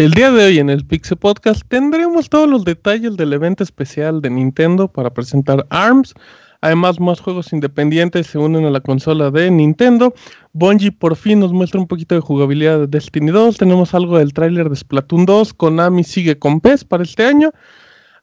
[0.00, 4.22] El día de hoy en el Pixel Podcast tendremos todos los detalles del evento especial
[4.22, 6.14] de Nintendo para presentar ARMS.
[6.62, 10.14] Además, más juegos independientes se unen a la consola de Nintendo.
[10.54, 13.58] Bungie por fin nos muestra un poquito de jugabilidad de Destiny 2.
[13.58, 15.52] Tenemos algo del tráiler de Splatoon 2.
[15.52, 17.50] Konami sigue con PES para este año.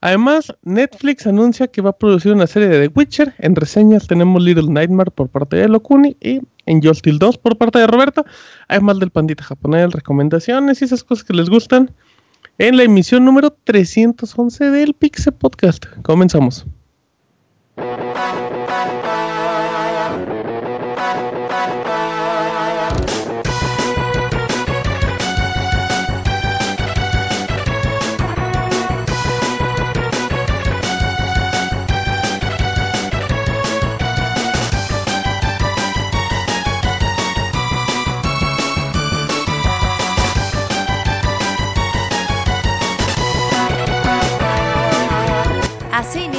[0.02, 3.34] Además, Netflix anuncia que va a producir una serie de The Witcher.
[3.40, 7.80] En reseñas tenemos Little Nightmare por parte de Lokuni y en Steel 2 por parte
[7.80, 8.25] de Roberto,
[8.67, 11.91] además del pandita japonés, recomendaciones y esas cosas que les gustan
[12.58, 15.86] en la emisión número 311 del Pixel Podcast.
[16.03, 16.66] Comenzamos.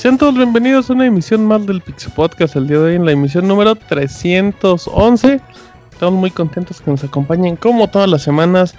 [0.00, 3.04] Sean todos bienvenidos a una emisión más del Pixel Podcast el día de hoy en
[3.04, 5.38] la emisión número 311.
[5.92, 8.74] Estamos muy contentos que nos acompañen como todas las semanas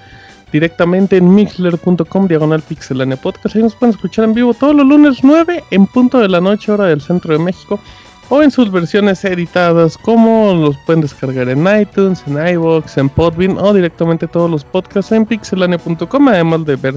[0.52, 3.56] directamente en mixler.com diagonal pixelania podcast.
[3.56, 6.72] Ahí nos pueden escuchar en vivo todos los lunes 9 en punto de la noche
[6.72, 7.80] hora del centro de México
[8.30, 13.60] o en sus versiones editadas como los pueden descargar en iTunes, en iVoox, en Podbean
[13.60, 16.96] o directamente todos los podcasts en pixelania.com además de ver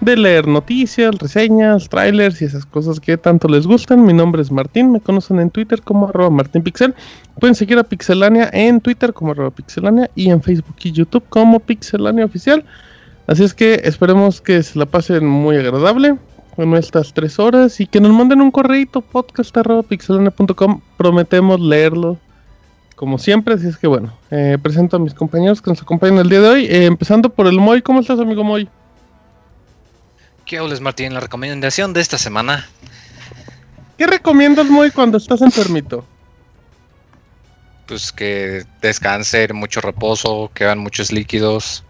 [0.00, 4.04] de leer noticias, reseñas, trailers y esas cosas que tanto les gustan.
[4.04, 6.94] Mi nombre es Martín, me conocen en Twitter como arroba martinpixel.
[7.40, 11.60] Pueden seguir a Pixelania en Twitter como arroba pixelania y en Facebook y YouTube como
[11.60, 12.64] Pixelania Oficial.
[13.26, 16.16] Así es que esperemos que se la pasen muy agradable
[16.56, 20.80] en estas tres horas y que nos manden un correito podcast arroba pixelania.com.
[20.96, 22.18] Prometemos leerlo
[22.94, 26.28] como siempre, así es que bueno, eh, presento a mis compañeros que nos acompañan el
[26.28, 27.80] día de hoy, eh, empezando por el Moy.
[27.80, 28.68] ¿Cómo estás, amigo Moy?
[30.48, 31.12] ¿Qué hables, Martín?
[31.12, 32.66] La recomendación de esta semana.
[33.98, 36.06] ¿Qué recomiendas, muy cuando estás enfermito?
[37.86, 41.84] Pues que descanse, mucho reposo, que hagan muchos líquidos.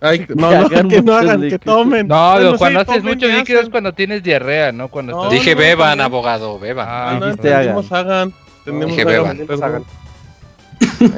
[0.00, 2.06] Ay, no, no, que no hagan, que tomen.
[2.06, 4.86] No, cuando haces muchos líquidos es cuando tienes diarrea, ¿no?
[4.86, 6.86] Cuando Dije beban, abogado, beban.
[6.88, 7.84] Ah, no, hagan.
[7.90, 8.34] hagan.
[8.64, 9.40] Dije beban.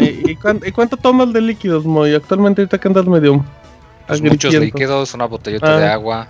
[0.00, 0.34] ¿Y,
[0.72, 2.14] cuánto, tomas de líquidos, Moy?
[2.14, 3.44] Actualmente ahorita que andas medio...
[4.06, 5.92] Pues muchos líquidos, una botellita de ah.
[5.92, 6.28] agua.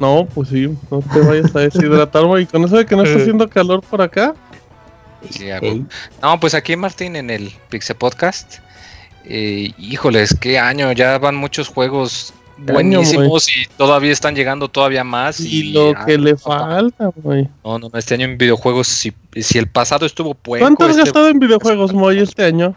[0.00, 2.46] No, pues sí, no te vayas a deshidratar, güey.
[2.46, 4.34] Con eso de que no está haciendo calor por acá.
[5.28, 5.48] Sí,
[6.22, 8.58] No, pues aquí Martín en el Pixel Podcast.
[9.26, 15.40] Eh, híjoles, qué año, ya van muchos juegos buenísimos y todavía están llegando todavía más.
[15.40, 17.48] Y, lo que le falta, güey.
[17.62, 20.64] No, no, este año en videojuegos, si, si el pasado estuvo puerco.
[20.64, 22.74] ¿Cuánto has este gastado en videojuegos, Moy, este año?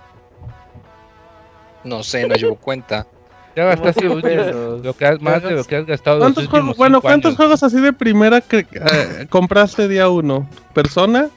[1.86, 3.08] No sé, no llevo cuenta.
[3.56, 6.20] Ya gastaste lo que has, más de lo que has gastado.
[6.20, 10.48] ¿Cuántos juegos, bueno, ¿cuántos juegos así de primera que eh, compraste día uno?
[10.74, 11.30] ¿Persona?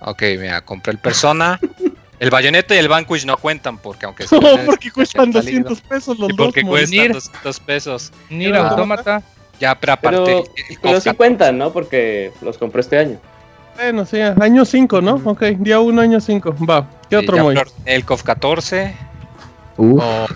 [0.00, 1.60] Ok, mira, compré el Persona.
[2.20, 6.30] el Bayonetta y el Vanquish no cuentan porque aunque No, porque cuestan 200 pesos los
[6.30, 8.12] y porque cuestan 200 pesos.
[8.30, 9.22] Ni la autómata.
[9.60, 10.44] Ya, pero aparte.
[10.82, 11.72] Pero, sí cuentan, ¿no?
[11.72, 13.18] Porque los compré este año.
[13.76, 15.20] Bueno, sí, año 5, ¿no?
[15.24, 16.56] Ok, día 1, año 5.
[16.68, 17.56] Va, ¿qué otro muy?
[17.84, 18.94] El COF 14,
[19.78, 20.26] Oh,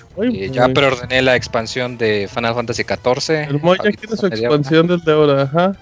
[0.52, 3.48] ya preordené la expansión de Final Fantasy XIV.
[3.48, 5.76] El Moy ya quiere su expansión desde ahora, ajá.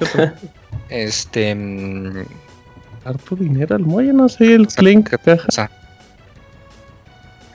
[0.88, 1.54] este.
[1.54, 2.24] Mm,
[3.04, 5.10] Harto dinero el Moy, no sé, el Clink.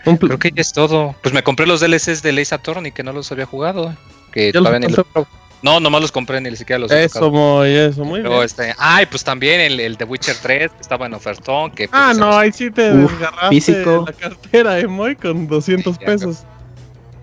[0.03, 1.15] Creo que ya es todo.
[1.21, 3.95] Pues me compré los DLCs de Lace Attorney que no los había jugado.
[4.31, 5.05] Que todavía ni los...
[5.63, 8.33] No, nomás los compré, ni siquiera los Eso, muy, eso, muy bien.
[8.44, 11.71] Este, ay, pues también el, el de Witcher 3, que estaba en ofertón.
[11.71, 14.04] Que, pues, ah, no, ahí sí te desgarraste físico.
[14.06, 16.44] la cartera, eh, muy, con 200 pesos.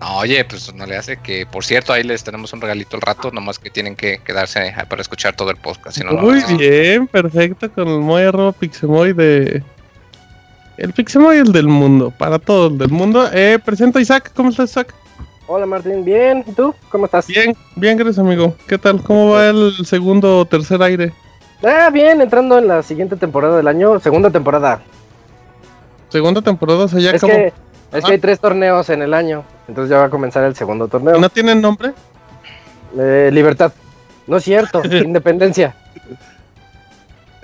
[0.01, 3.03] No, oye, pues no le hace que, por cierto, ahí les tenemos un regalito al
[3.03, 5.97] rato, nomás que tienen que quedarse para escuchar todo el podcast.
[5.99, 9.61] Si no, Muy bien, perfecto, con el Moy arroba Pixemoy de...
[10.77, 13.29] El Pixemoy el del mundo, para todo el del mundo.
[13.31, 14.95] Eh, presento a Isaac, ¿cómo estás Isaac?
[15.47, 16.73] Hola Martín, bien, ¿y tú?
[16.89, 17.27] ¿Cómo estás?
[17.27, 18.55] Bien, bien, gracias amigo.
[18.67, 19.01] ¿Qué tal?
[19.03, 21.11] ¿Cómo va el segundo o tercer aire?
[21.63, 24.81] Ah, bien, entrando en la siguiente temporada del año, segunda temporada.
[26.09, 27.33] Segunda temporada, o sea, ya es como...
[27.33, 27.53] Que,
[27.93, 30.87] es que hay tres torneos en el año, entonces ya va a comenzar el segundo
[30.87, 31.19] torneo.
[31.19, 31.93] ¿No tienen nombre?
[32.97, 33.73] Eh, libertad.
[34.27, 35.75] No es cierto, Independencia.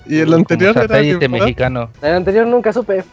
[0.06, 1.90] ¿Y el anterior era mexicano?
[2.02, 3.04] El anterior nunca supe.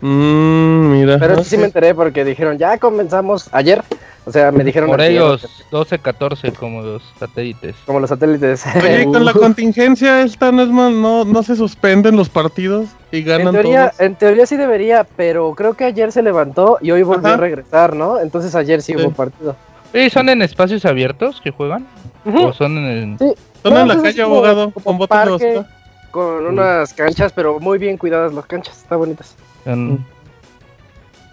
[0.00, 1.18] Mmm, mira.
[1.18, 3.84] Pero sí me enteré porque dijeron, ya comenzamos ayer.
[4.26, 4.90] O sea, me dijeron...
[4.90, 7.74] Por ellos, 12-14 como los satélites.
[7.86, 8.64] Como los satélites.
[8.76, 13.22] Oye, con la contingencia esta no, es más, no, no se suspenden los partidos y
[13.22, 14.00] ganan en teoría, todos.
[14.00, 17.94] En teoría sí debería, pero creo que ayer se levantó y hoy volvió a regresar,
[17.94, 18.20] ¿no?
[18.20, 19.56] Entonces ayer sí, hubo partido.
[19.92, 21.86] ¿Y son en espacios abiertos que juegan?
[22.24, 23.32] ¿O son en Sí.
[23.62, 25.64] Son en la pues calle, abogado, con botes de
[26.10, 29.34] Con unas canchas, pero muy bien cuidadas las canchas, están bonitas.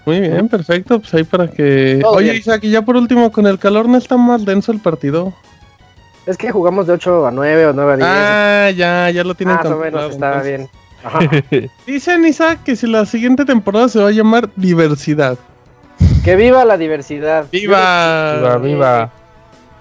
[0.08, 1.02] Muy bien, perfecto.
[1.02, 2.02] Pues ahí para que.
[2.06, 5.34] Oye, Isaac, y ya por último, con el calor no está más denso el partido.
[6.26, 8.08] Es que jugamos de 8 a 9 o 9 a 10.
[8.10, 10.70] Ah, ya, ya lo tienen Más o menos, está bien.
[11.04, 11.20] Ajá.
[11.86, 15.38] Dicen, Isaac, que si la siguiente temporada se va a llamar Diversidad.
[16.24, 17.46] Que viva la diversidad.
[17.52, 18.38] ¡Viva!
[18.38, 19.12] ¡Viva, viva!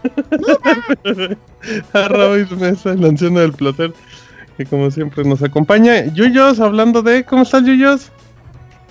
[1.92, 3.92] a Robis Mesa, el anciano del placer,
[4.56, 6.06] que como siempre nos acompaña.
[6.06, 7.22] Yuyos, hablando de.
[7.22, 8.10] ¿Cómo estás, Yuyos?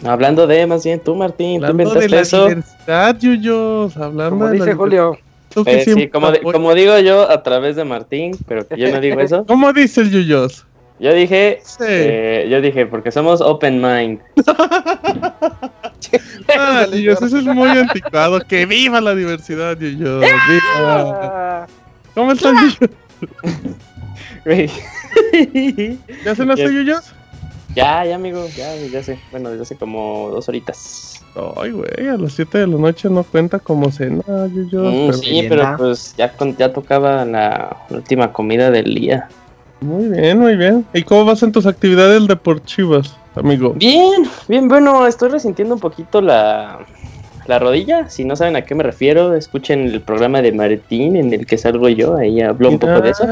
[0.04, 2.48] Hablando de, más bien tú, Martín, hablando tú de la eso.
[2.48, 5.18] Diversidad, Yuyos, hablando como de dice la Julio.
[5.66, 9.00] Eh, sí, como, di como, digo yo a través de Martín, pero que yo no
[9.00, 9.46] digo eso.
[9.48, 10.66] ¿Cómo dice el Yuyos?
[11.00, 11.84] Yo dije, sí.
[11.88, 14.20] eh, yo dije, porque somos open mind.
[16.58, 18.40] ah, Yuyos, eso es muy anticuado.
[18.42, 20.22] Que viva la diversidad, Yuyos.
[20.22, 21.68] ¡Viva!
[22.14, 22.80] ¿Cómo están, Yuyos?
[26.26, 27.14] ¿Ya cenaste, Yuyos?
[27.76, 29.20] Ya, ya, amigo, ya, ya sé.
[29.32, 31.22] Bueno, desde hace como dos horitas.
[31.58, 34.24] Ay, güey, a las 7 de la noche no cuenta como cena,
[34.72, 39.28] yo, mm, pero sí, pero pues ya, ya tocaba la última comida del día.
[39.82, 40.86] Muy bien, muy bien.
[40.94, 43.74] ¿Y cómo vas en tus actividades deportivas, amigo?
[43.74, 46.80] Bien, bien, bueno, estoy resintiendo un poquito la,
[47.48, 48.10] la rodilla.
[48.10, 51.58] Si no saben a qué me refiero, escuchen el programa de Martín en el que
[51.58, 52.16] salgo yo.
[52.16, 53.28] Ahí hablo un poco de eso.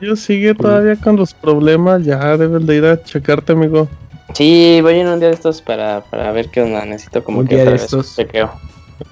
[0.00, 2.04] Yo sigue todavía con los problemas.
[2.04, 3.88] Ya debes de ir a checarte, amigo.
[4.34, 6.84] Sí, voy en un día de estos para, para ver qué onda.
[6.84, 8.14] Necesito como un que día de estos.
[8.16, 8.50] chequeo.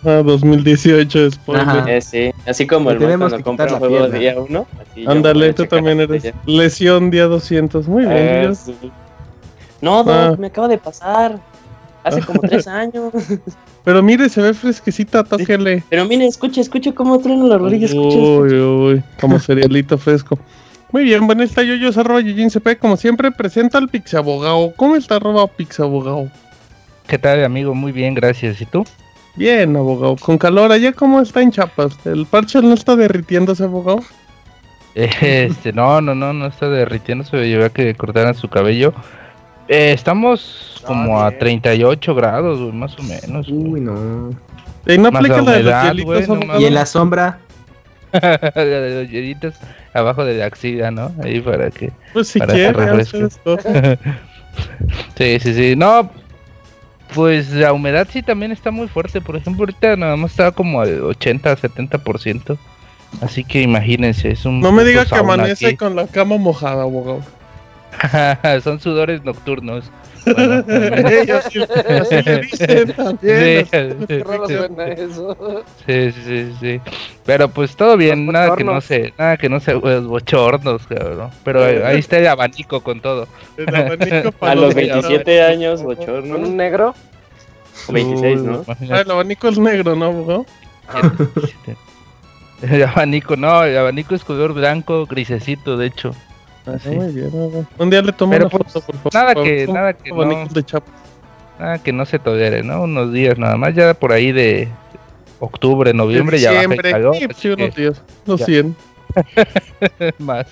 [0.04, 1.62] Ah, 2018 después.
[1.87, 4.66] Eh, sí, así como el cuando compra un juego de día 1.
[5.06, 7.87] Ándale, tú también eres lesión día 200.
[7.87, 8.75] Muy bien, eh, sí.
[9.81, 10.37] No, no, ah.
[10.38, 11.38] me acaba de pasar.
[12.06, 13.12] Hace como tres años.
[13.85, 15.82] Pero mire, se ve fresquecita, tóquele.
[15.91, 17.87] Pero mire, escuche, escuche cómo truena la rodilla.
[17.87, 20.38] Escuche, uy, uy, como cerealito fresco.
[20.93, 24.73] Muy bien, bueno, está yo, yo arroba CP, como siempre, presenta al Pixabogao.
[24.76, 26.31] ¿Cómo está arroba Pixabogao?
[27.08, 27.75] ¿Qué tal, amigo?
[27.75, 28.61] Muy bien, gracias.
[28.61, 28.85] ¿Y tú?
[29.35, 30.17] Bien, abogado.
[30.17, 31.99] Con calor, ¿allá cómo está en Chiapas?
[32.06, 34.00] ¿El parche no está derritiéndose, abogado?
[34.94, 37.37] Este, no, no, no, no está derritiéndose.
[37.47, 38.94] Llevé a que cortaran su cabello.
[39.68, 43.48] Eh, estamos como a 38 grados, güey, más o menos.
[43.48, 44.30] Uy, no.
[44.86, 47.40] ¿Y no aplica la, humedad, de güey, no Y en la sombra.
[48.12, 49.54] la de los hielitos
[49.92, 51.12] abajo de la axila, ¿no?
[51.22, 51.92] Ahí para que.
[52.12, 53.08] Pues si para quieres,
[55.18, 55.76] sí, sí, sí.
[55.76, 56.10] No,
[57.14, 59.20] pues la humedad sí también está muy fuerte.
[59.20, 62.56] Por ejemplo, ahorita nada más estaba como al 80, 70%.
[63.20, 64.61] Así que imagínense, es un.
[64.61, 65.76] No me diga que amanece aquí.
[65.76, 67.20] con la cama mojada, abogado.
[68.62, 69.91] Son sudores nocturnos.
[70.25, 70.65] Bueno,
[71.09, 73.65] Ellos sí, así le dicen también.
[73.65, 73.71] Sí,
[74.09, 75.65] Qué raro suena eso.
[75.87, 76.81] Sí, sí, sí.
[77.25, 81.31] Pero pues todo bien, nada que no se, nada que no se los bochornos, cabrón.
[81.45, 83.29] Pero ahí está el abanico con todo.
[83.57, 86.35] El abanico A los 27 años, bochorno.
[86.35, 86.95] ¿Con un negro?
[87.88, 88.65] O 26, ¿no?
[88.91, 90.47] Ah, el abanico es negro, ¿no, abogado?
[92.62, 96.15] El abanico, no, el abanico es color blanco, grisecito, de hecho.
[96.66, 96.88] Así.
[96.90, 97.66] Muy bien, abogado.
[97.78, 99.14] Un día le tomo Pero, una pues, foto, por favor.
[99.14, 100.25] nada que- nada que no.
[100.49, 100.64] de.
[101.58, 102.82] Nada que no se tolere, ¿no?
[102.82, 104.68] Unos días nada más, ya por ahí de
[105.40, 107.16] octubre, noviembre ya baja el calor.
[107.16, 108.46] sí, así sí, unos que días, unos ya.
[108.46, 108.76] 100.
[110.18, 110.46] más,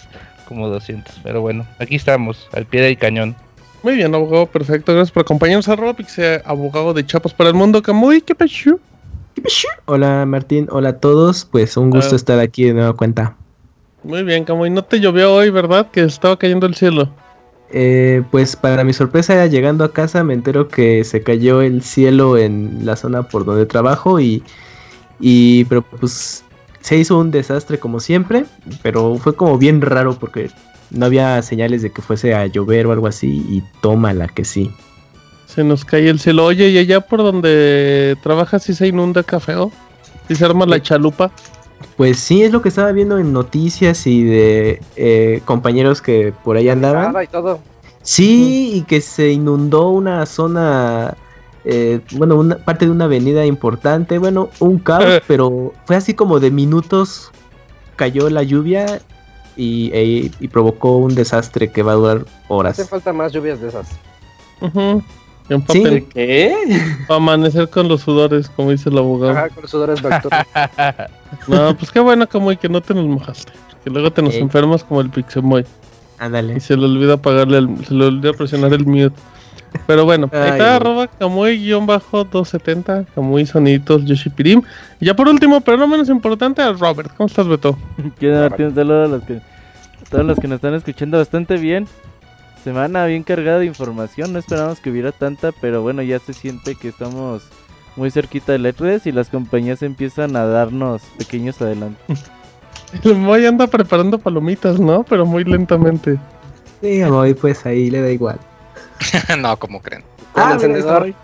[0.49, 1.21] como 200.
[1.23, 3.35] Pero bueno, aquí estamos, al pie del cañón.
[3.83, 4.95] Muy bien, abogado, perfecto.
[4.95, 7.83] Gracias por acompañarnos a Robix, abogado de Chapas para el mundo.
[7.83, 8.79] Camuy, ¿qué pasó?
[9.85, 12.17] Hola Martín, hola a todos, pues un gusto Ah.
[12.17, 13.37] estar aquí de nueva cuenta.
[14.05, 14.71] Muy bien, Camuy.
[14.71, 15.91] No te llovió hoy, ¿verdad?
[15.91, 17.09] Que estaba cayendo el cielo.
[17.71, 22.37] Eh, pues para mi sorpresa, llegando a casa me entero que se cayó el cielo
[22.37, 24.45] en la zona por donde trabajo y,
[25.19, 26.45] y pero pues
[26.81, 28.45] se hizo un desastre como siempre,
[28.83, 30.51] pero fue como bien raro porque
[30.91, 34.71] no había señales de que fuese a llover o algo así y tómala que sí.
[35.47, 36.45] Se nos cae el cielo.
[36.45, 39.57] Oye, ¿y allá por donde trabajas si se inunda café?
[39.57, 39.73] oh?
[40.29, 41.33] ¿Y se arma la chalupa?
[41.97, 46.57] Pues sí, es lo que estaba viendo en noticias y de eh, compañeros que por
[46.57, 47.15] ahí andaban.
[47.23, 47.61] y todo.
[48.03, 51.17] Sí, y que se inundó una zona,
[51.65, 56.41] eh, bueno, una parte de una avenida importante, bueno, un caos, pero fue así como
[56.41, 57.31] de minutos
[57.97, 59.01] cayó la lluvia
[59.57, 62.89] y, e- y provocó un desastre que va a durar Hace horas.
[62.91, 63.87] falta más lluvias de esas.
[64.61, 65.03] Ujú.
[65.49, 65.83] En Sí.
[65.83, 66.07] papel.
[66.13, 66.55] ¿Qué?
[67.07, 69.33] Pa' amanecer con los sudores, como dice el abogado.
[69.37, 70.43] Ajá, con los sudores nocturnos.
[71.49, 73.53] No, pues qué bueno, como que no te nos mojaste.
[73.83, 75.67] Que luego te nos enfermas como el Pixemoy.
[76.19, 76.57] Ándale.
[76.57, 79.17] Y se le olvida apagarle el, se le olvida presionar el mute.
[79.89, 84.63] Pero bueno, ahí está, arroba Kamui-270, Kamui Sonitos, Yoshi Pirim.
[85.01, 87.13] Y ya por último, pero no menos importante, a Robert.
[87.17, 87.77] ¿Cómo estás, Beto?
[88.19, 91.57] Quiero darte un saludo a los que, a todos los que nos están escuchando bastante
[91.57, 91.87] bien.
[92.65, 96.75] Semana bien cargada de información, no esperamos que hubiera tanta, pero bueno, ya se siente
[96.75, 97.43] que estamos
[97.95, 102.25] muy cerquita del E3 y las compañías empiezan a darnos pequeños adelantos.
[103.05, 105.05] El Moy anda preparando palomitas, ¿no?
[105.05, 106.19] Pero muy lentamente.
[106.81, 108.39] Sí, hoy pues ahí le da igual.
[109.39, 110.03] no, como creen.
[110.33, 111.15] Con Ah, el.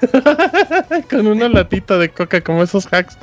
[1.10, 3.18] Con una latita de coca, como esos hacks.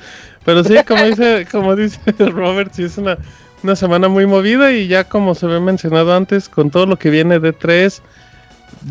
[0.46, 3.18] Pero sí, como dice, como dice Robert, sí es una,
[3.64, 7.10] una semana muy movida y ya como se ve mencionado antes, con todo lo que
[7.10, 8.02] viene de 3,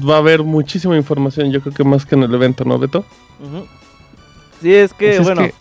[0.08, 3.04] va a haber muchísima información, yo creo que más que en el evento, ¿no, Beto?
[3.40, 3.66] Ujú.
[4.60, 5.54] Sí, es que, Así es bueno, que-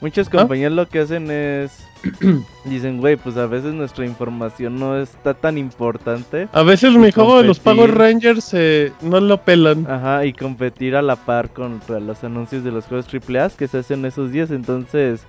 [0.00, 0.30] muchas ¿Ah?
[0.32, 1.78] compañías lo que hacen es...
[2.64, 6.46] dicen, güey, pues a veces nuestra información no está tan importante.
[6.52, 7.58] A veces mi juego de los.
[7.58, 9.86] Power Rangers eh, no lo pelan.
[9.90, 13.78] Ajá, y competir a la par contra los anuncios de los juegos AAA que se
[13.78, 15.22] hacen esos días, entonces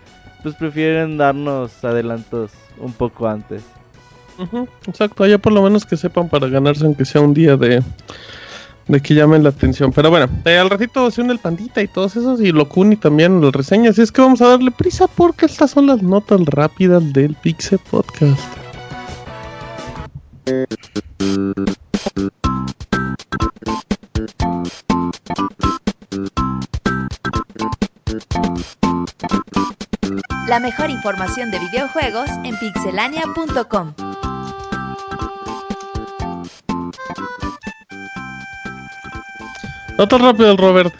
[0.44, 3.63] pues prefieren darnos adelantos un poco antes.
[4.88, 7.82] Exacto, ya por lo menos que sepan para ganarse aunque sea un día de,
[8.88, 9.91] de que llamen la atención.
[9.91, 13.53] Pero bueno, eh, al ratito haciendo el pandita y todos esos y Locuni también las
[13.53, 13.91] reseñas.
[13.91, 17.79] Así es que vamos a darle prisa porque estas son las notas rápidas del Pixel
[17.89, 18.39] Podcast.
[30.48, 33.94] La mejor información de videojuegos en pixelania.com.
[39.98, 40.94] Notas rápidas, Robert.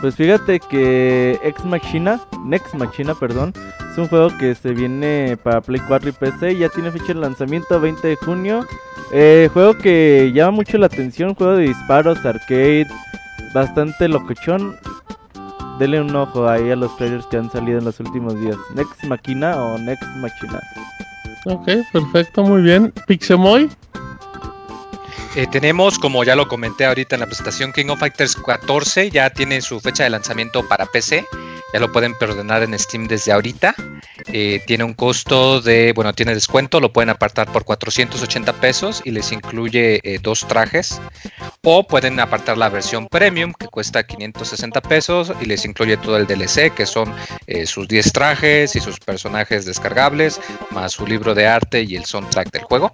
[0.00, 3.52] Pues fíjate que Ex Machina, Next Machina, perdón,
[3.90, 7.08] es un juego que se viene para Play 4 y PC y ya tiene fecha
[7.08, 8.66] de lanzamiento 20 de junio.
[9.12, 12.86] Eh, juego que llama mucho la atención, juego de disparos, arcade,
[13.54, 14.76] bastante locochón.
[15.78, 18.56] Denle un ojo ahí a los trailers que han salido en los últimos días.
[18.74, 20.60] Next Machina o Next Machina.
[21.46, 22.92] Ok, perfecto, muy bien.
[23.06, 23.68] Pixemoy.
[25.36, 29.30] Eh, tenemos, como ya lo comenté ahorita en la presentación, King of Fighters 14 ya
[29.30, 31.26] tiene su fecha de lanzamiento para PC.
[31.72, 33.74] Ya lo pueden perdonar en Steam desde ahorita.
[34.32, 39.10] Eh, tiene un costo de, bueno, tiene descuento, lo pueden apartar por 480 pesos y
[39.10, 41.00] les incluye eh, dos trajes.
[41.64, 46.28] O pueden apartar la versión premium que cuesta 560 pesos y les incluye todo el
[46.28, 47.12] DLC, que son
[47.66, 52.52] sus 10 trajes y sus personajes descargables, más su libro de arte y el soundtrack
[52.52, 52.92] del juego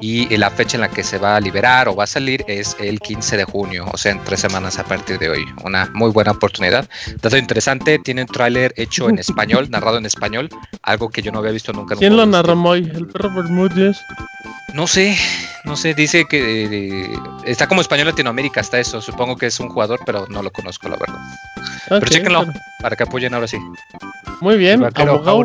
[0.00, 2.76] y la fecha en la que se va a liberar o va a salir es
[2.78, 5.44] el 15 de junio, o sea, en tres semanas a partir de hoy.
[5.64, 6.88] Una muy buena oportunidad.
[7.20, 10.48] Dato interesante, tiene un tráiler hecho en español, narrado en español,
[10.82, 11.96] algo que yo no había visto nunca.
[11.96, 12.90] ¿Quién lo este- Moy?
[12.94, 13.96] ¿El perro Bermúdez?
[14.74, 15.16] No sé,
[15.64, 16.64] no sé, dice que
[17.12, 19.00] eh, está como español Latinoamérica, hasta eso.
[19.00, 21.16] Supongo que es un jugador, pero no lo conozco, la verdad.
[21.16, 23.58] Ok, pero chéquenlo, pero- para que apoyen ahora sí.
[24.40, 25.44] Muy bien, abogado.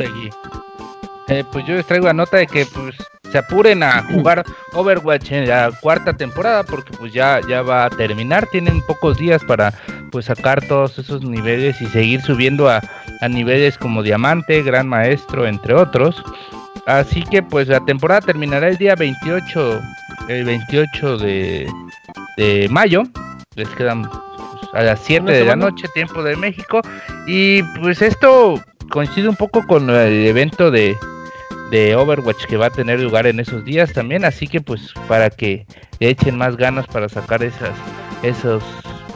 [1.27, 2.95] Eh, pues yo les traigo la nota de que pues
[3.31, 4.43] se apuren a jugar
[4.73, 9.43] Overwatch en la cuarta temporada porque pues ya, ya va a terminar, tienen pocos días
[9.43, 9.73] para
[10.11, 12.81] pues sacar todos esos niveles y seguir subiendo a,
[13.21, 16.23] a niveles como diamante, gran maestro, entre otros.
[16.85, 19.81] Así que pues la temporada terminará el día 28,
[20.27, 21.71] el 28 de,
[22.37, 23.03] de mayo.
[23.55, 26.81] Les quedan pues, a las 7 Una de la noche, tiempo de México.
[27.27, 28.59] Y pues esto
[28.89, 30.97] coincide un poco con el evento de,
[31.71, 34.25] de Overwatch que va a tener lugar en esos días también.
[34.25, 35.65] Así que pues para que
[35.99, 37.75] le echen más ganas para sacar esas,
[38.23, 38.63] esos,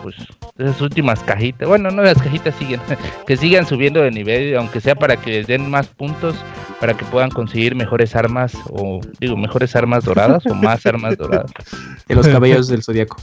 [0.01, 0.15] pues
[0.57, 1.67] esas últimas cajitas.
[1.67, 2.79] Bueno, no las cajitas siguen,
[3.27, 6.35] que sigan subiendo de nivel, aunque sea para que les den más puntos,
[6.79, 11.51] para que puedan conseguir mejores armas o digo mejores armas doradas o más armas doradas.
[12.07, 13.17] De los cabellos del zodiaco.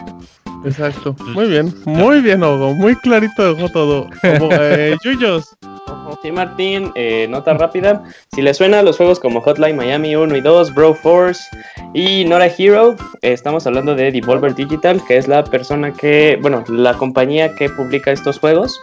[0.65, 1.15] Exacto.
[1.35, 2.75] Muy bien, muy bien, Ogo.
[2.75, 4.09] Muy clarito dejó todo.
[4.41, 5.57] Ogo, eh, Yuyos.
[6.23, 8.03] Sí, Martín, eh, nota rápida.
[8.35, 11.43] Si le suena los juegos como Hotline Miami 1 y 2, Bro Force
[11.95, 16.39] y Not a Hero, eh, estamos hablando de Devolver Digital, que es la persona que,
[16.43, 18.79] bueno, la compañía que publica estos juegos.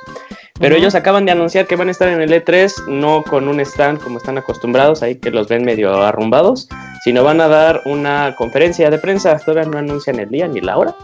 [0.59, 3.59] Pero ellos acaban de anunciar que van a estar en el E3, no con un
[3.59, 6.67] stand como están acostumbrados, ahí que los ven medio arrumbados,
[7.03, 9.37] sino van a dar una conferencia de prensa.
[9.37, 10.95] Todavía no anuncian el día ni la hora.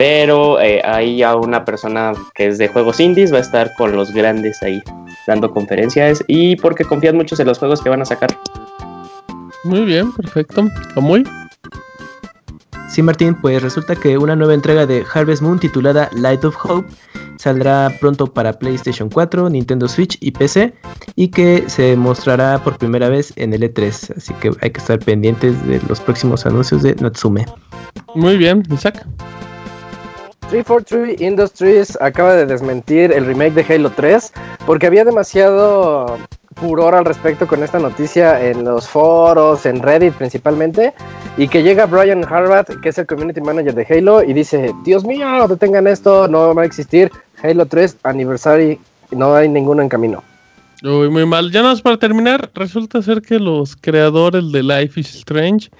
[0.00, 3.94] Pero eh, ahí ya una persona que es de juegos indies va a estar con
[3.94, 4.82] los grandes ahí
[5.26, 8.30] dando conferencias y porque confían mucho en los juegos que van a sacar.
[9.62, 10.66] Muy bien, perfecto.
[10.96, 11.22] muy
[12.88, 16.88] Sí, Martín, pues resulta que una nueva entrega de Harvest Moon titulada Light of Hope
[17.36, 20.72] saldrá pronto para PlayStation 4, Nintendo Switch y PC
[21.14, 24.98] y que se mostrará por primera vez en el E3, así que hay que estar
[24.98, 27.44] pendientes de los próximos anuncios de Natsume.
[28.14, 29.06] Muy bien, Isaac.
[30.50, 34.32] 343 Industries acaba de desmentir el remake de Halo 3
[34.66, 36.18] porque había demasiado
[36.56, 40.92] furor al respecto con esta noticia en los foros, en Reddit principalmente,
[41.36, 45.04] y que llega Brian Harbat, que es el community manager de Halo, y dice, Dios
[45.04, 48.80] mío, detengan esto, no va a existir Halo 3 Anniversary,
[49.12, 50.24] no hay ninguno en camino.
[50.82, 51.52] Uy, muy mal.
[51.52, 55.70] Ya nada más para terminar, resulta ser que los creadores de Life is Strange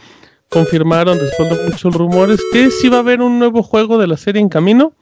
[0.51, 4.17] confirmaron después de muchos rumores que sí va a haber un nuevo juego de la
[4.17, 4.95] serie en camino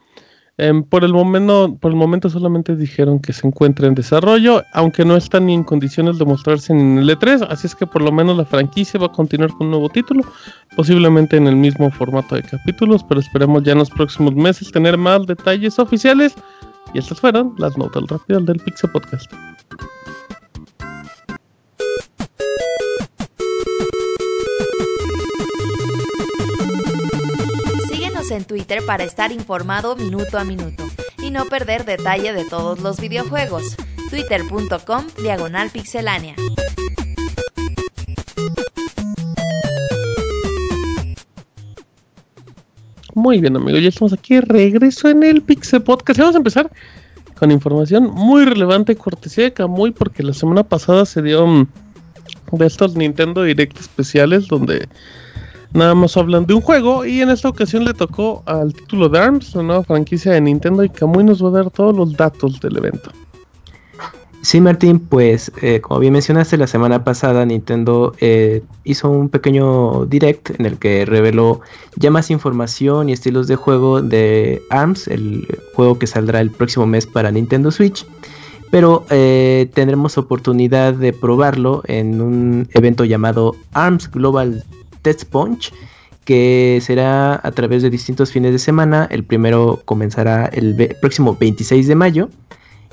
[0.61, 5.05] Em, por, el momento, por el momento solamente dijeron que se encuentra en desarrollo, aunque
[5.05, 8.11] no están ni en condiciones de mostrarse en el E3, así es que por lo
[8.11, 10.25] menos la franquicia va a continuar con un nuevo título,
[10.75, 14.99] posiblemente en el mismo formato de capítulos, pero esperemos ya en los próximos meses tener
[14.99, 16.35] más detalles oficiales.
[16.93, 19.31] Y estas fueron las notas rápidas del Pixel Podcast.
[28.31, 30.85] En Twitter para estar informado minuto a minuto
[31.23, 33.77] y no perder detalle de todos los videojuegos.
[34.11, 36.35] Twitter.com Diagonal Pixelánea.
[43.15, 44.41] Muy bien, amigos, ya estamos aquí.
[44.41, 46.21] Regreso en el Pixel Podcast.
[46.21, 46.71] Vamos a empezar
[47.39, 51.67] con información muy relevante, cortesía de Camuy, porque la semana pasada se dio mm,
[52.53, 54.89] de estos Nintendo Direct especiales donde
[55.73, 59.19] nada más hablan de un juego y en esta ocasión le tocó al título de
[59.19, 62.61] ARMS, la nueva franquicia de Nintendo y Kamui nos va a dar todos los datos
[62.61, 63.11] del evento.
[64.41, 70.07] Sí, Martín, pues eh, como bien mencionaste, la semana pasada Nintendo eh, hizo un pequeño
[70.07, 71.61] direct en el que reveló
[71.97, 76.87] ya más información y estilos de juego de ARMS, el juego que saldrá el próximo
[76.87, 78.07] mes para Nintendo Switch.
[78.71, 84.63] Pero eh, tendremos oportunidad de probarlo en un evento llamado ARMS Global
[85.03, 85.73] Test Punch,
[86.25, 89.09] que será a través de distintos fines de semana.
[89.11, 92.29] El primero comenzará el próximo 26 de mayo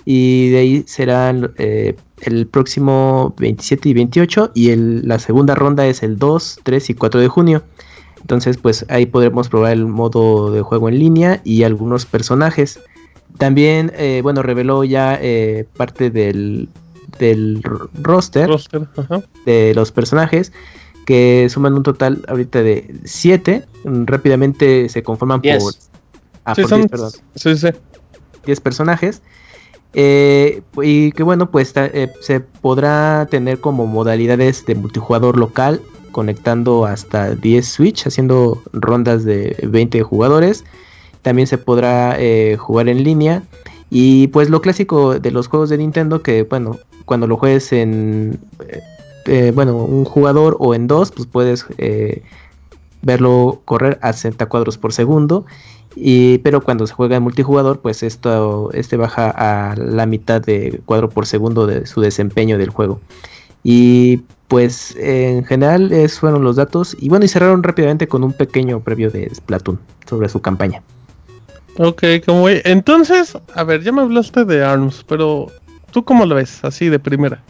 [0.06, 6.04] y de ahí será eh, el próximo 27 y 28 y la segunda ronda es
[6.04, 7.64] el 2, 3 y 4 de junio.
[8.22, 12.80] Entonces pues ahí podremos probar el modo de juego en línea y algunos personajes.
[13.38, 16.70] También, eh, bueno, reveló ya eh, parte del,
[17.20, 17.62] del
[18.02, 18.50] roster,
[19.46, 20.54] de los personajes
[21.06, 23.66] que suman un total ahorita de 7.
[23.84, 25.52] Rápidamente se conforman por,
[26.44, 26.54] ah,
[28.46, 29.22] 10, personajes.
[29.94, 36.86] Eh, y que bueno, pues eh, se podrá tener como modalidades de multijugador local, conectando
[36.86, 40.66] hasta 10 Switch, haciendo rondas de 20 jugadores.
[41.22, 43.44] También se podrá eh, jugar en línea.
[43.90, 48.40] Y pues lo clásico de los juegos de Nintendo, que bueno, cuando lo juegues en
[49.26, 52.24] eh, bueno, un jugador o en dos, pues puedes eh,
[53.02, 55.46] verlo correr a 60 cuadros por segundo.
[55.96, 60.82] Y, pero cuando se juega en multijugador, pues esto este baja a la mitad de
[60.86, 63.00] cuadro por segundo de su desempeño del juego.
[63.64, 66.96] Y pues en general esos fueron los datos.
[67.00, 70.84] Y bueno, y cerraron rápidamente con un pequeño previo de Splatoon sobre su campaña.
[71.78, 75.48] Ok, como entonces, a ver, ya me hablaste de ARMS, pero
[75.92, 76.64] ¿tú cómo lo ves?
[76.64, 77.44] Así de primera.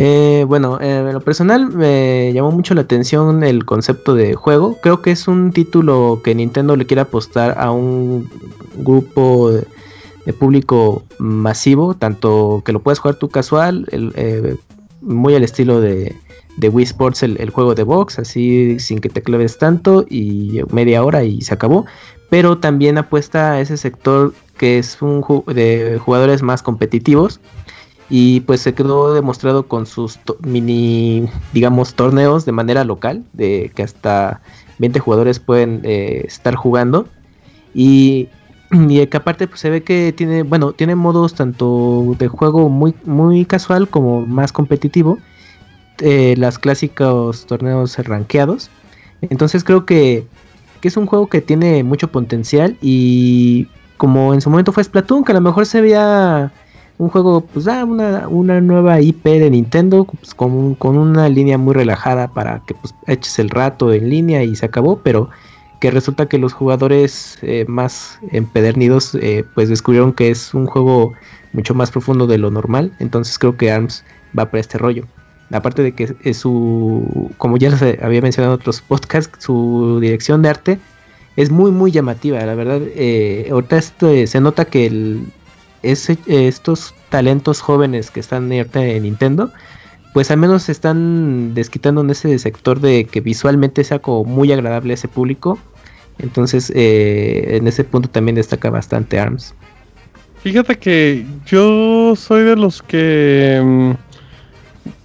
[0.00, 4.78] Eh, bueno, eh, en lo personal me llamó mucho la atención el concepto de juego.
[4.80, 8.30] Creo que es un título que Nintendo le quiere apostar a un
[8.76, 14.54] grupo de, público masivo, tanto que lo puedes jugar tú casual, eh,
[15.00, 16.14] muy al estilo de,
[16.62, 21.24] Wii Sports, el, juego de box, así sin que te claves tanto y media hora
[21.24, 21.86] y se acabó.
[22.30, 27.40] Pero también apuesta a ese sector que es un de jugadores más competitivos
[28.10, 33.82] y pues se quedó demostrado con sus mini, digamos, torneos de manera local, de que
[33.82, 34.40] hasta
[34.78, 37.06] 20 jugadores pueden eh, estar jugando.
[37.74, 38.28] Y,
[38.70, 42.94] y, que aparte pues, se ve que tiene, bueno, tiene modos tanto de juego muy,
[43.04, 45.18] muy casual como más competitivo.
[46.00, 48.70] Eh, las clásicos torneos rankeados.
[49.20, 50.26] Entonces creo que,
[50.80, 53.66] que es un juego que tiene mucho potencial y
[53.96, 56.52] como en su momento fue Splatoon, que a lo mejor se veía
[56.98, 61.56] un juego, pues da una, una nueva IP de Nintendo pues, con, con, una línea
[61.56, 65.30] muy relajada para que pues, eches el rato en línea y se acabó, pero
[65.80, 71.12] que resulta que los jugadores eh, más empedernidos eh, pues descubrieron que es un juego
[71.52, 74.04] mucho más profundo de lo normal, entonces creo que ARMS
[74.36, 75.06] va para este rollo.
[75.50, 80.42] Aparte de que es su, como ya les había mencionado en otros podcasts, su dirección
[80.42, 80.78] de arte
[81.36, 82.80] es muy muy llamativa, la verdad.
[82.96, 85.22] Eh, ahorita se nota que el,
[85.82, 89.52] estos talentos jóvenes que están en Nintendo,
[90.12, 94.52] pues al menos se están desquitando en ese sector de que visualmente sea como muy
[94.52, 95.58] agradable a ese público.
[96.18, 99.54] Entonces, eh, en ese punto también destaca bastante ARMS.
[100.42, 103.60] Fíjate que yo soy de los que...
[103.64, 104.08] Mm,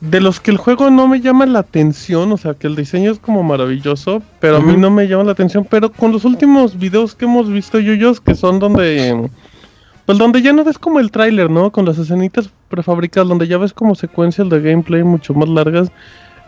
[0.01, 3.11] de los que el juego no me llama la atención, o sea, que el diseño
[3.11, 6.77] es como maravilloso, pero a mí no me llama la atención, pero con los últimos
[6.77, 9.29] videos que hemos visto Yuyos, que son donde
[10.05, 11.71] pues donde ya no ves como el tráiler, ¿no?
[11.71, 15.91] Con las escenitas prefabricadas, donde ya ves como secuencias de gameplay mucho más largas.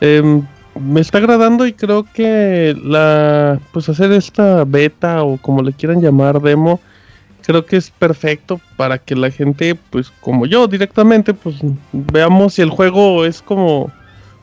[0.02, 0.44] Em,
[0.80, 6.02] me está agradando y creo que la pues hacer esta beta o como le quieran
[6.02, 6.82] llamar demo
[7.46, 11.56] creo que es perfecto para que la gente pues como yo directamente pues
[11.94, 13.90] veamos si el juego es como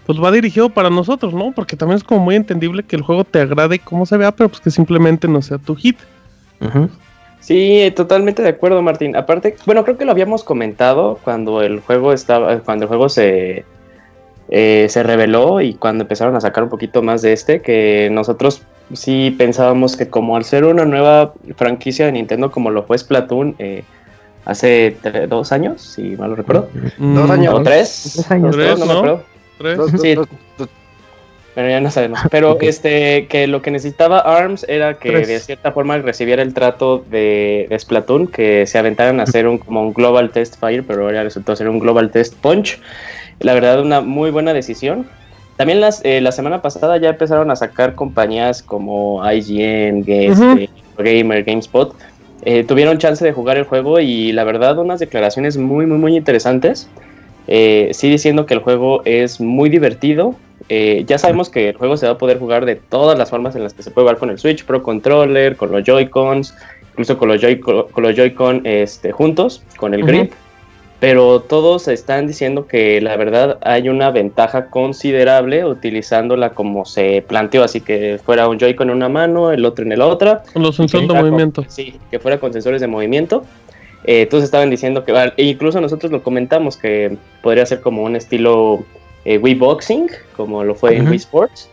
[0.07, 1.53] pues va dirigido para nosotros, ¿no?
[1.53, 4.49] Porque también es como muy entendible que el juego te agrade como se vea, pero
[4.49, 5.97] pues que simplemente no sea tu hit.
[6.61, 6.89] Ajá.
[7.43, 9.17] Sí, totalmente de acuerdo, Martín.
[9.17, 13.65] Aparte, bueno, creo que lo habíamos comentado cuando el juego estaba, cuando el juego se,
[14.49, 18.63] eh, se reveló y cuando empezaron a sacar un poquito más de este, que nosotros
[18.93, 23.57] sí pensábamos que como al ser una nueva franquicia de Nintendo como lo fue Splatoon
[23.59, 23.83] eh,
[24.45, 24.97] hace
[25.29, 26.69] dos años, si mal lo recuerdo.
[26.99, 27.55] Mm, dos años.
[27.55, 28.11] O tres.
[28.15, 28.55] Tres años.
[28.55, 28.93] Tres, no, ¿no?
[28.93, 29.23] me acuerdo.
[29.59, 29.81] Tres.
[30.01, 30.15] Sí,
[31.55, 32.21] pero ya no sabemos.
[32.31, 35.29] Pero este, que lo que necesitaba ARMS era que Tres.
[35.29, 39.59] de cierta forma recibiera el trato de, de Splatoon, que se aventaran a hacer un
[39.59, 42.81] como un Global Test Fire, pero ahora resultó ser un Global Test Punch.
[43.41, 45.07] La verdad, una muy buena decisión.
[45.57, 50.01] También las, eh, la semana pasada ya empezaron a sacar compañías como IGN,
[50.33, 50.59] Ujú.
[50.59, 51.95] este, Gamer, GameSpot.
[52.45, 56.17] eh, tuvieron chance de jugar el juego y la verdad unas declaraciones muy, muy, muy
[56.17, 56.89] interesantes.
[57.49, 60.35] Eh, sí diciendo que el juego es muy divertido.
[60.69, 63.57] Eh, ya sabemos que el juego se va a poder jugar de todas las formas
[63.57, 66.55] en las que se puede jugar con el Switch Pro Controller, con los Joy-Cons,
[66.93, 70.33] incluso con los Joy- con los Joy-Con este, juntos, con el grip.
[71.01, 77.65] Pero todos están diciendo que la verdad hay una ventaja considerable utilizándola como se planteó,
[77.65, 80.45] así que fuera un Joy-Con en una mano, el otro en la otra.
[80.53, 81.65] Con los sensores de con- movimiento.
[81.67, 83.45] sí, que fuera con sensores de movimiento.
[84.05, 88.15] Eh, todos estaban diciendo que, e incluso nosotros lo comentamos, que podría ser como un
[88.15, 88.85] estilo
[89.25, 91.09] eh, Wii Boxing, como lo fue en.
[91.09, 91.69] Wii Sports.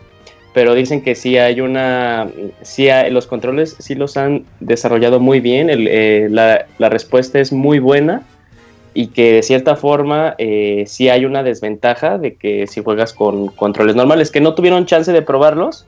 [0.54, 2.28] Pero dicen que sí hay una.
[2.64, 5.70] Sí hay- los controles sí los han desarrollado muy bien.
[5.70, 8.24] el, eh, la, la respuesta es muy buena.
[8.96, 13.48] Y que de cierta forma eh, sí hay una desventaja de que si juegas con
[13.50, 15.86] controles normales, que no tuvieron chance de probarlos,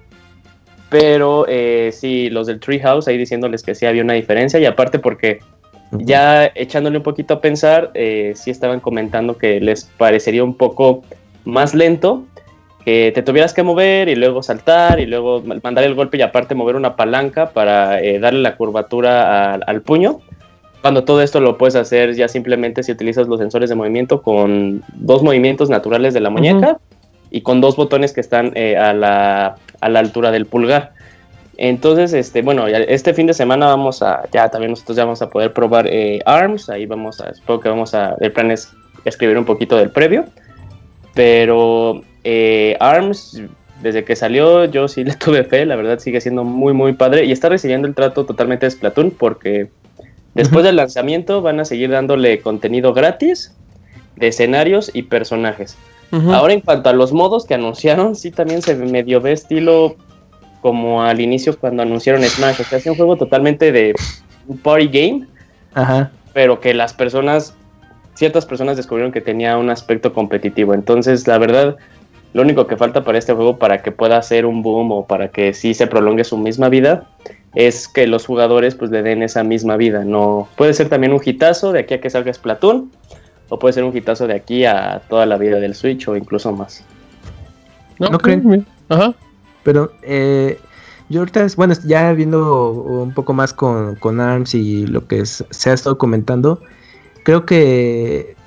[0.89, 5.00] pero eh, sí, los del Treehouse ahí diciéndoles que sí había una diferencia y aparte
[5.00, 5.39] porque
[5.91, 11.04] ya echándole un poquito a pensar, eh, sí estaban comentando que les parecería un poco
[11.45, 12.23] más lento,
[12.86, 16.21] que te tuvieras que mover y luego saltar y luego ma- mandar el golpe y
[16.21, 20.19] aparte mover una palanca para eh, darle la curvatura al- al puño.
[20.82, 24.82] Cuando todo esto lo puedes hacer ya simplemente si utilizas los sensores de movimiento con
[24.95, 26.80] dos movimientos naturales de la muñeca
[27.30, 30.93] y con dos botones que están eh, a, la, a la altura del pulgar.
[31.58, 35.30] Entonces, este, bueno, este fin de semana vamos a, ya también nosotros ya vamos a
[35.30, 38.71] poder probar eh, ARMS, ahí vamos a, supongo que vamos a, el plan es
[39.06, 40.25] escribir un poquito del previo,
[41.13, 43.41] pero eh, ARMS,
[43.82, 47.26] desde que salió yo sí le tuve fe, la verdad sigue siendo muy muy padre
[47.26, 49.69] y está recibiendo el trato totalmente de Splatoon porque
[50.34, 53.56] después del lanzamiento van a seguir dándole contenido gratis
[54.15, 55.78] de escenarios y personajes.
[56.12, 59.95] Ahora en cuanto a los modos que anunciaron, sí también se medio ve estilo
[60.62, 62.60] como al inicio cuando anunciaron Smash.
[62.60, 63.95] O sea, es un juego totalmente de
[64.47, 65.28] un party game,
[65.74, 66.12] Ajá.
[66.34, 67.56] pero que las personas,
[68.15, 70.74] ciertas personas descubrieron que tenía un aspecto competitivo.
[70.74, 71.78] Entonces, la verdad,
[72.34, 75.30] lo único que falta para este juego para que pueda ser un boom o para
[75.30, 77.06] que sí se prolongue su misma vida
[77.56, 80.06] es que los jugadores pues le den esa misma vida.
[80.06, 82.89] No puede ser también un hitazo de aquí a que salga Splatoon
[83.50, 86.54] o puede ser un hitazo de aquí a toda la vida del Switch o incluso
[86.54, 86.84] más.
[88.00, 88.65] ¿No creen?
[88.88, 89.13] Ajá.
[89.63, 90.58] Pero eh,
[91.10, 95.19] yo ahorita, es- bueno, ya viendo un poco más con, con ARMS y lo que
[95.19, 96.62] es- se ha estado comentando,
[97.23, 98.38] creo que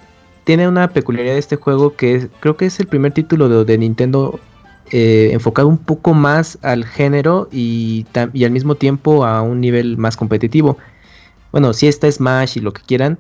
[0.45, 3.79] tiene una peculiaridad este juego que es- creo que es el primer título de, de
[3.79, 4.41] Nintendo
[4.91, 10.17] eh, enfocado un poco más al género y, al mismo tiempo a un nivel más
[10.17, 10.79] competitivo.
[11.53, 13.19] Bueno, sí está Smash y lo que quieran,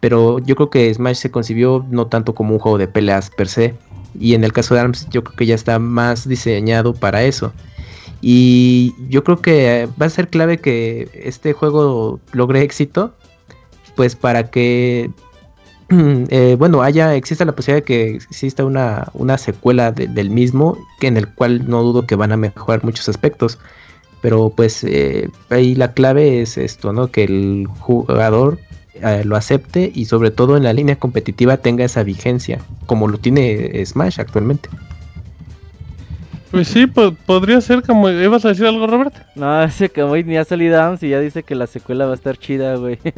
[0.00, 3.48] pero yo creo que Smash se concibió no tanto como un juego de peleas per
[3.48, 3.78] se,
[4.14, 7.54] y en el caso de ARMS yo creo que ya está más diseñado para eso.
[8.20, 13.19] Y yo creo que va a ser clave que este juego logre éxito,
[13.94, 15.10] pues para que,
[15.90, 21.08] eh, bueno, haya, exista la posibilidad de que exista una, una secuela del mismo, que
[21.08, 23.58] en el cual no dudo que van a mejorar muchos aspectos.
[24.22, 27.10] Pero pues eh, ahí la clave es esto, ¿no?
[27.10, 28.58] Que el jugador
[28.94, 33.16] eh, lo acepte y sobre todo en la línea competitiva tenga esa vigencia, como lo
[33.16, 34.68] tiene Smash actualmente.
[36.50, 38.10] Pues sí, podría ser como.
[38.10, 39.14] ¿Ibas a decir algo, Robert?
[39.36, 42.14] No, ese Kamui ni ha salido Arms y ya dice que la secuela va a
[42.14, 42.98] estar chida, güey.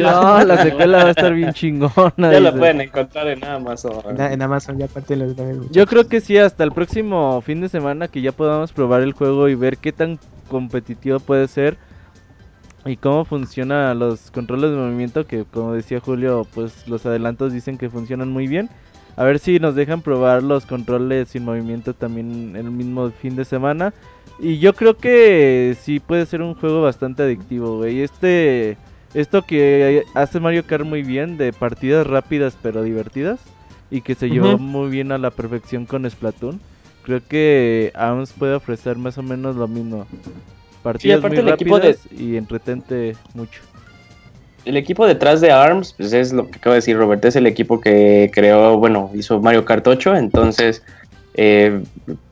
[0.00, 2.32] No, la secuela va a estar bien chingona.
[2.32, 4.18] Ya la pueden encontrar en Amazon.
[4.18, 5.36] En, Amazon, ya aparte los
[5.70, 9.12] Yo creo que sí, hasta el próximo fin de semana que ya podamos probar el
[9.12, 11.76] juego y ver qué tan competitivo puede ser
[12.84, 15.26] y cómo funcionan los controles de movimiento.
[15.26, 18.68] Que, como decía Julio, pues los adelantos dicen que funcionan muy bien.
[19.18, 23.44] A ver si nos dejan probar los controles sin movimiento también el mismo fin de
[23.44, 23.92] semana.
[24.38, 28.02] Y yo creo que sí puede ser un juego bastante adictivo, güey.
[28.02, 28.76] Este,
[29.14, 33.40] esto que hace Mario Kart muy bien, de partidas rápidas pero divertidas.
[33.90, 36.60] Y que se llevó muy bien a la perfección con Splatoon.
[37.02, 40.06] Creo que ARMS puede ofrecer más o menos lo mismo.
[40.84, 43.62] Partidas muy rápidas y entretente mucho
[44.64, 47.46] el equipo detrás de ARMS, pues es lo que acaba de decir Robert, es el
[47.46, 50.82] equipo que creó, bueno, hizo Mario Kart 8, entonces
[51.34, 51.82] eh,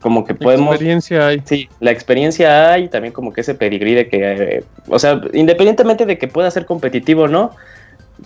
[0.00, 0.68] como que podemos...
[0.68, 1.42] La experiencia hay.
[1.44, 6.06] Sí, la experiencia hay, también como que ese pedigrí de que, eh, o sea, independientemente
[6.06, 7.52] de que pueda ser competitivo o no,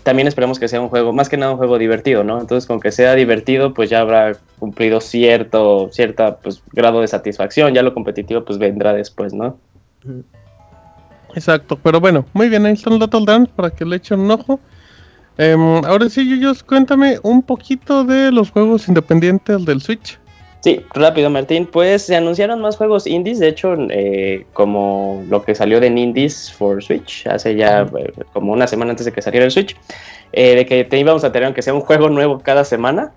[0.02, 2.40] también esperemos que sea un juego, más que nada un juego divertido, ¿no?
[2.40, 7.74] Entonces, con que sea divertido, pues ya habrá cumplido cierto, cierta, pues, grado de satisfacción,
[7.74, 9.58] ya lo competitivo, pues vendrá después, ¿no?
[11.34, 14.30] Exacto, pero bueno, muy bien, ahí están los datos de para que le echen un
[14.30, 14.60] ojo.
[15.38, 20.18] Em, ahora sí, Yuyos, cuéntame un poquito de los juegos independientes del Switch.
[20.60, 21.66] Sí, rápido, Martín.
[21.66, 26.52] Pues se anunciaron más juegos indies, de hecho, eh, como lo que salió de Indies
[26.52, 29.74] for Switch, hace ya eh, como una semana antes de que saliera el Switch,
[30.32, 33.12] eh, de que te íbamos a tener aunque sea un juego nuevo cada semana,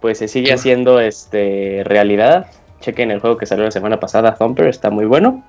[0.00, 2.46] pues se sigue haciendo este realidad.
[2.80, 5.44] Chequen el juego que salió la semana pasada, Thumper, está muy bueno.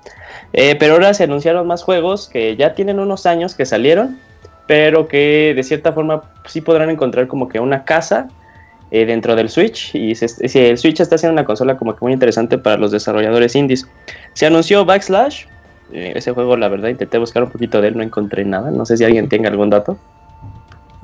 [0.52, 4.18] Eh, pero ahora se anunciaron más juegos que ya tienen unos años que salieron,
[4.66, 8.28] pero que de cierta forma sí podrán encontrar como que una casa
[8.90, 9.94] eh, dentro del Switch.
[9.94, 13.54] Y si el Switch está haciendo una consola como que muy interesante para los desarrolladores
[13.54, 13.86] indies.
[14.32, 15.44] Se anunció Backslash.
[15.92, 18.70] Eh, ese juego, la verdad, intenté buscar un poquito de él, no encontré nada.
[18.70, 19.96] No sé si alguien tenga algún dato.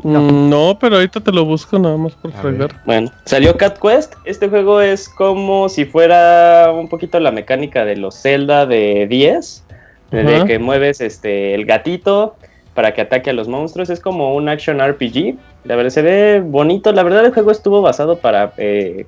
[0.03, 2.71] No, pero ahorita te lo busco nada más por fregar.
[2.85, 4.15] Bueno, salió Cat Quest.
[4.25, 9.65] Este juego es como si fuera un poquito la mecánica de los Zelda de 10.
[10.11, 12.37] De que mueves este el gatito
[12.75, 13.91] para que ataque a los monstruos.
[13.91, 15.37] Es como un action RPG.
[15.65, 16.93] La verdad se ve bonito.
[16.93, 19.07] La verdad el juego estuvo basado para eh,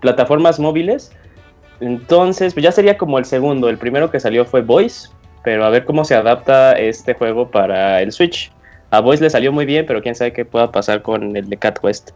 [0.00, 1.12] plataformas móviles.
[1.80, 3.68] Entonces, pues ya sería como el segundo.
[3.68, 5.08] El primero que salió fue Voice.
[5.44, 8.52] Pero a ver cómo se adapta este juego para el Switch.
[8.92, 11.56] A Voice le salió muy bien, pero quién sabe qué pueda pasar con el de
[11.56, 12.10] Cat Quest.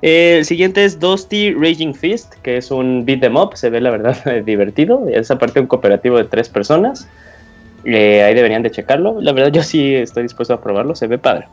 [0.00, 3.90] el siguiente es Dusty Raging Fist, que es un beat em up, se ve la
[3.90, 5.08] verdad divertido.
[5.08, 7.08] Es aparte un cooperativo de tres personas.
[7.84, 9.20] Eh, ahí deberían de checarlo.
[9.20, 11.48] La verdad yo sí estoy dispuesto a probarlo, se ve padre.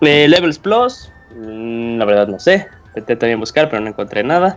[0.00, 2.66] Eh, Levels Plus, mm, la verdad no sé.
[2.88, 4.56] Intenté también buscar, pero no encontré nada.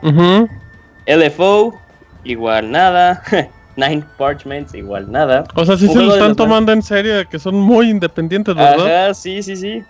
[1.06, 1.78] LFO,
[2.24, 3.22] igual nada.
[3.78, 5.46] Nine Parchments, igual nada.
[5.54, 9.06] O sea, sí se lo están tomando en serio, que son muy independientes, ¿verdad?
[9.06, 9.84] Ajá, sí, sí, sí.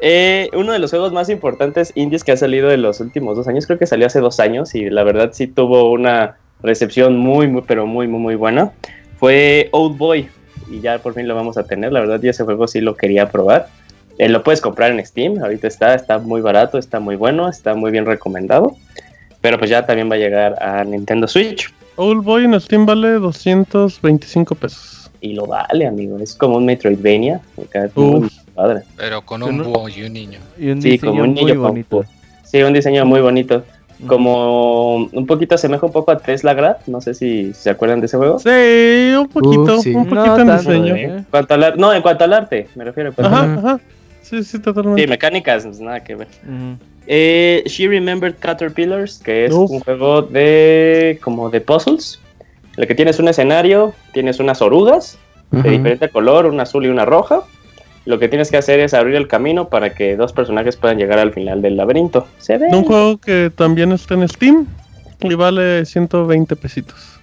[0.00, 3.48] Eh, uno de los juegos más importantes indies que ha salido en los últimos dos
[3.48, 7.48] años, creo que salió hace dos años y la verdad sí tuvo una recepción muy,
[7.48, 8.72] muy, pero muy, muy, muy buena.
[9.18, 10.28] Fue Old Boy
[10.70, 11.90] y ya por fin lo vamos a tener.
[11.90, 13.68] La verdad, yo ese juego sí lo quería probar.
[14.18, 17.74] Eh, lo puedes comprar en Steam, ahorita está, está muy barato, está muy bueno, está
[17.74, 18.76] muy bien recomendado.
[19.40, 21.72] Pero pues ya también va a llegar a Nintendo Switch.
[21.96, 25.10] Old Boy en Steam vale 225 pesos.
[25.20, 26.18] Y lo vale, amigo.
[26.18, 27.40] Es como un Metroidvania.
[28.54, 28.82] padre.
[28.96, 30.38] Pero con un búho y un niño.
[30.58, 32.04] Y un sí, como un niño bonito.
[32.44, 33.64] Sí, un diseño muy bonito.
[34.06, 36.76] Como un poquito asemeja un poco a Tesla Grad.
[36.86, 38.38] No sé si se acuerdan de ese juego.
[38.38, 39.80] Sí, un poquito.
[39.98, 40.96] Un poquito en diseño.
[40.96, 41.24] ¿eh?
[41.76, 43.14] no, en cuanto al arte, me refiero.
[43.16, 43.80] ajá, ajá.
[44.24, 45.02] Sí, sí, totalmente.
[45.02, 46.28] Sí, mecánicas, pues, nada que ver.
[47.06, 52.20] Eh, She Remembered Caterpillars, que es un juego de como de puzzles.
[52.76, 55.18] En el que tienes un escenario, tienes unas orugas
[55.50, 57.42] de diferente color, una azul y una roja.
[58.04, 61.18] Lo que tienes que hacer es abrir el camino para que dos personajes puedan llegar
[61.18, 62.26] al final del laberinto.
[62.38, 64.66] ¿Se Un juego que también está en Steam
[65.20, 67.13] y vale 120 pesitos.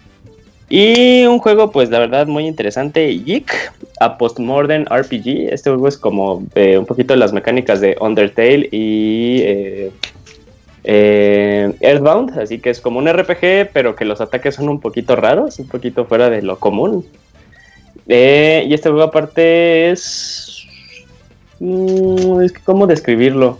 [0.73, 5.51] Y un juego, pues la verdad, muy interesante, Geek, a Postmodern RPG.
[5.51, 9.91] Este juego es como eh, un poquito las mecánicas de Undertale y eh,
[10.85, 15.17] eh, Earthbound, así que es como un RPG, pero que los ataques son un poquito
[15.17, 17.05] raros, un poquito fuera de lo común.
[18.07, 20.65] y este juego aparte es...
[21.59, 23.57] Mm, es que, ¿cómo describirlo?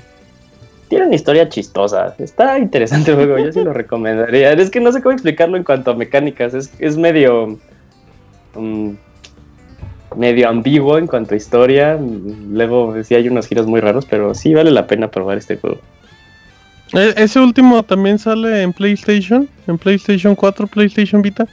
[0.91, 2.15] Tiene una historia chistosa.
[2.17, 4.51] Está interesante el juego, yo sí lo recomendaría.
[4.51, 6.53] Es que no sé cómo explicarlo en cuanto a mecánicas.
[6.53, 7.57] Es, medio.
[8.55, 8.97] Um,
[10.17, 11.97] medio ambiguo en cuanto a historia.
[11.97, 15.79] Luego sí hay unos giros muy raros, pero sí vale la pena probar este juego.
[16.91, 21.47] E, ese último también sale en PlayStation, en PlayStation 4, PlayStation Vita.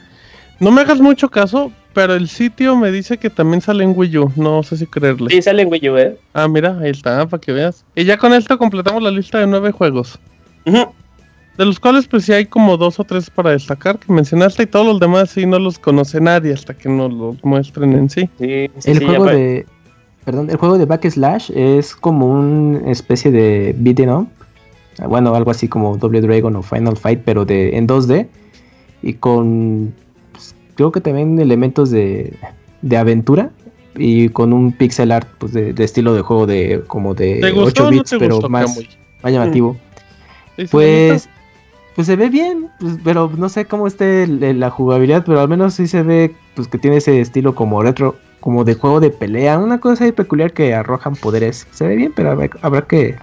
[0.59, 4.19] No me hagas mucho caso, pero el sitio me dice que también sale en Wii
[4.19, 4.33] U.
[4.37, 5.31] No sé si creerle.
[5.31, 6.17] Sí, sale en Wii U, ¿eh?
[6.35, 7.85] Ah, mira, ahí está, para que veas.
[7.95, 10.19] Y ya con esto completamos la lista de nueve juegos.
[10.65, 14.67] De los cuales, pues sí hay como dos o tres para destacar que mencionaste y
[14.67, 18.29] todos los demás sí no los conoce nadie hasta que nos los muestren en sí.
[18.39, 19.67] sí, el juego de.
[20.25, 24.29] Perdón, el juego de Backslash es como una especie de beat'em up.
[25.09, 28.29] Bueno, algo así como Double Dragon o Final Fight, pero de en 2D.
[29.03, 29.95] Y con
[30.79, 32.39] creo que también elementos de,
[32.97, 33.51] aventura
[33.97, 38.15] y con un pixel art pues, de, estilo de juego de como de 8 bits,
[38.17, 38.79] pero más,
[39.25, 39.77] llamativo.
[40.71, 41.29] pues,
[41.97, 45.75] pues se ve bien, pues, pero no sé cómo esté la jugabilidad, pero al menos
[45.75, 49.59] sí se ve pues que tiene ese estilo como retro, como de juego de pelea,
[49.59, 51.67] una cosa ahí peculiar que arrojan poderes.
[51.73, 53.17] Se ve bien, pero habrá, que,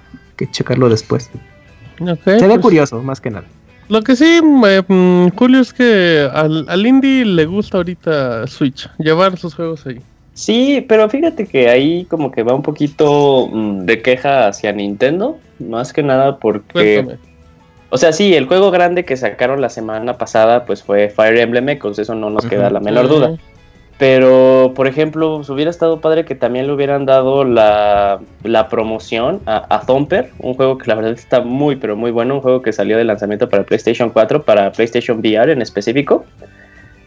[0.52, 1.32] checarlo después.
[2.00, 3.48] se ve pues curioso, más que nada.
[3.88, 8.90] Lo que sí, eh, mm, Julio, es que al, al indie le gusta ahorita Switch,
[8.98, 10.00] llevar sus juegos ahí.
[10.34, 15.38] Sí, pero fíjate que ahí como que va un poquito mm, de queja hacia Nintendo,
[15.60, 17.18] más que nada porque...
[17.90, 21.70] O sea, sí, el juego grande que sacaron la semana pasada pues fue Fire Emblem
[21.70, 23.38] Echoes, eso no nos queda la menor duda.
[23.98, 28.20] Pero, por ejemplo, pues, hubiera estado padre que también le hubieran dado la,
[28.70, 32.42] promoción a, a, Thumper, un juego que la verdad está muy, pero muy bueno, un
[32.42, 36.26] juego que salió de lanzamiento para PlayStation 4, para PlayStation VR en específico.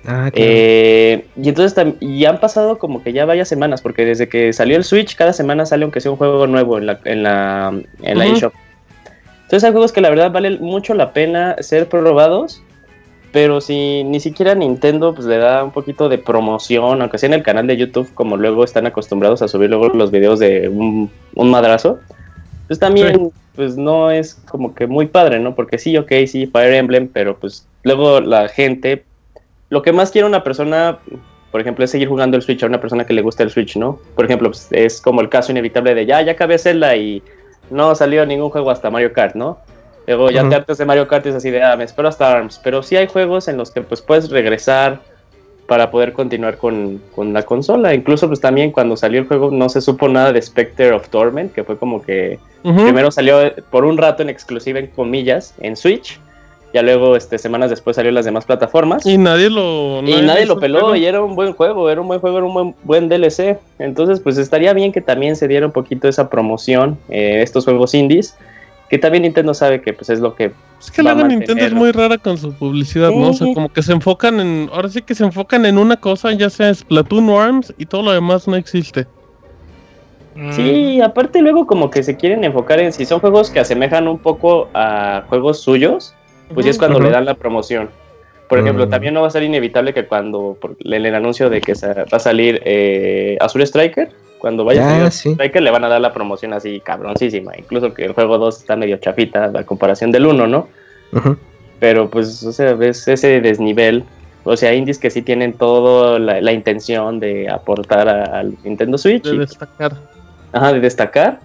[0.07, 4.55] Ah, eh, y entonces y han pasado como que ya varias semanas, porque desde que
[4.55, 7.79] salió el Switch, cada semana sale aunque sea un juego nuevo en la, en la,
[8.01, 8.55] en la eShop.
[9.43, 12.63] Entonces hay juegos que la verdad vale mucho la pena ser probados
[13.33, 17.35] pero si ni siquiera Nintendo pues le da un poquito de promoción, aunque sea en
[17.35, 21.11] el canal de YouTube, como luego están acostumbrados a subir luego los videos de un,
[21.35, 22.01] madrazo,
[22.67, 25.55] pues también pues no es como que muy padre, ¿no?
[25.55, 29.05] Porque sí, ok, sí, Fire Emblem, pero pues luego la gente,
[29.69, 30.99] lo que más quiere una persona,
[31.51, 33.77] por ejemplo, es seguir jugando el Switch a una persona que le gusta el Switch,
[33.77, 33.99] ¿no?
[34.15, 37.23] Por ejemplo, pues, es como el caso inevitable de ya, ya acabé Zelda y
[37.71, 39.59] no salió ningún juego hasta Mario Kart, ¿no?
[40.09, 42.59] Luego ya te hartas de Mario Kart es así de, ah, me espero hasta ARMS.
[42.65, 45.01] Pero sí hay juegos en los que pues puedes regresar
[45.67, 47.93] para poder continuar con, la consola.
[47.93, 51.53] Incluso pues también cuando salió el juego no se supo nada de Spectre of Torment,
[51.53, 56.19] que fue como que primero salió por un rato en exclusiva en comillas en Switch.
[56.73, 59.05] Ya luego, este, semanas después salió en las demás plataformas.
[59.05, 60.03] Y nadie lo...
[60.03, 62.55] y nadie lo peló y era un buen juego, era un buen juego, era un
[62.55, 63.59] buen, buen DLC.
[63.79, 67.93] Entonces, pues estaría bien que también se diera un poquito esa promoción, eh, estos juegos
[67.93, 68.35] indies
[68.89, 71.73] que también Nintendo sabe que pues es lo que es que la de Nintendo es
[71.73, 73.31] muy rara con su publicidad, ¿no?
[73.31, 76.33] O sea, como que se enfocan en ahora sí que se enfocan en una cosa,
[76.33, 79.07] ya sea Splatoon o ARMS y todo lo demás no existe.
[80.37, 80.53] Mm.
[80.53, 84.19] Sí, aparte luego como que se quieren enfocar en si son juegos que asemejan un
[84.19, 86.15] poco a juegos suyos,
[86.55, 87.91] pues ya es cuando le dan la promoción.
[88.49, 88.91] Por ejemplo, mm.
[88.91, 92.19] también no va a ser inevitable que cuando por el, anuncio de que va a
[92.21, 96.81] salir eh, Azure Striker, cuando vaya a salir le van a dar la promoción así
[96.81, 97.53] cabroncísima.
[97.57, 100.69] Incluso que el juego 2 está medio chafita a comparación del 1, ¿no?
[101.81, 104.05] Pero pues, o sea, ves ese desnivel.
[104.45, 109.25] O sea, indies que sí tienen toda la, intención de aportar al Nintendo Switch.
[109.25, 109.93] De destacar.
[110.53, 111.41] Ajá, de destacar.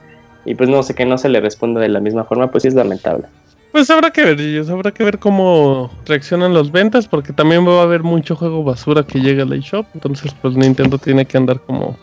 [0.46, 2.68] Y pues no sé que no se le responda de la misma forma, pues sí
[2.70, 3.26] es lamentable.
[3.74, 7.80] Pues habrá que ver, ellos, habrá que ver cómo reaccionan las ventas, porque también va
[7.80, 11.60] a haber mucho juego basura que llegue al eShop, entonces pues Nintendo tiene que andar
[11.60, 11.98] como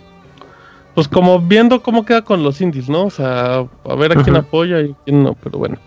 [0.95, 3.05] pues como viendo cómo queda con los indies, ¿no?
[3.05, 5.79] O sea, a ver a quién apoya y quién no, pero bueno.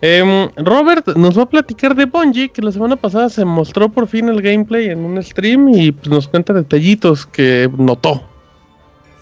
[0.00, 4.08] Em, Robert nos va a platicar de Bungie, que la semana pasada se mostró por
[4.08, 8.22] fin el gameplay en un stream y pues, nos cuenta detallitos que notó.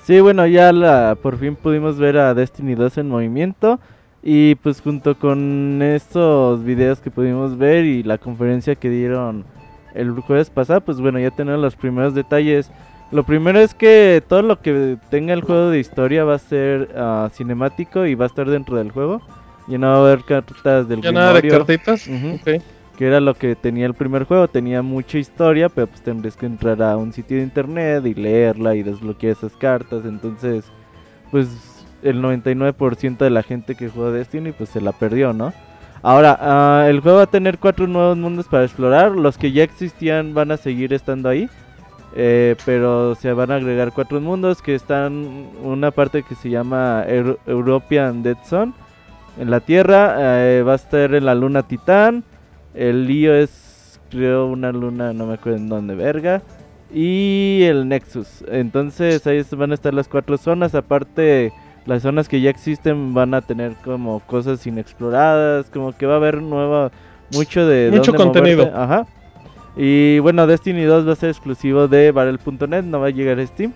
[0.05, 3.79] Sí, bueno, ya la, por fin pudimos ver a Destiny 2 en movimiento.
[4.23, 9.45] Y pues junto con estos videos que pudimos ver y la conferencia que dieron
[9.95, 12.71] el jueves pasado, pues bueno, ya tenemos los primeros detalles
[13.11, 16.91] lo primero es que todo lo que tenga el juego de historia va a ser
[16.95, 19.21] uh, cinemático y va a estar dentro del juego.
[19.69, 22.09] Y no va a haber cartas del ¿Ya nada de cartitas?
[22.45, 22.61] Que
[23.01, 26.45] que era lo que tenía el primer juego, tenía mucha historia, pero pues tendrías que
[26.45, 30.67] entrar a un sitio de internet y leerla y desbloquear esas cartas, entonces
[31.31, 31.49] pues
[32.03, 35.55] el 99% de la gente que jugó Destiny pues se la perdió, ¿no?
[36.03, 39.63] Ahora, ah, el juego va a tener cuatro nuevos mundos para explorar, los que ya
[39.63, 41.49] existían van a seguir estando ahí.
[42.17, 47.05] Eh, pero se van a agregar cuatro mundos que están una parte que se llama
[47.47, 48.73] European Dead Zone
[49.39, 52.25] en la Tierra eh, va a estar en la luna Titán
[52.75, 56.43] el lío es creo una luna no me acuerdo en dónde verga
[56.93, 58.45] y el Nexus.
[58.51, 61.53] Entonces ahí van a estar las cuatro zonas aparte
[61.87, 66.17] las zonas que ya existen van a tener como cosas inexploradas como que va a
[66.17, 66.91] haber nueva
[67.33, 68.69] mucho de mucho contenido.
[68.75, 69.07] Ajá
[69.77, 73.47] y bueno, Destiny 2 va a ser exclusivo de Battle.net, no va a llegar a
[73.47, 73.73] Steam.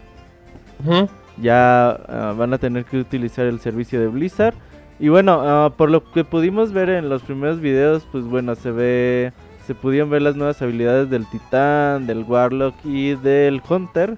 [1.41, 4.55] Ya ah, van a tener que utilizar el servicio de Blizzard.
[4.99, 8.71] Y bueno, ah, por lo que pudimos ver en los primeros videos, pues bueno, se
[8.71, 9.33] ve,
[9.67, 14.17] se pudieron ver las nuevas habilidades del Titán, del Warlock y del Hunter.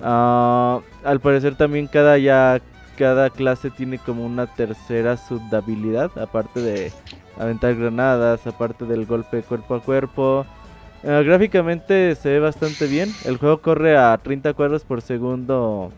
[0.00, 2.60] Ah, al parecer también cada ya
[2.96, 6.92] cada clase tiene como una tercera subhabilidad, aparte de
[7.38, 10.46] aventar granadas, aparte del golpe cuerpo a cuerpo.
[11.02, 13.10] Eh, gráficamente se ve bastante bien.
[13.24, 15.92] El juego corre a 30 cuadros por segundo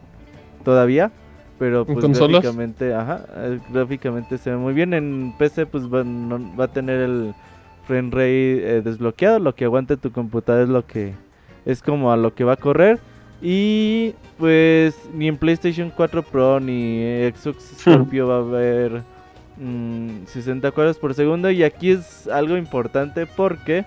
[0.64, 1.10] todavía.
[1.58, 4.94] Pero pues gráficamente, ajá, eh, gráficamente se ve muy bien.
[4.94, 6.02] En PC pues va,
[6.58, 7.34] va a tener el
[7.86, 9.38] frame rate eh, desbloqueado.
[9.38, 11.12] Lo que aguante tu computadora es lo que
[11.66, 12.98] es como a lo que va a correr.
[13.42, 17.02] Y pues ni en PlayStation 4 Pro ni
[17.34, 19.02] Xbox Scorpio va a haber
[20.26, 21.50] 60 mm, cuadros por segundo.
[21.50, 23.84] Y aquí es algo importante porque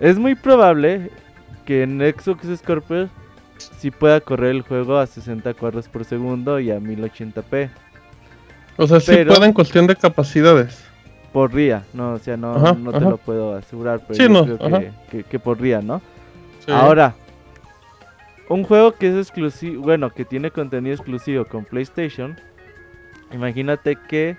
[0.00, 1.10] es muy probable
[1.64, 3.08] que en Xbox Scorpio
[3.58, 7.70] sí pueda correr el juego a 60 cuadros por segundo y a 1080p.
[8.76, 10.84] O sea, sí puede en cuestión de capacidades.
[11.32, 15.22] Por día, no, o sea, no, no te lo puedo asegurar, pero yo creo que,
[15.22, 16.02] que, por día, ¿no?
[16.66, 17.14] Ahora,
[18.48, 22.36] un juego que es exclusivo, bueno, que tiene contenido exclusivo con PlayStation,
[23.32, 24.36] imagínate que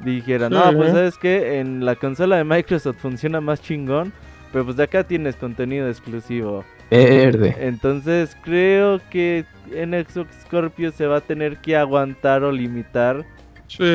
[0.00, 4.12] dijera, no, pues sabes que en la consola de Microsoft funciona más chingón,
[4.52, 6.64] pero pues de acá tienes contenido exclusivo.
[6.90, 7.54] Verde.
[7.60, 13.24] Entonces creo que en Xbox Scorpio se va a tener que aguantar o limitar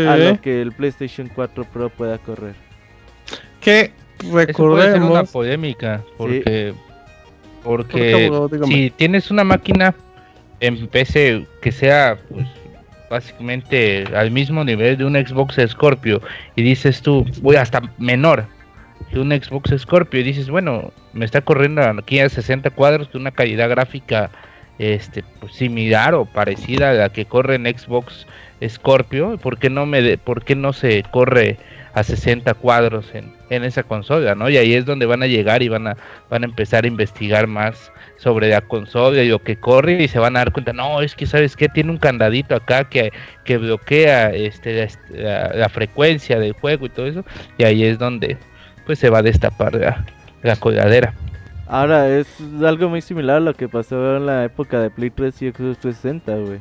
[0.08, 2.54] a lo que el PlayStation 4 Pro pueda correr.
[3.62, 3.92] Que
[4.32, 6.74] recordemos una polémica porque
[7.64, 8.30] porque
[8.66, 9.96] si tienes una máquina
[10.60, 12.46] en PC que sea pues
[13.10, 16.22] básicamente al mismo nivel de un Xbox Scorpio
[16.56, 18.46] y dices tú voy hasta menor
[19.20, 23.32] un Xbox Scorpio y dices, bueno, me está corriendo aquí a 60 cuadros de una
[23.32, 24.30] calidad gráfica
[24.80, 28.26] este pues, similar o parecida a la que corre en Xbox
[28.68, 30.20] Scorpio, ¿por qué no me de,
[30.56, 31.58] no se corre
[31.94, 34.50] a 60 cuadros en, en, esa consola, ¿no?
[34.50, 35.98] Y ahí es donde van a llegar y van a
[36.30, 40.18] van a empezar a investigar más sobre la consola y lo que corre y se
[40.18, 43.12] van a dar cuenta, no, es que sabes que tiene un candadito acá que,
[43.44, 47.26] que bloquea este la, frecuencia del juego y todo eso,
[47.58, 48.38] y ahí es donde
[48.86, 50.06] pues se va a destapar la,
[50.42, 51.14] la coladera.
[51.68, 52.28] Ahora, es
[52.64, 55.80] algo muy similar a lo que pasó en la época de Play 3 y Xbox
[55.80, 56.60] 360, güey.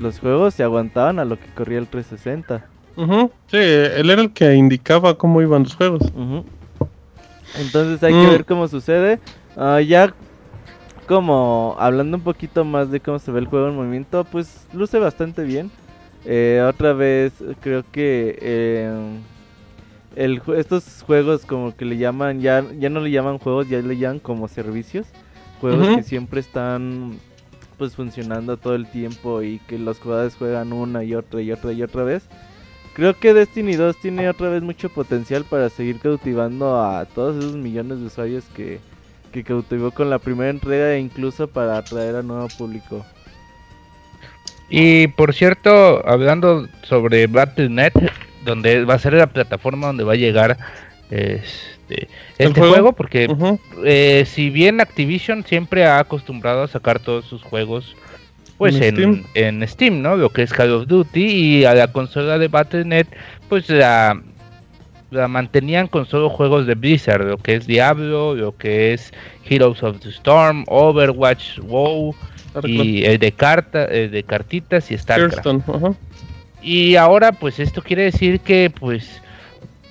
[0.00, 2.64] Los juegos se aguantaban a lo que corría el 360.
[3.46, 6.02] Sí, él era el que indicaba cómo iban los juegos.
[7.58, 8.30] Entonces hay que mm.
[8.30, 9.20] ver cómo sucede.
[9.56, 10.12] Ah, ya
[11.06, 14.98] como hablando un poquito más de cómo se ve el juego en movimiento, pues luce
[14.98, 15.70] bastante bien.
[16.24, 19.18] Eh, otra vez creo que eh,
[20.18, 24.18] estos juegos como que le llaman, ya, ya no le llaman juegos, ya le llaman
[24.18, 25.06] como servicios.
[25.60, 27.18] Juegos que siempre están
[27.76, 31.72] pues funcionando todo el tiempo y que los jugadores juegan una y otra y otra
[31.72, 32.24] y otra vez.
[32.94, 37.54] Creo que Destiny 2 tiene otra vez mucho potencial para seguir cautivando a todos esos
[37.54, 38.80] millones de usuarios que,
[39.32, 43.06] que cautivó con la primera entrega e incluso para atraer a nuevo público.
[44.68, 47.92] Y por cierto, hablando sobre Battle.net,
[48.44, 50.58] donde va a ser la plataforma donde va a llegar
[51.10, 52.08] este,
[52.38, 52.92] este juego?
[52.92, 53.28] porque
[53.84, 57.96] eh, si bien Activision siempre ha acostumbrado a sacar todos sus juegos
[58.58, 60.02] pues en, Steam?
[60.02, 60.16] ¿no?
[60.16, 63.06] Lo que es Call of Duty y a la consola de Battle.net
[63.48, 64.20] pues la,
[65.10, 69.12] la mantenían con solo juegos de Blizzard, lo que es Diablo, lo que es
[69.48, 72.14] Heroes of the Storm, Overwatch, WoW
[72.64, 75.46] y el de carta, el de cartitas y StarCraft.
[76.62, 79.22] Y ahora pues esto quiere decir que pues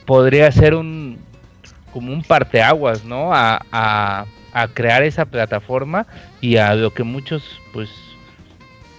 [0.05, 1.18] podría ser un
[1.91, 3.34] como un parteaguas, ¿no?
[3.34, 6.05] A, a, a crear esa plataforma
[6.41, 7.43] y a lo que muchos
[7.74, 7.89] pues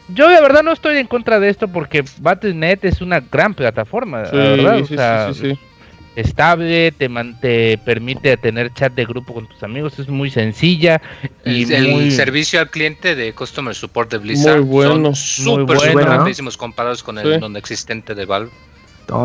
[0.09, 4.23] yo de verdad no estoy en contra de esto porque Battle.net es una gran plataforma,
[4.33, 4.79] verdad.
[6.19, 7.09] Estable, te,
[7.41, 11.01] te permite tener chat de grupo con tus amigos, es muy sencilla.
[11.45, 16.57] Y el, servicio al cliente de Customer Support de Blizzard muy bueno, son súper, súper
[16.57, 18.51] comparados con el non existente de Valve.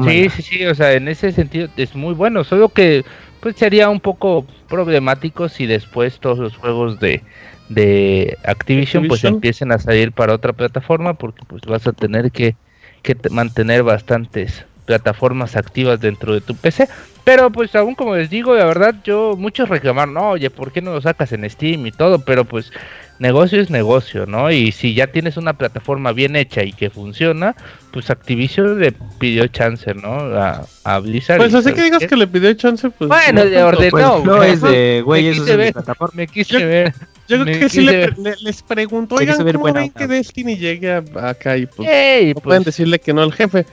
[0.05, 3.03] Sí, sí, sí, o sea, en ese sentido es muy bueno, solo que
[3.41, 7.21] pues sería un poco problemático si después todos los juegos de,
[7.67, 12.55] de Activision, pues empiecen a salir para otra plataforma porque pues vas a tener que,
[13.01, 16.88] que mantener bastantes plataformas activas dentro de tu PC.
[17.23, 20.81] Pero pues aún como les digo, la verdad yo muchos reclamaron, no, oye, ¿por qué
[20.81, 22.19] no lo sacas en Steam y todo?
[22.19, 22.71] Pero pues
[23.19, 24.51] negocio es negocio, ¿no?
[24.51, 27.55] Y si ya tienes una plataforma bien hecha y que funciona,
[27.91, 30.15] pues Activision le pidió chance, ¿no?
[30.38, 31.38] A, a Blizzard.
[31.38, 33.07] Pues así que digas que le pidió chance, pues...
[33.07, 34.15] Bueno, le ordenó.
[34.15, 36.13] Pues, no, es de, güey, eso es ver, plataforma.
[36.17, 36.93] Me quise ver.
[37.29, 41.55] Yo creo que sí le, les pregunto, oigan, ¿cómo ven que Destiny llegue acá?
[41.55, 41.88] Y pues,
[42.36, 43.65] no pueden pues decirle que no al jefe.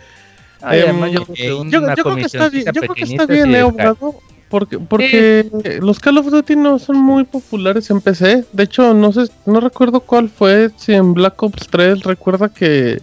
[0.71, 4.15] Em, yo, creo que está bien, yo creo que está bien, eh, abogado,
[4.49, 8.45] porque, porque los Call of Duty no son muy populares en PC.
[8.53, 13.01] De hecho, no sé, no recuerdo cuál fue, si en Black Ops 3 recuerda que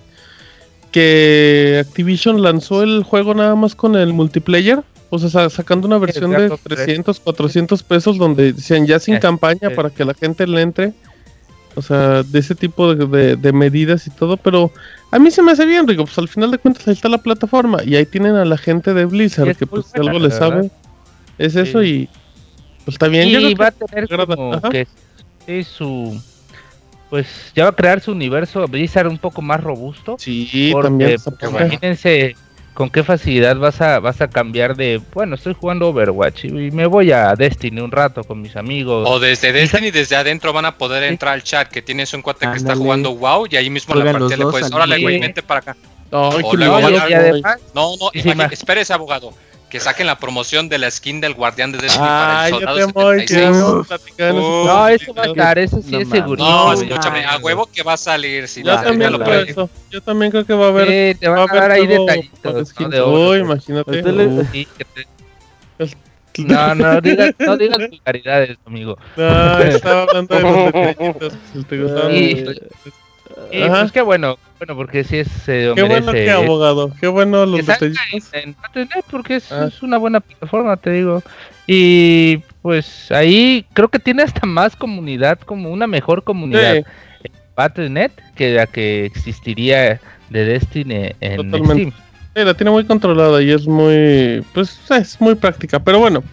[0.92, 6.32] que Activision lanzó el juego nada más con el multiplayer, o sea, sacando una versión
[6.32, 10.94] de 300, 400 pesos donde decían ya sin campaña para que la gente le entre.
[11.78, 14.72] O sea, de ese tipo de, medidas y todo, pero
[15.12, 17.20] a mí se me hace bien, digo, pues al final de cuentas ahí está la
[17.20, 20.72] plataforma y ahí tienen a la gente de Blizzard que pues algo le sabe.
[21.38, 22.10] Es eso y
[22.84, 23.28] pues está bien.
[23.30, 24.88] Y va a tener como que
[25.46, 26.20] es su
[27.12, 30.16] pues ya va a crear su universo Blizzard un poco más robusto.
[30.18, 31.18] Sí, también.
[31.48, 32.36] imagínense
[32.78, 36.86] con qué facilidad vas a, vas a cambiar de, bueno, estoy jugando Overwatch y, me
[36.86, 39.10] voy a Destiny un rato con mis amigos.
[39.10, 42.48] O desde Destiny, desde adentro van a poder entrar al chat que tienes un cuate
[42.52, 45.42] que está jugando WoW y ahí mismo en la partida le puedes, órale, güey, vente
[45.42, 45.76] para acá.
[46.12, 46.30] No,
[47.74, 49.34] no, no, espérese, abogado
[49.70, 53.86] que saquen la promoción de la skin del guardián de Destiny para el soldado
[54.34, 56.44] No, eso va a estar, eso sí es seguro.
[56.44, 58.48] No, señor Chabre, a huevo que va a salir.
[58.48, 59.70] Si yo, también lo creo eso.
[59.92, 61.14] yo también creo que va a haber.
[61.14, 62.74] Sí, te van a, dar ahí detallitos.
[63.08, 64.04] Uy, imagínate.
[66.38, 68.98] No, no digas, no digas vulgaridades, amigo.
[69.16, 71.34] No, estaba hablando de los detallitos.
[71.54, 72.12] Si te gustaban.
[73.52, 75.28] Y pues qué bueno, bueno, porque si es.
[75.48, 77.98] Eh, qué bueno que abogado, qué bueno los detalles.
[78.34, 79.68] En, en porque es, ah.
[79.68, 81.24] es, una buena plataforma, te digo.
[81.66, 86.76] Y pues ahí creo que tiene hasta más comunidad, como una mejor comunidad.
[86.76, 87.32] Sí.
[87.56, 91.92] Battle.net que la que existiría de Destiny en Steam.
[92.36, 96.24] Sí, la tiene muy controlada y es muy, pues es muy práctica, pero bueno.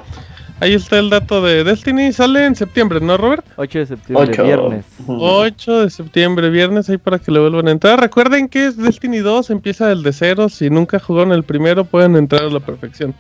[0.65, 2.11] Ahí está el dato de Destiny.
[2.15, 3.45] Sale en septiembre, ¿no, Robert?
[3.57, 4.87] 8 de septiembre, viernes.
[5.07, 8.01] 8 de septiembre, viernes, ahí para que le vuelvan a entrar.
[8.01, 10.49] Recuerden que es Destiny 2, empieza el de cero.
[10.49, 13.15] Si nunca jugaron el primero, pueden entrar a la perfección.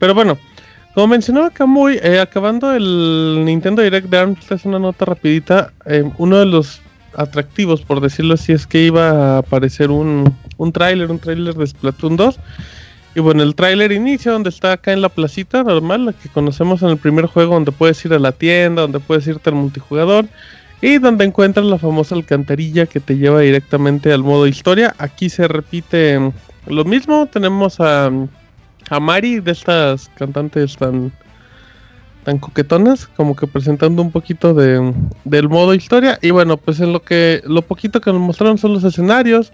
[0.00, 0.38] Pero bueno,
[0.92, 5.72] como mencionaba Kamui, eh, acabando el Nintendo Direct de ARMS, es una nota rapidita.
[5.86, 6.80] Eh, uno de los
[7.14, 11.64] atractivos, por decirlo así, es que iba a aparecer un, un tráiler, un tráiler de
[11.64, 12.40] Splatoon 2
[13.18, 16.82] y bueno, el tráiler inicia donde está acá en la placita normal, la que conocemos
[16.82, 20.26] en el primer juego, donde puedes ir a la tienda, donde puedes irte al multijugador
[20.80, 24.94] y donde encuentras la famosa alcantarilla que te lleva directamente al modo historia.
[24.98, 26.30] Aquí se repite
[26.68, 28.08] lo mismo, tenemos a,
[28.88, 31.10] a Mari de estas cantantes tan
[32.22, 34.94] tan coquetonas, como que presentando un poquito de,
[35.24, 36.20] del modo historia.
[36.22, 39.52] Y bueno, pues en lo que lo poquito que nos mostraron son los escenarios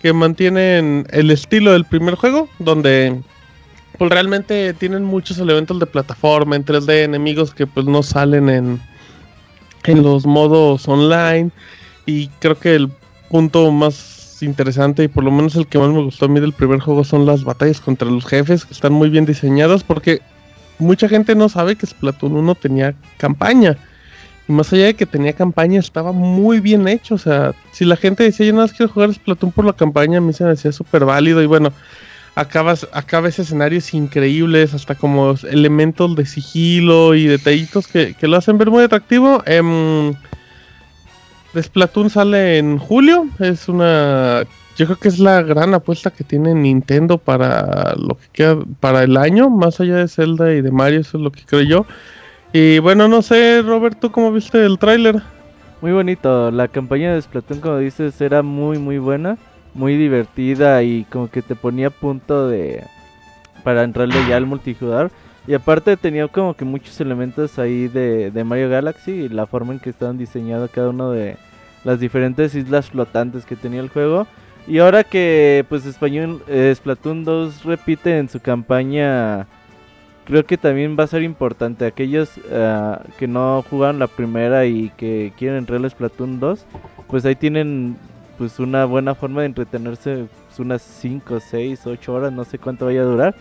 [0.00, 3.20] que mantienen el estilo del primer juego, donde
[3.98, 8.80] pues realmente tienen muchos elementos de plataforma en 3D, enemigos que pues no salen en,
[9.84, 11.50] en los modos online.
[12.06, 12.90] Y creo que el
[13.28, 16.52] punto más interesante y por lo menos el que más me gustó a mí del
[16.52, 20.20] primer juego son las batallas contra los jefes, que están muy bien diseñadas porque
[20.78, 23.76] mucha gente no sabe que Splatoon 1 tenía campaña.
[24.48, 27.14] Más allá de que tenía campaña, estaba muy bien hecho.
[27.14, 30.18] O sea, si la gente decía, yo nada más quiero jugar Splatoon por la campaña,
[30.18, 31.42] a mí se me decía súper válido.
[31.42, 31.72] Y bueno,
[32.34, 38.56] acabas, acabas escenarios increíbles, hasta como elementos de sigilo y detallitos que, que lo hacen
[38.56, 39.42] ver muy atractivo.
[39.44, 40.12] Eh,
[41.56, 43.28] Splatoon sale en julio.
[43.38, 44.44] Es una.
[44.76, 49.02] Yo creo que es la gran apuesta que tiene Nintendo para lo que queda para
[49.02, 51.86] el año, más allá de Zelda y de Mario, eso es lo que creo yo.
[52.52, 55.22] Y bueno, no sé, Roberto, ¿cómo viste el tráiler?
[55.82, 59.36] Muy bonito, la campaña de Splatoon, como dices, era muy, muy buena,
[59.74, 62.84] muy divertida y como que te ponía a punto de...
[63.64, 65.10] para entrarle ya al multijugador.
[65.46, 69.74] Y aparte tenía como que muchos elementos ahí de, de Mario Galaxy y la forma
[69.74, 71.36] en que estaban diseñados cada uno de
[71.84, 74.26] las diferentes islas flotantes que tenía el juego.
[74.66, 79.46] Y ahora que pues español, eh, Splatoon 2 repite en su campaña
[80.28, 81.86] creo que también va a ser importante.
[81.86, 86.66] Aquellos ah, que no jugaron la primera y que quieren entrar a Splatoon 2,
[87.08, 87.96] pues ahí tienen
[88.36, 92.84] pues una buena forma de entretenerse pues, unas 5, 6, 8 horas, no sé cuánto
[92.84, 93.34] vaya a durar.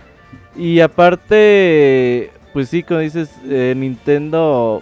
[0.56, 4.82] Y aparte, pues sí, como dices, eh, Nintendo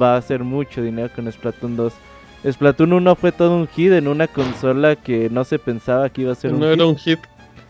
[0.00, 1.94] va a hacer mucho dinero con Splatoon 2.
[2.52, 6.32] Splatoon 1 fue todo un hit en una consola que no se pensaba que iba
[6.32, 6.84] a ser no un era hit.
[6.84, 7.20] un hit.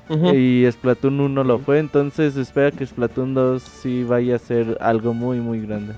[0.09, 5.13] Y Splatoon 1 lo fue, entonces espera que Splatoon 2 sí vaya a ser algo
[5.13, 5.95] muy muy grande.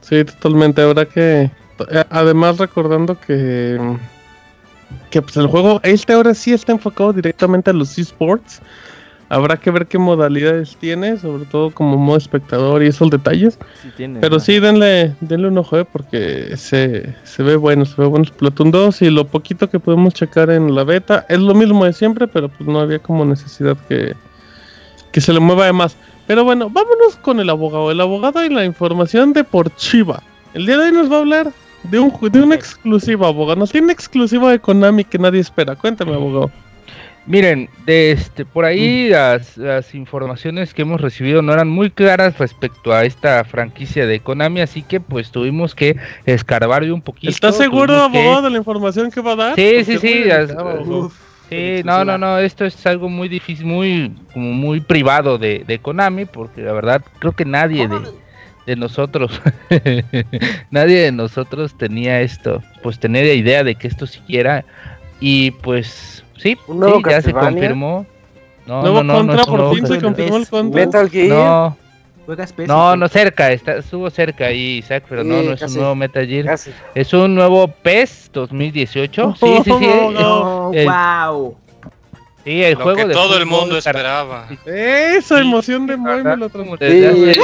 [0.00, 0.82] Sí, totalmente.
[0.82, 1.50] Ahora que.
[1.90, 3.96] eh, Además, recordando que.
[5.10, 5.80] Que pues el juego.
[5.82, 8.60] Este ahora sí está enfocado directamente a los esports.
[9.28, 13.58] Habrá que ver qué modalidades tiene, sobre todo como modo espectador y esos detalles.
[13.82, 14.40] Sí tiene, Pero ¿no?
[14.40, 18.70] sí, denle, denle un ojo, eh, porque se, se ve bueno, se ve bueno Splatoon
[18.70, 22.28] 2 y lo poquito que podemos checar en la beta es lo mismo de siempre,
[22.28, 24.14] pero pues no había como necesidad que,
[25.10, 25.96] que se le mueva de más.
[26.28, 27.90] Pero bueno, vámonos con el abogado.
[27.90, 30.22] El abogado y la información deportiva.
[30.54, 31.52] El día de hoy nos va a hablar
[31.84, 33.58] de, un, de una exclusiva, abogado.
[33.58, 35.76] Nos tiene exclusiva de Konami que nadie espera.
[35.76, 36.50] Cuéntame, abogado.
[37.26, 42.38] Miren, de este, por ahí las, las informaciones que hemos recibido no eran muy claras
[42.38, 47.28] respecto a esta franquicia de Konami, así que pues tuvimos que escarbar un poquito.
[47.30, 49.54] ¿Estás seguro, tuvimos que- abogado, de la información que va a dar?
[49.56, 51.10] Sí, Porque sí, sí, las- abogado.
[51.48, 55.78] Sí, no, no, no, esto es algo muy difícil, muy, como muy privado de, de
[55.78, 58.00] Konami, porque la verdad creo que nadie de,
[58.66, 59.40] de nosotros,
[60.70, 64.64] nadie de nosotros tenía esto, pues tenía idea de que esto siquiera,
[65.20, 68.06] y pues sí, ¿Un nuevo sí, ya se confirmó.
[68.66, 70.84] No, Nuevo no, no, no contra, es un por fin se confirmó el contra.
[70.86, 71.28] Metal Gear.
[71.28, 71.76] No,
[72.66, 75.74] no, no cerca, está, estuvo cerca ahí, Isaac, pero no, Sí, no es casi.
[75.74, 76.72] un nuevo Metal Gear, Casi.
[76.96, 81.56] es un nuevo PES 2018, sí, sí, sí, No, eh, No, el- wow.
[82.44, 84.48] sí, el Lo juego que de todo el mundo esperaba.
[84.66, 86.90] Esa emoción de Moy me lo transmitió.
[86.90, 87.40] Sí,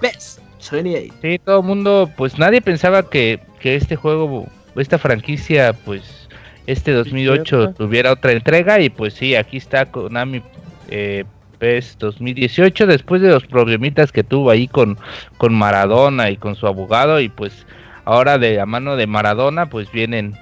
[0.00, 0.40] PES
[0.70, 1.14] 28.
[1.20, 6.25] Sí, todo el mundo, pues nadie pensaba que, que este juego, esta franquicia, pues
[6.66, 7.74] este 2008 cierto.
[7.74, 10.42] tuviera otra entrega y pues sí, aquí está Konami
[10.88, 11.24] eh,
[11.58, 14.98] PES 2018 después de los problemitas que tuvo ahí con,
[15.38, 17.66] con Maradona y con su abogado y pues
[18.04, 20.34] ahora de la mano de Maradona pues vienen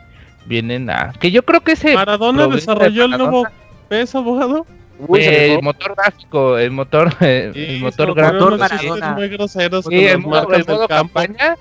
[0.47, 3.47] vienen a que yo creo que ese Maradona de desarrolló el nuevo
[3.89, 4.67] PES, abogado.
[5.15, 9.13] eh, el motor gráfico, el motor el motor se gráfico Motor Maradona.
[9.13, 11.57] muy groseros Sí, con el modo, el modo campaña.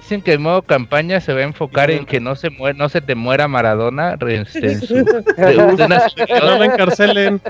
[0.00, 2.88] Dicen que el modo campaña se va a enfocar en que no se muere, no
[2.88, 7.40] se te muera Maradona este, en su- de, de una Que no lo encarcelen.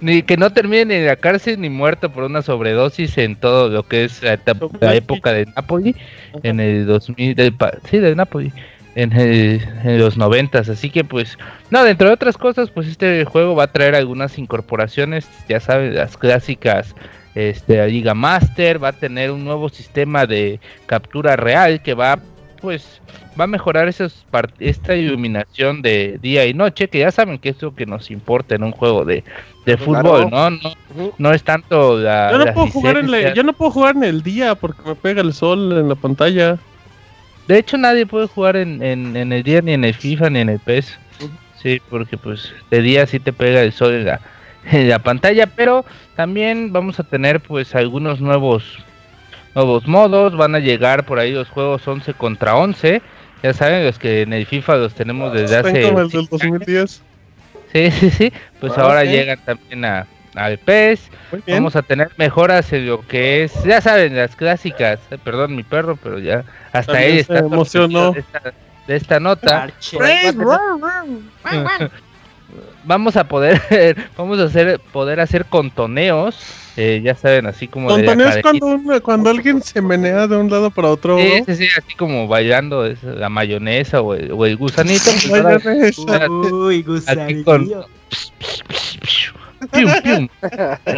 [0.00, 3.84] ni que no termine en la cárcel ni muerto por una sobredosis en todo lo
[3.84, 5.96] que es la, etapa- la época de Napoli
[6.42, 7.54] en el 2000 del
[7.90, 8.52] sí de Napoli
[8.96, 10.68] en, el- en los noventas.
[10.68, 11.38] Así que pues
[11.70, 15.94] no dentro de otras cosas pues este juego va a traer algunas incorporaciones ya saben
[15.94, 16.94] las clásicas
[17.34, 22.18] este la Liga Master va a tener un nuevo sistema de captura real que va
[22.60, 23.00] pues
[23.38, 24.24] va a mejorar esos
[24.58, 28.54] esta iluminación de día y noche que ya saben que es lo que nos importa
[28.54, 29.24] en un juego de,
[29.66, 33.42] de fútbol no no no es tanto la Yo no puedo jugar en la- yo
[33.42, 36.56] no puedo jugar en el día porque me pega el sol en la pantalla.
[37.48, 40.38] De hecho, nadie puede jugar en, en, en el día, ni en el FIFA, ni
[40.38, 40.98] en el PES.
[41.62, 44.20] Sí, porque pues de día sí te pega el sol en la,
[44.70, 45.84] en la pantalla, pero
[46.16, 48.78] también vamos a tener pues algunos nuevos
[49.54, 53.00] nuevos modos, van a llegar por ahí los juegos 11 contra 11,
[53.42, 55.82] ya saben, los que en el FIFA los tenemos desde hace...
[55.82, 56.58] como el del cinco años.
[56.60, 57.02] 2010.
[57.72, 61.10] Sí, sí, sí, pues Ah, ahora llegan también a, al PES.
[61.48, 65.00] Vamos a tener mejoras en lo que es, ya saben, las clásicas.
[65.10, 68.12] eh, Perdón, mi perro, pero ya hasta se está emocionó.
[68.12, 68.40] De esta,
[68.86, 69.68] de esta nota.
[72.84, 73.60] Vamos a poder,
[74.16, 76.36] vamos a hacer, poder hacer contoneos,
[76.76, 78.42] eh, ya saben, así como de es cadenita.
[78.42, 81.18] cuando, cuando alguien se menea de un lado para otro.
[81.18, 85.10] Sí, sí, sí, así como bailando es la mayonesa o el, o el gusanito.
[86.52, 86.82] Uy,
[87.44, 87.70] con-
[90.02, 90.28] pium.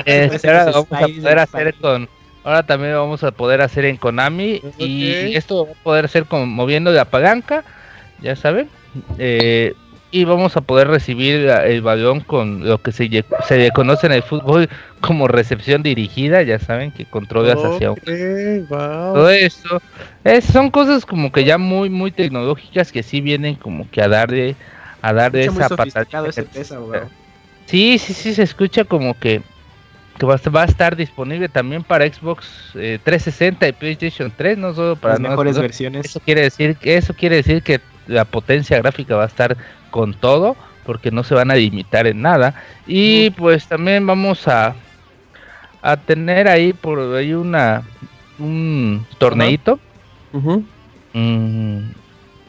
[0.04, 1.74] Este, ahora lo vamos a Spider, poder hacer Spider.
[1.80, 2.08] con
[2.44, 6.26] ahora también lo vamos a poder hacer en Konami y esto va a poder ser
[6.26, 7.64] con moviendo la palanca
[8.20, 8.68] ya saben
[9.18, 9.74] eh,
[10.10, 13.08] y vamos a poder recibir el balón con lo que se,
[13.46, 14.68] se le conoce en el fútbol
[15.00, 17.98] como recepción dirigida ya saben que controlas hacia un
[18.68, 19.14] wow.
[19.14, 19.82] todo esto
[20.24, 24.08] es- son cosas como que ya muy muy tecnológicas que sí vienen como que a
[24.08, 24.54] darle
[25.02, 25.66] a darle esa
[26.76, 27.08] abogado.
[27.66, 29.42] Sí, sí, sí, se escucha como que,
[30.18, 32.46] que va, a estar- va a estar disponible también para Xbox
[32.76, 36.06] eh, 360 y PlayStation 3, no solo para Las mejores versiones.
[36.06, 39.56] Eso quiere decir que eso quiere decir que la potencia gráfica va a estar
[39.90, 42.54] con todo, porque no se van a limitar en nada.
[42.86, 44.74] Y pues también vamos a
[45.82, 47.82] a tener ahí por ahí una
[48.38, 49.78] un torneito.
[51.12, 51.78] Mm,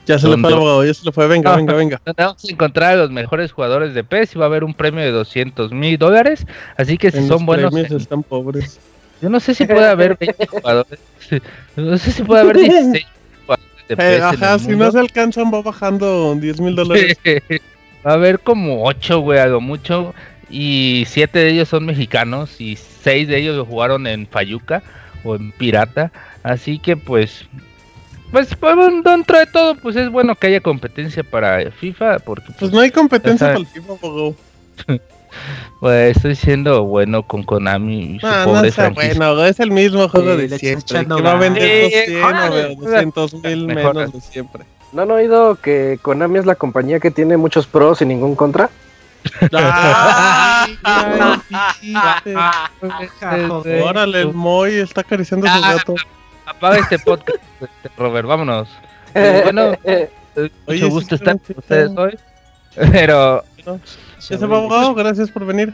[0.06, 1.28] Ya se le fue ya se le fue.
[1.28, 2.02] Venga, venga, venga.
[2.18, 5.04] vamos a encontrar a los mejores jugadores de PES y va a haber un premio
[5.04, 6.46] de 200 mil dólares.
[6.78, 8.80] Así que si En son los buenos, en- están pobres.
[9.22, 11.00] yo no sé si puede haber 20 jugadores.
[11.76, 13.08] No sé si puede haber 16 jugadores de PES.
[13.90, 17.18] Eh, en ajá, si no se alcanzan, va bajando 10 mil dólares.
[18.06, 20.14] Va a haber como 8, güey, algo mucho.
[20.50, 24.82] Y 7 de ellos son mexicanos y 6 de ellos lo jugaron en Fayuca
[25.26, 26.12] o en Pirata.
[26.44, 27.46] Así que pues,
[28.32, 32.20] pues pues, dentro de todo, pues es bueno que haya competencia para FIFA.
[32.20, 34.36] Porque Pues no hay competencia para el FIFA, abogado.
[35.80, 39.14] pues, estoy siendo bueno con Konami su Ah, no pobre está franquicia.
[39.18, 41.06] bueno, es el mismo juego Sí, de siempre.
[41.06, 41.40] Que va a ganas.
[41.40, 43.96] vender Sí, 200 ah, o 200 mil mejor.
[43.96, 44.64] menos de siempre.
[44.94, 48.70] ¿No han oído que Konami es la compañía que tiene muchos pros y ningún contra?
[53.84, 55.96] Órale, el Moy está acariciando a su Ah, gato.
[56.46, 58.70] Apaga este podcast, este, Robert, vámonos.
[59.14, 60.10] Eh, bueno, eh,
[60.66, 62.18] Oye, mucho gusto estar con ustedes hoy.
[62.92, 63.44] Pero
[64.20, 65.74] Ya se fue abogado, gracias por venir.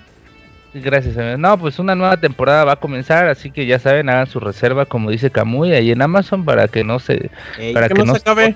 [0.74, 1.38] Gracias, amigo.
[1.38, 4.86] No, pues una nueva temporada va a comenzar, así que ya saben, hagan su reserva,
[4.86, 7.30] como dice Camuy, ahí en Amazon para que no se,
[7.60, 8.56] Ey, para Que que no no se acabe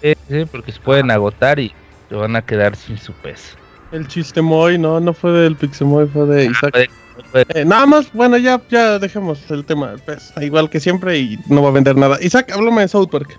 [0.00, 1.72] se, sí, porque se pueden agotar y
[2.08, 3.56] se van a quedar sin su peso.
[3.92, 6.70] el chiste Moy, no, no fue del Pixemoy, fue de Isaac.
[6.72, 6.90] puede-
[7.30, 11.38] puede- Eh, nada más, bueno, ya, ya dejemos el tema, pues, igual que siempre y
[11.48, 12.16] no va a vender nada.
[12.22, 13.38] Isaac, háblame de South Park.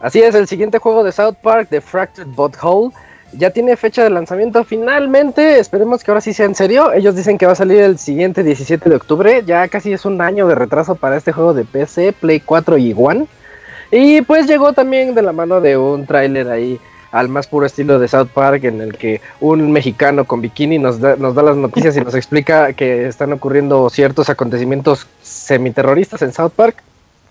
[0.00, 2.92] Así es, el siguiente juego de South Park, The Fractured Butthole,
[3.32, 5.58] ya tiene fecha de lanzamiento finalmente.
[5.58, 6.92] Esperemos que ahora sí sea en serio.
[6.92, 9.42] Ellos dicen que va a salir el siguiente 17 de octubre.
[9.46, 12.94] Ya casi es un año de retraso para este juego de PC, Play 4 y
[12.96, 13.26] One.
[13.90, 16.78] Y pues llegó también de la mano de un tráiler ahí
[17.10, 21.00] al más puro estilo de South Park en el que un mexicano con bikini nos
[21.00, 26.82] da, las noticias y nos explica que están ocurriendo ciertos acontecimientos semiterroristas en South Park.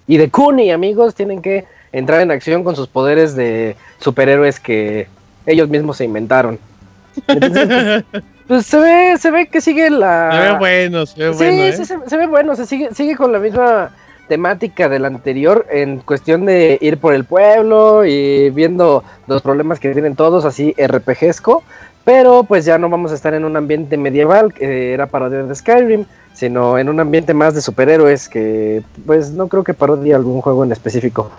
[0.07, 5.07] Y de Cooney, amigos, tienen que entrar en acción con sus poderes de superhéroes que
[5.47, 6.59] ellos mismos se inventaron.
[7.27, 8.03] Entonces,
[8.47, 10.29] pues se ve, se ve que sigue la.
[10.31, 11.73] Se ve bueno, se ve Sí, bueno, ¿eh?
[11.73, 13.91] sí, se, se ve bueno, se sigue, sigue con la misma
[14.27, 19.93] temática del anterior en cuestión de ir por el pueblo y viendo los problemas que
[19.93, 21.63] tienen todos así RPGesco,
[22.03, 25.55] pero pues ya no vamos a estar en un ambiente medieval que era parodia de
[25.55, 26.05] Skyrim,
[26.38, 30.63] sino en un ambiente más de superhéroes que pues no creo que parodie algún juego
[30.63, 31.31] en específico.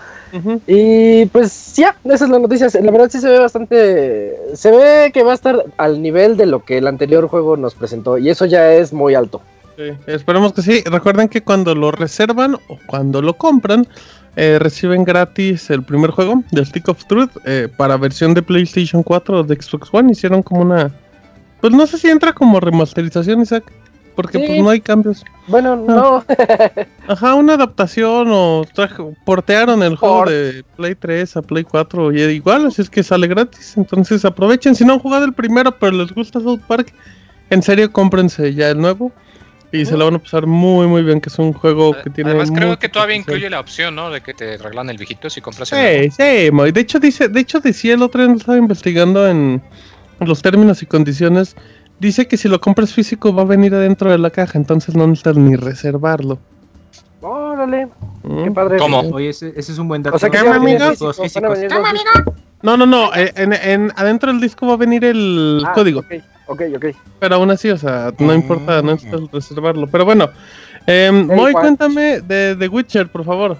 [0.67, 2.67] Y pues ya, esa es la noticia.
[2.83, 4.37] La verdad sí se ve bastante...
[4.55, 7.77] Se ve que va a estar al nivel de lo que el anterior juego nos
[7.77, 8.19] presentó.
[8.19, 9.41] Y eso ya es muy alto.
[9.77, 10.83] Sí, esperemos que sí.
[10.85, 13.87] Recuerden que cuando lo reservan o cuando lo compran,
[14.35, 19.05] eh, reciben gratis el primer juego del Stick of Truth eh, para versión de PlayStation
[19.05, 20.11] 4 o de Xbox One.
[20.11, 20.91] Hicieron como una...
[21.61, 23.65] Pues no sé si entra como remasterización, Isaac.
[24.19, 24.45] Porque Sí.
[24.49, 25.25] pues no hay cambios.
[25.47, 26.25] Bueno, no.
[27.07, 30.31] Ajá, una adaptación o traje- portearon el juego Port.
[30.33, 33.75] de Play 3 a Play 4 y igual, así es que sale gratis.
[33.77, 36.93] Entonces aprovechen, si no han jugado el primero pero les gusta South Park,
[37.51, 39.13] en serio cómprense ya el nuevo
[39.71, 42.31] y se la van a pasar muy muy bien, que es un juego que tiene...
[42.31, 43.37] Además, creo que todavía potencial.
[43.37, 44.11] incluye la opción, ¿no?
[44.11, 46.03] De que te arreglan el viejito si compras el nuevo.
[46.17, 46.73] Sí, sí, Moy.
[46.73, 49.63] de hecho dice, de hecho decía el otro día estaba investigando en
[50.19, 51.55] los términos y condiciones,
[52.01, 55.07] dice que si lo compras físico va a venir adentro de la caja, entonces no
[55.07, 56.39] necesitas ni reservarlo.
[57.21, 57.89] Órale,
[58.23, 58.45] Mm.
[58.45, 58.79] qué padre.
[58.79, 59.01] ¿Cómo?
[59.01, 60.17] Oye, ese, ese es un buen dato.
[62.63, 63.15] No, no, no.
[63.15, 66.01] eh, En, en- adentro del disco va a venir el Ah, código.
[66.01, 66.13] Ok,
[66.47, 66.85] ok, ok.
[67.21, 68.35] Pero aún así, o sea, no Ah.
[68.35, 69.87] importa, no necesitas reservarlo.
[69.87, 70.31] Pero bueno,
[70.87, 73.57] eh, Moy, cuéntame de The Witcher, por favor.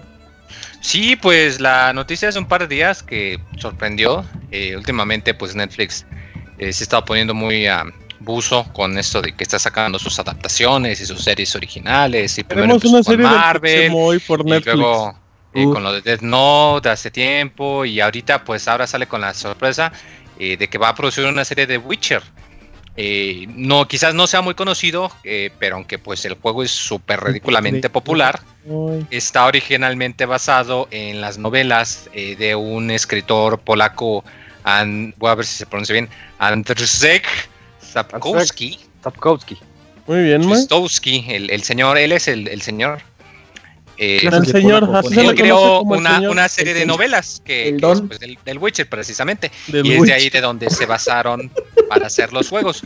[0.81, 4.23] Sí, pues la noticia hace un par de días que sorprendió.
[4.51, 6.05] Eh, últimamente, pues Netflix
[6.57, 7.83] eh, se estaba poniendo muy a
[8.19, 12.37] buzo con esto de que está sacando sus adaptaciones y sus series originales.
[12.37, 14.75] Y primero una con serie de Marvel, por y Netflix.
[14.75, 15.19] luego
[15.53, 19.33] eh, con lo de Death Note hace tiempo y ahorita pues ahora sale con la
[19.33, 19.91] sorpresa
[20.37, 22.21] eh, de que va a producir una serie de Witcher.
[23.01, 27.21] Eh, no, quizás no sea muy conocido, eh, pero aunque pues el juego es súper
[27.21, 28.41] ridículamente popular,
[29.09, 34.25] está originalmente basado en las novelas de un escritor polaco,
[34.65, 36.09] An- voy a ver si se pronuncia bien,
[36.39, 37.23] Andrzej
[37.93, 38.79] Sapkowski.
[39.03, 39.57] Sapkowski.
[40.07, 40.59] Muy bien, Moy.
[40.61, 43.01] Sapkowski, el, el señor, él es el, el señor.
[44.01, 46.31] Eh, El señor, él creó una, señor.
[46.31, 49.51] una serie de novelas que, que es, pues, del, del Witcher precisamente.
[49.67, 51.51] Del y es de ahí de donde se basaron
[51.89, 52.81] para hacer los juegos.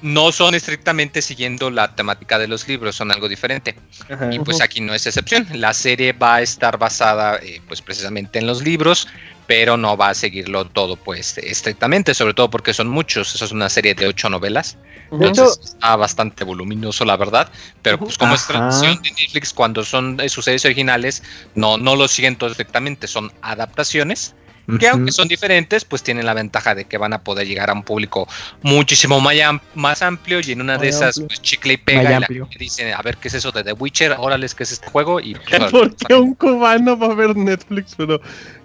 [0.00, 3.76] No son estrictamente siguiendo la temática de los libros, son algo diferente.
[4.08, 4.32] Ajá.
[4.32, 5.46] Y pues aquí no es excepción.
[5.52, 9.08] La serie va a estar basada eh, pues precisamente en los libros,
[9.46, 13.34] pero no va a seguirlo todo pues estrictamente, sobre todo porque son muchos.
[13.34, 14.78] Eso es una serie de ocho novelas.
[15.10, 17.50] De Entonces hecho, está bastante voluminoso, la verdad.
[17.82, 21.22] Pero pues como es tradición de Netflix, cuando son eh, sus series originales,
[21.54, 24.34] no, no lo siguen todo estrictamente, son adaptaciones
[24.78, 27.72] que aunque son diferentes, pues tienen la ventaja de que van a poder llegar a
[27.72, 28.28] un público
[28.62, 32.02] muchísimo más, am- más amplio y en una de Muy esas pues, chicle y pega
[32.02, 32.44] y la amplio.
[32.46, 35.20] gente dice, a ver qué es eso de The Witcher, órale, ¿qué es este juego?
[35.20, 37.94] Y pues, ¿Por qué un cubano va a ver Netflix?
[37.96, 38.20] Pero,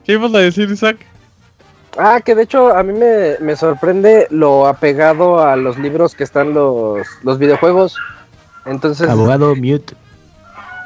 [0.05, 0.97] ¿qué ibas a decir, Isaac?
[1.97, 6.23] ah, que de hecho a mí me, me sorprende lo apegado a los libros que
[6.23, 7.95] están los, los videojuegos.
[8.65, 9.93] Entonces, Abogado mute.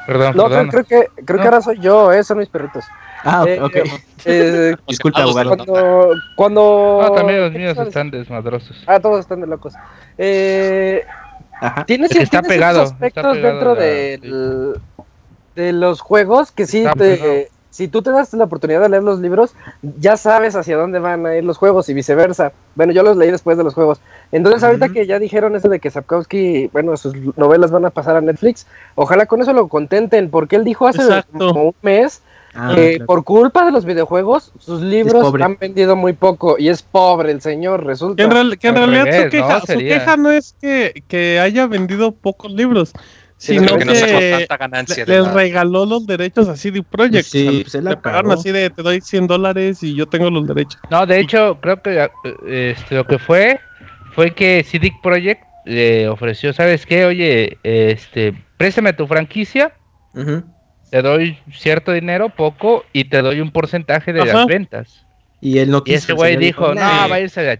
[0.06, 0.68] Perdón, no, perdón.
[0.68, 2.84] creo, creo que, creo que ahora soy yo, eh, son mis perritos.
[3.24, 3.48] Ah, ok.
[3.48, 3.76] Eh, ok.
[4.24, 5.56] eh, Disculpa, Los abogado.
[5.56, 6.98] cuando, cuando...
[7.02, 8.76] No, también los ¿qué míos están desmadrosos.
[8.86, 9.74] Ah, todos están de locos.
[10.16, 11.04] Eh,
[11.60, 11.84] Ajá.
[11.84, 14.74] Tienes, está tienes pegado, está aspectos pegado dentro la- del-
[15.56, 17.34] de los juegos que sí Está te, pegado.
[17.70, 21.26] si tú te das la oportunidad de leer los libros, ya sabes hacia dónde van
[21.26, 22.52] a ir los juegos y viceversa.
[22.76, 24.00] Bueno, yo los leí después de los juegos.
[24.30, 28.14] Entonces, ahorita que ya dijeron eso de que Sapkowski, bueno, sus novelas van a pasar
[28.16, 31.48] a Netflix, ojalá con eso lo contenten, porque él dijo hace Exacto.
[31.52, 32.22] como un mes
[32.60, 33.06] Ah, claro.
[33.06, 37.40] por culpa de los videojuegos, sus libros han vendido muy poco y es pobre el
[37.40, 38.22] señor, Que resulta.
[38.24, 39.60] en, real- que en Al realidad su, queja, ¿no?
[39.60, 42.92] su queja no es que, que haya vendido pocos libros,
[43.36, 47.26] sino que no que tanta ganancia le- les la- regaló los derechos a CD Projekt.
[47.26, 50.46] Sí, o sea, le pagaron así de te doy 100 dólares y yo tengo los
[50.48, 50.80] derechos.
[50.90, 53.60] No, de hecho, creo que eh, este, lo que fue
[54.16, 57.04] fue que CD Projekt le ofreció, ¿sabes qué?
[57.04, 59.72] Oye, este, préstame tu franquicia,
[60.14, 60.42] Ujú.
[60.90, 64.32] Te doy cierto dinero, poco, y te doy un porcentaje de Ajá.
[64.32, 65.04] las ventas.
[65.40, 65.96] Y él no Y quiso.
[65.98, 67.06] ese el güey dijo, no, "Nah".
[67.06, 67.56] va a irse a la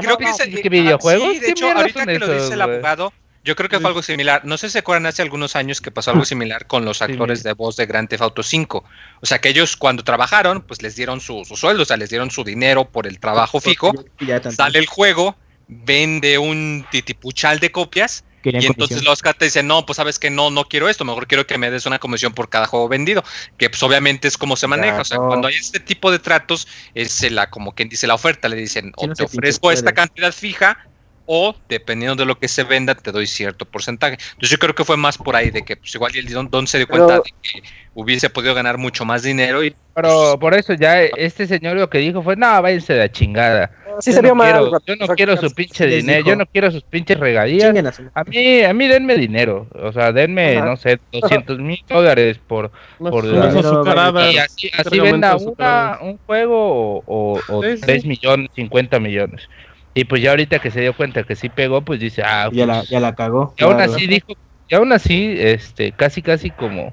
[0.00, 1.32] creo que ese- ¿qué eh, videojuegos?
[1.34, 3.12] Sí, de ¿Qué hecho, ahorita que lo dice el abogado,
[3.44, 4.44] yo creo que fue algo similar.
[4.44, 7.42] No sé si se acuerdan hace algunos años que pasó algo similar con los actores
[7.44, 8.84] de voz de Grand Theft Auto 5.
[9.20, 12.10] O sea, que ellos cuando trabajaron, pues les dieron su, su sueldo, o sea, les
[12.10, 13.92] dieron su dinero por el trabajo fijo.
[14.18, 14.56] Y ya tanto.
[14.56, 15.36] Sale el juego,
[15.68, 19.10] vende un titipuchal de copias Querían y entonces comisión.
[19.24, 21.70] los te dicen, no, pues sabes que no, no quiero esto, mejor quiero que me
[21.70, 23.24] des una comisión por cada juego vendido,
[23.56, 26.68] que pues obviamente es como se maneja, o sea, cuando hay este tipo de tratos,
[26.94, 29.84] es la, como quien dice la oferta, le dicen, o no te pinche ofrezco esta
[29.84, 29.94] puede.
[29.94, 30.86] cantidad fija,
[31.26, 34.18] o dependiendo de lo que se venda, te doy cierto porcentaje.
[34.20, 36.66] Entonces yo creo que fue más por ahí, de que pues igual el Don, Don
[36.66, 37.62] se dio Pero- cuenta de que
[37.94, 41.98] hubiese podido ganar mucho más dinero y Pero por eso ya este señor lo que
[41.98, 43.70] dijo fue, no, váyanse de la chingada.
[44.00, 46.28] Sí yo se vio no quiero, yo no quiero su pinche dinero, dijo.
[46.30, 47.74] yo no quiero sus pinches regalías.
[48.14, 50.66] A mí, a mí denme dinero, o sea, denme, Ajá.
[50.66, 56.18] no sé, 200 mil dólares por, Unas- Por la- y así, así venda una, un
[56.26, 57.82] juego o, o, o Sí, sí.
[57.82, 59.48] 3 millones, 50 millones.
[59.94, 62.66] Y pues ya ahorita que se dio cuenta que sí pegó, pues dice, ah, Ya
[62.66, 63.54] la, pues, ya la cagó.
[63.56, 64.32] y aún así dijo,
[64.68, 66.92] y aún así, este, casi casi como,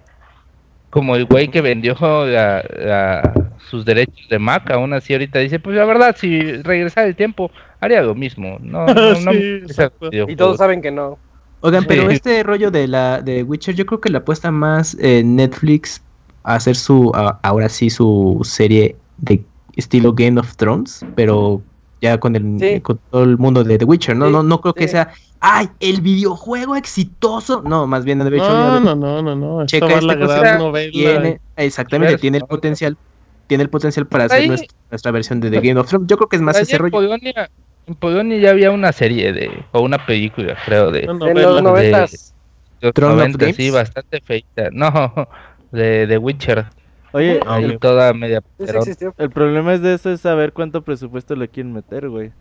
[0.91, 3.33] como el güey que vendió la- la-
[3.69, 7.49] sus derechos de Mac, aún así ahorita dice, pues la verdad, si regresara el tiempo,
[7.79, 8.57] haría lo mismo.
[8.61, 8.85] No,
[9.15, 9.61] Sí,
[10.27, 11.17] Y todos saben que no.
[11.61, 12.15] Oigan, pero Sí.
[12.15, 16.01] este rollo de la de Witcher, yo creo que le apuesta más eh, Netflix
[16.43, 19.45] a hacer su, a- ahora sí, su serie de
[19.77, 21.61] estilo Game of Thrones, pero
[22.01, 22.81] ya con el Sí.
[22.81, 24.93] con todo el mundo de The Witcher, no, Sí, no, no creo que sí.
[24.93, 29.65] sea, ay, el videojuego exitoso, no, más bien de hecho, No, no, no, no, no.
[29.67, 30.91] Checa esta la cosa, gran novela.
[30.91, 32.47] tiene, exactamente, tiene el ¿no?
[32.47, 32.97] potencial,
[33.47, 36.07] tiene el potencial para hacer nuestra, nuestra versión de The Game of Thrones.
[36.07, 36.91] Yo creo que es más ese en rollo.
[36.91, 37.49] Polonia,
[37.87, 41.49] en Polonia ya había una serie de, o una película, creo, de, Una En novela.
[41.49, 42.33] los noventas.
[42.81, 44.69] los Throne of 90, sí, bastante feita.
[44.73, 45.27] No,
[45.71, 46.65] de, de Witcher.
[47.13, 48.41] Oye, ahí toda media
[49.17, 52.31] el problema es de eso es saber cuánto presupuesto le quieren meter, güey.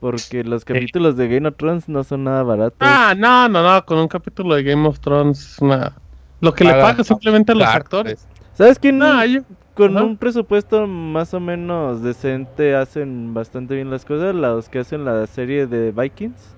[0.00, 2.76] Porque los capítulos de Game of Thrones no son nada baratos.
[2.80, 3.84] Ah, no, no, no.
[3.86, 5.94] Con un capítulo de Game of Thrones es una.
[6.40, 8.28] Lo que le Paga- simplemente a los actores.
[8.52, 8.98] ¿Sabes quién?
[8.98, 9.40] No, yo-
[9.74, 14.34] con un presupuesto más o menos decente hacen bastante bien las cosas.
[14.34, 16.54] Los que hacen la serie de Vikings.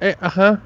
[0.00, 0.60] eh, ajá.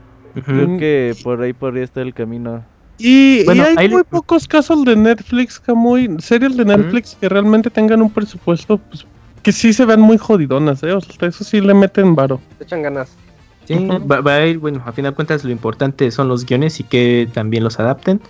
[0.45, 2.65] Creo que por ahí podría estar el camino.
[3.03, 7.17] Y, y Bueno, hay ahí muy le- pocos casos de Netflix, muy series de Netflix
[7.21, 9.05] que realmente tengan un presupuesto pues,
[9.43, 10.93] que sí se vean muy jodidonas, ¿eh?
[10.93, 12.41] O sea, eso sí le meten varo.
[12.61, 13.11] Echan ganas.
[13.65, 13.75] Sí,
[14.11, 16.85] va, va a ir, bueno, a fin de cuentas lo importante son los guiones y
[16.85, 18.21] que también los adapten.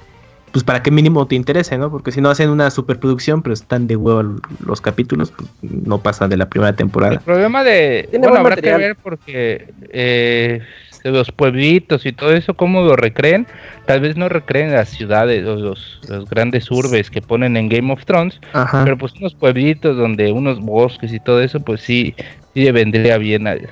[0.52, 1.90] Pues para que mínimo te interese, ¿no?
[1.90, 6.28] Porque si no hacen una superproducción, pero están de huevo los capítulos, pues no pasan
[6.28, 7.20] de la primera El temporada.
[7.20, 8.06] problema de.
[8.10, 8.78] Bueno, buen habrá que material.
[8.80, 13.46] ver porque eh, de los pueblitos y todo eso, cómo lo recreen.
[13.86, 17.92] Tal vez no recreen las ciudades o los, los grandes urbes que ponen en Game
[17.92, 18.84] of Thrones, Ajá.
[18.84, 22.14] pero pues unos pueblitos donde unos bosques y todo eso, pues sí,
[22.54, 23.68] sí le vendría bien al,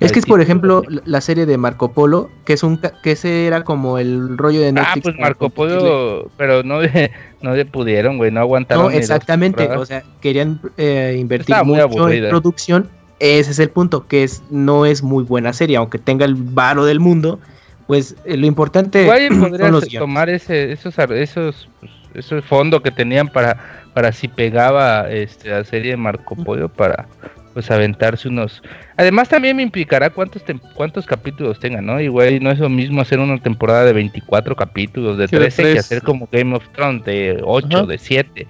[0.00, 3.46] Es que es, por ejemplo, la serie de Marco Polo, que es un que ese
[3.46, 5.02] era como el rollo de Ah, Netflix.
[5.02, 5.50] pues para Marco.
[5.50, 7.10] Polo, pero no de,
[7.42, 8.84] no de pudieron, güey, no aguantaron.
[8.84, 9.68] No, exactamente.
[9.68, 12.88] O sea, querían eh, invertir Estaba mucho en producción.
[13.20, 16.84] Ese es el punto, que es no es muy buena serie, aunque tenga el varo
[16.84, 17.38] del mundo.
[17.86, 20.00] Pues eh, lo importante Igual son podrías los guiones.
[20.00, 21.68] tomar ese, esos, esos,
[22.14, 23.56] esos fondos que tenían para,
[23.94, 27.06] para si pegaba este, la serie de Marco Polo para
[27.52, 28.62] pues aventarse unos.
[28.96, 32.00] Además también me implicará cuántos tem- cuántos capítulos tengan, ¿no?
[32.00, 35.62] Igual no es lo mismo hacer una temporada de 24 capítulos, de Sí, de 13,
[35.64, 35.84] que tres.
[35.84, 37.86] hacer como Game of Thrones de 8, Ajá.
[37.86, 38.46] de 7.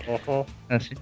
[0.68, 0.94] Así.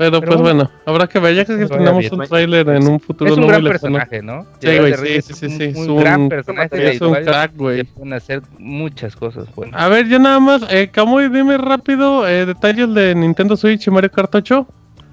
[0.00, 0.64] Pero, Pero pues bueno.
[0.64, 3.42] bueno, habrá que ver, ya que vaya tenemos un tráiler en un futuro Es un
[3.42, 4.46] no gran muy personaje, ¿no?
[4.58, 7.84] Sí, güey, sí, sí, sí, es un- gran personaje Es un crack, güey.
[7.84, 9.78] pueden hacer muchas cosas buenas.
[9.78, 13.90] A ver, ya nada más, eh, Kamui, dime rápido eh, detalles de Nintendo Switch y
[13.90, 14.66] Mario Kart 8.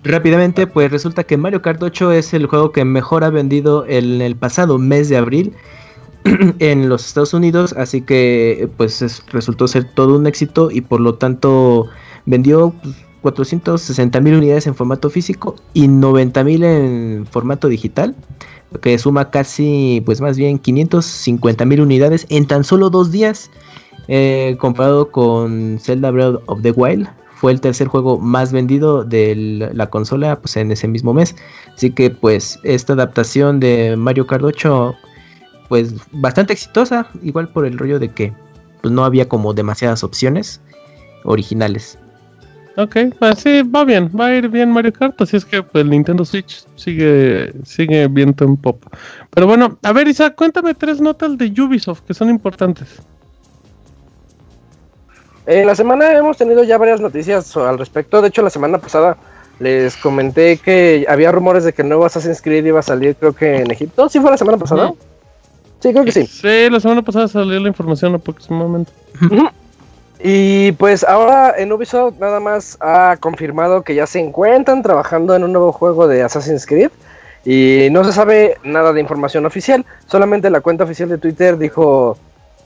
[0.05, 4.21] Rápidamente, pues resulta que Mario Kart 8 es el juego que mejor ha vendido en
[4.21, 5.53] el pasado mes de abril
[6.59, 11.01] en los Estados Unidos, así que pues es- resultó ser todo un éxito y por
[11.01, 11.87] lo tanto
[12.25, 18.15] vendió pues, 460 mil unidades en formato físico y 90 mil en formato digital,
[18.71, 23.49] lo que suma casi, pues más bien 550 mil unidades en tan solo dos días,
[24.07, 29.69] eh, comparado con Zelda Breath of the Wild, fue el tercer juego más vendido de
[29.73, 31.35] la consola pues, en ese mismo mes.
[31.73, 34.95] Así que pues esta adaptación de Mario Kart 8
[35.69, 38.33] pues bastante exitosa, igual por el rollo de que
[38.81, 40.61] pues, no había como demasiadas opciones
[41.23, 41.99] originales.
[42.77, 45.83] Ok, pues sí, va bien, va a ir bien Mario Kart, así es que pues,
[45.83, 48.83] el Nintendo Switch sigue, sigue viento en pop.
[49.31, 53.01] Pero bueno, a ver Isaac, cuéntame tres notas de Ubisoft que son importantes.
[55.47, 58.21] En la semana hemos tenido ya varias noticias al respecto.
[58.21, 59.17] De hecho, la semana pasada
[59.59, 63.33] les comenté que había rumores de que el nuevo Assassin's Creed iba a salir, creo
[63.33, 64.07] que en Egipto.
[64.07, 64.91] ¿Sí fue la semana pasada?
[64.91, 64.97] Ujú.
[65.79, 66.27] Sí, creo que sí.
[66.27, 68.91] Sí, la semana pasada salió la información aproximadamente.
[70.23, 75.43] Y pues ahora en Ubisoft nada más ha confirmado que ya se encuentran trabajando en
[75.43, 76.89] un nuevo juego de Assassin's Creed.
[77.45, 79.85] Y no se sabe nada de información oficial.
[80.07, 82.17] Solamente la cuenta oficial de Twitter dijo: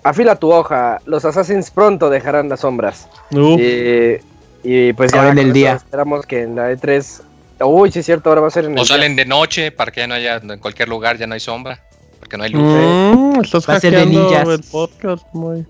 [0.03, 3.07] Afila tu hoja, los Assassins pronto dejarán las sombras.
[3.29, 4.15] Y,
[4.63, 5.73] y pues ya en el día.
[5.73, 7.21] esperamos que en la E3.
[7.63, 8.95] Uy, sí es cierto, ahora va a ser en el O día.
[8.95, 11.79] salen de noche para que ya no haya, en cualquier lugar ya no hay sombra,
[12.19, 12.63] porque no hay luz.
[12.63, 14.47] mm, estás Va a ser de ninjas.
[14.47, 15.63] el podcast, muy.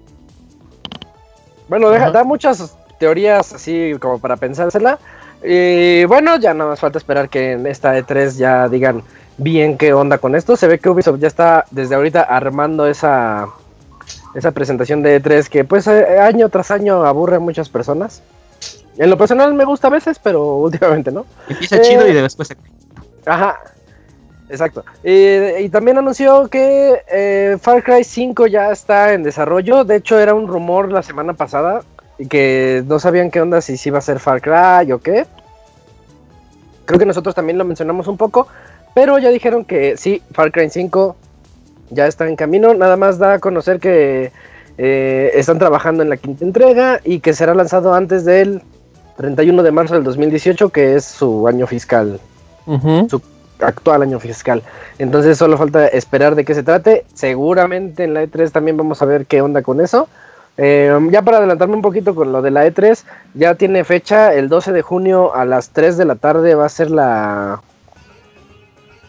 [1.72, 5.00] Bueno, deja- da muchas teorías así como para pensársela.
[5.42, 9.04] Y bueno, ya nada más falta esperar que en esta E3 ya digan
[9.38, 10.58] bien qué onda con esto.
[10.58, 13.48] Se ve que Ubisoft ya está desde ahorita armando esa,
[14.36, 18.22] esa presentación de E3 que pues eh, año tras año aburre a muchas personas.
[18.98, 21.26] En lo personal me gusta a veces, pero últimamente no.
[21.48, 22.58] Empieza Eh, chido y después se-
[23.26, 23.58] Ajá.
[24.52, 24.84] Exacto.
[25.02, 29.86] Y, y también anunció que eh, Far Cry 5 ya está en desarrollo.
[29.86, 31.84] De hecho, era un rumor la semana pasada
[32.20, 35.26] y que no sabían qué onda si iba a ser Far Cry o qué.
[36.84, 38.48] Creo que nosotros también lo mencionamos un poco,
[38.94, 41.16] pero ya dijeron que sí, Far Cry 5
[41.92, 42.74] ya está en camino.
[42.74, 44.34] Nada más da a conocer que
[44.78, 48.62] eh, están trabajando en la quinta entrega y que será lanzado antes del
[49.16, 52.20] 31 de marzo del 2018, que es su año fiscal
[52.66, 53.08] Ujú.
[53.62, 54.62] Actual año fiscal.
[55.00, 57.06] Entonces solo falta esperar de qué se trate.
[57.14, 60.08] Seguramente en la E3 también vamos a ver qué onda con eso.
[60.58, 63.04] Eh, ya para adelantarme un poquito con lo de la E3,
[63.36, 66.70] ya tiene fecha, el 12 de junio a las 3 de la tarde va a
[66.70, 67.62] ser la,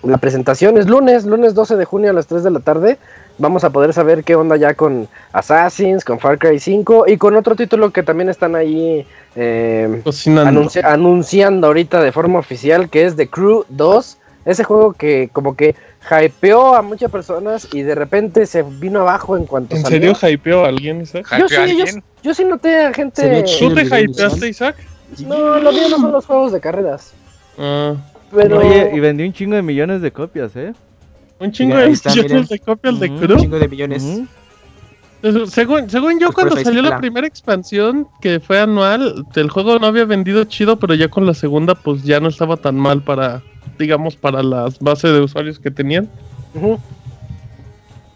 [0.02, 0.78] la presentación.
[0.78, 2.98] Es lunes, lunes 12 de junio a las 3 de la tarde.
[3.38, 7.34] Vamos a poder saber qué onda ya con Assassins, con Far Cry 5 y con
[7.36, 10.02] otro título que también están ahí eh,
[10.46, 14.18] anunci- anunciando ahorita de forma oficial que es The Crew 2.
[14.44, 15.74] Ese juego que como que
[16.10, 20.14] hypeó a muchas personas y de repente se vino abajo en cuanto ¿En salió.
[20.14, 21.26] serio hypeó a alguien, Isaac?
[21.38, 23.44] Yo ¿Hypeó sí, yo, sí noté a gente...
[23.60, 24.48] ¿Tú te hypeaste.
[24.48, 24.76] Isaac?
[25.26, 27.12] No, lo mío no son los juegos de carreras.
[27.58, 27.94] Ah,
[28.34, 28.58] Pero...
[28.58, 30.72] Oye, y vendió un chingo de millones de copias, ¿eh?
[31.38, 33.14] un chingo Mira, de está, millones de copias de Ujú.
[33.14, 33.36] un Crew.
[33.38, 34.02] chingo de millones.
[35.50, 39.86] Según, según yo, Pues cuando salió la primera expansión, que fue anual, el juego no
[39.86, 43.40] había vendido chido, pero ya con la segunda, pues ya no estaba tan mal para,
[43.78, 46.08] digamos, para las bases de usuarios que tenían.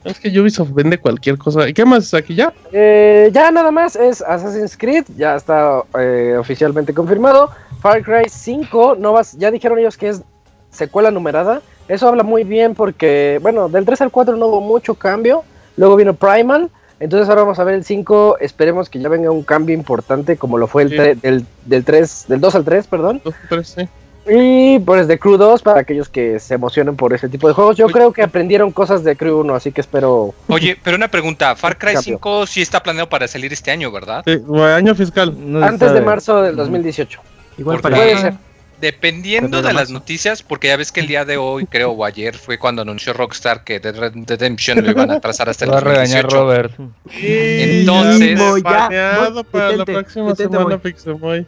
[0.04, 1.68] Es que Ubisoft vende cualquier cosa.
[1.68, 2.52] ¿Y qué más aquí ya?
[2.70, 7.50] Eh, ya nada más es Assassin's Creed, ya está eh, oficialmente confirmado.
[7.80, 10.22] Far Cry 5, no vas, ya dijeron ellos que es
[10.70, 11.60] secuela numerada.
[11.88, 15.42] Eso habla muy bien porque, bueno, del 3 al 4 no hubo mucho cambio.
[15.76, 16.70] Luego vino Primal.
[17.00, 18.38] Entonces ahora vamos a ver el 5.
[18.40, 21.20] Esperemos que ya venga un cambio importante como lo fue el Sí.
[21.20, 23.20] del, del 3, del 2 al 3, perdón.
[23.24, 23.88] Dos, tres, sí.
[24.28, 27.76] Y pues de Crew 2 para aquellos que se emocionen por ese tipo de juegos.
[27.76, 30.34] Yo creo que aprendieron cosas de Crew 1, así que espero.
[30.48, 34.24] Oye, pero una pregunta, Far Cry 5 sí está planeado para salir este año, ¿verdad?
[34.26, 35.34] Sí, año fiscal.
[35.38, 37.20] No Antes de marzo del 2018.
[37.58, 38.34] Igual para puede ser.
[38.80, 42.36] Dependiendo de las noticias, porque ya ves que el día de hoy, creo, o ayer,
[42.36, 46.28] fue cuando anunció Rockstar que Dead Redemption lo iban a trazar hasta el 2018.
[46.28, 46.72] Robert.
[47.10, 51.46] Entonces, ya, para la próxima semana, Pixemoy.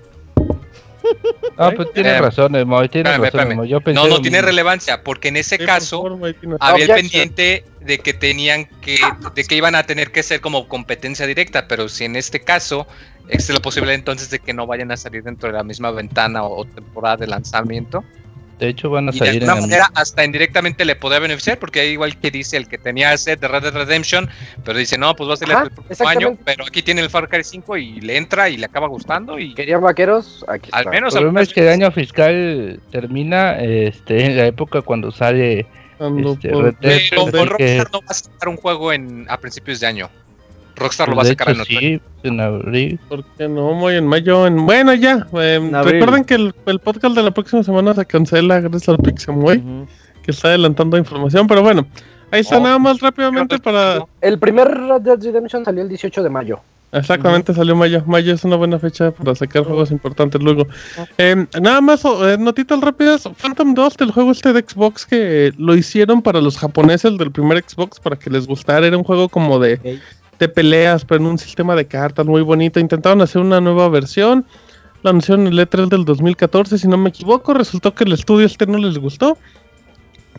[1.56, 3.56] Ah, pues tiene razón, Moy, tiene razón,
[3.94, 6.04] no, no tiene relevancia, porque en ese caso
[6.60, 8.98] había el pendiente de que tenían que,
[9.34, 12.86] de que iban a tener que ser como competencia directa, pero si en este caso
[13.28, 16.44] es la posibilidad entonces de que no vayan a salir dentro de la misma ventana
[16.44, 18.04] o, temporada de lanzamiento.
[18.58, 19.40] De hecho, van a salir.
[19.40, 22.76] de alguna manera, hasta indirectamente le podría beneficiar, porque hay igual que dice el que
[22.76, 24.28] tenía ese de Red Dead Redemption,
[24.64, 27.28] pero dice, no, pues va a salir el próximo año, pero aquí tiene el Far
[27.28, 29.38] Cry 5 y le entra y le acaba gustando.
[29.38, 30.44] y ¿Querían vaqueros?
[30.48, 31.14] Aquí Al menos.
[31.14, 35.60] El problema es que el año fiscal termina este, en la época cuando sale.
[35.60, 39.86] este, Red Dead, pero Rockstar no va a sacar un juego en, a principios de
[39.86, 40.10] año.
[40.78, 42.98] Rockstar lo va a sacar en sí, en abril.
[43.08, 43.72] ¿Por qué no?
[43.74, 44.46] Muy en mayo.
[44.46, 44.66] En...
[44.66, 45.26] Bueno, ya.
[45.32, 49.62] Eh, recuerden que el, el, podcast de la próxima semana se cancela gracias al Pixemoy,
[50.22, 51.46] que está adelantando información.
[51.46, 51.86] Pero bueno,
[52.30, 52.62] ahí está oh.
[52.62, 54.04] nada más rápidamente para.
[54.20, 56.60] El primer Red Dead Redemption salió el 18 de mayo.
[56.92, 58.02] Exactamente, salió mayo.
[58.06, 60.66] Mayo es una buena fecha para sacar juegos importantes luego.
[61.18, 63.28] Eh, nada más, eh, notitas rápidas.
[63.36, 67.62] Phantom 2, el juego este de Xbox que lo hicieron para los japoneses del primer
[67.62, 68.86] Xbox para que les gustara.
[68.86, 70.00] Era un juego como de
[70.38, 72.80] de peleas, pero en un sistema de cartas muy bonito.
[72.80, 74.44] Intentaron hacer una nueva versión.
[75.02, 77.54] La anunciaron en el E3 del 2014, si no me equivoco.
[77.54, 79.38] Resultó que el estudio este no les gustó.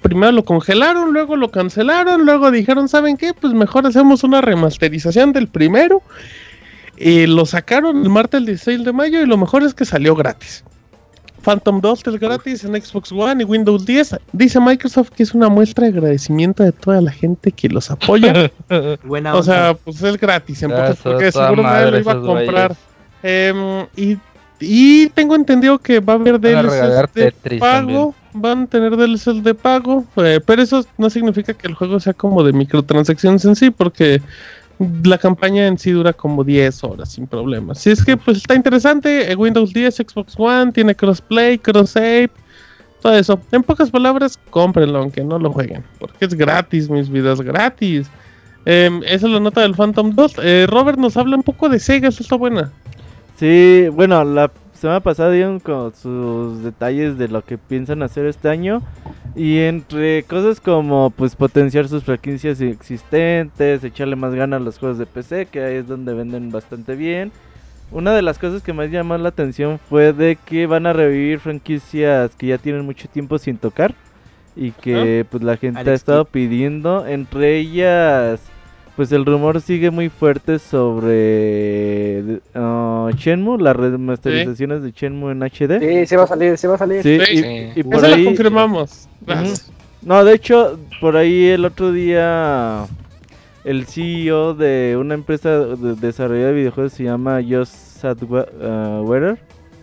[0.01, 3.33] Primero lo congelaron, luego lo cancelaron, luego dijeron, ¿saben qué?
[3.33, 6.01] Pues mejor hacemos una remasterización del primero.
[6.97, 10.63] Y lo sacaron el martes 16 de mayo y lo mejor es que salió gratis.
[11.39, 14.15] Phantom 2 es gratis en Xbox One y Windows 10.
[14.33, 18.51] Dice Microsoft que es una muestra de agradecimiento de toda la gente que los apoya.
[19.03, 22.75] Buena o sea, pues es gratis en pocas porque seguro nadie lo iba a comprar.
[23.23, 23.85] Em,
[24.61, 28.13] y, tengo entendido que va a haber DLCs de pago.
[28.31, 30.05] Van a tener DLCs de pago.
[30.17, 34.21] Eh, pero eso no significa que el juego sea como de microtransacciones en sí, porque
[35.03, 37.79] la campaña en sí dura como 10 horas sin problemas.
[37.79, 42.29] Si es que pues está interesante, eh, Windows 10, Xbox One, tiene crossplay, cross save,
[43.01, 43.39] todo eso.
[43.51, 48.09] En pocas palabras, cómprenlo aunque no lo jueguen, porque es gratis, mis videos gratis.
[48.65, 50.35] Em, esa es la nota del Phantom 2.
[50.43, 52.71] Eh, Robert nos habla un poco de Sega, eso está buena.
[53.37, 58.49] Sí, bueno, la semana pasada dieron con sus detalles de lo que piensan hacer este
[58.49, 58.81] año.
[59.35, 64.97] Y entre cosas como pues potenciar sus franquicias existentes, echarle más ganas a los juegos
[64.97, 67.31] de PC, que ahí es donde venden bastante bien.
[67.91, 71.39] Una de las cosas que más llamó la atención fue de que van a revivir
[71.39, 73.95] franquicias que ya tienen mucho tiempo sin tocar
[74.55, 78.41] y que pues la gente ha estado pidiendo, entre ellas
[78.99, 85.79] pues el rumor sigue muy fuerte sobre uh, Shenmue, las remasterizaciones de Shenmue en HD.
[85.79, 87.01] Sí, se va a salir, se va a salir.
[87.01, 87.17] Sí,
[87.77, 89.07] y, por ahí confirmamos.
[90.01, 92.87] No, de hecho, por ahí el otro día
[93.63, 98.53] el CEO de una empresa de desarrollo de videojuegos se llama Josh Sadwetter.
[98.61, 99.07] Uh,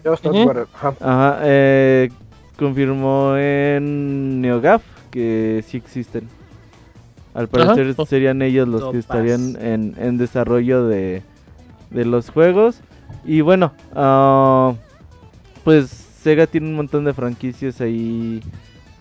[0.04, 1.38] Josh Sadwetter, ajá.
[1.42, 2.10] eh,
[2.58, 6.35] confirmó en NeoGAF que sí existen.
[7.36, 11.22] Al parecer serían ellos los que estarían en, en desarrollo de,
[11.90, 12.80] de, los juegos.
[13.26, 14.74] Y bueno, uh,
[15.62, 15.90] pues
[16.22, 18.40] Sega tiene un montón de franquicias ahí,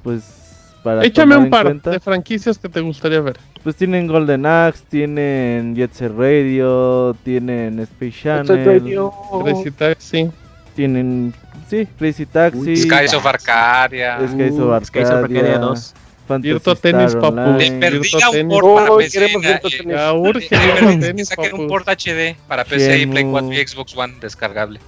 [0.04, 1.06] pues para...
[1.06, 3.38] Échame un par de franquicias que te gustaría ver.
[3.64, 9.10] Pues tienen Golden Axe, tienen Jet Set Radio, tienen Space Channel,
[9.44, 10.30] Crazy Taxi.
[10.76, 11.34] Tienen,
[11.70, 12.76] sí, Crazy Taxi.
[12.76, 14.20] Skies of Arcadia.
[14.28, 15.58] Skies of Arcadia.
[15.58, 15.94] 2.
[16.28, 17.58] Virtua Tennis, papu.
[17.58, 18.10] Te perdí
[18.42, 19.84] un port para PC.
[19.86, 21.26] Ya urge.
[21.26, 24.80] Saquen un port HD para PC y Play 4 y Xbox One descargable.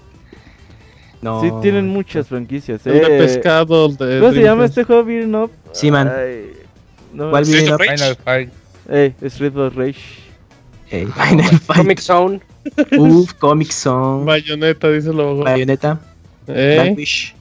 [1.22, 1.41] No.
[1.41, 2.85] Sí, tienen muchas franquicias.
[2.85, 2.91] Eh.
[2.91, 3.89] El de pescado.
[3.89, 5.03] De ¿Cómo se llama este juego?
[5.03, 5.51] Beaten Up.
[5.72, 6.11] Sí, man.
[7.14, 7.31] no.
[7.31, 7.81] ¿Cuál Beaten Up?
[7.81, 8.49] Final Fight.
[8.89, 9.99] Ey, Street of Rage.
[10.89, 11.77] Ey, Final Fight.
[11.77, 12.41] Comic Zone.
[12.97, 14.26] Uf, Comic Zone.
[14.26, 15.99] Bayonetta, dice lo Bayonetta.
[16.47, 16.80] Eh.
[16.81, 17.36] Blackfish.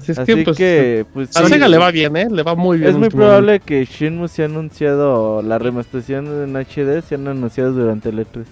[0.00, 2.28] Así es que, pues, pues a Sega le va bien, ¿eh?
[2.30, 2.90] Le va muy bien.
[2.90, 7.72] Es muy probable que Shenmue se ha anunciado, la remasterización en HD se han anunciado
[7.72, 8.44] durante el E3.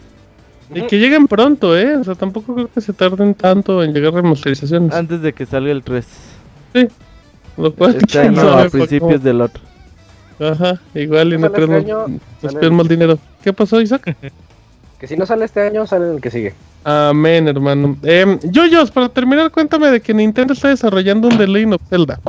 [0.74, 1.96] Y que lleguen pronto, ¿eh?
[1.96, 4.92] O sea, tampoco creo que se tarden tanto en llegar remasterizaciones.
[4.92, 6.06] Antes de que salga el 3.
[6.74, 6.88] Sí.
[7.56, 9.62] Lo cual este año a principios del otro.
[10.38, 12.06] Ajá, igual y no creo
[12.42, 13.18] este mal dinero.
[13.42, 14.16] ¿Qué pasó, Isaac?
[14.98, 16.54] que si no sale este año, sale el que sigue.
[16.84, 17.96] Amén, hermano.
[18.02, 22.20] Eh, Yoyos, para terminar, cuéntame de que Nintendo está desarrollando un The Legend of Zelda.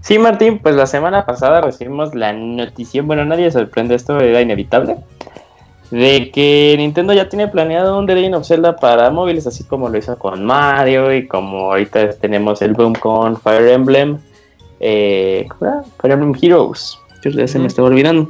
[0.00, 4.96] Sí, Martín, pues la semana pasada recibimos la noticia, bueno, nadie sorprende, esto era inevitable,
[5.92, 9.88] de que Nintendo ya tiene planeado un The Legend of Zelda para móviles, así como
[9.88, 14.18] lo hizo con Mario y como ahorita tenemos el boom con Fire Emblem,
[14.80, 15.82] eh, ¿cómo era?
[16.00, 18.28] Fire Emblem Heroes, ya se me estaba olvidando.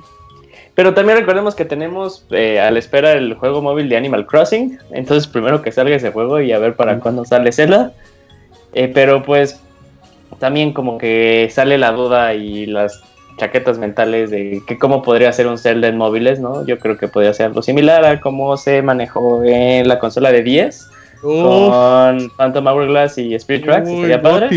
[0.74, 4.78] Pero también recordemos que tenemos eh, a la espera el juego móvil de Animal Crossing.
[4.92, 7.92] Entonces primero que salga ese juego y a ver para cuándo sale Zelda.
[8.72, 9.60] Eh, pero pues
[10.38, 13.02] también como que sale la duda y las
[13.36, 16.64] chaquetas mentales de que cómo podría ser un Zelda en móviles, ¿no?
[16.66, 20.42] Yo creo que podría ser algo similar a cómo se manejó en la consola de
[20.42, 20.88] 10
[21.22, 23.88] con Phantom Hourglass y Spirit Tracks.
[23.88, 24.48] Sería padre.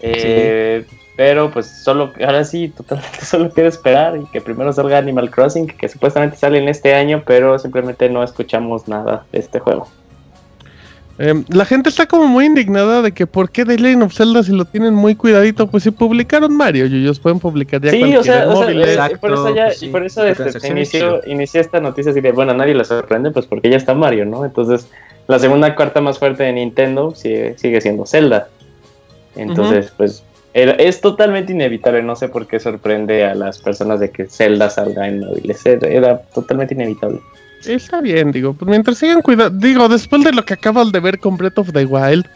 [0.00, 0.84] Eh,
[1.16, 5.66] pero pues solo, ahora sí, totalmente solo quiero esperar y que primero salga Animal Crossing,
[5.66, 9.88] que supuestamente sale en este año, pero simplemente no escuchamos nada de este juego.
[11.18, 14.42] Em, la gente está como muy indignada de que por qué The Legend of Zelda
[14.42, 18.14] si lo tienen muy cuidadito, pues si publicaron Mario, y ellos pueden publicar ya sí,
[18.14, 21.22] o sea, o sea eh, por eso ya, y por eso este, inició,
[21.58, 24.44] esta noticia así de, bueno, a nadie le sorprende, pues porque ya está Mario, ¿no?
[24.44, 24.88] Entonces,
[25.26, 28.48] la segunda carta más fuerte de Nintendo sigue, sigue siendo Zelda.
[29.36, 30.22] Entonces, pues
[30.56, 35.06] es totalmente inevitable, no sé por qué sorprende a las personas de que Zelda salga
[35.06, 37.20] en móviles, era totalmente inevitable.
[37.66, 41.18] Está bien, digo, pues mientras sigan cuidando, digo, después de lo que acabas de ver
[41.18, 42.26] con Breath of the Wild,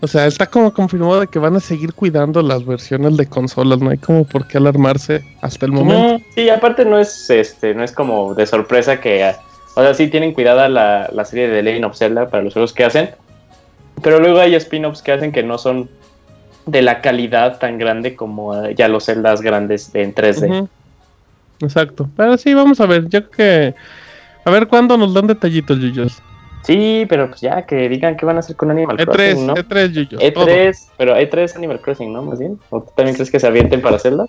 [0.00, 3.80] o sea, está como confirmado de que van a seguir cuidando las versiones de consolas,
[3.80, 6.24] no hay como por qué alarmarse hasta el momento.
[6.36, 9.32] sí, aparte no es este, no es como de sorpresa que,
[9.74, 12.72] o sea, sí tienen cuidada la, la serie de Legend of Zelda para los juegos
[12.72, 13.10] que hacen,
[14.00, 15.88] pero luego hay spin-offs que hacen que no son
[16.66, 20.68] de la calidad tan grande como eh, ya los celdas grandes de en 3D.
[21.60, 22.08] Exacto.
[22.16, 23.08] Pero sí, vamos a ver.
[23.08, 23.74] Yo que.
[24.44, 26.22] A ver cuándo nos dan detallitos, Yuyos.
[26.64, 29.54] Sí, pero pues ya que digan qué van a hacer con Animal E3, Crossing, ¿no?
[29.54, 30.22] E3, Yuyos.
[30.22, 32.22] E3, pero E3 Animal Crossing, ¿no?
[32.22, 32.58] Más bien.
[32.70, 34.26] ¿O tú también crees que se avienten para Zelda?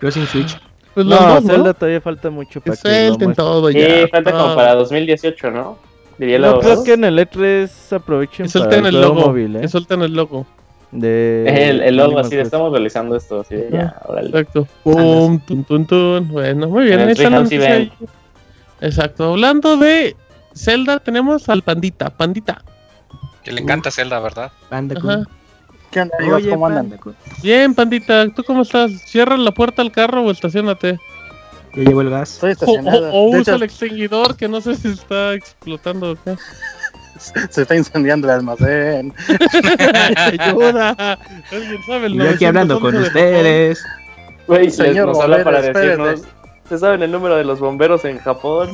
[0.00, 0.60] Crossing Switch.
[0.94, 4.02] Pues no, Zelda todavía falta mucho para que, todo ya.
[4.02, 5.78] Sí, falta como para 2018, ¿no?
[6.18, 9.68] Diría no creo que en el E3 aprovechen para el, el logo móvil, ¿eh?
[9.68, 10.46] Suelten el logo.
[10.92, 14.66] De el, el logo así, estamos realizando esto, así ya, Exacto.
[14.84, 16.28] Pum, tun, tun, tun.
[16.28, 17.00] Bueno, muy bien.
[18.80, 19.32] Exacto.
[19.32, 20.16] Hablando de
[20.54, 22.10] Zelda, tenemos al Pandita.
[22.10, 22.62] Pandita.
[23.42, 24.52] Que le encanta Zelda, ¿verdad?
[24.68, 25.24] Panda
[25.90, 26.16] ¿Qué onda,
[26.50, 26.98] ¿Cómo andan?
[27.42, 28.28] Bien, Pandita.
[28.30, 28.92] ¿Tú cómo estás?
[29.06, 30.98] ¿Cierra la puerta al carro o estacionate?
[31.74, 32.34] Ya llevo el gas.
[32.34, 33.12] Estoy estacionado.
[33.12, 36.36] O, o usa el extinguidor que no sé si está explotando o qué.
[37.50, 39.12] se está incendiando el almacén.
[40.16, 41.18] Ayuda.
[41.50, 43.82] Alguien sabe el aquí hablando con ustedes.
[44.46, 46.22] Güey, señor, nos habla para decirnos.
[46.66, 48.68] ¿Ustedes saben el número de los bomberos en Japón?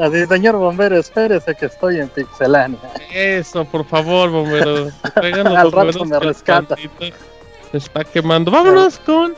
[0.00, 2.78] Así, señor bombero, espérese que estoy en Pixelania.
[3.12, 4.90] Eso, por favor, bombero.
[5.16, 6.76] Al rato me rescata.
[7.72, 8.52] está quemando.
[8.52, 9.34] Vámonos con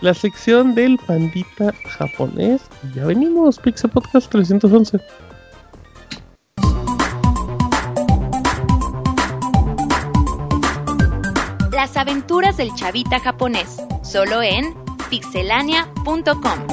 [0.00, 2.62] la sección del pandita japonés.
[2.92, 4.98] Ya venimos, Pixel Podcast 311.
[11.80, 14.74] Las aventuras del chavita japonés, solo en
[15.08, 16.66] pixelania.com.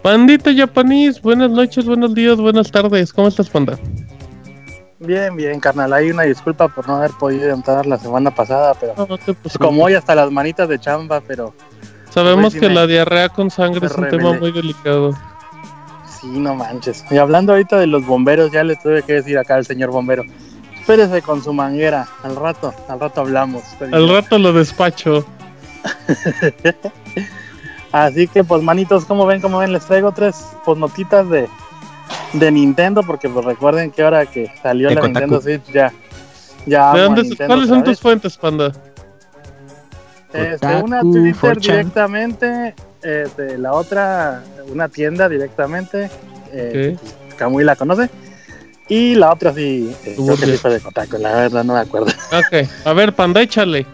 [0.00, 3.12] Pandita japonés, buenas noches, buenos días, buenas tardes.
[3.12, 3.76] ¿Cómo estás, panda?
[5.00, 5.92] Bien, bien, carnal.
[5.92, 8.94] Hay una disculpa por no haber podido entrar la semana pasada, pero
[9.58, 11.52] como hoy hasta las manitas de chamba, pero...
[12.10, 15.18] Sabemos que la diarrea con sangre es un tema muy delicado.
[16.20, 17.04] Sí, no manches.
[17.10, 20.22] Y hablando ahorita de los bomberos, ya le tuve que decir acá al señor bombero
[20.86, 22.06] espérese con su manguera.
[22.22, 23.64] Al rato, al rato hablamos.
[23.90, 25.26] Al rato lo despacho.
[27.92, 31.48] Así que pues manitos, como ven, como ven, les traigo tres pues notitas de,
[32.34, 35.92] de Nintendo, porque pues recuerden que ahora que salió la Nintendo Switch ya,
[36.66, 38.70] ya ¿De dónde, ¿Cuáles son tus fuentes, panda?
[40.32, 46.10] Este, una Twitter directamente, este, la otra una tienda directamente,
[46.52, 46.96] eh,
[47.36, 48.08] Camuy la conoce.
[48.88, 51.80] Y la otra sí, eh, creo que sí fue de Kotaku, la verdad no me
[51.80, 52.06] acuerdo.
[52.32, 53.84] Ok, a ver, panda, échale.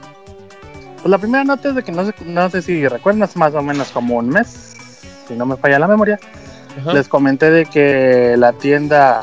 [0.97, 3.55] Pues la primera nota es de que no sé, no sé si recuerdan, hace más
[3.55, 4.75] o menos como un mes,
[5.27, 6.21] si no me falla la memoria.
[6.93, 9.23] Les comenté de que la tienda,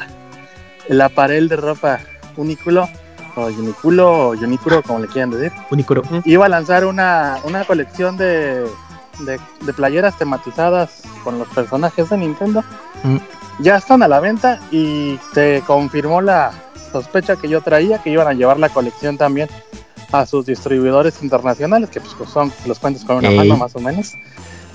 [0.87, 1.99] el aparel de ropa
[2.35, 2.89] Uniculo,
[3.35, 6.03] o Uniculo, o Unicuro, como le quieran decir, Unicuro.
[6.25, 8.65] iba a lanzar una, una colección de,
[9.19, 12.63] de, playeras tematizadas con los personajes de Nintendo
[13.60, 16.52] ya están a la venta y se confirmó la
[16.91, 19.49] sospecha que yo traía que iban a llevar la colección también
[20.11, 24.15] a sus distribuidores internacionales, que pues, son los cuentos con una mano más o menos.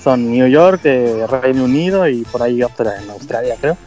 [0.01, 3.77] son New York, eh, Reino Unido y por ahí otra en Australia, creo.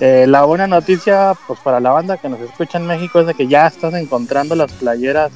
[0.00, 3.34] Eh, la buena noticia, pues para la banda que nos escucha en México, es de
[3.34, 5.30] que ya estás encontrando las playeras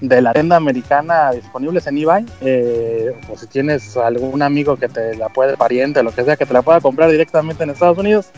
[0.00, 2.26] de la tienda americana disponibles en eBay.
[2.40, 6.46] Eh, o si tienes algún amigo que te la puede, pariente, lo que sea, que
[6.46, 8.30] te la pueda comprar directamente en Estados Unidos,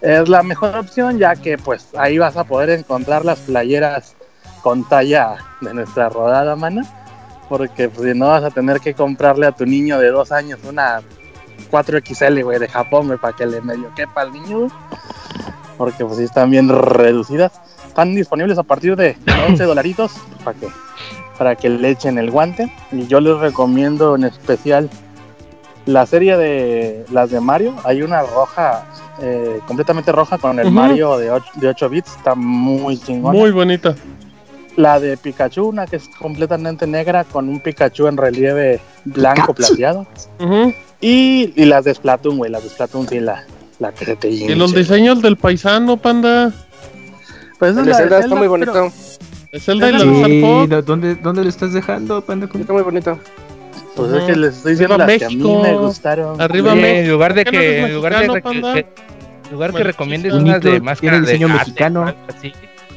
[0.00, 4.14] es la mejor opción, ya que pues ahí vas a poder encontrar las playeras
[4.62, 6.82] con talla de nuestra rodada, mana.
[7.48, 10.60] Porque pues, si no vas a tener que comprarle a tu niño de dos años
[10.68, 11.02] una
[11.70, 14.68] 4XL, güey, de Japón, para que le medio quepa al niño,
[15.76, 17.52] Porque pues están bien reducidas.
[17.90, 19.16] Están disponibles a partir de
[19.48, 20.12] 11 dolaritos
[20.44, 20.68] para que,
[21.36, 22.72] para que le echen el guante.
[22.92, 24.88] Y yo les recomiendo en especial
[25.86, 27.74] la serie de las de Mario.
[27.82, 28.86] Hay una roja,
[29.20, 32.16] eh, completamente roja con el Mario de 8, de 8 bits.
[32.16, 33.36] Está muy chingona.
[33.36, 33.96] Muy bonita.
[34.76, 40.06] La de Pikachu, una que es completamente negra con un Pikachu en relieve blanco plateado.
[41.00, 43.44] y, y, las de Splatoon, güey, las de Splatoon sí, la,
[43.80, 46.52] la que te Y los diseños del paisano, panda.
[47.60, 48.90] Pues el de Zelda, está muy bonito.
[49.52, 52.48] Es Zelda y la de ¿dónde, ¿Dónde lo estás dejando, panda?
[52.52, 53.20] Está muy bonito.
[53.94, 56.40] Pues es que les estoy diciendo las que a mí me gustaron.
[56.40, 57.00] Arriba México.
[57.00, 61.20] En lugar de que, en lugar de que, en lugar que recomiendes unas de máscara
[61.20, 62.14] de diseño mexicano.
[62.28, 62.50] Así,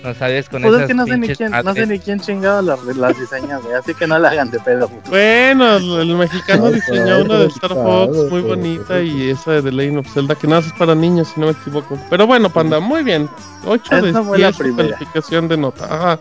[0.04, 2.20] no sabes con pues esas es que no sé, ni quién, no sé ni quién
[2.20, 4.90] chingado las, las diseña, güey, así que no la hagan de pedo.
[5.10, 10.00] Bueno, el, mexicano diseñó una de Star Fox muy bonita y esa de The Legend
[10.00, 11.98] of Zelda que nada es para niños, si no me equivoco.
[12.10, 13.30] Pero bueno, panda, muy bien.
[13.66, 15.86] 8 de 10 calificación de nota.
[15.86, 16.20] Ajá.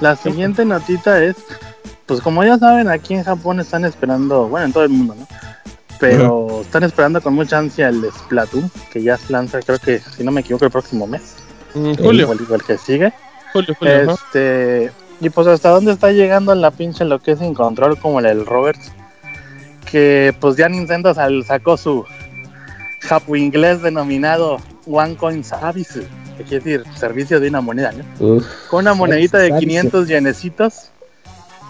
[0.00, 1.36] La siguiente notita es,
[2.06, 5.28] pues como ya saben, aquí en Japón están esperando, bueno, en todo el mundo, ¿no?
[6.00, 10.24] Pero están esperando con mucha ansia el Splatoon, que ya se lanza, creo que, si
[10.24, 11.43] no me equivoco, el próximo mes.
[11.74, 12.32] Mm, julio.
[12.32, 13.12] El, que sigue.
[13.54, 14.90] este,
[15.20, 18.46] y pues hasta dónde está llegando la pinche lo que es sin control como el
[18.46, 18.92] Roberts.
[19.90, 22.04] Que pues ya Nintendo sacó su
[23.00, 26.06] japo inglés denominado One Coin Service,
[26.36, 28.40] que quiere decir servicio de una moneda, ¿no?
[28.70, 30.90] Con una monedita de 500 yenecitos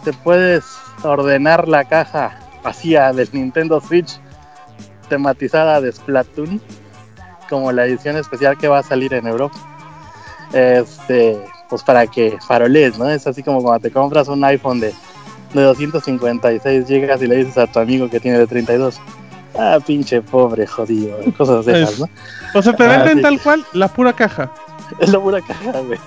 [0.04, 0.64] te puedes
[1.02, 4.20] ordenar la caja vacía del Nintendo Switch
[5.08, 6.60] tematizada de Splatoon
[7.48, 9.73] como la edición especial que va a salir en Europa
[10.52, 11.38] este,
[11.68, 13.08] pues para que faroles, ¿no?
[13.10, 14.92] Es así como cuando te compras un iPhone de,
[15.54, 19.00] de 256 GB y le dices a tu amigo que tiene de 32.
[19.56, 22.08] Ah, pinche pobre, jodido, cosas de esas, ¿no?
[22.54, 24.52] O sea, te venden ah, tal cual la pura caja.
[24.98, 25.98] Es la pura caja, güey.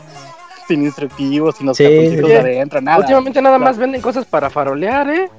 [0.67, 2.99] Sin instructivos, sin los sí, adentro, nada.
[2.99, 5.29] Últimamente nada más venden cosas para farolear, ¿eh?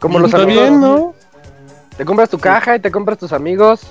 [0.00, 0.68] Como los amigos.
[0.68, 1.14] Bien, ¿no?
[1.96, 3.82] Te compras tu caja y te compras tus amigos.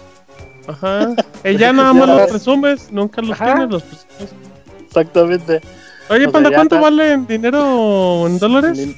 [0.68, 1.10] Ajá.
[1.44, 4.51] Y ya nada más los presumes, nunca los tienes, los presumes.
[4.92, 5.62] Exactamente.
[6.10, 8.90] Oye, Panda, ¿cuánto vale en dinero en dólares?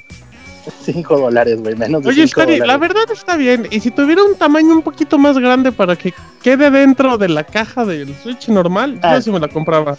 [0.81, 3.67] 5 dólares, güey, menos de Oye, Scary, la verdad está bien.
[3.69, 6.11] Y si tuviera un tamaño un poquito más grande para que
[6.41, 9.15] quede dentro de la caja del Switch normal, ah.
[9.15, 9.95] yo sí me la compraba.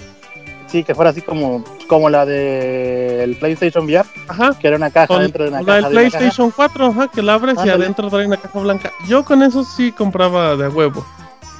[0.66, 4.08] Sí, que fuera así como, como la del PlayStation VR.
[4.26, 4.58] Ajá.
[4.58, 5.80] Que era una caja dentro de una caja.
[5.82, 8.92] La del PlayStation 4, ajá, que la abres y adentro trae una caja blanca.
[9.06, 11.06] Yo con eso sí compraba de huevo.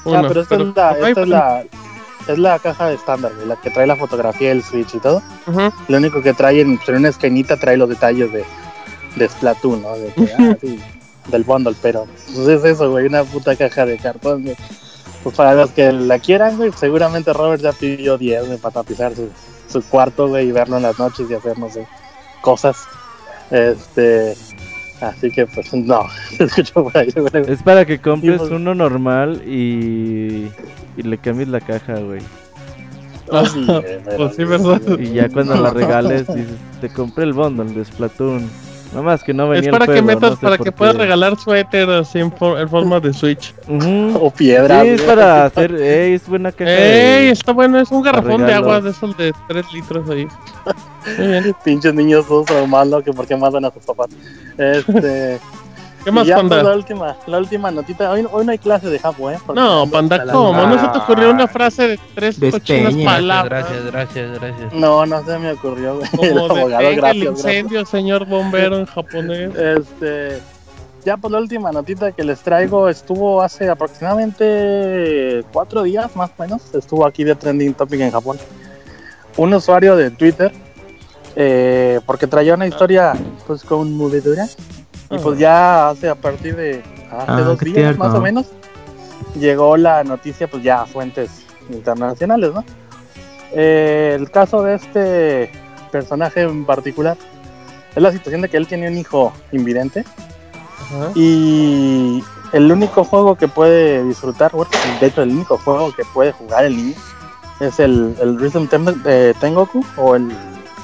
[0.07, 1.65] ah, pero esta, es, la, esta es la,
[2.33, 5.23] es la caja estándar, la que trae la fotografía del Switch y todo.
[5.89, 8.45] Lo único que trae en, una esquinita trae los detalles de,
[9.17, 9.95] de Splatoon, ¿no?
[9.97, 10.57] De ah,
[11.31, 14.45] del bundle, pero pues es eso, güey, una puta caja de cartón,
[15.23, 19.31] Pues para los que la quieran, güey, seguramente Robert ya pidió 10, para tapizar su,
[19.69, 21.87] su cuarto, güey, y verlo en las noches y hacer, no sé,
[22.43, 22.77] cosas.
[23.51, 24.35] Este,
[25.01, 26.07] Así que pues no,
[26.39, 30.49] Es para que compres pues uno normal y,
[30.97, 32.21] y le cambies la caja, güey.
[33.33, 33.67] Ah, sí,
[34.17, 34.81] pues sí, ¿verdad?
[34.99, 38.49] Y ya cuando la regales dices, te compré el bundle de Splatoon.
[38.91, 42.21] Nada más que no venía Es para que metas, para que puedas regalar suéter así
[42.21, 43.53] en, forma de Switch.
[44.21, 44.83] O piedra.
[44.83, 45.75] Sí, es para hacer.
[45.75, 46.71] Ey, es buena caja.
[46.71, 50.29] Ey, está bueno, es un garrafón de agua de esos de 3 litros ahí.
[51.65, 54.11] Pinches niños todos malo que por qué matan a sus papás.
[54.59, 55.41] Este.
[56.05, 56.57] ¿Qué más, Panda?
[56.57, 58.11] Pues, la última, la última notita.
[58.11, 59.39] Hoy, hoy no hay clase de Japo, ¿eh?
[59.55, 60.67] no, Panda, ¿cómo?
[60.67, 63.65] ¿No se te ocurrió una frase de tres cochinas palabras?
[63.67, 64.73] Gracias, gracias, gracias.
[64.75, 66.01] No, no se me ocurrió.
[66.15, 69.55] Como el abogado, gracias, el incendio, señor bombero en japonés.
[69.57, 70.43] Este...
[71.05, 76.43] Ya, pues la última notita que les traigo estuvo hace aproximadamente cuatro días, más o
[76.43, 76.75] menos.
[76.75, 78.39] Estuvo aquí de Trending Topic en Japón.
[79.37, 80.51] Un usuario de Twitter,
[81.37, 83.13] eh, porque traía una historia
[83.47, 84.47] pues con movedura
[85.11, 88.47] y pues ya hace a partir de hace ah, dos días más o menos
[89.39, 92.65] llegó la noticia pues ya a fuentes internacionales, ¿no?
[93.53, 95.51] Eh, el caso de este
[95.93, 97.17] personaje en particular
[97.95, 100.05] es la situación de que él tiene un hijo invidente
[101.15, 102.23] Y
[102.53, 104.71] el único juego que puede disfrutar, bueno,
[105.01, 106.95] de hecho el único juego que puede jugar el niño
[107.61, 108.67] es el, el Rhythm
[109.03, 110.29] de Tengoku o el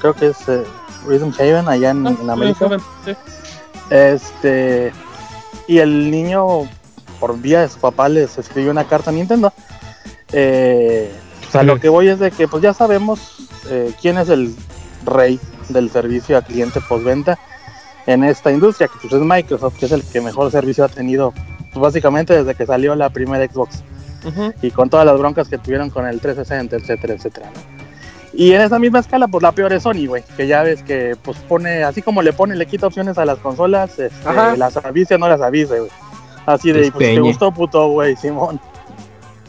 [0.00, 0.64] creo que es eh,
[1.06, 2.68] Rhythm Haven allá en, ah, América.
[3.90, 4.92] Este
[5.66, 6.68] y el niño
[7.20, 9.52] por vía de su papá les escribió una carta a Nintendo.
[10.32, 11.12] Eh,
[11.48, 14.54] o sea, lo que voy es de que pues ya sabemos eh, quién es el
[15.04, 15.38] rey
[15.68, 17.38] del servicio a cliente postventa
[18.06, 21.32] en esta industria, que pues es Microsoft, que es el que mejor servicio ha tenido,
[21.72, 23.82] pues básicamente desde que salió la primera Xbox.
[24.60, 27.50] Y con todas las broncas que tuvieron con el 360, etcétera, etcétera.
[28.40, 31.14] Y en esa misma escala, pues la peor es Sony, güey, que ya ves que
[31.22, 35.18] pues pone, así como le pone, le quita opciones a las consolas, este, las avisa,
[35.18, 35.90] no las avisa, güey.
[36.46, 38.58] Así de, pues te gustó puto, güey, Simón.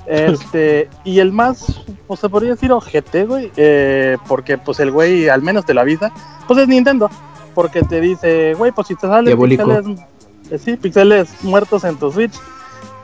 [0.05, 5.30] Este, y el más, pues se podría decir ojete, güey, eh, porque pues el güey
[5.30, 6.11] al menos te lo avisa,
[6.45, 7.09] pues es Nintendo,
[7.55, 9.85] porque te dice, güey, pues si te salen pixeles,
[10.49, 12.34] eh, sí, pixeles muertos en tu Switch,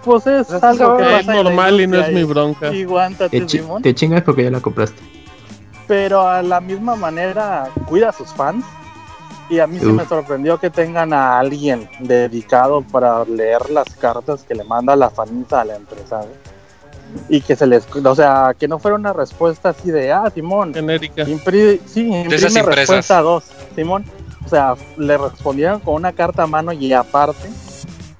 [0.04, 2.74] pues es algo que es normal y no es mi bronca.
[2.74, 2.86] Y
[3.30, 3.82] te, Simón.
[3.82, 5.16] te chingas porque ya la compraste.
[5.88, 8.66] Pero a la misma manera cuida a sus fans.
[9.50, 14.44] Y a mí sí me sorprendió que tengan a alguien dedicado para leer las cartas
[14.44, 16.22] que le manda la fanita a la empresa.
[16.24, 16.58] ¿eh?
[17.30, 20.74] y que se les, o sea, que no fuera una respuesta así de, ah, Simón,
[20.74, 21.26] genérica.
[21.26, 23.46] sí, imprime respuesta a dos,
[23.76, 24.06] Simón.
[24.46, 27.50] O sea, le respondieron con una carta a mano y aparte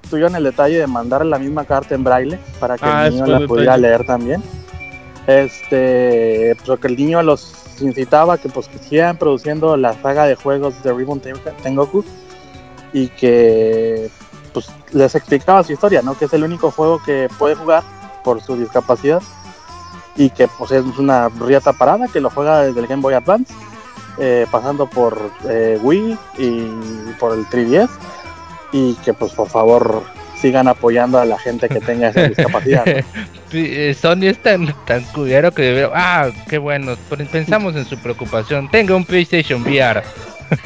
[0.10, 3.26] tuvieron el detalle de mandar la misma carta en braille para que el ah, niño
[3.26, 4.44] la pudiera leer también.
[5.28, 10.82] Este, pues, el niño los incitaba que pues que siguieran produciendo la saga de juegos
[10.84, 11.22] de Ribbon
[11.62, 12.04] Tengoku
[12.94, 14.10] y que
[14.54, 16.18] pues les explicaba su historia, ¿no?
[16.18, 17.84] Que es el único juego que puede jugar
[18.24, 19.22] por su discapacidad
[20.16, 23.54] y que pues es una riata parada que lo juega desde el Game Boy Advance
[24.18, 26.62] eh, pasando por eh, Wii y
[27.20, 27.90] por el 3DS
[28.72, 30.02] y que pues por favor
[30.36, 32.86] sigan apoyando a la gente que tenga esa discapacidad.
[33.50, 35.90] Sony es tan, tan que debe...
[35.94, 36.96] Ah, qué bueno,
[37.32, 38.70] pensamos en su preocupación.
[38.70, 40.04] Tenga un PlayStation VR.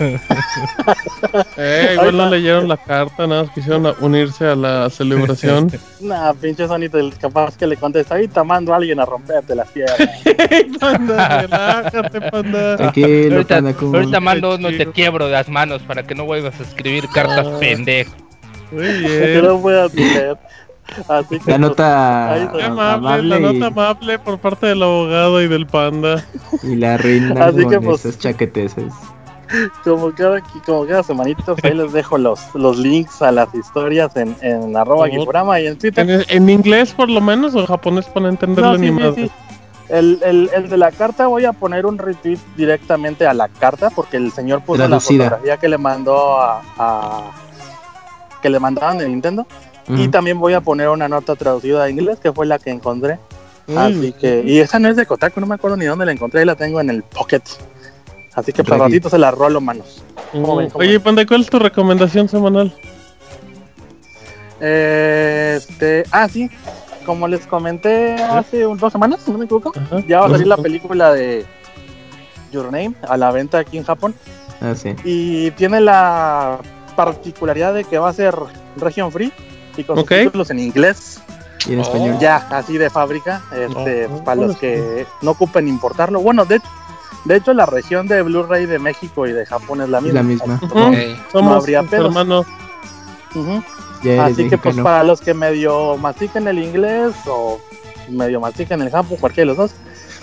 [1.57, 5.71] eh, igual no leyeron la carta, nada más quisieron unirse a la celebración.
[6.01, 9.97] nah, pinche Sonito, capaz que le contesta, ahorita mando a alguien a romperte las piernas.
[10.79, 12.75] panda, relájate, panda.
[12.75, 17.47] ahorita, mando no te quiebro de las manos para que no vuelvas a escribir cartas
[17.47, 17.57] ah.
[17.59, 18.11] pendejo.
[18.71, 19.43] Muy bien.
[19.43, 20.37] no puedo leer.
[21.07, 22.33] Así que, la nota
[22.65, 26.25] amable, la nota amable por parte del abogado y del panda.
[26.63, 28.93] Y la reina Así que, pues, esas chaqueteses.
[29.83, 34.35] como cada, como cada semanita, ahí les dejo los, los links a las historias en,
[34.41, 36.25] en arroba programa y en Twitter.
[36.27, 39.29] ¿En, inglés por lo menos o japonés para entenderlo no, sí,
[39.89, 43.89] El, el, el, de la carta voy a poner un retweet directamente a la carta
[43.89, 47.31] porque el señor puso la fotografía que le mandó a,
[48.41, 49.45] que le mandaban de Nintendo
[49.97, 53.19] y también voy a poner una nota traducida a inglés que fue la que encontré.
[53.75, 56.41] Así que, y esa no es de Kotaku, no me acuerdo ni dónde la encontré,
[56.41, 57.41] y la tengo en el pocket.
[58.33, 60.03] Así que para ratito se la rolo, manos.
[60.73, 62.73] Oye, Panda, ¿cuál es tu recomendación semanal?
[64.61, 66.47] este, ah, sí,
[67.05, 69.73] como les comenté hace un, dos semanas, si no me equivoco,
[70.07, 71.45] ya va a salir la película de
[72.51, 74.13] Your Name a la venta aquí en Japón.
[74.61, 74.95] Ah, sí.
[75.03, 76.59] Y tiene la
[76.95, 78.35] particularidad de que va a ser
[78.77, 79.33] region free
[79.77, 81.19] y con subtítulos en inglés.
[81.67, 82.17] Y en español.
[82.19, 86.19] Ya, así de fábrica, este, oh, para los que no ocupen importarlo.
[86.19, 86.67] Bueno, de hecho,
[87.25, 90.21] de hecho, la región de Blu-ray de México y de Japón es la misma.
[90.21, 90.59] La misma.
[91.31, 92.47] Somos habría hermanos.
[94.19, 97.59] Así que, pues, para los que medio mastiquen el inglés o
[98.09, 99.71] medio mastiquen el Japón, cualquiera de los dos,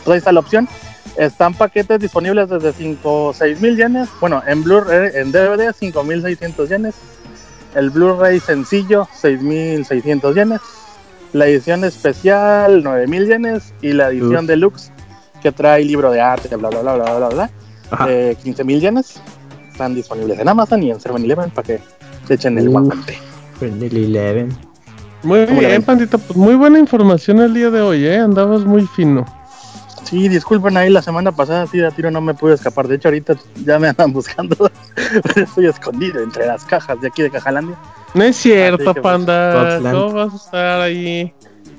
[0.05, 0.69] pues ahí está la opción.
[1.16, 4.09] Están paquetes disponibles desde 5 o 6 mil yenes.
[4.20, 6.95] Bueno, en Blu-ray, en DVD, 5600 yenes.
[7.74, 10.61] El Blu-ray sencillo, 6600 yenes.
[11.32, 13.74] La edición especial, 9000 yenes.
[13.82, 14.90] Y la edición deluxe,
[15.43, 17.51] que trae libro de arte, bla, bla, bla, bla, bla, bla,
[18.09, 19.20] eh, 15 mil yenes.
[19.70, 21.81] Están disponibles en Amazon y en 7-Eleven para que
[22.27, 23.19] se echen el guante.
[23.61, 24.49] 7-Eleven.
[25.23, 28.19] Muy bien, Pandita, pues muy buena información el día de hoy, ¿eh?
[28.19, 29.24] Andabas muy fino.
[30.05, 32.89] Sí, disculpen ahí, la semana pasada sí, a tiro no me pude escapar.
[32.89, 34.70] De hecho, ahorita ya me andan buscando.
[35.37, 37.77] Estoy escondido entre las cajas de aquí de Cajalandia.
[38.15, 39.81] No es cierto, Panda.
[39.81, 41.33] ¿Cómo vas a estar ahí?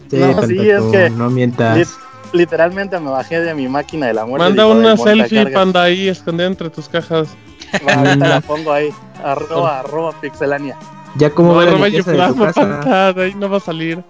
[0.10, 1.10] Sí, no, sí, es que.
[1.10, 1.98] No mientas
[2.34, 4.44] literalmente me bajé de mi máquina de la muerte.
[4.44, 7.30] Manda una selfie, panda, ahí escondida entre tus cajas.
[7.74, 8.90] ahorita la pongo ahí,
[9.24, 10.78] arroba, arroba pixelania.
[11.16, 14.04] Ya como no, arroba de tu ahí no va a salir.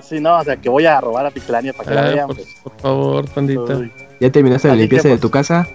[0.00, 2.28] Sí, no, o sea que voy a robar a Pixelania para que la ah, vean.
[2.28, 2.46] Pues.
[2.62, 3.80] Por favor, pandita.
[4.20, 5.66] ¿Ya terminaste la limpieza de pues, tu casa?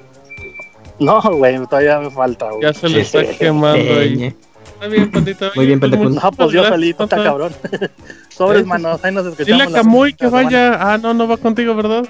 [0.99, 2.61] No, güey, todavía me falta, güey.
[2.61, 4.33] Ya se le está quemando ahí.
[4.63, 5.51] Está bien, pandita.
[5.55, 7.53] Muy bien, muchas No, pues yo solito, está cabrón.
[8.29, 9.47] Sobres, manos, ahí nos escuchamos.
[9.47, 10.77] Dile a la Camuy que vaya.
[10.79, 12.05] Ah, no, no va contigo, ¿verdad?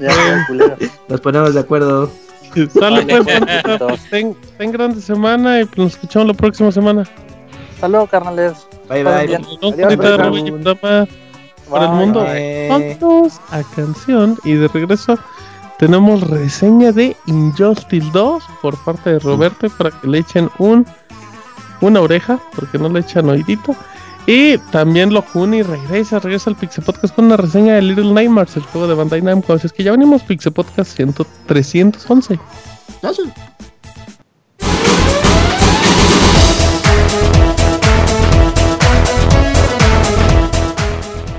[0.00, 0.76] Ya, culero.
[1.08, 2.10] Nos ponemos de acuerdo.
[2.72, 3.62] Sale Vale, pues, pandita.
[3.62, 3.78] pues.
[3.78, 7.04] Pues, ten, ten grande semana y pues, nos escuchamos la próxima semana.
[7.74, 8.66] Hasta luego, carnales.
[8.88, 9.26] Bye, bye.
[9.26, 9.44] bien.
[9.62, 11.18] Adiós,
[11.68, 12.26] para el mundo.
[12.68, 15.18] Vamos a canción y de regreso
[15.78, 20.86] tenemos reseña de Injustice 2 por parte de Roberto para que le echen un
[21.80, 23.74] una oreja porque no le echan oídito
[24.26, 25.22] y también lo
[25.52, 28.94] y regresa, regresa al Pixel Podcast con una reseña de Little Nightmares, el juego de
[28.94, 29.52] Bandai Namco.
[29.52, 31.14] Así es que ya venimos Pixel Podcast 100
[31.46, 32.38] 311.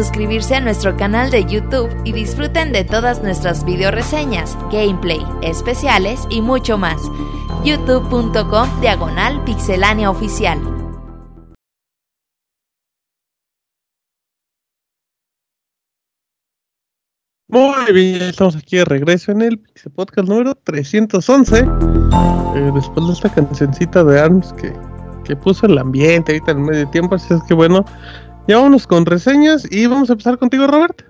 [0.00, 6.26] suscribirse a nuestro canal de YouTube y disfruten de todas nuestras video reseñas, gameplay, especiales
[6.30, 7.02] y mucho más.
[7.66, 10.58] youtube.com diagonal pixelánea oficial.
[17.48, 21.58] Muy bien, estamos aquí de regreso en el Pixel Podcast número 311.
[21.58, 24.72] Eh, después de esta cancioncita de ARMS que,
[25.24, 27.16] que puso el ambiente ahorita en medio tiempo.
[27.16, 27.84] Así es que bueno,
[28.50, 28.58] ya
[28.88, 31.04] con reseñas y vamos a empezar contigo, Robert.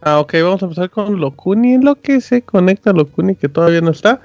[0.00, 3.82] Ah, ok, vamos a empezar con Locuni, en lo que se conecta Locuni, que todavía
[3.82, 4.22] no está.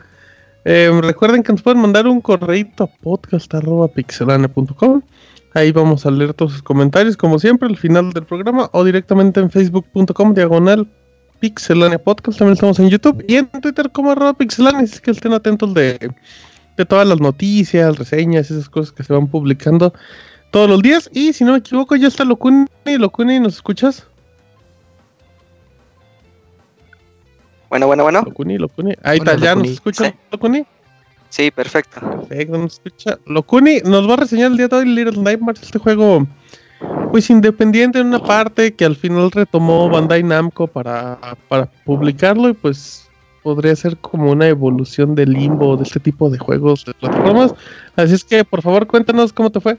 [0.63, 5.01] Em, recuerden que nos pueden mandar un correito a podcast.pixelane.com.
[5.53, 9.41] Ahí vamos a leer todos sus comentarios, como siempre, al final del programa, o directamente
[9.41, 10.87] en facebook.com diagonal
[11.41, 12.39] pixelane podcast.
[12.39, 14.83] También estamos en YouTube y en Twitter como arroba pixelane.
[14.83, 16.13] Así que estén atentos de
[16.87, 19.93] todas las noticias, reseñas, esas cosas que se van publicando
[20.51, 21.09] todos los días.
[21.13, 22.67] Y si no me equivoco, ya está Locuni.
[22.85, 24.07] Locuni, ¿nos escuchas?
[27.69, 28.23] Bueno, bueno, bueno.
[28.25, 28.93] Locuni, Locuni.
[29.03, 30.13] Ahí está, ¿ya nos escucha sí.
[30.31, 30.65] Locuni?
[31.29, 32.01] Sí, perfecto.
[32.01, 33.19] Perfecto, nos escucha.
[33.25, 36.25] Locuni nos va a reseñar el día de hoy Little Nightmares, este juego
[37.11, 42.53] pues independiente en una parte que al final retomó Bandai Namco para, para publicarlo y
[42.53, 43.09] pues
[43.43, 47.53] podría ser como una evolución de limbo de este tipo de juegos de plataformas.
[47.95, 49.77] Así es que por favor cuéntanos cómo te fue.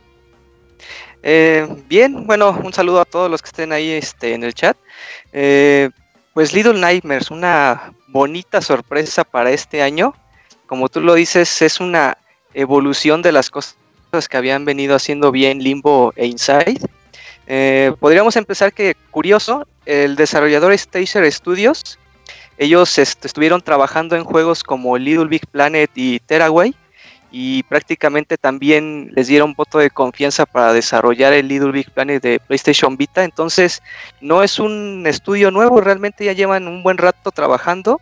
[1.22, 4.76] Eh, bien, bueno, un saludo a todos los que estén ahí este, en el chat.
[5.32, 5.90] Eh,
[6.34, 10.14] pues Little Nightmares, una bonita sorpresa para este año.
[10.66, 12.16] Como tú lo dices, es una
[12.54, 13.76] evolución de las cosas
[14.28, 16.80] que habían venido haciendo bien Limbo e Inside.
[17.46, 21.98] Eh, podríamos empezar que, curioso, el desarrollador Stacer Studios,
[22.58, 26.74] ellos est estuvieron trabajando en juegos como Little Big Planet y Tearaway,
[27.30, 32.40] y prácticamente también les dieron voto de confianza para desarrollar el Little Big Planet de
[32.40, 33.22] PlayStation Vita.
[33.22, 33.82] Entonces,
[34.20, 38.00] no es un estudio nuevo, realmente ya llevan un buen rato trabajando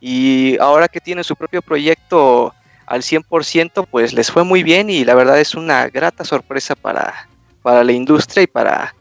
[0.00, 2.54] y ahora que tienen su propio proyecto
[2.86, 7.28] al 100%, pues les fue muy bien y la verdad es una grata sorpresa para,
[7.62, 8.94] para la industria y para,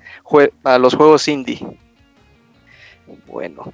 [0.62, 1.60] para los juegos indie.
[3.26, 3.74] Bueno,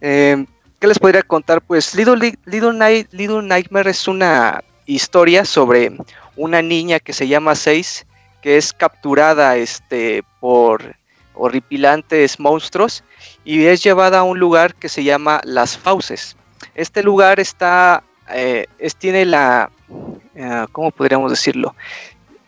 [0.00, 0.44] eh,
[0.80, 1.60] ¿qué les podría contar?
[1.60, 5.92] Pues Little, Little, Night, Little Nightmare es una historia sobre
[6.36, 8.06] una niña que se llama Seis,
[8.42, 10.96] que es capturada este, por
[11.34, 13.04] horripilantes monstruos
[13.44, 16.36] y es llevada a un lugar que se llama Las Fauces.
[16.74, 21.74] Este lugar está, eh, es, tiene la, uh, ¿cómo podríamos decirlo?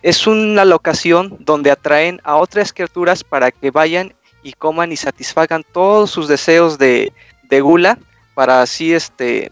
[0.02, 5.64] Es una locación donde atraen a otras criaturas para que vayan y coman y satisfagan
[5.72, 7.12] todos sus deseos de,
[7.44, 7.98] de gula
[8.34, 9.50] para así este,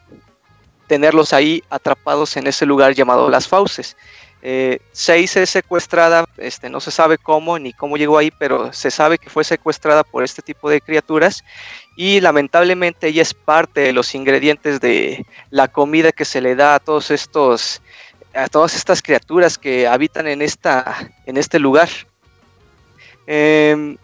[0.93, 3.97] tenerlos ahí atrapados en ese lugar llamado Las Fauces.
[4.43, 8.91] Eh, Seis es secuestrada, este, no se sabe cómo ni cómo llegó ahí, pero se
[8.91, 11.45] sabe que fue secuestrada por este tipo de criaturas
[11.97, 16.75] y lamentablemente ella es parte de los ingredientes de la comida que se le da
[16.75, 17.81] a todos estos
[18.35, 21.89] a todas estas criaturas que habitan en esta en este lugar.
[23.27, 23.97] Eh,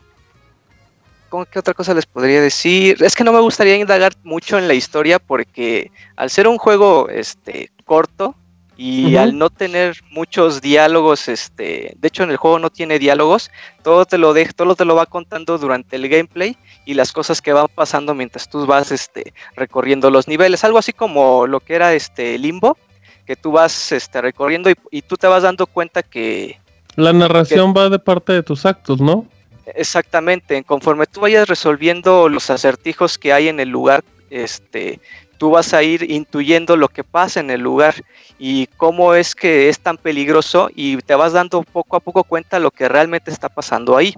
[1.51, 3.03] ¿Qué otra cosa les podría decir?
[3.03, 7.09] Es que no me gustaría indagar mucho en la historia porque al ser un juego
[7.09, 8.35] este, corto
[8.77, 9.19] y uh -huh.
[9.19, 13.51] al no tener muchos diálogos, este, de hecho en el juego no tiene diálogos,
[13.83, 16.57] todo te lo de, todo te lo va contando durante el gameplay
[16.87, 20.93] y las cosas que van pasando mientras tú vas este, recorriendo los niveles, algo así
[20.93, 22.79] como lo que era este Limbo,
[23.27, 26.59] que tú vas este, recorriendo y, y tú te vas dando cuenta que
[26.99, 29.27] la narración que, va de parte de tus actos, ¿no?
[29.75, 35.01] Exactamente, conforme tú vayas resolviendo los acertijos que hay en el lugar, este,
[35.39, 37.95] tú vas a ir intuyendo lo que pasa en el lugar
[38.39, 42.59] y cómo es que es tan peligroso y te vas dando poco a poco cuenta
[42.59, 44.15] lo que realmente está pasando ahí.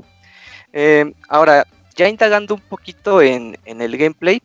[0.73, 1.67] Eh, ahora,
[1.97, 4.41] ya indagando un poquito en, en, el gameplay,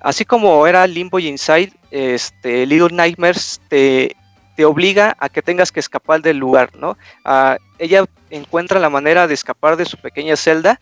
[0.00, 4.16] así como era Limbo y Inside, este, Little Nightmares te,
[4.56, 6.96] te obliga a que tengas que escapar del lugar, ¿no?
[7.24, 10.80] Uh, ella encuentra la manera de escapar de su pequeña celda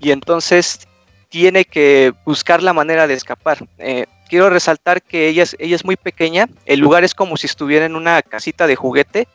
[0.00, 0.86] y entonces
[1.28, 3.66] tiene que buscar la manera de escapar.
[3.78, 7.46] Eh, quiero resaltar que ella es, ella es muy pequeña, el lugar es como si
[7.46, 9.28] estuviera en una casita de juguete,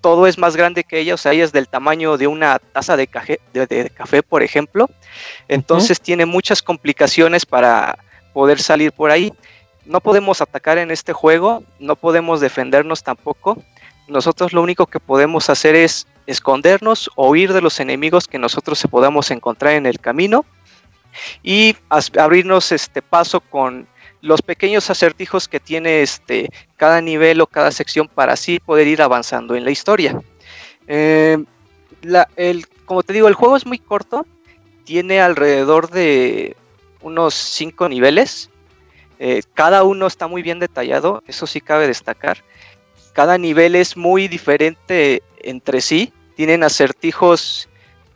[0.00, 2.96] todo es más grande que ella, o sea, ella es del tamaño de una taza
[2.96, 4.88] de, café, de, de café por ejemplo,
[5.48, 6.04] entonces uh -huh.
[6.04, 7.98] tiene muchas complicaciones para
[8.32, 9.32] poder salir por ahí.
[9.86, 13.62] No podemos atacar en este juego, no podemos defendernos tampoco.
[14.08, 18.78] Nosotros lo único que podemos hacer es escondernos o huir de los enemigos que nosotros
[18.78, 20.44] se podamos encontrar en el camino
[21.42, 21.76] y
[22.18, 23.86] abrirnos este paso con
[24.22, 29.02] los pequeños acertijos que tiene este cada nivel o cada sección para así poder ir
[29.02, 30.20] avanzando en la historia.
[30.86, 31.46] El,
[32.84, 34.26] como te digo, el juego es muy corto,
[34.84, 36.56] tiene alrededor de
[37.02, 38.50] unos 5 niveles.
[39.18, 42.44] Eh, cada uno está muy bien detallado, eso sí cabe destacar.
[43.12, 47.68] Cada nivel es muy diferente entre sí, tienen acertijos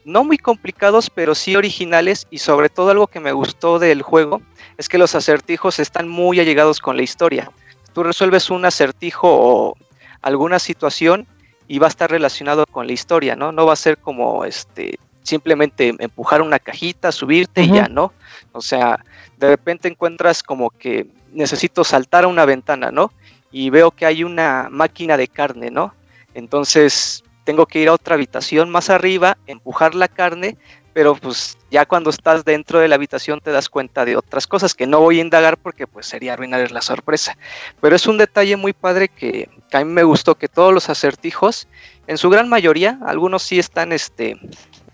[0.04, 4.42] no muy complicados, pero sí originales y sobre todo algo que me gustó del juego
[4.76, 7.50] es que los acertijos están muy allegados con la historia.
[7.92, 9.76] Tú resuelves un acertijo o
[10.22, 11.26] alguna situación
[11.68, 13.52] y va a estar relacionado con la historia, ¿no?
[13.52, 18.12] No va a ser como este simplemente empujar una cajita, subirte y ya, ¿no?
[18.52, 19.04] O sea,
[19.38, 23.12] de repente encuentras como que necesito saltar a una ventana, ¿no?
[23.52, 25.94] Y veo que hay una máquina de carne, ¿no?
[26.34, 30.56] Entonces tengo que ir a otra habitación más arriba, empujar la carne,
[30.92, 34.74] pero pues ya cuando estás dentro de la habitación te das cuenta de otras cosas
[34.74, 37.36] que no voy a indagar porque pues sería arruinar la sorpresa.
[37.80, 40.90] Pero es un detalle muy padre que, que a mí me gustó que todos los
[40.90, 41.68] acertijos,
[42.06, 44.36] en su gran mayoría, algunos sí están este,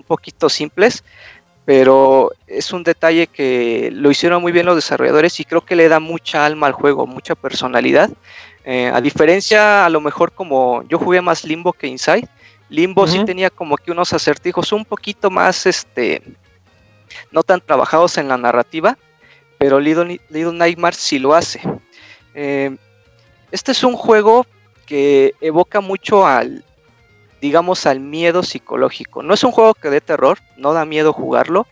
[0.06, 1.04] poquito simples,
[1.64, 5.88] pero es un detalle que lo hicieron muy bien los desarrolladores y creo que le
[5.88, 8.10] da mucha alma al juego, mucha personalidad.
[8.64, 12.28] Eh, a diferencia, a lo mejor como yo jugué más Limbo que Inside,
[12.68, 16.22] Limbo sí tenía como que unos acertijos un poquito más, este,
[17.30, 18.98] no tan trabajados en la narrativa,
[19.58, 21.60] pero Little, Little Nightmares sí lo hace.
[22.34, 22.76] Eh,
[23.52, 24.46] este es un juego
[24.84, 26.64] que evoca mucho al,
[27.40, 29.22] digamos, al miedo psicológico.
[29.22, 31.66] No es un juego que dé terror, no da miedo jugarlo.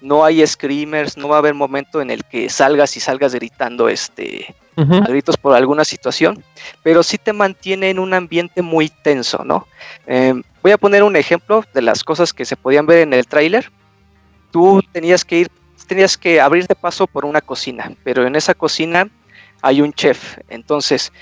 [0.00, 3.88] No hay screamers, no va a haber momento en el que salgas y salgas gritando
[3.88, 6.42] este, gritos por alguna situación,
[6.82, 9.66] pero sí te mantiene en un ambiente muy tenso, ¿no?
[10.06, 13.26] Em, voy a poner un ejemplo de las cosas que se podían ver en el
[13.26, 13.70] tráiler.
[14.50, 15.48] Tú tenías que ir,
[15.86, 19.08] tenías que abrirte paso por una cocina, pero en esa cocina
[19.60, 20.38] hay un chef.
[20.48, 21.12] Entonces,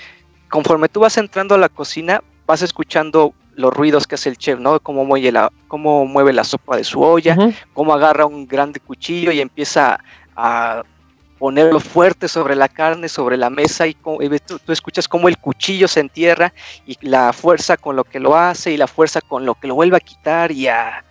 [0.49, 4.57] conforme tú vas entrando a la cocina, vas escuchando los ruidos que hace el chef,
[4.57, 4.79] ¿no?
[4.79, 7.35] Cómo mueve la, cómo mueve la sopa de su olla,
[7.73, 9.99] cómo agarra un grande cuchillo y empieza
[10.33, 10.83] a
[11.37, 15.99] ponerlo fuerte sobre la carne, sobre la mesa y, tú, escuchas cómo el cuchillo se
[15.99, 16.53] entierra
[16.87, 19.75] y la fuerza con lo que lo hace y la fuerza con lo que lo
[19.75, 21.03] vuelve a quitar y a,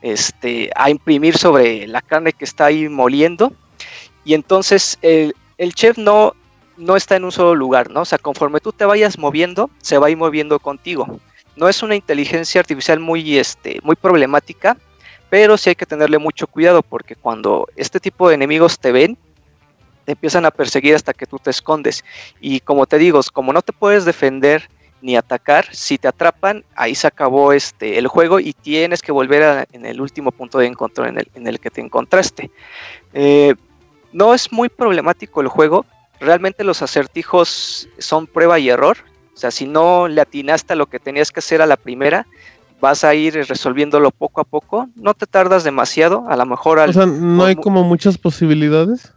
[0.00, 3.52] este, a imprimir sobre la carne que está ahí moliendo.
[4.24, 6.32] Y entonces el, el chef no,
[6.76, 8.00] no está en un solo lugar, ¿no?
[8.00, 11.20] O sea, conforme tú te vayas moviendo, se va a ir moviendo contigo.
[11.56, 14.76] No es una inteligencia artificial muy, este, muy problemática,
[15.30, 19.16] pero sí hay que tenerle mucho cuidado porque cuando este tipo de enemigos te ven,
[20.04, 22.04] te empiezan a perseguir hasta que tú te escondes.
[22.40, 24.68] Y como te digo, como no te puedes defender
[25.00, 29.66] ni atacar, si te atrapan, ahí se acabó este, el juego y tienes que volver
[29.72, 32.50] en el último punto de encuentro en el, en el que te encontraste.
[33.12, 33.54] Eh,
[34.12, 35.84] no es muy problemático el juego,
[36.20, 38.98] realmente los acertijos son prueba y error.
[39.34, 42.26] O sea, si no le atinaste a lo que tenías que hacer a la primera,
[42.80, 44.88] vas a ir resolviéndolo poco a poco.
[44.94, 46.78] No te tardas demasiado, a lo mejor...
[46.78, 49.12] Al, o sea, no hay como muchas posibilidades.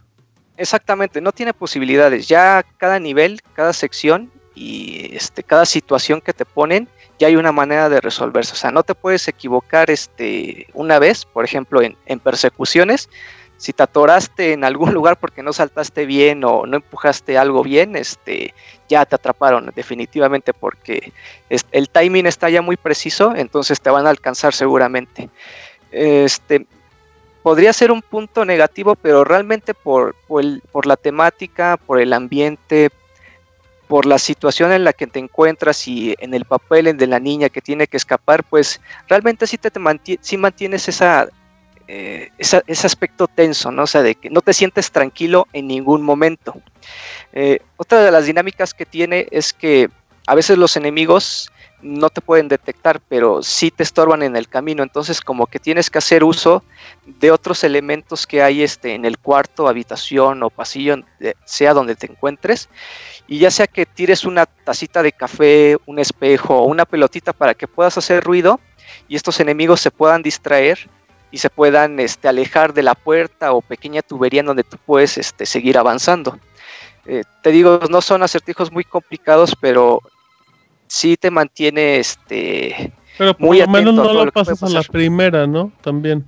[0.56, 2.28] Exactamente, no tiene posibilidades.
[2.28, 6.88] Ya cada nivel, cada sección y este, cada situación que te ponen,
[7.18, 8.52] ya hay una manera de resolverse.
[8.52, 13.08] O sea, no te puedes equivocar este, una vez, por ejemplo, en, persecuciones.
[13.56, 17.96] Si te atoraste en algún lugar porque no saltaste bien o no empujaste algo bien,
[17.96, 18.54] este,
[18.88, 21.12] ya te atraparon definitivamente porque
[21.48, 25.30] el timing está ya muy preciso, entonces te van a alcanzar seguramente.
[25.90, 26.66] Este,
[27.46, 32.90] podría ser un punto negativo, pero realmente por, por, la temática, por el ambiente,
[33.86, 37.48] por la situación en la que te encuentras y en el papel de la niña
[37.48, 39.70] que tiene que escapar, pues realmente sí, te,
[40.20, 41.28] sí mantienes esa,
[41.88, 43.84] eh, ese aspecto tenso, ¿no?
[43.84, 46.60] O sea, de que no te sientes tranquilo en ningún momento.
[47.32, 49.88] Eh, otra de las dinámicas que tiene es que
[50.26, 51.52] a veces los enemigos
[51.82, 54.82] no te pueden detectar, pero sí te estorban en el camino.
[54.82, 56.64] Entonces, como que tienes que hacer uso
[57.04, 60.96] de otros elementos que hay este, en el cuarto, habitación o pasillo,
[61.44, 62.68] sea donde te encuentres.
[63.28, 67.54] Y ya sea que tires una tacita de café, un espejo o una pelotita para
[67.54, 68.58] que puedas hacer ruido
[69.08, 70.88] y estos enemigos se puedan distraer
[71.30, 75.18] y se puedan este, alejar de la puerta o pequeña tubería en donde tú puedes
[75.18, 76.38] este, seguir avanzando.
[77.04, 80.00] Eh, te digo, no son acertijos muy complicados, pero
[80.88, 85.72] sí te mantiene este pero por lo menos no lo, pasas a la primera, ¿no?
[85.80, 86.26] También.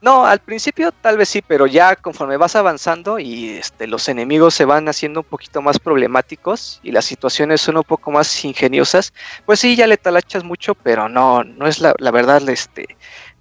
[0.00, 4.54] No, al principio tal vez sí, pero ya conforme vas avanzando y este, los enemigos
[4.54, 9.12] se van haciendo un poquito más problemáticos y las situaciones son un poco más ingeniosas,
[9.46, 12.86] pues sí, ya le talachas mucho, pero no, no es la, verdad este,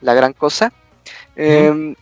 [0.06, 0.72] la gran cosa.
[1.36, 1.96] Em,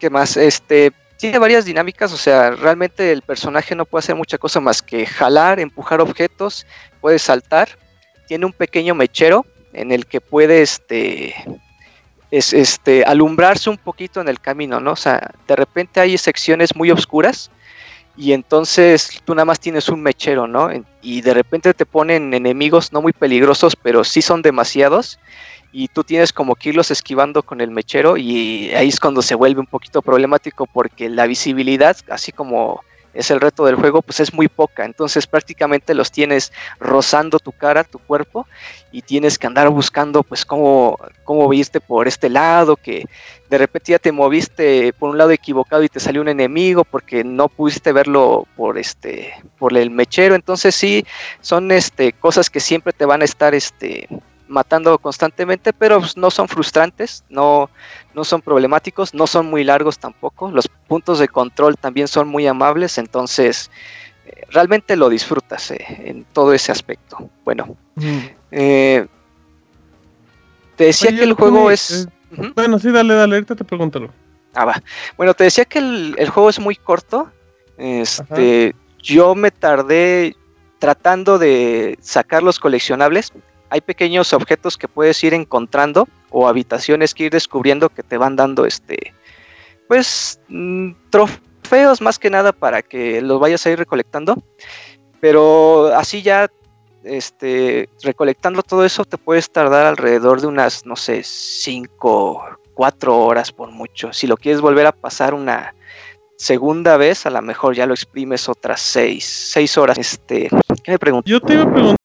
[0.00, 0.36] ¿Qué más?
[0.36, 4.82] Este, tiene varias dinámicas, o sea, realmente el personaje no puede hacer mucha cosa más
[4.82, 6.66] que jalar, empujar objetos,
[7.00, 7.68] puede saltar,
[8.26, 11.34] tiene un pequeño mechero en el que puede este,
[12.30, 14.92] es, este, alumbrarse un poquito en el camino, ¿no?
[14.92, 17.50] O sea, de repente hay secciones muy oscuras
[18.16, 20.70] y entonces tú nada más tienes un mechero, ¿no?
[21.02, 25.18] Y de repente te ponen enemigos no muy peligrosos, pero sí son demasiados
[25.78, 29.36] y tú tienes como que irlos esquivando con el mechero y ahí es cuando se
[29.36, 32.80] vuelve un poquito problemático porque la visibilidad, así como
[33.14, 34.84] es el reto del juego, pues es muy poca.
[34.84, 38.44] Entonces prácticamente los tienes rozando tu cara, tu cuerpo,
[38.90, 43.04] y tienes que andar buscando pues cómo, cómo viste por este lado, que
[43.48, 47.22] de repente ya te moviste por un lado equivocado y te salió un enemigo porque
[47.22, 50.34] no pudiste verlo por este, por el mechero.
[50.34, 51.06] Entonces sí,
[51.40, 54.08] son este, cosas que siempre te van a estar este,
[54.48, 57.70] matando constantemente, pero pues, no son frustrantes, no,
[58.14, 60.50] no son problemáticos, no son muy largos tampoco.
[60.50, 63.70] Los puntos de control también son muy amables, entonces
[64.26, 67.30] eh, realmente lo disfrutas eh, en todo ese aspecto.
[67.44, 67.76] Bueno,
[68.50, 69.06] eh,
[70.76, 72.08] te decía que el juego es...
[72.54, 74.08] Bueno, sí, dale, dale, ahorita te pregunto.
[74.54, 74.82] Ah, va.
[75.16, 77.30] Bueno, te decía que el, juego es muy corto.
[77.78, 80.36] Este, yo me tardé
[80.78, 83.32] tratando de sacar los coleccionables
[83.70, 88.36] hay pequeños objetos que puedes ir encontrando o habitaciones que ir descubriendo que te van
[88.36, 89.14] dando este
[89.88, 94.36] pues mm, trofeos más que nada para que los vayas a ir recolectando.
[95.20, 96.48] Pero así ya
[97.02, 103.50] este recolectando todo eso te puedes tardar alrededor de unas no sé 5 4 horas
[103.50, 104.12] por mucho.
[104.12, 105.74] Si lo quieres volver a pasar una
[106.36, 109.98] segunda vez a lo mejor ya lo exprimes otras 6 6 horas.
[109.98, 110.48] Este
[110.84, 111.30] ¿qué me preguntas?
[111.30, 111.97] yo te iba a preguntar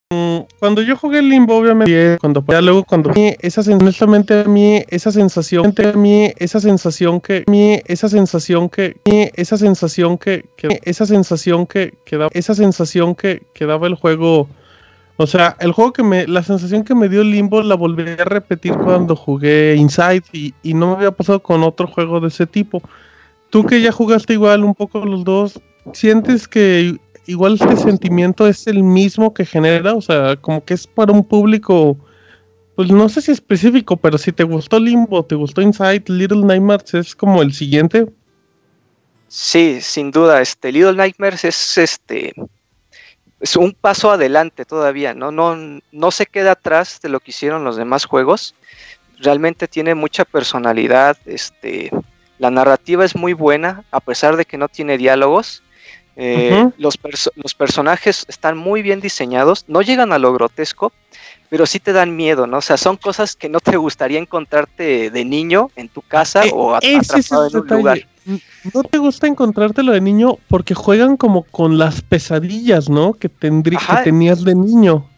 [0.59, 5.73] cuando yo jugué Limbo, obviamente, cuando ya luego cuando esa honestamente a mí esa sensación,
[5.77, 8.93] a mí esa sensación que, mí esa sensación que,
[9.35, 10.45] esa sensación que,
[10.83, 14.47] esa sensación que, que daba, esa sensación que, que daba el juego,
[15.17, 18.23] o sea, el juego que me, la sensación que me dio Limbo la volví a
[18.23, 22.47] repetir cuando jugué Inside y, y no me había pasado con otro juego de ese
[22.47, 22.81] tipo.
[23.49, 25.59] Tú que ya jugaste igual un poco los dos,
[25.93, 30.87] ¿sientes que igual este sentimiento es el mismo que genera, o sea, como que es
[30.87, 31.97] para un público,
[32.75, 36.93] pues no sé si específico, pero si te gustó Limbo, te gustó Inside, Little Nightmares
[36.93, 38.07] es como el siguiente.
[39.27, 42.33] Sí, sin duda, este Little Nightmares es este
[43.43, 45.29] es un paso adelante todavía, ¿no?
[45.29, 48.55] No, no se queda atrás de lo que hicieron los demás juegos.
[49.19, 51.91] Realmente tiene mucha personalidad, este,
[52.39, 55.61] la narrativa es muy buena, a pesar de que no tiene diálogos.
[56.15, 56.99] Eh, los,
[57.35, 60.93] los, personajes están muy bien diseñados, no llegan a lo grotesco,
[61.49, 62.57] pero sí te dan miedo, ¿no?
[62.57, 66.51] O sea, son cosas que no te gustaría encontrarte de niño en tu casa eh,
[66.53, 68.07] o atrapado en un lugar.
[68.73, 73.13] No te gusta encontrártelo de niño porque juegan como con las pesadillas, ¿no?
[73.13, 75.09] Que, tendrí que tenías de niño.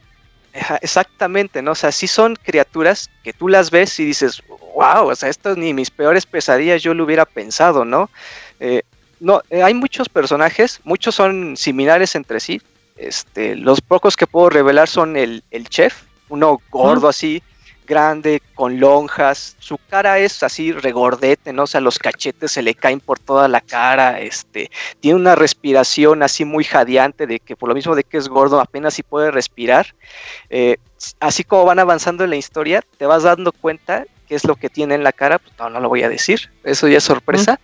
[0.82, 1.72] Exactamente, ¿no?
[1.72, 4.42] O sea, sí son criaturas que tú las ves y dices,
[4.76, 8.10] wow, o sea, esto ni mis peores pesadillas yo lo hubiera pensado, ¿no?
[8.60, 8.84] Eh,
[9.20, 12.62] no, eh, hay muchos personajes, muchos son similares entre sí.
[12.98, 17.44] Este, los pocos que puedo revelar son el, chef, uno gordo así,
[17.86, 21.64] grande, con lonjas, su cara es así regordete, ¿no?
[21.64, 24.72] O sea, los cachetes se le caen por toda la cara, este,
[25.02, 28.60] tiene una respiración así muy jadeante de que por lo mismo de que es gordo
[28.60, 29.94] apenas si puede respirar.
[30.50, 30.78] Eh,
[31.20, 34.70] así como van avanzando en la historia, te vas dando cuenta qué es lo que
[34.70, 37.60] tiene en la cara, pues no, no lo voy a decir, eso ya es sorpresa.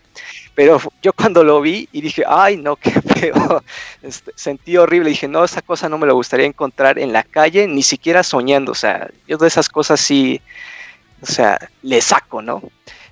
[0.53, 3.63] Pero yo cuando lo vi y dije, ay, no, qué feo,
[4.01, 5.09] este, sentí horrible.
[5.09, 8.71] Dije, no, esa cosa no me lo gustaría encontrar en la calle, ni siquiera soñando.
[8.71, 10.41] O sea, yo de esas cosas sí,
[11.21, 12.61] o sea, le saco, ¿no?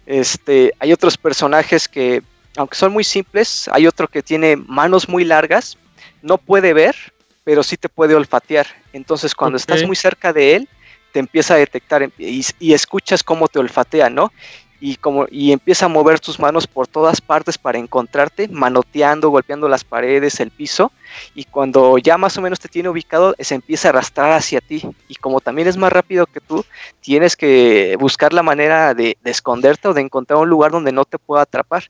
[0.06, 2.24] Este, hay otros personajes que,
[2.58, 5.78] aunque son muy simples, hay otro que tiene manos muy largas,
[6.22, 6.96] no puede ver,
[7.44, 8.68] pero sí te puede olfatear.
[8.92, 10.70] Entonces, cuando estás muy cerca de él,
[11.12, 14.32] te empieza a detectar y, y, escuchas cómo te olfatea, ¿no?
[14.80, 19.68] Y, como, y empieza a mover tus manos por todas partes para encontrarte, manoteando, golpeando
[19.68, 20.92] las paredes, el piso,
[21.36, 24.82] y cuando ya más o menos te tiene ubicado, se empieza a arrastrar hacia ti.
[25.08, 26.66] Y como también es más rápido que tú,
[27.02, 31.06] tienes que buscar la manera de, de esconderte o de encontrar un lugar donde no
[31.06, 31.84] te pueda atrapar.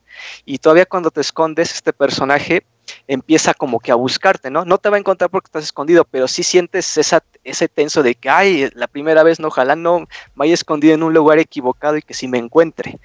[0.45, 2.63] Y todavía cuando te escondes, este personaje
[3.07, 4.65] empieza como que a buscarte, ¿no?
[4.65, 8.15] No te va a encontrar porque estás escondido, pero sí sientes esa, ese tenso de
[8.15, 11.97] que, ay, la primera vez, no, ojalá no me haya escondido en un lugar equivocado
[11.97, 12.99] y que sí me encuentre.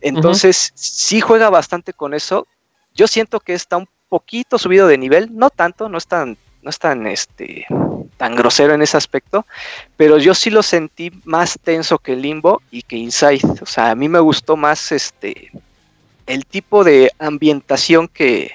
[0.00, 2.46] Entonces, sí juega bastante con eso.
[2.94, 6.70] Yo siento que está un poquito subido de nivel, no tanto, no es tan, no
[6.70, 7.66] es tan, este,
[8.16, 9.46] tan grosero en ese aspecto,
[9.96, 13.60] pero yo sí lo sentí más tenso que Limbo y que Inside.
[13.60, 15.50] O sea, a mí me gustó más este
[16.26, 18.50] el tipo de ambientación que,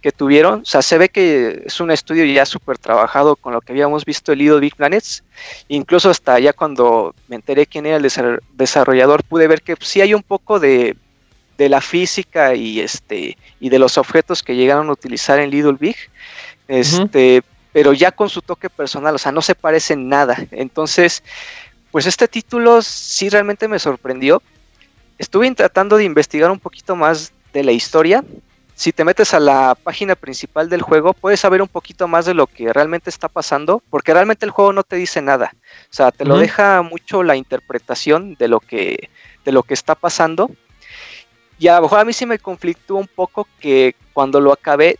[0.00, 0.60] que tuvieron.
[0.60, 4.04] O sea, se ve que es un estudio ya súper trabajado con lo que habíamos
[4.04, 5.22] visto el Little Big Planets.
[5.68, 10.14] Incluso hasta ya cuando me enteré quién era el desarrollador, pude ver que sí hay
[10.14, 10.96] un poco de,
[11.58, 15.76] de la física y este y de los objetos que llegaron a utilizar en Little
[15.78, 15.96] Big.
[16.68, 20.36] Este, pero ya con su toque personal, o sea, no se parece en nada.
[20.50, 21.22] Entonces,
[21.90, 24.42] pues este título sí realmente me sorprendió.
[25.18, 28.24] Estuve tratando de investigar un poquito más de la historia
[28.80, 32.32] si te metes a la página principal del juego, puedes saber un poquito más de
[32.32, 35.52] lo que realmente está pasando, porque realmente el juego no te dice nada.
[35.54, 39.10] O sea, te lo deja mucho la interpretación de lo que,
[39.44, 40.50] de lo que está pasando.
[41.58, 44.98] Y a lo mejor a mí sí me conflictó un poco que cuando lo acabé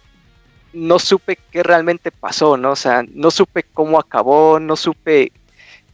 [0.75, 2.73] no supe qué realmente pasó, ¿no?
[2.73, 5.33] O sea, no supe cómo acabó, no supe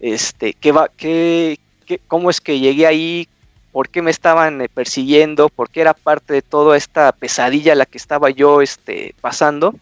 [0.00, 3.28] este qué va, qué, qué cómo es que llegué ahí,
[3.77, 7.85] por qué me estaban eh, persiguiendo, por qué era parte de toda esta pesadilla la
[7.85, 9.74] que estaba yo este, pasando.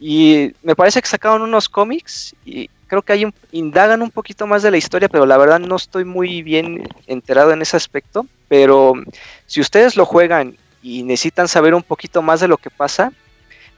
[0.00, 4.62] Y me parece que sacaron unos cómics y creo que hay indagan un poquito más
[4.62, 8.24] de la historia, pero la verdad no estoy muy bien enterado en ese aspecto.
[8.48, 8.94] Pero
[9.44, 13.12] si ustedes lo juegan y necesitan saber un poquito más de lo que pasa,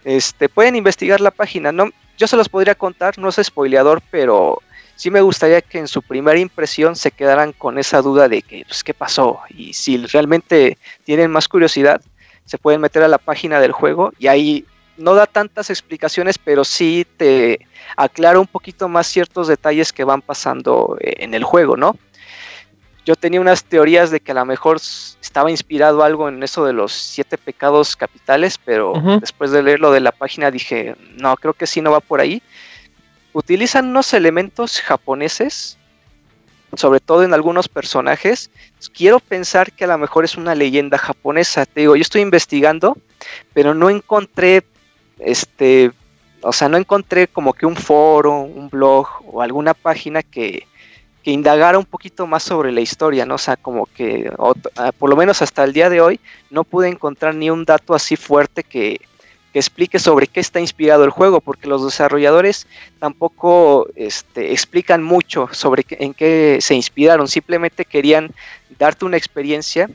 [0.05, 1.73] este, pueden investigar la página.
[1.73, 4.63] No, yo se los podría contar, no es spoileador, pero
[4.97, 8.65] sí me gustaría que en su primera impresión se quedaran con esa duda de que,
[8.67, 9.41] pues, ¿qué pasó?
[9.51, 12.01] Y si realmente tienen más curiosidad,
[12.45, 14.67] se pueden meter a la página del juego y ahí
[14.97, 17.67] no da tantas explicaciones, pero sí te
[17.97, 21.97] aclara un poquito más ciertos detalles que van pasando eh, en el juego, ¿no?
[23.05, 24.79] Yo tenía unas teorías de que a lo mejor
[25.21, 30.01] estaba inspirado algo en eso de los siete pecados capitales, pero después de leerlo de
[30.01, 32.41] la página dije, no, creo que sí no va por ahí
[33.35, 35.77] utilizan unos elementos japoneses,
[36.77, 38.51] sobre todo en algunos personajes.
[38.95, 41.67] Quiero pensar que a lo mejor es una leyenda japonesa.
[41.67, 42.97] Te digo, yo estoy investigando,
[43.53, 44.65] pero no encontré,
[45.19, 45.91] este,
[46.41, 50.67] o sea, no encontré como que un foro, un blog o alguna página que,
[51.23, 53.35] que indagara un poquito más sobre la historia, ¿no?
[53.35, 54.31] O sea, como que,
[54.77, 56.21] ah, por lo menos hasta el día de hoy,
[56.51, 59.01] no pude encontrar ni un dato así fuerte que,
[59.55, 62.67] que explique sobre qué está inspirado el juego, porque los desarrolladores
[62.99, 68.35] tampoco este, explican mucho sobre en qué se inspiraron, simplemente querían
[68.81, 69.89] darte una experiencia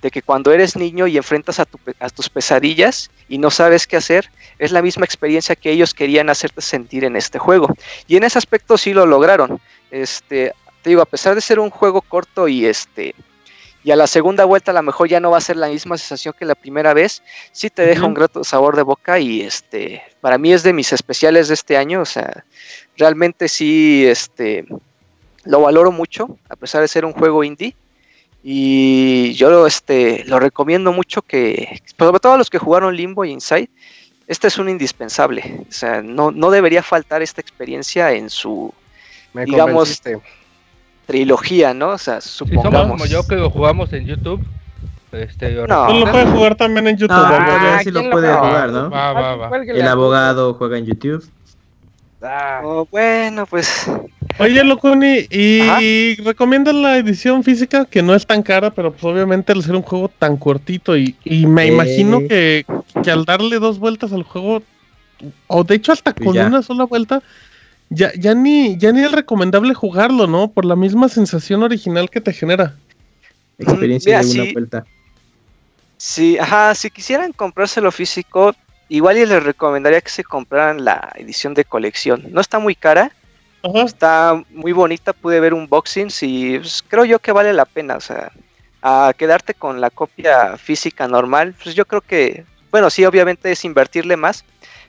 [0.00, 4.30] de que cuando eres niño y enfrentas a, tus pesadillas y no sabes qué hacer,
[4.58, 7.68] es la misma experiencia que ellos querían hacerte sentir en este juego.
[8.08, 9.60] Y en ese aspecto sí lo lograron.
[9.90, 13.14] Este, te digo, a pesar de ser un juego corto y este
[13.84, 15.98] y a la segunda vuelta a lo mejor ya no va a ser la misma
[15.98, 20.02] sensación que la primera vez, sí te deja un grato sabor de boca y este,
[20.20, 22.44] para mí es de mis especiales de este año, o sea,
[22.96, 24.66] realmente sí, este,
[25.44, 27.74] lo valoro mucho, a pesar de ser un juego indie,
[28.44, 33.30] y yo este, lo recomiendo mucho que, sobre todo a los que jugaron Limbo y
[33.30, 33.70] Inside,
[34.28, 38.72] este es un indispensable, o sea, no, no debería faltar esta experiencia en su,
[39.34, 40.00] digamos,
[41.06, 41.90] trilogía, ¿no?
[41.90, 42.82] O sea, supongamos.
[42.82, 44.44] Si como yo que lo jugamos en YouTube.
[45.12, 47.14] Este, no, lo puede jugar también en YouTube.
[47.18, 48.88] Ah, sí lo puede jugar, ¿no?
[48.88, 49.58] Va, va, va.
[49.58, 51.22] El abogado juega en YouTube.
[52.22, 52.60] Ah.
[52.64, 53.90] Oh, bueno, pues.
[54.38, 57.84] Oye, Locuni, ¿y recomiendas la edición física?
[57.84, 61.14] Que no es tan cara, pero pues obviamente al ser un juego tan cortito y,
[61.24, 62.64] y me imagino que,
[63.02, 64.62] que, al darle dos vueltas al juego,
[65.48, 67.22] o de hecho hasta con una sola vuelta,
[67.94, 70.50] ya, ya, ni, ya ni es recomendable jugarlo, ¿no?
[70.50, 72.74] Por la misma sensación original que te genera.
[73.58, 74.84] Experiencia de una vuelta.
[75.96, 78.54] Sí, ajá, si quisieran comprárselo físico,
[78.88, 82.24] igual y les recomendaría que se compraran la edición de colección.
[82.30, 83.12] No está muy cara,
[83.84, 87.96] está muy bonita, pude ver un boxing y pues, creo yo que vale la pena,
[87.96, 88.32] o sea,
[88.82, 93.64] a quedarte con la copia física normal, pues yo creo que, bueno, sí, obviamente es
[93.64, 94.44] invertirle más,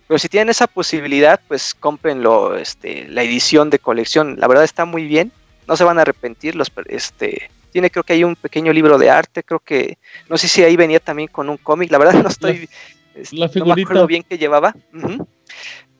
[0.08, 4.36] pero si tienen esa posibilidad, pues cómprenlo, este, la edición de colección.
[4.40, 5.32] La verdad está muy bien.
[5.68, 6.56] No se van a arrepentir.
[6.56, 9.44] Los, este, tiene creo que hay un pequeño libro de arte.
[9.44, 9.98] Creo que,
[10.30, 11.92] no sé si ahí venía también con un cómic.
[11.92, 12.70] La verdad no estoy,
[13.16, 14.76] este, no me acuerdo bien que llevaba.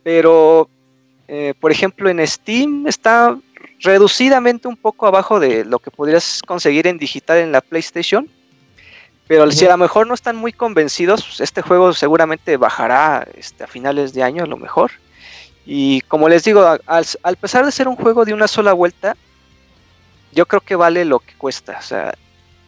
[0.04, 0.70] Pero,
[1.28, 3.38] eh, por ejemplo, en Steam está
[3.80, 8.30] reducidamente un poco abajo de lo que podrías conseguir en digital en la PlayStation.
[9.34, 13.64] Pero si a lo mejor no están muy convencidos, pues, este juego seguramente bajará este,
[13.64, 14.92] a finales de año a lo mejor.
[15.66, 19.18] Y como les digo, al, pesar de ser un juego de una sola vuelta,
[20.34, 21.78] yo creo que vale lo que cuesta.
[21.80, 22.14] O sea,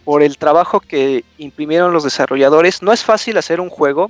[0.06, 4.10] por el trabajo que imprimieron los desarrolladores, no es fácil hacer un juego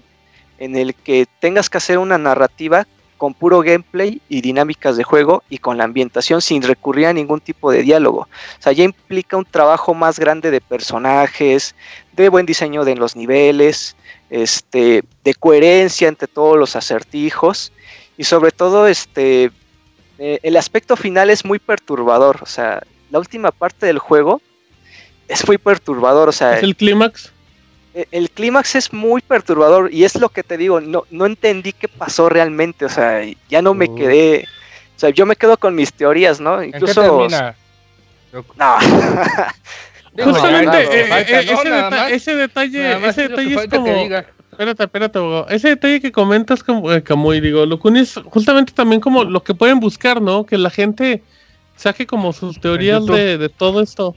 [0.57, 2.87] en el que tengas que hacer una narrativa
[3.25, 7.39] con puro gameplay y dinámicas de juego y con la ambientación sin recurrir a ningún
[7.39, 8.19] tipo de diálogo.
[8.19, 11.73] O sea, ya implica un trabajo más grande de personajes,
[12.13, 13.95] de buen diseño de los niveles,
[14.29, 17.71] este, de coherencia entre todos los acertijos
[18.15, 19.49] y sobre todo este,
[20.19, 22.37] eh, el aspecto final es muy perturbador.
[22.43, 24.39] O sea, la última parte del juego
[25.27, 26.29] es muy perturbador.
[26.29, 27.33] O sea, ¿Es el clímax?
[27.95, 31.71] E, el clímax es muy perturbador y es lo que te digo, no, no entendí
[31.71, 33.95] qué pasó realmente, o sea, ya no me oh.
[33.95, 34.45] quedé,
[34.95, 36.61] o sea, yo me quedo con mis teorías, ¿no?
[36.61, 37.27] Incluso...
[38.57, 38.77] No.
[40.23, 41.01] Justamente
[42.13, 43.87] ese, detalle, ese detalle es como...
[44.51, 45.19] espérate, espérate,
[45.49, 47.03] Ese detalle que comentas, como, eh,
[47.33, 50.45] y digo, lo es justamente también como lo que pueden buscar, ¿no?
[50.45, 51.23] Que la gente
[51.77, 54.15] saque como sus teorías de, de todo esto.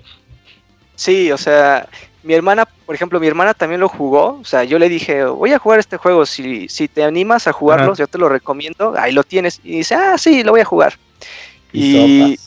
[0.94, 1.88] Sí, o sea,
[2.22, 4.38] mi hermana, por ejemplo, mi hermana también lo jugó.
[4.40, 6.26] O sea, yo le dije, voy a jugar este juego.
[6.26, 8.94] Si, si te animas a jugarlo, yo te lo recomiendo.
[8.98, 9.60] Ahí lo tienes.
[9.62, 10.94] Y dice, ah, sí, lo voy a jugar.
[11.72, 12.38] Y,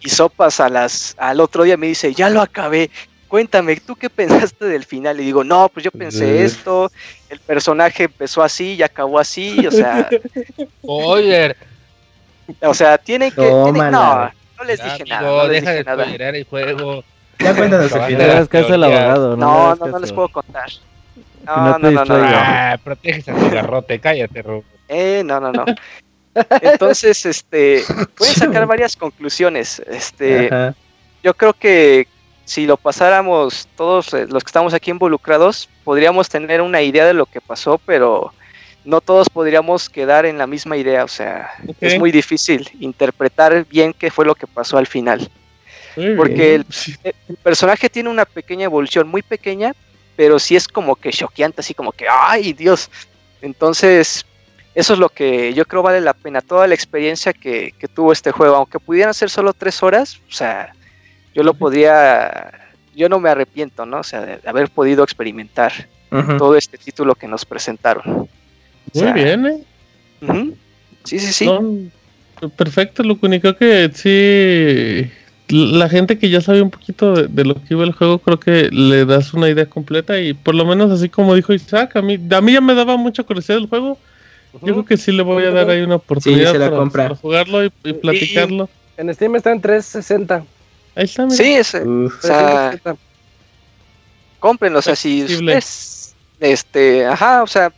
[0.00, 0.60] y, sopas.
[0.60, 2.90] a las, al otro día me dice, ya lo acabé.
[3.28, 5.20] Cuéntame, ¿tú qué pensaste del final?
[5.20, 6.90] Y digo, no, pues yo pensé esto.
[7.28, 9.66] El personaje empezó así y acabó así.
[9.66, 10.08] O sea.
[10.82, 11.56] Oye.
[12.60, 13.40] O sea, tiene que.
[13.40, 15.22] no, no les dije nada.
[15.22, 16.04] No deja de nada.
[16.04, 17.04] el juego.
[17.42, 18.48] Ya cuéntanos el final.
[18.50, 19.76] el abogado, ¿no?
[19.76, 20.70] No, no, les puedo contar.
[21.44, 22.14] No, no, no, no.
[22.18, 24.64] Ah, proteges a tu garrote, cállate, Robo.
[24.88, 25.64] Eh, no, no, no.
[26.60, 27.82] Entonces, este,
[28.16, 29.80] pueden sacar varias conclusiones.
[29.80, 30.50] Este,
[31.22, 32.06] yo creo que
[32.44, 37.14] si lo pasáramos todos eh, los que estamos aquí involucrados, podríamos tener una idea de
[37.14, 38.32] lo que pasó, pero
[38.84, 41.04] no todos podríamos quedar en la misma idea.
[41.04, 41.50] O sea,
[41.80, 45.30] es muy difícil interpretar bien qué fue lo que pasó al final
[46.16, 46.66] porque el,
[47.42, 49.74] personaje tiene una pequeña evolución, muy pequeña,
[50.16, 52.90] pero sí es como que choqueante, así como que, ¡ay, Dios!
[53.40, 54.24] Entonces,
[54.74, 58.30] eso es lo que yo creo vale la pena, toda la experiencia que, tuvo este
[58.30, 60.72] juego, aunque pudieran ser solo tres horas, o sea,
[61.34, 62.52] yo lo podría,
[62.94, 63.98] yo no me arrepiento, ¿no?
[63.98, 65.72] O sea, de haber podido experimentar
[66.36, 68.28] todo este título que nos presentaron.
[68.92, 69.64] Muy bien, ¿eh?
[71.04, 71.90] Sí, sí, sí.
[72.56, 75.10] perfecto, lo único que sí
[75.52, 78.68] la gente que ya sabe un poquito de, lo que iba el juego, creo que
[78.70, 82.18] le das una idea completa y por lo menos así como dijo Isaac, a mí,
[82.30, 83.98] a mí ya me daba mucha curiosidad el juego.
[84.54, 86.52] Yo creo que sí le voy a dar ahí una oportunidad
[86.90, 88.68] para, jugarlo y, platicarlo.
[88.96, 90.44] en Steam está en 360.
[90.94, 91.80] Ahí está, Sí, ese.
[91.82, 92.78] O sea,
[94.38, 97.72] cómprenlo, o sea, si ustedes, este, ajá, o sea,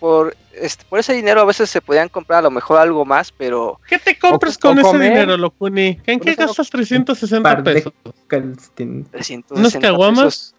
[0.00, 3.32] por este, por ese dinero a veces se podían comprar a lo mejor algo más,
[3.32, 3.80] pero...
[3.88, 5.98] ¿Qué te compras con ese dinero, Locuni?
[6.06, 7.92] ¿En qué gastas 360 pesos?
[8.28, 10.54] 360 ¿Unos caguamas?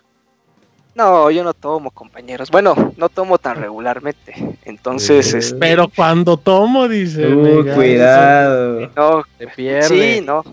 [0.96, 2.52] No, yo no tomo, compañeros.
[2.52, 4.58] Bueno, no tomo tan regularmente.
[4.64, 7.34] Entonces, este, Pero cuando tomo, dice.
[7.34, 8.92] Uh, cuidado.
[8.96, 9.88] No, te pierdes.
[9.88, 10.44] Sí, no.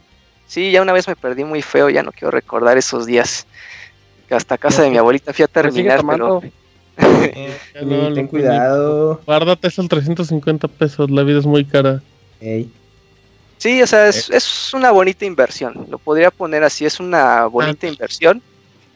[0.46, 3.46] Sí, ya una vez me perdí muy feo, ya no quiero recordar esos días.
[4.28, 6.40] Que hasta casa de mi abuelita fui a terminar, pero
[7.84, 9.20] no, ten cuidado.
[9.26, 12.02] Guárdate esos 350 pesos, la vida es muy cara.
[13.58, 15.86] Sí, o sea, es, una bonita inversión.
[15.90, 17.90] Lo podría poner así, es una bonita ah.
[17.90, 18.42] inversión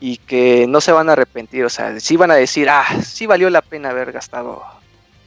[0.00, 1.64] y que no se van a arrepentir.
[1.64, 4.62] O sea, sí van a decir, ah, sí valió la pena haber gastado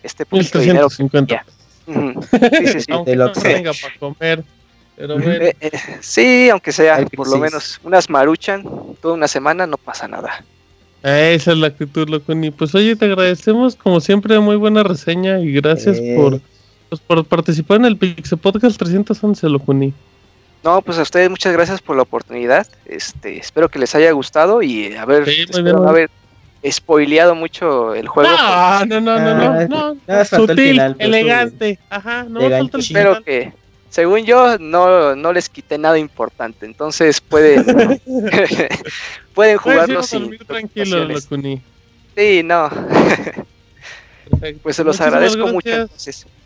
[0.01, 0.89] este poquito dinero.
[0.89, 2.85] Sí, sí, sí.
[2.91, 4.43] Aunque no tenga para comer.
[4.95, 5.45] Pero bueno.
[5.45, 5.71] Eh, eh,
[6.01, 8.63] sí, aunque sea por lo menos unas maruchan
[8.99, 10.43] toda una semana, no pasa nada.
[11.03, 12.51] Esa es la actitud, Locuni.
[12.51, 16.15] Pues oye, te agradecemos como siempre, muy buena reseña y gracias eh.
[16.17, 16.41] por,
[16.89, 19.93] pues, por participar en el Pixel Podcast 311, Locuni.
[20.63, 22.67] No, pues a ustedes muchas gracias por la oportunidad.
[22.85, 26.09] Este, espero que les haya gustado y a ver, espero haber
[26.69, 28.29] spoileado mucho el juego.
[28.29, 31.79] No, no, no, no, no, no, Sutil, elegante.
[31.89, 33.53] Ajá, no, espero que
[33.97, 36.67] según yo, no, no les quité nada importante.
[36.67, 37.65] Entonces pueden,
[39.33, 40.37] pueden jugarlo sin.
[40.37, 41.07] tranquilo,
[42.15, 42.69] Sí, no.
[44.61, 45.89] pues se los agradezco mucho.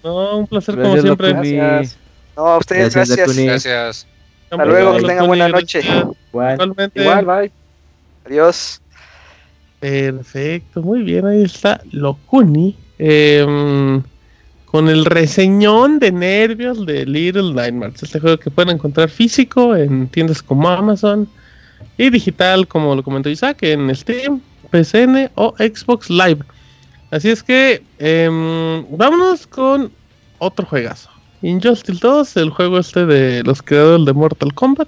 [0.02, 1.34] No, un placer como siempre.
[1.34, 1.98] Gracias.
[2.38, 3.36] No, a ustedes gracias.
[3.36, 4.08] Gracias.
[4.50, 5.82] Hasta luego, que tengan buena noche.
[6.32, 7.02] Igualmente.
[7.02, 7.52] Igual, bye.
[8.28, 8.82] Adiós.
[9.82, 12.78] Perfecto, muy bien, ahí está Locuni.
[12.98, 14.02] Eh,
[14.72, 18.02] con el reseñón de nervios de Little Nightmares.
[18.02, 21.28] Este juego que pueden encontrar físico en tiendas como Amazon
[21.98, 24.40] y digital, como lo comentó Isaac, en Steam,
[24.70, 26.40] PCN o Xbox Live.
[27.12, 28.30] Así es que eh,
[28.92, 29.92] vámonos con
[30.38, 31.10] otro juegazo.
[31.42, 34.88] Injustice 2, el juego este de los creadores de Mortal Kombat.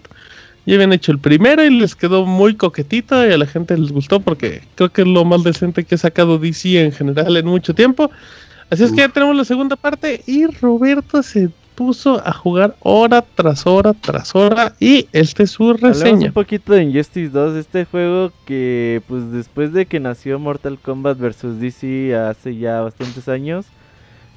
[0.66, 3.92] Ya habían hecho el primero y les quedó muy coquetito y a la gente les
[3.92, 7.48] gustó porque creo que es lo más decente que ha sacado DC en general en
[7.48, 8.10] mucho tiempo.
[8.70, 13.24] Así es que ya tenemos la segunda parte y Roberto se puso a jugar hora
[13.36, 16.10] tras hora tras hora y este es su reseña.
[16.10, 20.78] Hablamos un poquito de Injustice 2, este juego que pues después de que nació Mortal
[20.80, 23.66] Kombat vs DC hace ya bastantes años,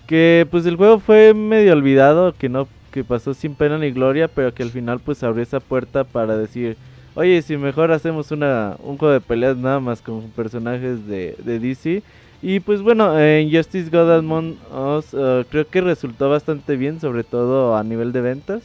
[0.06, 4.28] que pues el juego fue medio olvidado, que no que pasó sin pena ni gloria,
[4.28, 6.78] pero que al final pues abrió esa puerta para decir,
[7.14, 11.58] oye, si mejor hacemos una un juego de peleas nada más con personajes de, de
[11.58, 12.02] DC
[12.42, 17.24] y pues bueno, en Justice God Among Us uh, creo que resultó bastante bien, sobre
[17.24, 18.62] todo a nivel de ventas.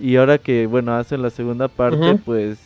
[0.00, 2.58] Y ahora que, bueno, hacen la segunda parte, pues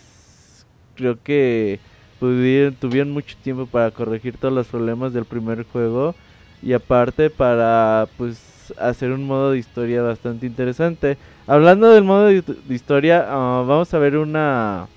[0.94, 1.80] creo que
[2.18, 6.14] pudieron, tuvieron mucho tiempo para corregir todos los problemas del primer juego
[6.62, 11.16] y aparte para pues hacer un modo de historia bastante interesante.
[11.46, 14.88] Hablando del modo de, historia, ah, vamos a ver una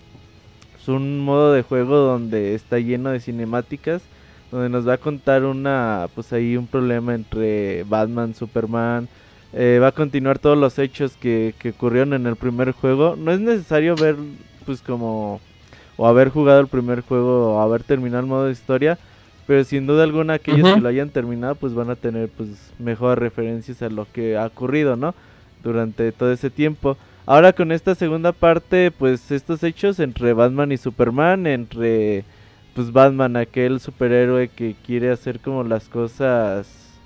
[0.73, 4.01] pues, un modo de juego donde está lleno de cinemáticas,
[4.51, 9.07] donde nos va a contar una pues ahí un problema entre Batman, Superman,
[9.53, 13.15] eh, va a continuar todos los hechos que, que ocurrieron en el primer juego.
[13.17, 14.15] No es necesario ver
[14.65, 15.39] pues como
[15.97, 18.97] o haber jugado el primer juego o haber terminado el modo de historia,
[19.45, 22.49] pero sin duda alguna aquellos que lo hayan terminado pues van a tener pues
[22.79, 25.13] mejores referencias a lo que ha ocurrido, ¿no?
[25.61, 26.97] Durante todo ese tiempo.
[27.25, 32.23] Ahora con esta segunda parte, pues estos hechos entre Batman y Superman, entre
[32.79, 36.97] pues Batman, aquel superhéroe que quiere hacer como las cosas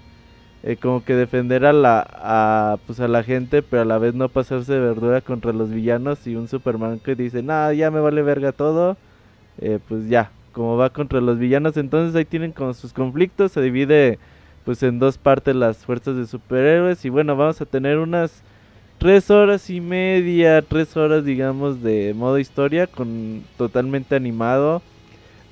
[0.61, 4.13] eh, como que defender a la a, pues a la gente pero a la vez
[4.13, 8.01] no pasarse de verdura contra los villanos y un Superman que dice nada ya me
[8.01, 8.97] vale verga todo
[9.61, 11.75] eh, pues ya como va contra los villanos.
[11.75, 14.19] Entonces ahí tienen como sus conflictos se divide
[14.65, 18.43] pues en dos partes las fuerzas de superhéroes y bueno vamos a tener unas
[18.99, 24.83] tres horas y media tres horas digamos de modo historia con totalmente animado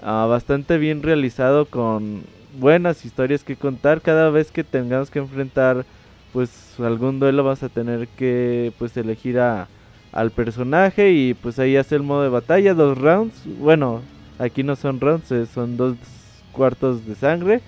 [0.01, 2.23] ah, bastante bien realizado con
[2.59, 4.01] buenas historias que contar.
[4.01, 5.85] Cada vez que tengamos que enfrentar
[6.33, 9.67] pues algún duelo vas a tener que pues elegir a,
[10.11, 13.43] al personaje y pues ahí hace el modo de batalla, dos rounds.
[13.59, 14.01] Bueno,
[14.39, 15.95] aquí no son rounds, eh, son dos
[16.51, 17.61] cuartos de sangre.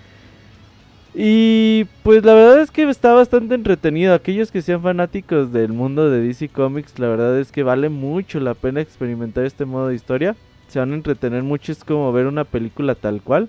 [1.15, 4.13] Y pues la verdad es que está bastante entretenido.
[4.13, 8.39] Aquellos que sean fanáticos del mundo de DC Comics, la verdad es que vale mucho
[8.39, 10.35] la pena experimentar este modo de historia.
[10.73, 13.47] Se van a entretener mucho, es como ver una película tal cual.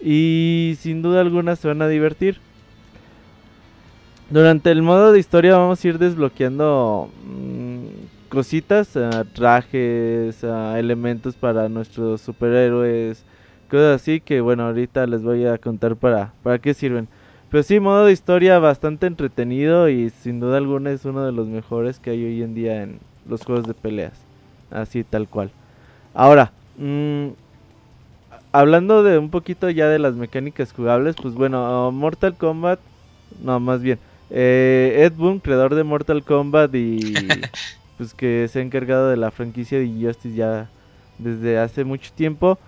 [0.00, 2.38] Y sin duda alguna se van a divertir.
[4.30, 11.34] Durante el modo de historia vamos a ir desbloqueando mm, cositas, eh, trajes, eh, elementos
[11.34, 13.24] para nuestros superhéroes,
[13.70, 17.08] cosas así que bueno, ahorita les voy a contar para, para qué sirven.
[17.50, 21.46] Pero sí, modo de historia bastante entretenido y sin duda alguna es uno de los
[21.46, 24.14] mejores que hay hoy en día en los juegos de peleas.
[24.70, 25.50] Así tal cual.
[26.18, 27.28] Ahora, mmm,
[28.50, 32.80] hablando de un poquito ya de las mecánicas jugables, pues bueno, Mortal Kombat,
[33.40, 37.14] no, más bien, eh, Ed Boon, creador de Mortal Kombat y
[37.98, 40.68] pues que se ha encargado de la franquicia de Injustice ya
[41.18, 42.58] desde hace mucho tiempo,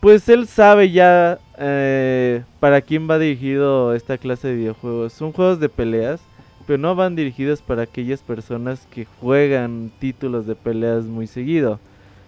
[0.00, 5.12] pues él sabe ya eh, para quién va dirigido esta clase de videojuegos.
[5.12, 6.20] Son juegos de peleas,
[6.66, 11.78] pero no van dirigidos para aquellas personas que juegan títulos de peleas muy seguido.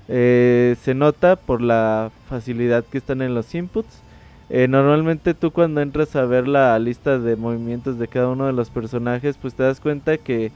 [0.08, 4.02] Eh, se nota por la facilidad que están en los inputs.
[4.50, 8.52] Eh, normalmente tú cuando entras a ver la lista de movimientos de cada uno de
[8.52, 10.52] los personajes, pues te das cuenta que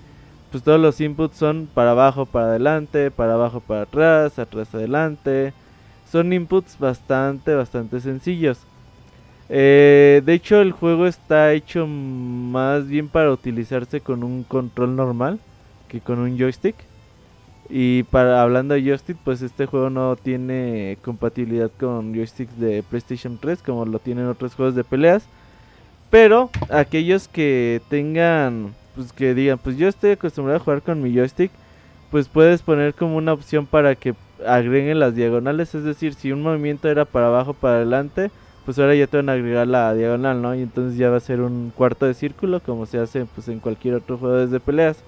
[0.50, 5.52] pues todos los inputs son para abajo, para adelante, para abajo, para atrás, atrás, adelante.
[6.10, 8.58] Son inputs bastante, bastante sencillos.
[9.48, 15.38] Eh, de hecho el juego está hecho más bien para utilizarse con un control normal
[15.88, 16.76] que con un joystick.
[17.68, 23.38] Y para hablando de joystick, pues este juego no tiene compatibilidad con joysticks de PlayStation
[23.38, 25.24] 3 como lo tienen otros juegos de peleas.
[26.10, 31.12] Pero aquellos que tengan, pues que digan, pues yo estoy acostumbrado a jugar con mi
[31.12, 31.50] joystick,
[32.10, 34.14] pues puedes poner como una opción para que
[34.46, 35.74] agreguen las diagonales.
[35.74, 38.30] Es decir, si un movimiento era para abajo, para adelante,
[38.64, 40.54] pues ahora ya te van a agregar la diagonal, ¿no?
[40.54, 43.60] Y entonces ya va a ser un cuarto de círculo como se hace pues en
[43.60, 44.98] cualquier otro juego de peleas.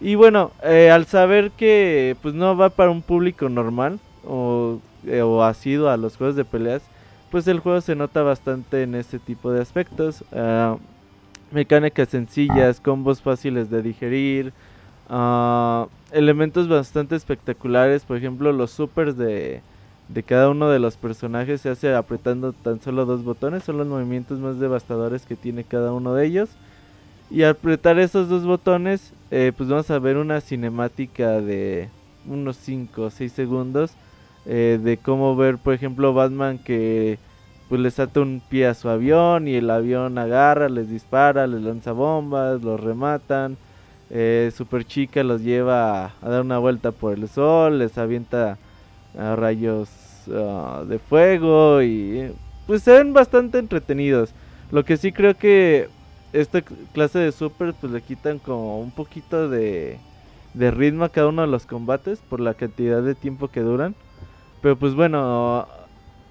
[0.00, 5.22] Y bueno, eh, al saber que pues no va para un público normal o, eh,
[5.22, 6.82] o asido a los juegos de peleas,
[7.30, 10.24] pues el juego se nota bastante en este tipo de aspectos.
[10.32, 10.76] Ah,
[11.50, 14.52] mecánicas sencillas, combos fáciles de digerir,
[15.08, 19.62] ah, elementos bastante espectaculares, por ejemplo los supers de,
[20.08, 23.86] de cada uno de los personajes se hace apretando tan solo dos botones, son los
[23.86, 26.50] movimientos más devastadores que tiene cada uno de ellos.
[27.34, 31.88] Y al apretar esos dos botones, eh, pues vamos a ver una cinemática de
[32.28, 33.90] unos 5 o 6 segundos
[34.46, 37.18] eh, de cómo ver, por ejemplo, Batman que
[37.68, 41.62] pues les ata un pie a su avión y el avión agarra, les dispara, les
[41.62, 43.56] lanza bombas, los rematan.
[44.10, 48.58] Eh, Super Chica los lleva a, dar una vuelta por el sol, les avienta
[49.36, 49.88] rayos
[50.32, 52.30] ah, de fuego y
[52.68, 54.30] pues se ven bastante entretenidos.
[54.70, 55.88] Lo que sí creo que
[56.34, 56.62] esta
[56.92, 59.98] clase de super pues le quitan como un poquito de,
[60.52, 63.94] de ritmo a cada uno de los combates por la cantidad de tiempo que duran.
[64.60, 65.68] Pero pues bueno,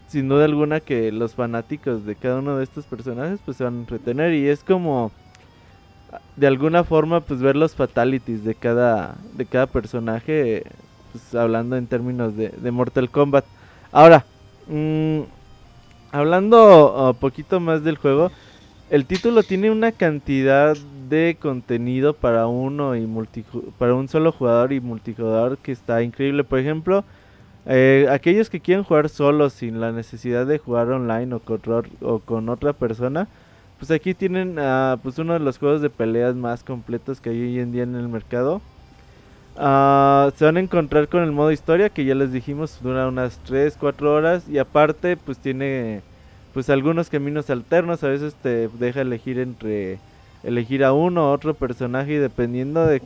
[0.07, 3.75] sin duda alguna que los fanáticos de cada uno de estos personajes pues se van
[3.75, 5.11] a entretener y es como
[6.35, 10.63] de alguna forma pues ver los fatalities de cada de cada personaje
[11.13, 13.45] pues hablando en términos de, de Mortal Kombat.
[13.91, 14.25] Ahora,
[14.67, 15.21] mm,
[16.11, 18.31] hablando un poquito más del juego,
[18.93, 20.77] el título tiene una cantidad
[21.09, 23.09] de contenido para uno y
[23.79, 26.43] para un solo jugador y multijugador que está increíble.
[26.43, 27.03] Por ejemplo,
[27.65, 32.73] eh, aquellos que quieren jugar solos sin la necesidad de jugar online o con, otra
[32.73, 33.27] persona,
[33.79, 34.59] pues aquí tienen
[35.01, 37.95] pues uno de los juegos de peleas más completos que hay hoy en día en
[37.95, 38.61] el mercado.
[39.55, 43.39] Uh, se van a encontrar con el modo historia que ya les dijimos dura unas
[43.39, 46.03] 3, 4 horas y aparte pues tiene
[46.53, 49.99] pues algunos caminos alternos, a veces te deja elegir entre
[50.43, 53.01] elegir a uno o otro personaje y dependiendo de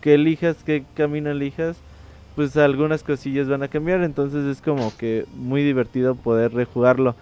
[0.00, 1.76] qué elijas, qué camino elijas,
[2.34, 7.14] pues algunas cosillas van a cambiar, entonces es como que muy divertido poder rejugarlo.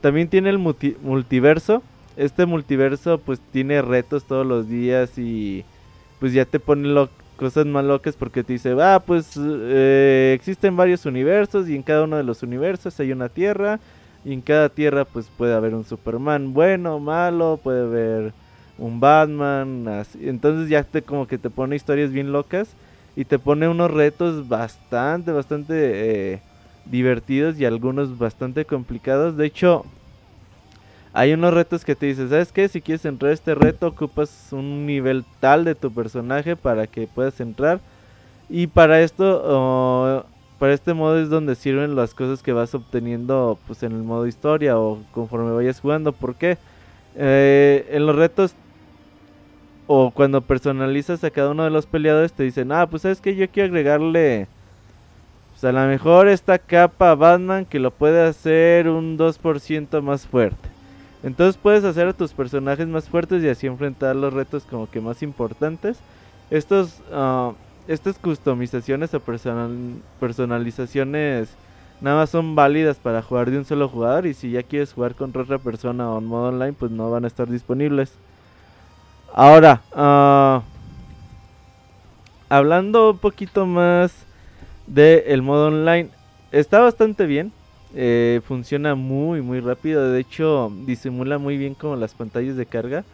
[0.00, 1.82] También tiene el multiverso,
[2.16, 5.64] este multiverso pues tiene retos todos los días y
[6.18, 11.06] pues ya te pone cosas más locas porque te dice, ah, pues eh, existen varios
[11.06, 13.78] universos y en cada uno de los universos hay una tierra
[14.26, 18.32] y en cada tierra pues puede haber un Superman bueno, malo, puede haber
[18.76, 20.28] un Batman, así.
[20.28, 22.68] entonces ya te como que te pone historias bien locas
[23.14, 26.40] y te pone unos retos bastante, bastante eh,
[26.86, 29.36] divertidos y algunos bastante complicados.
[29.36, 29.84] De hecho,
[31.14, 32.68] hay unos retos que te dicen, ¿sabes qué?
[32.68, 37.06] Si quieres entrar a este reto, ocupas un nivel tal de tu personaje para que
[37.06, 37.78] puedas entrar.
[38.50, 40.26] Y para esto,
[40.58, 44.26] para este modo es donde sirven las cosas que vas obteniendo pues en el modo
[44.26, 46.12] historia o conforme vayas jugando.
[46.12, 46.58] ¿Por qué?
[47.16, 48.54] Eh, en los retos
[49.86, 53.36] o cuando personalizas a cada uno de los peleadores te dicen, ah, pues sabes que
[53.36, 54.48] yo quiero agregarle,
[55.52, 60.26] pues a lo mejor esta capa a Batman que lo puede hacer un 2% más
[60.26, 60.68] fuerte.
[61.22, 65.00] Entonces puedes hacer a tus personajes más fuertes y así enfrentar los retos como que
[65.00, 65.98] más importantes.
[66.50, 67.52] Estos, uh,
[67.88, 69.20] estas customizaciones o
[70.20, 71.48] personalizaciones
[72.00, 75.14] nada más son válidas para jugar de un solo jugador y si ya quieres jugar
[75.14, 78.12] con otra persona o en modo online pues no van a estar disponibles.
[79.32, 80.62] Ahora, uh,
[82.48, 84.12] hablando un poquito más
[84.86, 86.10] del el modo online,
[86.52, 87.52] está bastante bien.
[87.94, 90.10] Eh, funciona muy, muy rápido.
[90.10, 93.04] De hecho, disimula muy bien como las pantallas de carga.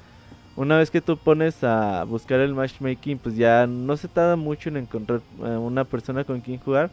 [0.54, 4.68] Una vez que tú pones a buscar el matchmaking, pues ya no se tarda mucho
[4.68, 6.90] en encontrar una persona con quien jugar.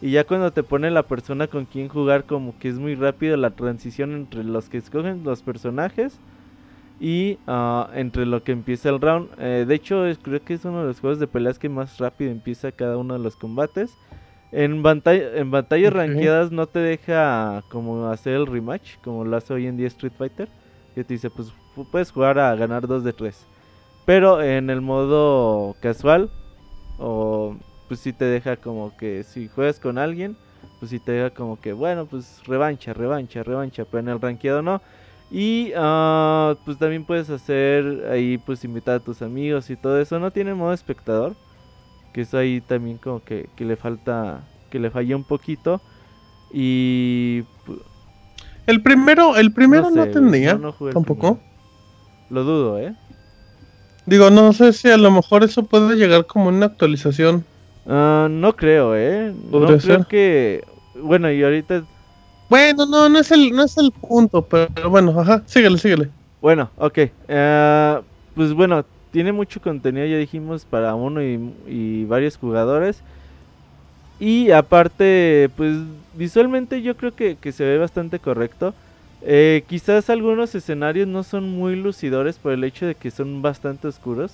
[0.00, 3.36] Y ya cuando te pone la persona con quien jugar, como que es muy rápido
[3.36, 6.18] la transición entre los que escogen los personajes
[7.00, 9.28] y ah, entre lo que empieza el round.
[9.38, 12.30] Eh, de hecho, creo que es uno de los juegos de peleas que más rápido
[12.30, 13.90] empieza cada uno de los combates.
[14.52, 19.66] En, en batallas ranqueadas no te deja como hacer el rematch, como lo hace hoy
[19.66, 20.48] en día Street Fighter.
[20.94, 21.52] Que te dice, pues
[21.84, 23.46] puedes jugar a ganar 2 de 3.
[24.06, 26.30] Pero en el modo casual,
[26.98, 27.56] o
[27.88, 30.36] pues si te deja como que si juegas con alguien,
[30.78, 33.84] pues si te deja como que, bueno, pues revancha, revancha, revancha.
[33.84, 34.80] Pero en el ranqueado no.
[35.30, 40.18] Y uh, pues también puedes hacer ahí, pues invitar a tus amigos y todo eso.
[40.18, 41.34] No tiene modo espectador.
[42.12, 44.40] Que eso ahí también como que, que le falta,
[44.70, 45.80] que le falla un poquito.
[46.52, 47.44] Y...
[48.66, 50.58] El primero, el primero no, tendría,
[50.92, 51.40] tampoco.
[52.30, 52.94] Lo dudo, ¿eh?
[54.06, 57.44] Digo, no sé si a lo mejor eso puede llegar como una actualización.
[57.86, 59.34] Uh, no creo, ¿eh?
[59.50, 60.64] No creo que...
[60.94, 61.84] Bueno, y ahorita
[62.50, 66.10] bueno, no, no es el, no es el punto, pero bueno, ajá, síguele, síguele.
[66.42, 66.98] Bueno, ok.
[67.28, 68.02] Uh,
[68.34, 73.02] pues bueno, tiene mucho contenido, ya dijimos, para uno y, varios jugadores.
[74.18, 75.76] Y aparte, pues
[76.14, 78.74] visualmente yo creo que, que se ve bastante correcto.
[79.22, 83.88] Eh, quizás algunos escenarios no son muy lucidores por el hecho de que son bastante
[83.88, 84.32] oscuros.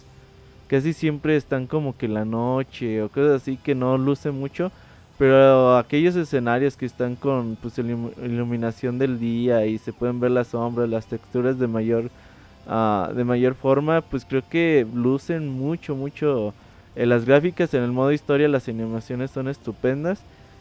[0.68, 4.70] Casi siempre están como que la noche o cosas así que no luce mucho.
[5.18, 10.48] Pero aquellos escenarios que están con pues, iluminación del día y se pueden ver las
[10.48, 12.10] sombras, las texturas de mayor,
[12.68, 16.52] uh, de mayor forma, pues creo que lucen mucho, mucho.
[16.96, 20.20] Eh, las gráficas en el modo historia, las animaciones son estupendas.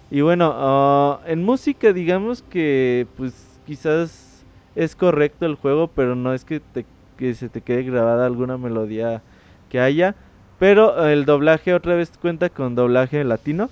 [0.09, 3.33] Y bueno, uh, en música digamos que pues
[3.65, 4.43] quizás
[4.75, 6.85] es correcto el juego, pero no es que, te,
[7.17, 9.21] que se te quede grabada alguna melodía
[9.69, 10.15] que haya.
[10.59, 13.69] Pero el doblaje otra vez cuenta con doblaje latino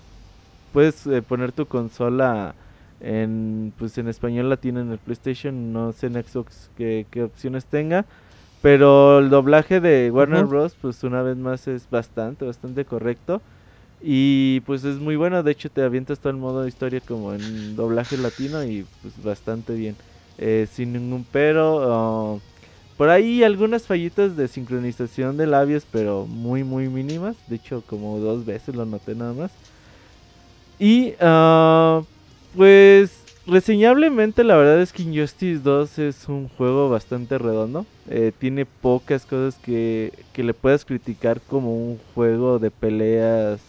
[0.74, 2.56] puedes eh, poner tu consola
[2.99, 8.06] en pues en español latino en el PlayStation, no sé en Xbox qué, opciones tenga,
[8.61, 10.76] pero el doblaje de Warner Bros.
[10.82, 13.41] pues una vez más es bastante, bastante correcto.
[14.05, 17.34] Y pues es muy bueno, de hecho te avientas todo el modo de historia como
[17.34, 19.95] en doblaje latino y pues bastante bien.
[20.38, 21.75] Eh, sin ningún pero.
[21.77, 22.41] Oh,
[22.97, 27.38] por ahí algunas fallitas de sincronización de labios, pero muy muy mínimas.
[27.47, 29.51] De hecho como dos veces lo noté nada más.
[30.80, 32.03] Y uh,
[32.57, 37.85] pues reseñablemente la verdad es que Injustice 2 es un juego bastante redondo.
[38.09, 43.61] Eh, tiene pocas cosas que, que, le puedas criticar como un juego de peleas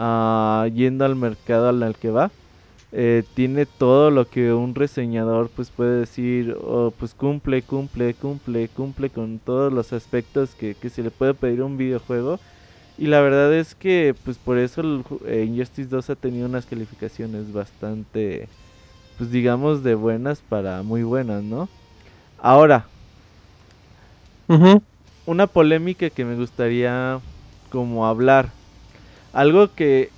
[0.00, 2.32] uh, yendo al mercado al que va.
[2.92, 8.66] Eh, tiene todo lo que un reseñador pues puede decir, oh, pues cumple, cumple, cumple,
[8.68, 12.40] cumple con todos los aspectos que, que se le puede pedir a un videojuego.
[12.98, 16.66] Y la verdad es que pues por eso el, eh, Injustice 2 ha tenido unas
[16.66, 18.48] calificaciones bastante,
[19.18, 21.68] pues digamos de buenas para muy buenas, ¿no?
[22.42, 22.86] Ahora,
[25.26, 27.20] una polémica que me gustaría
[27.70, 28.50] como hablar.
[29.32, 30.10] Algo que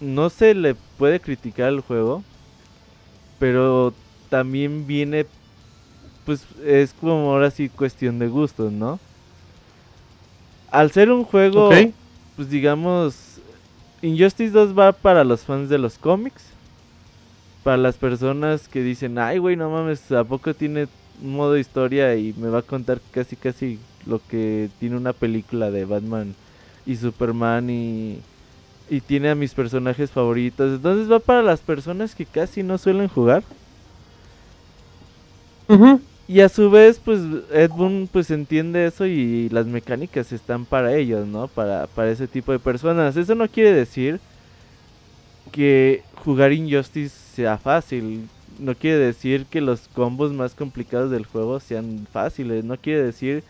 [0.00, 2.22] no se le puede criticar al juego,
[3.38, 3.92] pero
[4.28, 5.26] también viene,
[6.24, 9.00] pues es como ahora sí cuestión de gustos, ¿no?
[10.70, 11.70] Al ser un juego,
[12.36, 13.40] pues digamos,
[14.02, 16.44] Injustice 2 va para los fans de los cómics,
[17.64, 20.86] para las personas que dicen, ay güey, no mames, ¿a poco tiene
[21.22, 25.70] un modo historia y me va a contar casi casi lo que tiene una película
[25.70, 26.34] de Batman
[26.88, 28.18] y Superman y
[28.90, 30.76] y tiene a mis personajes favoritos.
[30.76, 33.42] Entonces va para las personas que casi no suelen jugar.
[36.26, 37.20] Y a su vez, pues
[37.52, 41.48] Ed Boon pues entiende eso y las mecánicas están para ellos, ¿no?
[41.48, 43.16] Para, para ese tipo de personas.
[43.16, 44.20] Eso no quiere decir
[45.52, 48.28] que jugar Injustice sea fácil.
[48.58, 52.64] No quiere decir que los combos más complicados del juego sean fáciles.
[52.64, 53.44] No quiere decir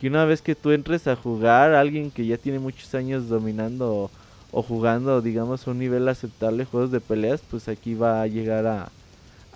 [0.00, 4.10] que una vez que tú entres a jugar, alguien que ya tiene muchos años dominando
[4.52, 8.66] o jugando, digamos, a un nivel aceptable juegos de peleas, pues aquí va a llegar
[8.66, 8.90] a,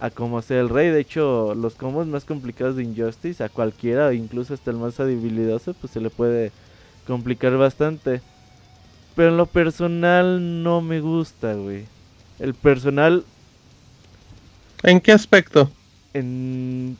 [0.01, 0.89] a como ser el rey.
[0.89, 5.75] De hecho, los combos más complicados de Injustice, a cualquiera, incluso hasta el más habilidoso,
[5.75, 6.53] pues se le puede
[7.07, 8.21] complicar bastante.
[9.15, 11.85] Pero en lo personal no me gusta, güey.
[12.39, 13.25] El personal...
[14.83, 15.71] ¿En qué aspecto?
[16.15, 16.97] En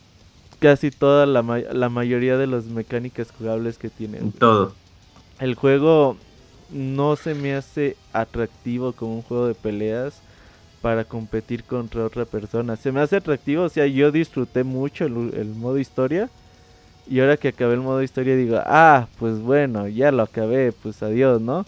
[0.61, 4.19] casi toda la, la mayoría de las mecánicas jugables que tiene.
[4.19, 4.75] En todo.
[5.41, 6.17] El juego
[6.71, 10.21] no se me hace atractivo como un juego de peleas
[10.81, 12.77] para competir contra otra persona.
[12.77, 16.31] Se me hace atractivo, o sea, yo disfruté mucho el, modo historia.
[17.09, 21.03] Y ahora que acabé el modo historia digo, ah, pues bueno, ya lo acabé, pues
[21.03, 21.67] adiós, ¿no?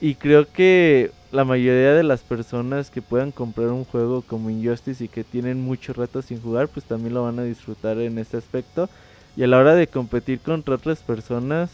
[0.00, 5.04] Y creo que la mayoría de las personas que puedan comprar un juego como Injustice
[5.04, 8.36] y que tienen mucho rato sin jugar, pues también lo van a disfrutar en ese
[8.36, 8.88] aspecto.
[9.36, 11.72] Y a la hora de competir contra otras personas,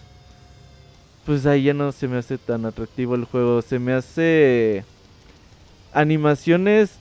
[1.27, 3.61] pues ahí ya no se me hace tan atractivo el juego.
[3.61, 4.83] Se me hace
[5.93, 6.93] animaciones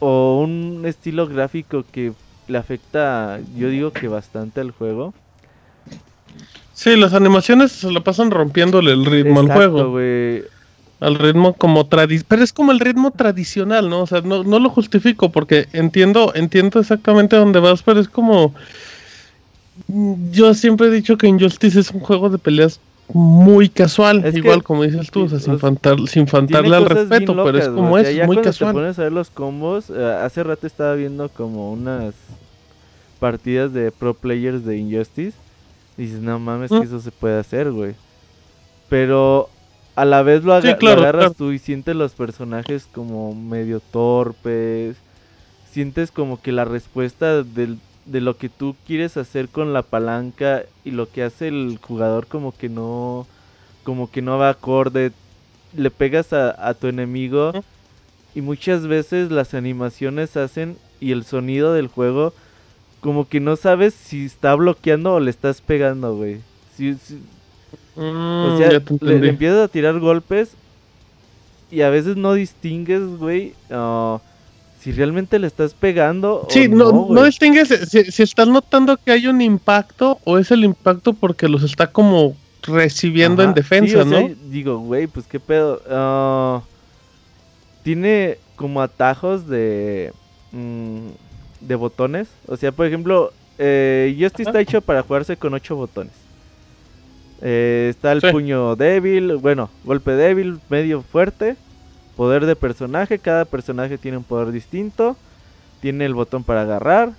[0.00, 2.12] o un estilo gráfico que
[2.48, 5.14] le afecta, yo digo que bastante al juego.
[6.72, 10.00] Sí, las animaciones se lo pasan rompiéndole el ritmo al juego.
[11.00, 14.02] Al ritmo como tradicional, pero es como el ritmo tradicional, ¿no?
[14.02, 18.54] O sea, no, no lo justifico porque entiendo, entiendo exactamente dónde vas, pero es como...
[20.30, 22.80] Yo siempre he dicho que Injustice es un juego de peleas
[23.14, 27.68] muy casual, igual como dices tú, o sea, sin, sin faltarle al respeto, pero es
[27.68, 28.70] como es, muy casual.
[28.70, 32.14] te pones a ver los combos, eh, hace rato estaba viendo como unas
[33.18, 35.36] partidas de pro players de Injustice,
[35.98, 36.82] y dices, no mames, que ¿Mm?
[36.82, 37.94] eso se puede hacer, güey.
[38.88, 39.48] Pero
[40.00, 44.96] a la vez lo, agarras tú y sientes los personajes como medio torpes,
[45.70, 50.62] sientes como que la respuesta del de lo que tú quieres hacer con la palanca
[50.84, 53.26] y lo que hace el jugador como que no
[53.84, 55.12] como que no va acorde
[55.76, 57.52] le pegas a, tu enemigo
[58.34, 62.32] y muchas veces las animaciones hacen y el sonido del juego
[63.00, 66.40] como que no sabes si está bloqueando o le estás pegando, güey.
[67.96, 70.52] Mm, sea, le, empiezas a tirar golpes
[71.70, 73.54] y a veces no distingues, güey.
[73.70, 74.18] Uh,
[74.80, 76.46] si realmente le estás pegando.
[76.48, 81.12] Sí, no, no, distingues si, estás notando que hay un impacto o es el impacto
[81.12, 84.30] porque los está como recibiendo en defensa, ¿no?
[84.46, 85.82] digo, güey, pues qué pedo.
[85.88, 86.62] Ah,
[87.82, 90.12] tiene como atajos de.
[90.52, 91.08] Mm,
[91.60, 92.28] de botones.
[92.46, 96.12] O sea, por ejemplo, eh, Justice está hecho para jugarse con ocho botones.
[97.42, 101.56] Eh, está el puño débil, bueno, golpe débil, medio fuerte
[102.20, 105.16] Poder de personaje, cada personaje tiene un poder distinto.
[105.80, 107.12] Tiene el botón para agarrar,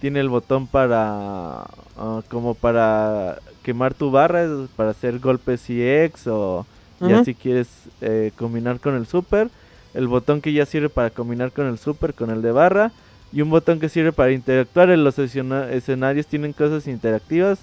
[0.00, 1.66] tiene el botón para
[1.98, 6.64] ah, como para quemar tu barra, para hacer golpes EX o
[7.00, 7.68] ya si quieres
[8.00, 9.50] eh, combinar con el super.
[9.92, 12.92] El botón que ya sirve para combinar con el super, con el de barra.
[13.34, 14.88] Y un botón que sirve para interactuar.
[14.88, 17.58] En los escenarios tienen cosas interactivas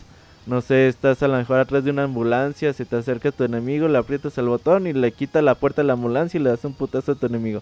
[0.46, 3.88] no sé, estás a lo mejor atrás de una ambulancia, se te acerca tu enemigo,
[3.88, 6.66] le aprietas el botón y le quita la puerta de la ambulancia y le das
[6.66, 7.62] un putazo a tu enemigo.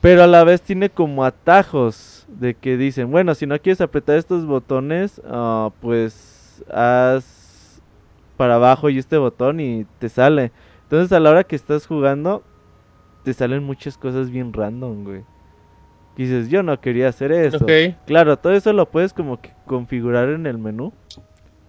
[0.00, 4.16] Pero a la vez tiene como atajos de que dicen, bueno, si no quieres apretar
[4.16, 7.80] estos botones, ah, pues haz
[8.36, 10.52] para abajo y este botón y te sale.
[10.84, 12.42] Entonces a la hora que estás jugando,
[13.24, 15.22] te salen muchas cosas bien random, güey.
[16.16, 17.58] Y dices, yo no quería hacer eso.
[18.06, 20.92] Claro, todo eso lo puedes como que configurar en el menú.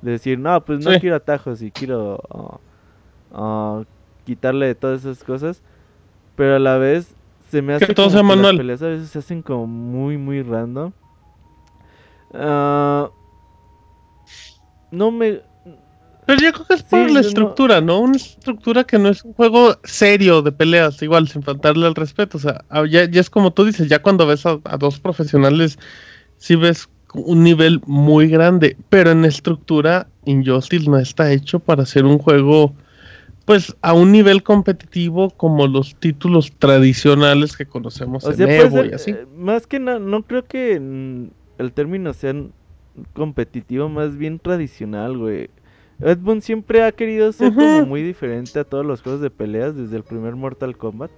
[0.02, 2.60] De decir, no, pues no quiero atajos y quiero ah,
[3.34, 3.84] ah,
[4.26, 5.62] quitarle todas esas cosas.
[6.36, 7.14] Pero a la vez
[7.50, 8.56] se me hace que todo sea manual.
[8.56, 10.92] las peleas a veces se hacen como muy, muy random.
[12.32, 13.10] Uh,
[14.92, 15.42] no me.
[16.26, 18.02] Pero yo creo que es por la estructura, no...
[18.02, 22.38] Una estructura que no es un juego serio de peleas, igual, sin faltarle al respeto.
[22.38, 25.00] O sea, ah, ya, ya es como tú dices, ya cuando ves a, a dos
[25.00, 25.80] profesionales,
[26.38, 28.77] sí ves un nivel muy grande.
[28.90, 32.73] Pero en estructura, Injustice no está hecho para ser un juego
[33.45, 39.10] pues a un nivel competitivo como los títulos tradicionales que conocemos en Evo y así.
[39.10, 42.36] Eh, más que nada, no creo que el término sea
[43.14, 45.49] competitivo, más bien tradicional, güey.
[45.99, 49.98] Ed siempre ha querido ser como muy diferente a todos los juegos de peleas desde
[49.98, 51.11] el primer Mortal Kombat.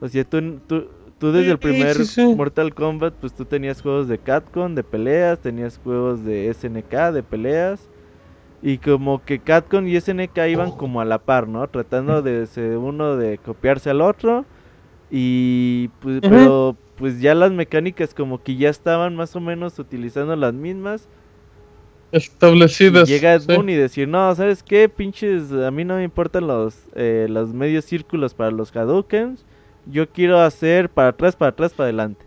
[0.00, 0.84] O sea, tú, tú,
[1.20, 1.96] desde el primer
[2.36, 7.22] Mortal Kombat, pues tú tenías juegos de Capcom de peleas, tenías juegos de SNK de
[7.22, 7.90] peleas
[8.62, 11.66] y como que Catcon y SNK iban como a la par, ¿no?
[11.68, 14.44] Tratando de uno de copiarse al otro.
[15.10, 20.36] Y pues, pero pues ya las mecánicas como que ya estaban más o menos utilizando
[20.36, 21.08] las mismas.
[22.12, 23.08] Establecidas.
[23.08, 24.88] Y llega Ed y decir, no, ¿sabes qué?
[24.88, 29.44] Pinches, a mí no me importan los, eh, los medios círculos para los Hadoukens.
[29.86, 32.24] Yo quiero hacer para atrás, para atrás, para adelante.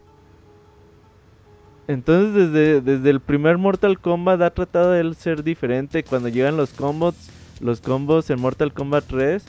[1.88, 6.04] Entonces desde, desde el primer Mortal Kombat ha tratado de ser diferente.
[6.04, 7.16] Cuando llegan los combos,
[7.60, 9.44] los combos en Mortal Kombat 3,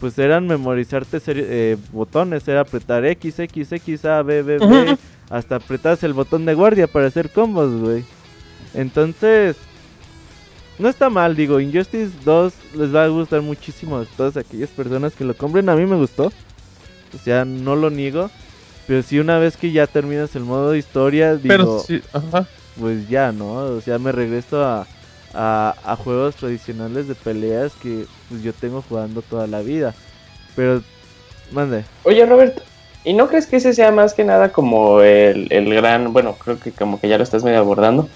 [0.00, 4.96] pues eran memorizarte eh, botones, era apretar X, X, X, A, B, B, B,
[5.30, 8.04] hasta apretas el botón de guardia para hacer combos, güey.
[8.74, 9.56] Entonces,
[10.78, 15.14] no está mal, digo, Injustice 2 les va a gustar muchísimo a todas aquellas personas
[15.14, 15.68] que lo compren.
[15.68, 16.30] A mí me gustó,
[17.14, 18.30] o sea, no lo niego.
[18.86, 21.84] Pero si una vez que ya terminas el modo de historia, digo,
[22.78, 23.54] pues ya, ¿no?
[23.54, 24.86] O sea, me regreso a,
[25.34, 29.94] a, juegos tradicionales de peleas que pues, yo tengo jugando toda la vida.
[30.54, 30.82] Pero,
[31.50, 31.84] mande.
[32.04, 32.60] Oye, Robert,
[33.04, 36.60] ¿y no crees que ese sea más que nada como el, el gran, bueno, creo
[36.60, 38.08] que como que ya lo estás medio abordando,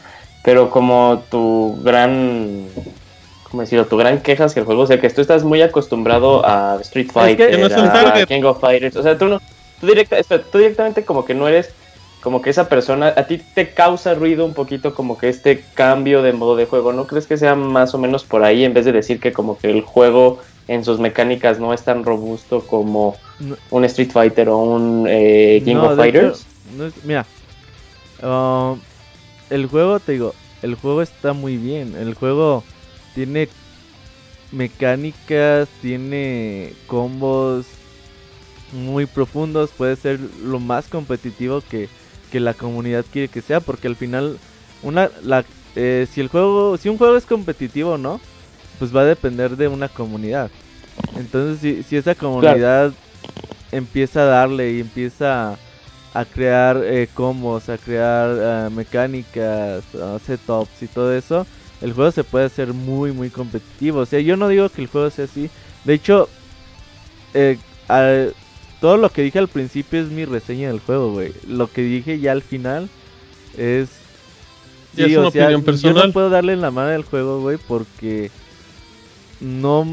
[0.45, 2.67] pero como tu gran
[3.51, 3.87] ¿cómo decirlo?
[3.87, 6.79] Tu gran queja es que el juego, o sea, que tú estás muy acostumbrado a
[6.83, 9.41] Street Fighter, a King of Fighters, o sea, tú no,
[9.81, 10.17] tú, directa,
[10.51, 11.73] tú directamente como que no eres
[12.21, 16.23] como que esa persona, a ti te causa ruido un poquito como que este cambio
[16.23, 18.85] de modo de juego, ¿no crees que sea más o menos por ahí en vez
[18.85, 23.17] de decir que como que el juego en sus mecánicas no es tan robusto como
[23.71, 26.47] un Street Fighter o un eh, King of Fighters?
[27.05, 27.25] mira,
[28.23, 28.79] um,
[29.49, 32.63] el juego, te digo, el juego está muy bien, el juego
[33.15, 33.49] tiene
[34.53, 37.67] mecánicas, tiene combos,
[38.73, 41.89] muy profundos, puede ser lo más competitivo que,
[42.33, 44.39] la comunidad quiere que sea, porque al final
[44.85, 48.21] una la eh, si el juego si un juego es competitivo o no,
[48.79, 50.49] pues va a depender de una comunidad.
[51.17, 52.93] Entonces si, si esa comunidad
[53.73, 55.59] empieza a darle y empieza
[56.15, 59.83] a, crear eh, combos, a crear eh, mecánicas,
[60.25, 61.47] setups y todo eso,
[61.81, 64.01] el juego se puede hacer muy muy competitivo.
[64.01, 65.51] O sea, yo no digo que el juego sea así.
[65.85, 66.29] De hecho,
[67.35, 67.59] eh,
[68.81, 71.33] todo lo que dije al principio es mi reseña del juego, güey.
[71.47, 72.89] Lo que dije ya al final
[73.57, 73.89] es.
[74.95, 75.97] Sí, es una o sea, personal.
[75.97, 78.31] Yo no puedo darle la mano al juego, güey, porque
[79.41, 79.87] no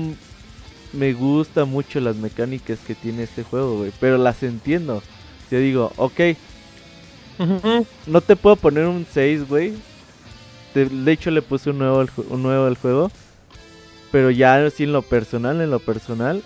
[0.93, 3.91] me gusta mucho las mecánicas que tiene este juego, güey.
[3.99, 5.03] Pero las entiendo.
[5.51, 6.19] Yo digo, ok.
[8.07, 9.73] No te puedo poner un 6, güey.
[10.73, 13.11] De hecho, le puse un nuevo, un nuevo al juego.
[14.11, 16.41] Pero ya así en lo personal, en lo personal,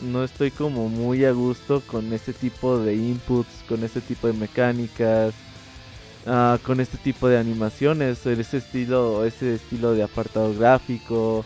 [0.00, 4.32] no estoy como muy a gusto con este tipo de inputs, con este tipo de
[4.32, 5.34] mecánicas,
[6.26, 11.44] uh, con este tipo de animaciones, ese estilo, ese estilo de apartado gráfico.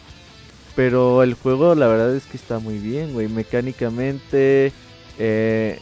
[0.77, 4.73] Pero el juego la verdad es que está muy bien, güey, mecánicamente,
[5.19, 5.79] eh,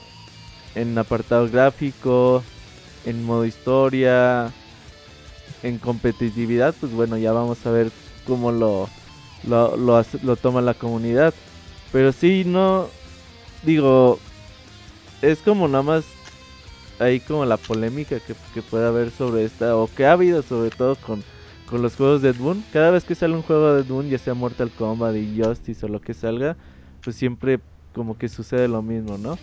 [0.75, 2.43] en apartado gráfico,
[3.05, 4.53] en modo historia,
[5.63, 7.91] en competitividad, pues bueno, ya vamos a ver
[8.27, 8.89] cómo lo,
[9.47, 11.35] lo, lo, toma la comunidad.
[11.93, 12.89] Pero sí, no.
[13.63, 14.19] Digo.
[15.23, 16.05] Es como nada más.
[16.99, 19.77] Ahí como la polémica que, que puede haber sobre esta.
[19.77, 21.23] O que ha habido sobre todo con,
[21.69, 22.37] con los juegos de Ed
[22.73, 26.01] Cada vez que sale un juego de Ed ya sea Mortal Kombat, Injustice o lo
[26.01, 26.57] que salga.
[27.03, 27.61] Pues siempre
[27.95, 29.39] como que sucede lo mismo, ¿no?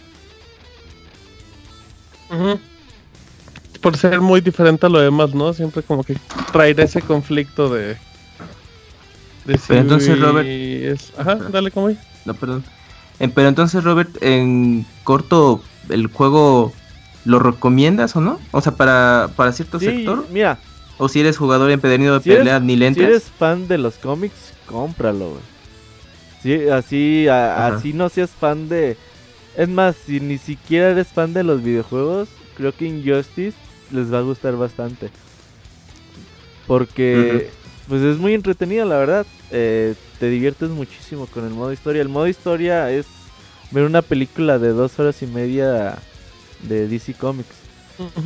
[3.82, 5.54] Por ser muy diferente a lo demás, ¿no?
[5.54, 6.18] Siempre como que
[6.52, 7.98] traer ese conflicto de...
[9.45, 10.48] de pero entonces Robert...
[11.18, 11.90] Ajá, dale como
[12.26, 12.64] No, perdón.
[13.20, 16.74] Eh, pero entonces Robert, en corto, el juego
[17.26, 18.40] lo recomiendas o no?
[18.52, 20.26] O sea, para, para cierto sector.
[20.32, 20.60] Mira.
[20.98, 23.04] O si eres jugador empedernido de pelea ni lentes.
[23.04, 25.41] Si eres fan de los cómics, cómpralo, güey.
[26.41, 28.98] Sí, así, así no seas fan de...
[29.56, 33.58] Es más, si ni siquiera eres fan de los videojuegos, creo que Injustice
[33.91, 35.09] les va a gustar bastante.
[36.65, 37.49] Porque,
[37.88, 39.26] pues es muy entretenido, la verdad.
[39.51, 42.01] Eh, te diviertes muchísimo con el modo historia.
[42.01, 43.05] El modo historia es
[43.72, 45.97] ver una película de dos horas y media
[46.64, 47.55] de DC Comics.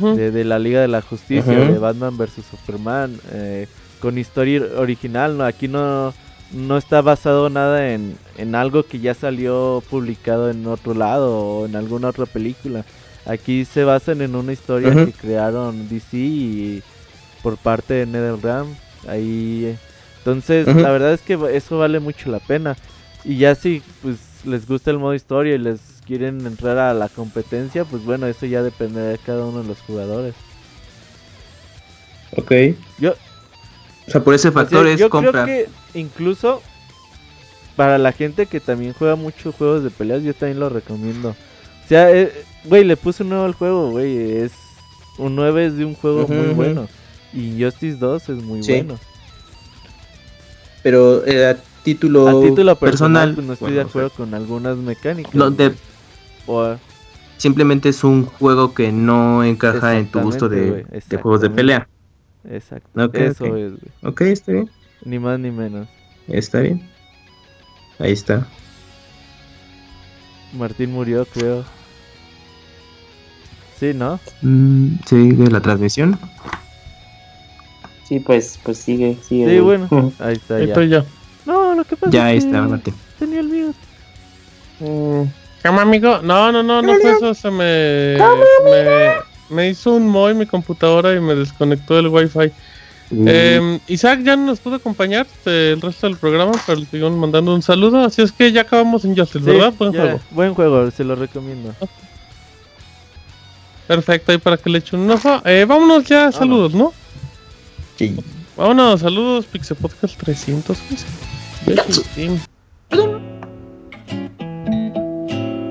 [0.00, 2.44] de, la Liga de la Justicia, de Batman vs.
[2.50, 3.18] Superman.
[3.32, 3.68] Eh,
[4.00, 5.44] con historia original, ¿no?
[5.44, 6.12] Aquí no
[6.52, 11.66] no está basado nada en, en algo que ya salió publicado en otro lado o
[11.66, 12.84] en alguna otra película.
[13.24, 16.82] Aquí se basan en una historia que crearon DC y
[17.42, 18.74] por parte de NetherRealm.
[19.08, 19.76] Ahí,
[20.18, 22.76] entonces, la verdad es que eso vale mucho la pena.
[23.24, 27.08] Y ya si pues les gusta el modo historia y les quieren entrar a la
[27.08, 30.34] competencia, pues bueno, eso ya depende de cada uno de los jugadores.
[32.36, 32.52] Ok.
[32.98, 33.14] Yo,
[34.06, 36.62] o sea, por ese factor es yo Creo que incluso
[37.76, 41.36] para la gente que también juega muchos juegos de peleas, yo también lo recomiendo.
[41.84, 42.32] O sea, eh,
[42.64, 44.38] güey, le puse un nuevo al juego, güey.
[44.38, 44.52] Es
[45.18, 46.88] un 9 es de un juego muy bueno.
[47.32, 48.98] Y Justice 2 es muy bueno.
[50.82, 55.32] Pero eh, a título, título personal, pues no estoy de acuerdo con algunas mecánicas.
[57.36, 61.88] Simplemente es un juego que no encaja en tu gusto de, de juegos de pelea.
[62.48, 63.10] Exacto.
[63.12, 63.72] Eso es,
[64.02, 64.70] Ok, está bien.
[65.04, 65.88] Ni más ni menos.
[66.28, 66.88] Está bien.
[67.98, 68.46] Ahí está.
[70.52, 71.64] Martín murió, creo.
[73.78, 74.20] Sí, ¿no?
[74.42, 76.18] Mm, ¿Sigue la transmisión?
[78.04, 79.48] Sí, pues, pues sigue, sigue.
[79.48, 79.88] Sí, bueno.
[80.18, 80.64] Ahí está, ya.
[80.64, 81.04] Estoy ya.
[81.46, 82.94] No, lo que pasa ya es que está, Martín.
[83.18, 83.74] Tenía el mío.
[84.80, 85.22] Mm,
[85.64, 86.20] ¿Cómo, amigo?
[86.22, 87.34] No, no, no, no fue eso.
[87.34, 88.18] Se me...
[88.64, 92.50] me me hizo un moy mi computadora y me desconectó el wifi.
[93.14, 97.54] Eh, Isaac ya no nos pudo acompañar el resto del programa, pero le sigamos mandando
[97.54, 98.04] un saludo.
[98.04, 99.72] Así es que ya acabamos en Justice, ¿verdad?
[99.78, 100.20] Buen juego.
[100.30, 101.74] Buen juego, se lo recomiendo.
[103.86, 105.42] Perfecto, ahí para que le echen un ojo.
[105.44, 106.94] Eh, vámonos ya, saludos, ¿no?
[107.96, 108.16] Sí.
[108.56, 110.78] Vámonos, saludos, Pixel Podcast 300.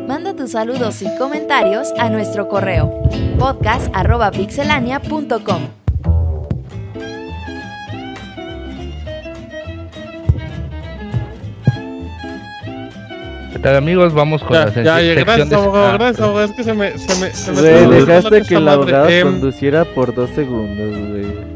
[0.08, 3.02] Manda tus saludos y comentarios a nuestro correo
[3.40, 5.81] podcast.pixelania.com.
[13.52, 14.14] ¿Qué tal amigos?
[14.14, 16.98] Vamos con ya, la ya, ya, gracias abogado, gracias abogado, es que se me...
[16.98, 21.52] Se me, se me dejaste que el abogado eh, conduciera por dos segundos, güey.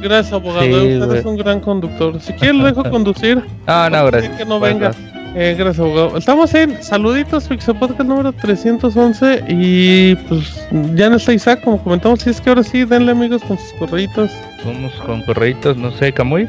[0.00, 2.20] Gracias abogado, sí, usted es un gran conductor.
[2.20, 3.42] Si quiere lo dejo conducir.
[3.66, 4.36] Ah, no, gracias.
[4.38, 4.92] Que no venga.
[5.34, 6.16] Eh, gracias, abogado.
[6.16, 12.20] Estamos en Saluditos Pixel Podcast número 311 y pues ya no está Isaac, como comentamos.
[12.20, 14.30] Si es que ahora sí, denle amigos con sus correitos.
[14.64, 16.48] Vamos con correitos, no sé, Camuy.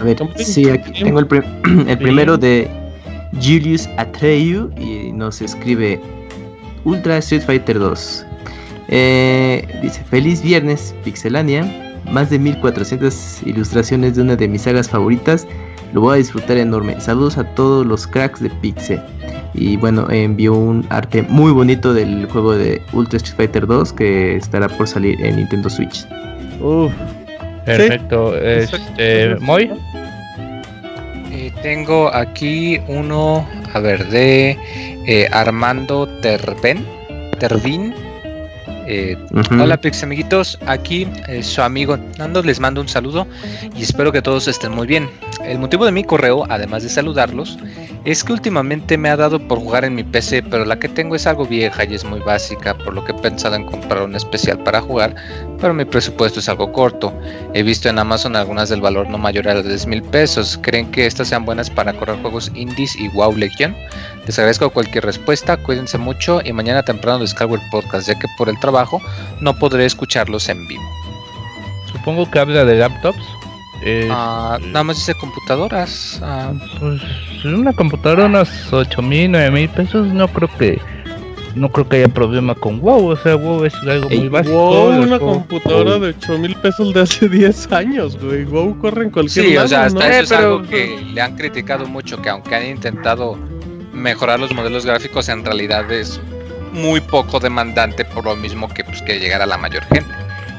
[0.00, 1.26] A ver, sí, aquí tengo el,
[1.88, 2.70] el primero de
[3.40, 6.00] Julius Atreyu y nos escribe
[6.84, 8.26] Ultra Street Fighter 2.
[8.88, 11.64] Eh, dice, feliz viernes, Pixelania.
[12.10, 15.46] Más de 1400 ilustraciones de una de mis sagas favoritas
[15.92, 17.00] lo voy a disfrutar enorme.
[17.00, 19.00] Saludos a todos los cracks de Pixel.
[19.54, 24.36] Y bueno, envió un arte muy bonito del juego de Ultra Street Fighter 2 que
[24.36, 26.06] estará por salir en Nintendo Switch.
[26.60, 26.92] Uf,
[27.66, 28.36] perfecto.
[28.36, 29.70] Este, ¿Moy?
[31.42, 34.56] Eh, tengo aquí uno, a ver, de
[35.08, 36.86] eh, Armando Terben,
[37.40, 37.92] Tervin.
[38.86, 39.16] Eh,
[39.58, 43.28] hola Pix amiguitos, aquí eh, su amigo Nando les mando un saludo
[43.76, 45.10] y espero que todos estén muy bien.
[45.44, 47.58] El motivo de mi correo, además de saludarlos,
[48.04, 51.16] es que últimamente me ha dado por jugar en mi PC, pero la que tengo
[51.16, 54.16] es algo vieja y es muy básica, por lo que he pensado en comprar una
[54.16, 55.14] especial para jugar,
[55.62, 57.14] pero mi presupuesto es algo corto.
[57.54, 60.58] He visto en Amazon algunas del valor no mayor a los 10 mil pesos.
[60.60, 63.74] ¿Creen que estas sean buenas para correr juegos indies y WoW Legion?
[64.26, 68.48] Les agradezco cualquier respuesta, cuídense mucho y mañana temprano descargo el podcast, ya que por
[68.48, 69.00] el trabajo
[69.40, 70.82] no podré escucharlos en vivo.
[71.92, 73.24] Supongo que habla de laptops.
[74.10, 76.20] Ah, nada más dice computadoras.
[76.22, 77.00] Ah, pues
[77.44, 80.80] una computadora unos 8 mil, 9 mil pesos, no creo que
[81.54, 84.54] no creo que haya problema con WoW, o sea, WoW es algo muy básico.
[84.56, 88.44] WoW, una computadora de 8 mil pesos de hace 10 años, güey.
[88.44, 91.86] WoW corre en cualquier Sí, o sea, hasta eso es algo que le han criticado
[91.86, 93.38] mucho, que aunque han intentado
[93.92, 96.20] mejorar los modelos gráficos, en realidad es
[96.72, 100.10] muy poco demandante por lo mismo que pues que llegar a la mayor gente.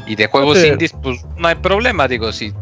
[0.05, 0.67] Y de juegos Sí.
[0.67, 2.53] indies, pues no hay problema, digo, si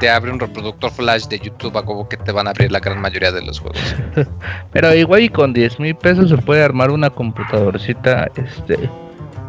[0.00, 2.80] te abre un reproductor flash de YouTube, a como que te van a abrir la
[2.80, 3.78] gran mayoría de los juegos.
[4.72, 8.90] Pero igual y con 10 mil pesos se puede armar una computadorcita este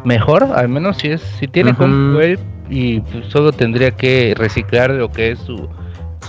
[0.04, 4.90] mejor, al menos si es si tiene compu él, y pues solo tendría que reciclar
[4.90, 5.68] lo que es su,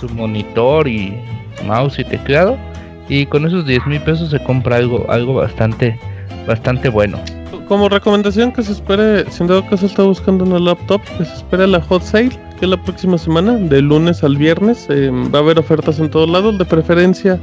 [0.00, 1.16] su monitor y
[1.64, 2.56] mouse y teclado
[3.08, 5.98] y con esos 10 mil pesos se compra algo algo bastante
[6.46, 7.18] bastante bueno.
[7.68, 11.34] Como recomendación que se espere, si en dado caso está buscando una laptop, que se
[11.34, 14.86] espere la hot sale, que la próxima semana, de lunes al viernes.
[14.88, 17.38] eh, va a haber ofertas en todos lados, de preferencia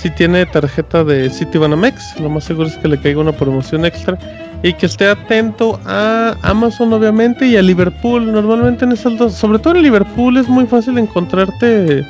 [0.00, 4.18] si tiene tarjeta de Citibanamex, lo más seguro es que le caiga una promoción extra.
[4.62, 8.32] Y que esté atento a Amazon obviamente y a Liverpool.
[8.32, 12.04] Normalmente en esas dos, sobre todo en Liverpool es muy fácil encontrarte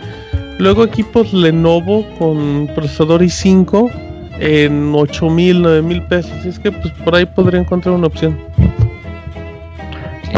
[0.59, 3.91] luego equipos Lenovo con procesador i5
[4.39, 6.31] en 8 mil, 9 mil pesos.
[6.39, 8.39] Así es que pues por ahí podría encontrar una opción.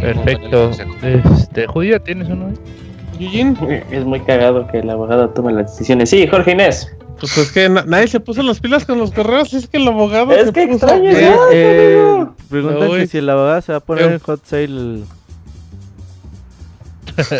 [0.00, 0.70] Perfecto.
[1.02, 2.52] Este, Judía, ¿tienes uno?
[3.90, 6.10] Es muy cagado que el abogado tome las decisiones.
[6.10, 6.90] Sí, Jorge Inés.
[7.20, 9.52] pues es que na- nadie se puso las pilas con los correos.
[9.54, 10.32] Es que el abogado.
[10.32, 12.98] Es que puso- extraño, Eh, eh, Uy.
[13.00, 14.14] que si el abogado se va a poner Eh.
[14.14, 15.02] en hot sale.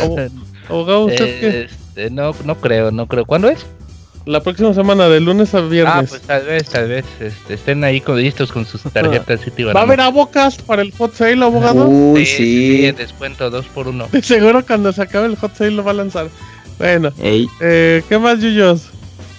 [0.00, 0.30] Abo-
[0.68, 1.62] Abogado, ¿usted qué?
[1.64, 3.24] Este, no, no creo, no creo.
[3.24, 3.66] ¿Cuándo es?
[4.24, 6.10] La próxima semana, de lunes a Ah, viernes.
[6.10, 9.74] pues tal vez, tal vez este, estén ahí con listos con sus tarjetas Citibanamex.
[9.76, 11.88] ¿Va a haber abocas para el hot sale, abogado?
[11.88, 12.86] Uy, Sí, sí.
[12.86, 15.90] en descuento 2 por 1 De seguro cuando se acabe el hot sale lo va
[15.90, 16.28] a lanzar.
[16.78, 18.88] Bueno, Ey, eh, ¿qué más, Yuyos?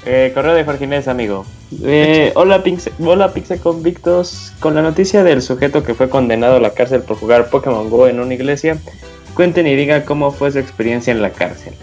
[0.06, 1.46] Eh, correo de Jorge Inés, amigo.
[1.84, 4.52] Eh, hola, Pixe, hola, Pixe Convictos.
[4.60, 8.08] Con la noticia del sujeto que fue condenado a la cárcel por jugar Pokémon Go
[8.08, 8.78] en una iglesia,
[9.34, 11.74] cuenten y digan cómo fue su experiencia en la cárcel.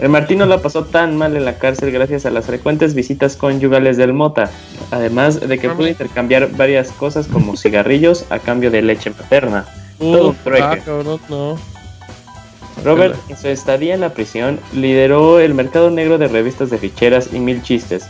[0.00, 3.98] El Martino la pasó tan mal en la cárcel gracias a las frecuentes visitas conyugales
[3.98, 4.50] del Mota,
[4.90, 9.66] además de que pudo intercambiar varias cosas como cigarrillos a cambio de leche materna.
[9.98, 10.64] Todo un trueque.
[10.64, 11.58] ah, cabrón, no.
[12.82, 17.28] Robert, en su estadía en la prisión, lideró el mercado negro de revistas de ficheras
[17.34, 18.06] y mil chistes,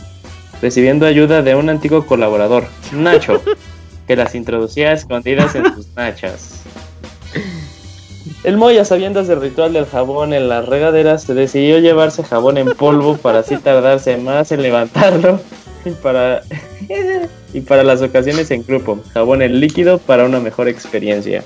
[0.61, 3.41] recibiendo ayuda de un antiguo colaborador, Nacho,
[4.07, 6.61] que las introducía a escondidas en sus nachas.
[8.43, 13.17] El Moya, sabiendas del ritual del jabón en las regaderas, decidió llevarse jabón en polvo
[13.17, 15.39] para así tardarse más en levantarlo
[15.85, 16.41] y para,
[17.53, 21.43] y para las ocasiones en grupo, jabón en líquido para una mejor experiencia.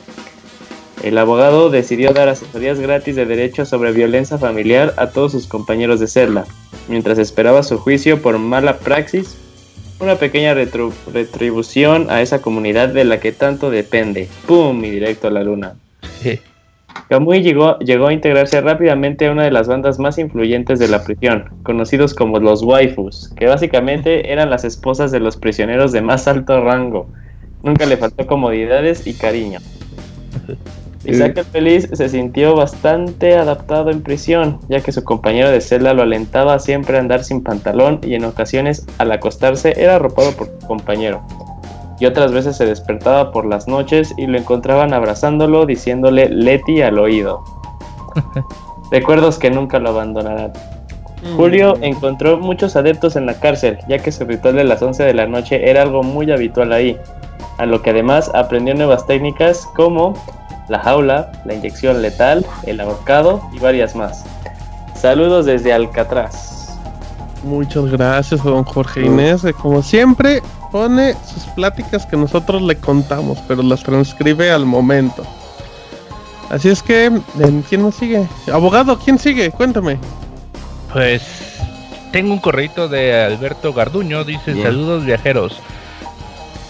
[1.04, 6.00] El abogado decidió dar asesorías gratis de derecho sobre violencia familiar a todos sus compañeros
[6.00, 6.46] de celda,
[6.88, 9.36] mientras esperaba su juicio por mala praxis,
[10.00, 14.30] una pequeña retribución a esa comunidad de la que tanto depende.
[14.48, 14.84] ¡Pum!
[14.86, 15.76] Y directo a la luna.
[17.10, 21.04] Kamui llegó, llegó a integrarse rápidamente a una de las bandas más influyentes de la
[21.04, 26.28] prisión, conocidos como los waifus, que básicamente eran las esposas de los prisioneros de más
[26.28, 27.08] alto rango.
[27.64, 29.60] Nunca le faltó comodidades y cariño.
[31.06, 35.94] Isaac el Feliz se sintió bastante adaptado en prisión, ya que su compañero de celda
[35.94, 40.48] lo alentaba siempre a andar sin pantalón y en ocasiones al acostarse era arropado por
[40.48, 41.22] su compañero.
[42.00, 47.00] Y otras veces se despertaba por las noches y lo encontraban abrazándolo diciéndole Leti al
[47.00, 47.44] oído.
[48.92, 50.54] Recuerdos que nunca lo abandonarán.
[51.36, 55.14] Julio encontró muchos adeptos en la cárcel, ya que su ritual de las 11 de
[55.14, 56.98] la noche era algo muy habitual ahí,
[57.58, 60.14] a lo que además aprendió nuevas técnicas como
[60.68, 64.24] la jaula, la inyección letal, el ahorcado y varias más.
[64.96, 66.78] Saludos desde Alcatraz.
[67.44, 69.46] Muchas gracias, don Jorge Inés.
[69.62, 70.42] Como siempre,
[70.76, 75.24] pone sus pláticas que nosotros le contamos, pero las transcribe al momento.
[76.50, 78.28] Así es que, ¿en ¿quién nos sigue?
[78.52, 79.52] Abogado, ¿quién sigue?
[79.52, 79.98] Cuéntame.
[80.92, 81.22] Pues
[82.12, 84.66] tengo un correito de Alberto Garduño, dice Bien.
[84.66, 85.62] saludos viajeros.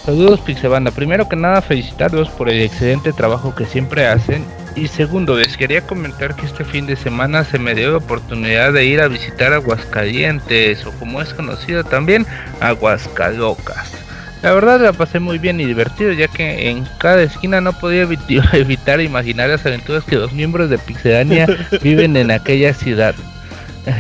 [0.06, 0.92] Saludos Pixebanda.
[0.92, 4.45] Primero que nada felicitarlos por el excelente trabajo que siempre hacen.
[4.76, 8.74] Y segundo, les quería comentar que este fin de semana se me dio la oportunidad
[8.74, 12.26] de ir a visitar Aguascalientes, o como es conocido también,
[12.60, 13.94] Aguascalocas.
[14.42, 18.04] La verdad la pasé muy bien y divertido, ya que en cada esquina no podía
[18.06, 21.48] evi- evitar imaginar las aventuras que los miembros de Pixelania
[21.82, 23.16] viven en aquella ciudad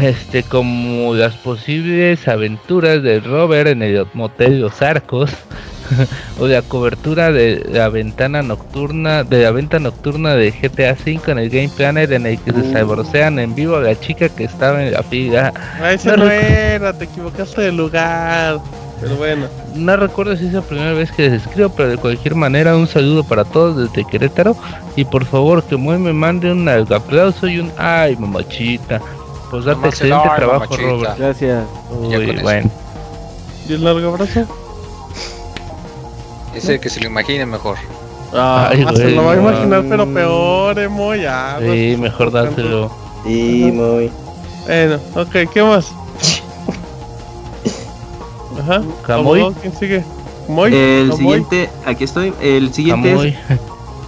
[0.01, 5.29] este como las posibles aventuras de Robert en el motel Los Arcos
[6.39, 11.39] o la cobertura de la ventana nocturna de la venta nocturna de GTA V en
[11.39, 14.83] el Game Planet en el que se sabrosean en vivo a la chica que estaba
[14.83, 15.53] en la fila.
[15.81, 18.59] Ah, ese No era, te equivocaste de lugar.
[19.01, 22.35] Pero bueno, No recuerdo si es la primera vez que les escribo, pero de cualquier
[22.35, 24.55] manera un saludo para todos desde Querétaro
[24.95, 29.01] y por favor que Moy me mande un aplauso y un ay mamachita.
[29.51, 30.89] Pues date excelente trabajo mamachita.
[30.89, 31.17] Robert.
[31.17, 31.63] Gracias.
[31.91, 32.69] Uy, eso.
[33.69, 34.47] y un largo abrazo.
[36.55, 37.77] Ese que se lo imagine mejor.
[38.33, 39.41] Ah, se lo va a no.
[39.49, 41.57] imaginar, pero peor, emo, ya.
[41.61, 42.91] Sí, mejor dáselo.
[43.25, 44.11] Sí, muy.
[44.65, 45.91] Bueno, ok, ¿qué más?
[48.59, 48.81] Ajá.
[49.05, 49.39] Camuy.
[49.41, 50.03] Abogado, ¿Quién sigue?
[50.47, 50.73] Moy.
[50.73, 52.33] El siguiente, aquí estoy.
[52.41, 53.27] El siguiente Camuy.
[53.49, 53.59] es.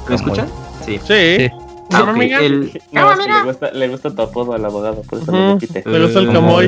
[0.09, 0.48] ¿Me escuchan?
[0.85, 1.00] Sí.
[1.06, 1.38] Sí.
[1.38, 1.51] Sí.
[1.93, 5.32] Ah, el, No, es que le gusta, le gusta tu apodo al abogado, por eso
[5.32, 5.59] lo Ujú.
[5.59, 5.84] repite.
[5.90, 6.67] Le gusta el eh, Camuy.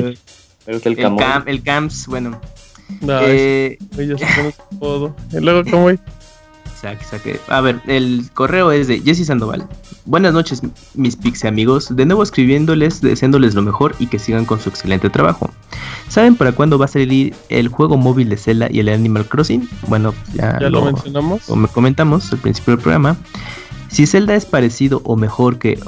[0.66, 1.18] Le gusta el El, camoy.
[1.24, 2.40] cam, el CAMS, bueno.
[3.00, 3.78] No, eh.
[3.98, 5.62] Y luego,
[6.80, 7.40] saque, saque.
[7.48, 9.66] A ver, el correo es de Jesse Sandoval.
[10.06, 10.62] Buenas noches,
[10.94, 11.94] mis Pixie amigos.
[11.94, 15.50] De nuevo escribiéndoles, deseándoles lo mejor y que sigan con su excelente trabajo.
[16.08, 19.68] ¿Saben para cuándo va a salir el juego móvil de Zelda y el Animal Crossing?
[19.88, 21.42] Bueno, ya, Ya lo mencionamos.
[21.42, 23.16] como comentamos al principio del programa,
[23.88, 25.78] si Zelda es parecido o mejor que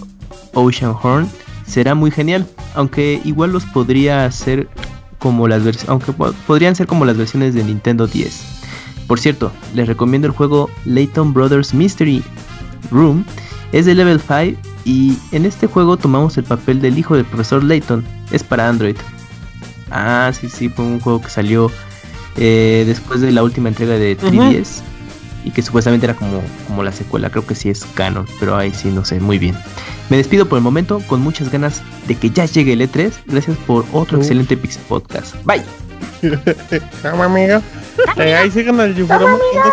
[0.55, 1.29] Ocean Horn,
[1.67, 4.69] será muy genial, aunque igual los podría hacer
[5.23, 8.43] como las aunque po- podrían ser como las versiones de Nintendo 10.
[9.07, 12.23] Por cierto, les recomiendo el juego Layton Brothers Mystery
[12.91, 13.25] Room,
[13.73, 17.63] es de level 5 y en este juego tomamos el papel del hijo del profesor
[17.63, 18.97] Layton, es para Android.
[19.91, 21.71] Ah, sí, sí, fue un juego que salió
[22.37, 24.81] eh, después de la última entrega de 3DS
[25.45, 28.73] y que supuestamente era como, como la secuela, creo que sí es canon, pero ahí
[28.73, 29.57] sí no sé, muy bien.
[30.11, 33.13] Me despido por el momento con muchas ganas de que ya llegue el E3.
[33.27, 34.25] Gracias por otro Uf.
[34.25, 35.35] excelente Pixel Podcast.
[35.45, 35.63] Bye.
[37.03, 37.63] Cama, amiga.
[38.17, 39.19] Eh, ahí sigan al anda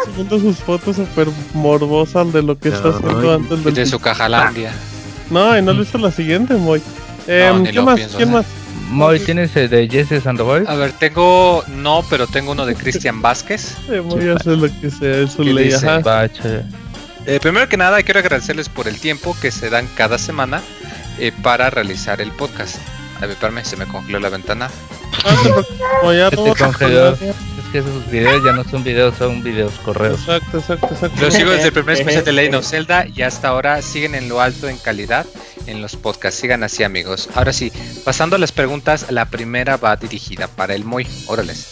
[0.05, 2.95] subiendo sus fotos super morbosas de lo que está Ay.
[2.95, 4.71] haciendo antes del De su cajalandia.
[5.29, 6.81] No, y no lo hizo la siguiente, Moy.
[7.27, 7.95] Eh, ni ¿Qué más?
[7.95, 8.45] pienso ¿Quién más?
[8.89, 10.65] Moy, ¿tienes el de Jesse Sandoval?
[10.67, 11.63] A ver, tengo.
[11.67, 13.77] No, pero tengo uno de Cristian Vázquez.
[13.89, 16.03] Eh, Moy hace lo que sea, es.
[16.03, 16.63] Bache.
[17.25, 20.63] Eh, primero que nada, quiero agradecerles por el tiempo que se dan cada semana
[21.19, 22.77] eh, para realizar el podcast.
[23.17, 24.69] A ver, espérame, se me congeló la ventana.
[25.25, 26.69] Ah, te preocupes, Moy, ya Se te todo congeló.
[27.11, 27.13] congelado.
[27.13, 30.19] Es que esos videos ya no son videos, son videos correos.
[30.21, 31.21] Exacto, exacto, exacto.
[31.21, 34.27] Los sigo desde el primer especial de Legend of Zelda y hasta ahora siguen en
[34.29, 35.25] lo alto en calidad
[35.67, 36.39] en los podcasts.
[36.39, 37.29] Sigan así, amigos.
[37.35, 37.71] Ahora sí,
[38.03, 41.07] pasando a las preguntas, la primera va dirigida para el Moy.
[41.27, 41.67] Órales.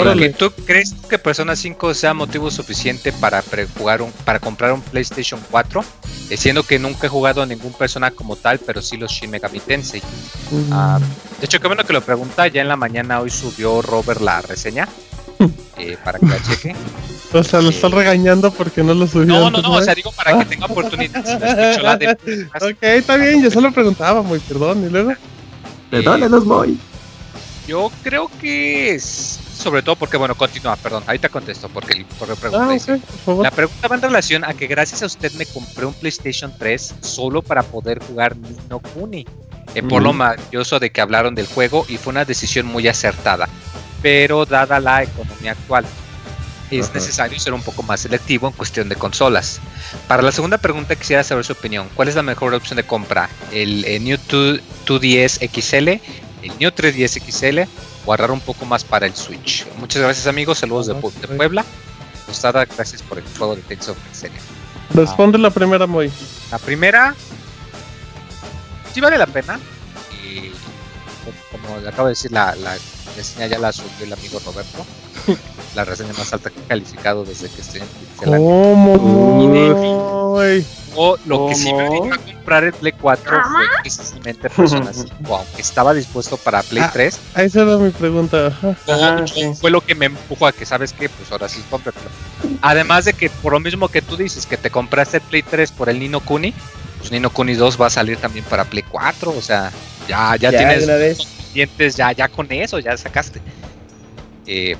[0.00, 0.30] Órale.
[0.30, 4.80] ¿Tú crees que Persona 5 sea motivo suficiente para pre- jugar un, para comprar un
[4.80, 5.84] PlayStation 4?
[6.30, 9.30] Eh, siendo que nunca he jugado a ningún Persona como tal, pero sí los Shin
[9.30, 10.00] Megami Tensei.
[10.50, 11.00] Mm, Ah,
[11.40, 12.46] de hecho, qué bueno que lo pregunta.
[12.48, 14.88] Ya en la mañana hoy subió Robert la reseña.
[15.78, 16.74] eh, para que la cheque.
[17.32, 19.26] O sea, lo están regañando porque no lo subió.
[19.26, 21.24] No, no, no, o sea, digo para que tenga oportunidad.
[21.24, 22.10] Si no escucho la de
[22.60, 24.84] Ok, está bien, yo solo preguntaba, muy perdón.
[24.86, 25.12] Y luego,
[25.90, 26.78] Perdónenos, Moy.
[27.66, 29.38] Yo creo que es.
[29.62, 31.04] Sobre todo porque, bueno, continúa, perdón.
[31.06, 32.66] Ahí te contesto porque el correo pregunta.
[32.68, 33.44] ah, dice, ok, por favor.
[33.44, 36.94] La pregunta va en relación a que gracias a usted me compré un PlayStation 3
[37.00, 39.26] solo para poder jugar Nino Kuni.
[39.74, 43.48] Eh, por lo maravilloso de que hablaron del juego y fue una decisión muy acertada.
[44.02, 45.86] Pero dada la economía actual,
[46.70, 46.94] es Ajá.
[46.94, 49.60] necesario ser un poco más selectivo en cuestión de consolas.
[50.08, 51.88] Para la segunda pregunta quisiera saber su opinión.
[51.94, 53.30] ¿Cuál es la mejor opción de compra?
[53.52, 55.88] ¿El, eh, New 2, 2DS XL?
[56.42, 57.60] ¿El New 3DS XL?
[58.04, 59.66] ¿O ahorrar un poco más para el Switch?
[59.78, 61.64] Muchas gracias amigos, saludos de, Pu- de Puebla.
[62.26, 64.40] Gustada, gracias por el juego de Tales of Excelia.
[64.94, 66.10] Responde la primera, Moy.
[66.50, 67.14] La primera,
[68.92, 69.58] sí vale la pena.
[70.24, 70.50] Y
[71.50, 72.76] como- como le acabo de decir, la, la
[73.16, 74.84] reseña ya la subió el amigo Roberto.
[75.74, 78.46] la reseña más alta que he calificado desde que estoy en Pixelania.
[78.46, 80.40] ¿Cómo?
[80.94, 85.14] O lo que sí me vino a comprar el Play 4 fue precisamente Persona 5,
[85.36, 86.90] aunque estaba dispuesto para Play Ah.
[86.92, 87.18] 3.
[87.34, 88.48] Ah, Esa era mi pregunta.
[88.48, 88.74] Ajá.
[88.84, 89.52] Fue- sí.
[89.58, 91.08] Fue lo que me empujó a que, ¿sabes qué?
[91.08, 92.10] Pues ahora sí, cómpratelo.
[92.60, 95.72] Además de que, por lo mismo que tú dices, que te compraste el Play 3
[95.72, 96.52] por el Nino Kuni,
[96.98, 99.72] pues Nino Kuni 2 va a salir también para Play 4, o sea,
[100.06, 101.18] ya, ya, Ya, tienes
[101.54, 103.40] dientes, ya, ya con eso, ya sacaste.
[104.46, 104.76] Eh,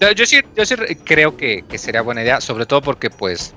[0.00, 3.54] yo, yo sí, yo sí creo que, que sería buena idea, sobre todo porque, pues,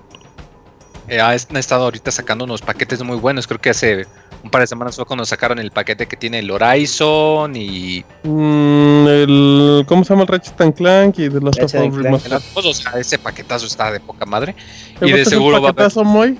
[1.07, 3.47] eh, han estado ahorita sacando unos paquetes muy buenos.
[3.47, 4.05] Creo que hace
[4.43, 9.07] un par de semanas fue cuando sacaron el paquete que tiene el Horizon y Mm,
[9.07, 12.43] el, ¿Cómo se llama el Ratchet and Clank y de los of Ratchet and Clank.
[12.53, 14.55] O sea, ese paquetazo está de poca madre.
[14.99, 16.37] ¿Te Y de seguro va a haber, paquetazo, Moy?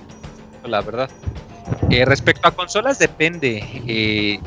[0.66, 1.10] la verdad.
[1.90, 3.64] Eh, respecto a consolas, depende.
[3.88, 4.40] Eh,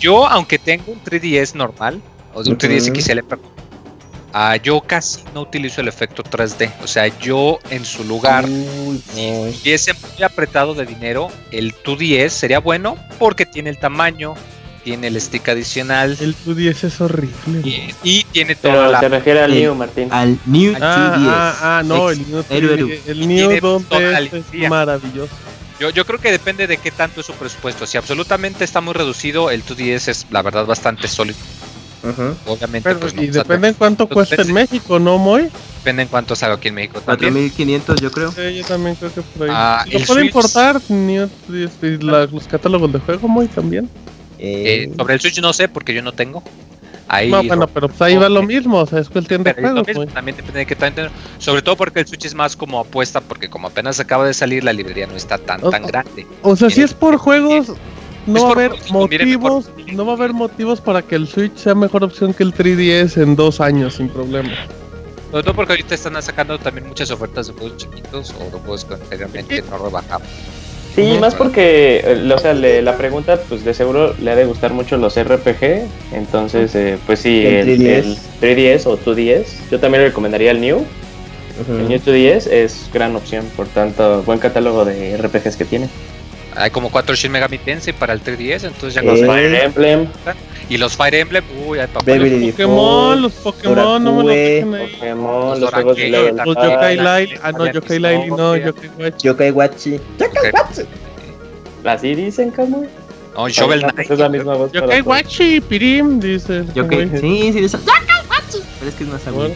[0.00, 2.00] yo, aunque tengo un 3DS normal,
[2.34, 3.00] o de un 3DS Ujú.
[3.00, 3.50] XL, perdón,
[4.32, 6.70] ah, yo casi no utilizo el efecto 3D.
[6.82, 12.30] O sea, yo en su lugar, Uy, si estuviese muy apretado de dinero, el 2DS
[12.30, 14.34] sería bueno porque tiene el tamaño,
[14.84, 17.60] tiene el stick adicional El 2DS es horrible.
[17.64, 19.00] y, y tiene toda Pero la.
[19.00, 20.08] se refiere al Eh, New, Martín.
[20.10, 21.28] Al New Ah, 2DS.
[21.28, 22.88] ah, ah, no, Ex- el New.
[22.88, 25.32] 3DS, el Y New 2DS es maravilloso.
[25.80, 27.86] Yo, yo creo que depende de qué tanto es su presupuesto.
[27.86, 31.38] Si absolutamente está muy reducido, el 2DS es la verdad bastante sólido.
[32.46, 35.48] Obviamente, Pero, pues y depende en cuánto pues, cuesta en México, ¿no, Moy?
[35.78, 37.00] Depende en cuánto salga aquí en México.
[37.00, 37.32] también.
[37.32, 38.32] 4500 yo creo.
[38.32, 39.54] Sí, yo también creo que por ahí.
[39.54, 40.24] Ah, ¿Lo puede Switch.
[40.26, 40.80] importar?
[40.88, 41.16] Ni-
[41.64, 43.88] este, la- los catálogos de juego, muy también.
[44.38, 46.42] Eh, sobre el Switch no sé porque yo no tengo.
[47.08, 49.86] Ahí No, bueno, pero pues ahí va lo mismo, o sea, es cuestión de juegos,
[49.86, 51.02] mismo, también depende de qué tanto.
[51.38, 54.64] Sobre todo porque el Switch es más como apuesta, porque como apenas acaba de salir,
[54.64, 56.26] la librería no está tan, O- tan grande.
[56.40, 57.72] O sea, si es por juegos,
[58.26, 61.74] no va a haber motivos, no va a haber motivos para que el Switch sea
[61.74, 64.50] mejor opción que el 3DS en dos años sin problema.
[65.30, 68.84] Sobre todo porque ahorita están sacando también muchas ofertas de juegos chiquitos o de juegos
[68.84, 70.26] que anteriormente no rebajaban.
[70.94, 74.44] Sí, más porque, eh, o sea, le- la pregunta, pues de seguro le ha de
[74.44, 75.86] gustar mucho los RPG.
[76.12, 78.04] Entonces, eh, pues sí, El el, 3DS.
[78.04, 79.70] el 3DS o 2DS.
[79.70, 80.84] Yo también le recomendaría el New.
[81.66, 85.88] El New 2DS es gran opción, por tanto, buen catálogo de RPGs que tiene.
[86.56, 90.08] Hay como cuatro Shin Megami Tensei para el 3DS, entonces ya Eh, Los Fire Emblem,
[90.68, 92.04] Y los Fire Emblem, uy, hay papá.
[92.06, 94.92] Baby Los Pokémon, los Pokémon, no me los Orakue, dejen ahí.
[94.94, 98.56] Pokémon, Los los juegos de Los Ah, Yokai la- Laili, ah no, Yokai Laili no.
[98.56, 99.22] Yokai Watch.
[99.24, 100.00] Yokai Watchi.
[101.84, 102.86] Así dicen, Camuy.
[103.36, 104.10] No, Shovel Knight.
[104.10, 104.70] Es la misma voz.
[104.72, 105.00] Yokai.
[105.00, 106.64] Wachi, Pirim, dice.
[106.74, 107.08] Yokai.
[107.18, 107.78] Sí, sí, eso.
[107.78, 108.58] Yokai Watchi.
[108.78, 109.50] Pero es que es más agudo.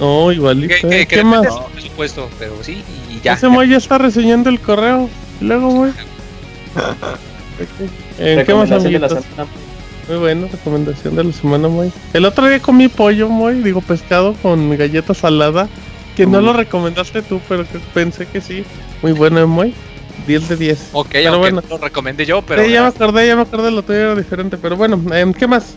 [0.00, 0.88] No, igualito.
[0.88, 1.46] ¿Qué más?
[1.72, 3.34] presupuesto, pero sí, y ya.
[3.34, 5.08] Ese Moy ya está reseñando el correo.
[5.40, 5.92] Luego, güey.
[8.18, 9.18] ¿Qué más, amiguitos?
[10.08, 11.92] Muy bueno, recomendación de la semana, Moy.
[12.14, 15.68] El otro día comí pollo, Moy, digo pescado con galleta salada.
[16.16, 18.64] Que no lo recomendaste tú, pero que pensé que sí.
[19.02, 19.74] Muy bueno, ¿eh, Moy.
[20.26, 20.88] 10 de 10.
[20.92, 21.62] Ok, Pero bueno.
[21.62, 22.64] no lo recomendé yo, pero.
[22.64, 24.58] Sí, ya me acordé, ya me acordé, lo tuyo era diferente.
[24.58, 25.00] Pero bueno,
[25.38, 25.74] ¿qué más?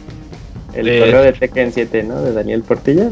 [0.74, 2.22] El Eh, correo de Tekken 7, ¿no?
[2.22, 3.10] De Daniel Portilla.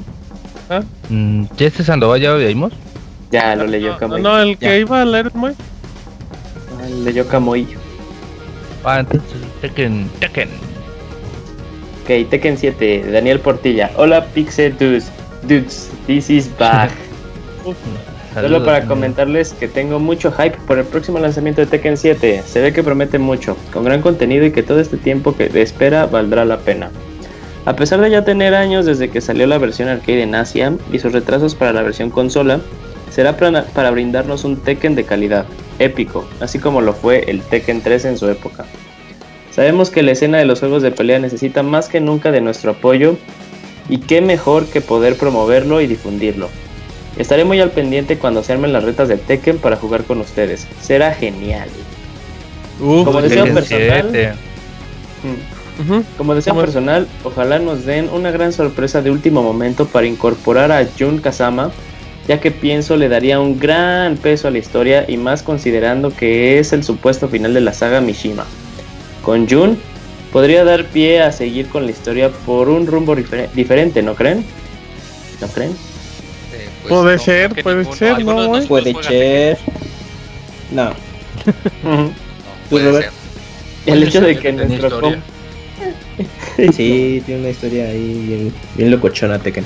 [1.10, 2.74] Mm, ¿Ya este Sandoval ya lo leímos?
[3.32, 4.22] Ya lo leyó No, Camuy.
[4.22, 5.54] no, el que iba a leer, Moy.
[5.54, 7.68] Ah, leyó Camuy.
[8.84, 9.30] Ah, entonces
[9.62, 10.50] Tekken, Tekken.
[12.02, 13.92] Ok, Tekken 7, Daniel Portilla.
[13.96, 15.12] Hola Pixel Dudes.
[15.44, 16.92] Dudes, this is back.
[17.64, 22.44] Solo Saludos, para comentarles que tengo mucho hype por el próximo lanzamiento de Tekken 7.
[22.46, 25.62] Se ve que promete mucho, con gran contenido y que todo este tiempo que de
[25.62, 26.90] espera valdrá la pena.
[27.66, 30.98] A pesar de ya tener años desde que salió la versión arcade en Asia y
[30.98, 32.60] sus retrasos para la versión consola,
[33.12, 35.46] será para, brindarnos un Tekken de calidad,
[35.78, 38.66] épico, así como lo fue el Tekken 3 en su época.
[39.52, 42.72] Sabemos que la escena de los juegos de pelea necesita más que nunca de nuestro
[42.72, 43.18] apoyo
[43.90, 46.50] y qué mejor que poder promoverlo y difundirlo.
[47.18, 50.66] Estaré muy al pendiente cuando se armen las retas de Tekken para jugar con ustedes.
[50.80, 51.70] Será genial.
[52.80, 54.36] Como deseo personal,
[55.86, 55.92] 7.
[55.92, 56.04] Ujú.
[56.18, 56.66] como deseo ¿Cómo es?
[56.68, 61.72] personal, ojalá nos den una gran sorpresa de último momento para incorporar a Jun Kazama,
[62.28, 66.60] ya que pienso le daría un gran peso a la historia y más considerando que
[66.60, 68.46] es el supuesto final de la saga Mishima.
[69.24, 69.78] Con Jun
[70.32, 74.46] podría dar pie a seguir con la historia por un rumbo difer- diferente, ¿no creen?
[75.42, 75.72] ¿No creen?
[75.72, 77.96] Eh, pues, Puede no, ser, puede ninguno.
[77.98, 79.58] ser, ¿no, nos Puede ser.
[80.72, 80.86] No.
[81.84, 82.14] No, ¿Tú,
[82.70, 83.12] puede ser.
[83.88, 85.00] El hecho de que nuestro
[86.74, 89.66] Sí, tiene una historia ahí bien, bien locochona Tekken.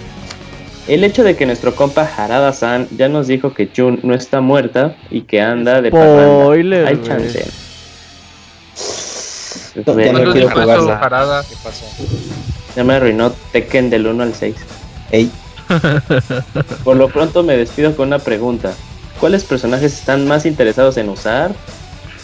[0.88, 4.96] El hecho de que nuestro compa Harada-san ya nos dijo que Jun no está muerta
[5.10, 6.44] y que anda de parranda.
[6.44, 7.08] Spoiler, Hay güey.
[7.08, 7.46] chance.
[9.76, 10.98] No, ya no ¿Cuándo quiero jugarla.
[11.00, 11.44] Jarada?
[11.44, 11.86] ¿Qué pasó?
[12.76, 14.56] ya me arruinó Tekken del 1 al 6.
[15.12, 15.32] Ey,
[16.84, 18.74] Por lo pronto me despido con una pregunta.
[19.20, 21.52] ¿Cuáles personajes están más interesados en usar?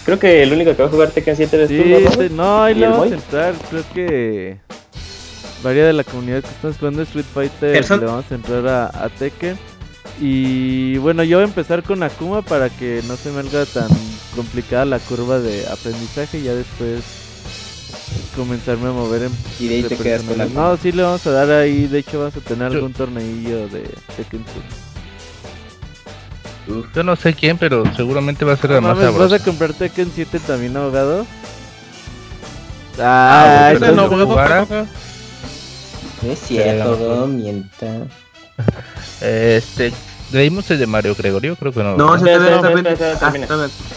[0.06, 2.06] Creo que el único que va a jugar Tekken 7 eres Sí, tú, ¿no, sí,
[2.16, 2.32] Robert?
[2.32, 3.54] no, ahí ¿Y le vamos a entrar.
[3.70, 4.58] Creo que
[5.64, 8.86] varia de la comunidad que están jugando Street Fighter Person- le vamos a entrar a,
[9.06, 9.58] a Tekken.
[10.20, 13.88] Y bueno, yo voy a empezar con Akuma para que no se me haga tan
[14.36, 17.02] complicada la curva de aprendizaje y ya después
[18.36, 20.46] comenzarme a mover en y de ahí de te quedas con la.
[20.46, 23.82] No, sí le vamos a dar ahí, de hecho vamos a tener algún torneillo de
[24.18, 24.91] Tekken 7.
[26.96, 29.74] Yo no sé quién, pero seguramente va a ser No la más ¿Vas a comprar
[29.74, 31.26] Tekken 7 también, abogado?
[33.00, 34.18] Ah, Ah, no, no No
[36.32, 37.88] es cierto, no mienta.
[39.22, 39.94] Este,
[40.32, 41.96] leímos el de Mario Gregorio, creo que no.
[41.96, 42.96] No, se espera, termina.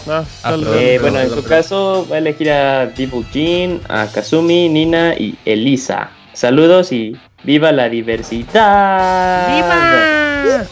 [0.07, 0.55] Ah, Ah.
[0.75, 5.35] Eh, bueno, en su caso va a elegir a Dibu Jin, a Kazumi, Nina y
[5.45, 6.11] Elisa.
[6.33, 9.55] Saludos y ¡viva la diversidad!
[9.55, 10.65] ¡Viva!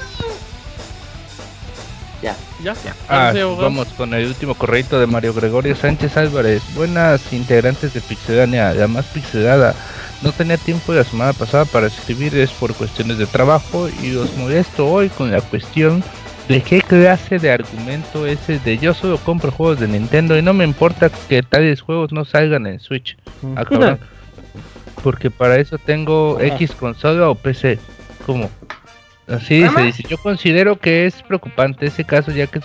[2.63, 2.73] Ya.
[2.85, 6.61] Ya, Ah, vamos con el último correito de Mario Gregorio Sánchez Álvarez.
[6.75, 9.75] Buenas integrantes de Pixedania, la más pixelada.
[10.21, 14.87] No tenía tiempo la semana pasada para escribirles por cuestiones de trabajo y os molesto
[14.89, 16.01] hoy con la cuestión
[16.47, 20.41] de qué clase de argumento es el de yo solo compro juegos de Nintendo y
[20.41, 23.17] no me importa que tales juegos no salgan en Switch.
[23.57, 23.99] Ah, cabrón.
[25.03, 26.39] Porque para eso tengo.
[26.39, 27.77] X consola o PC.
[28.25, 28.49] ¿Cómo?
[29.27, 32.59] Así dice, dice, yo considero que es preocupante ese caso ya que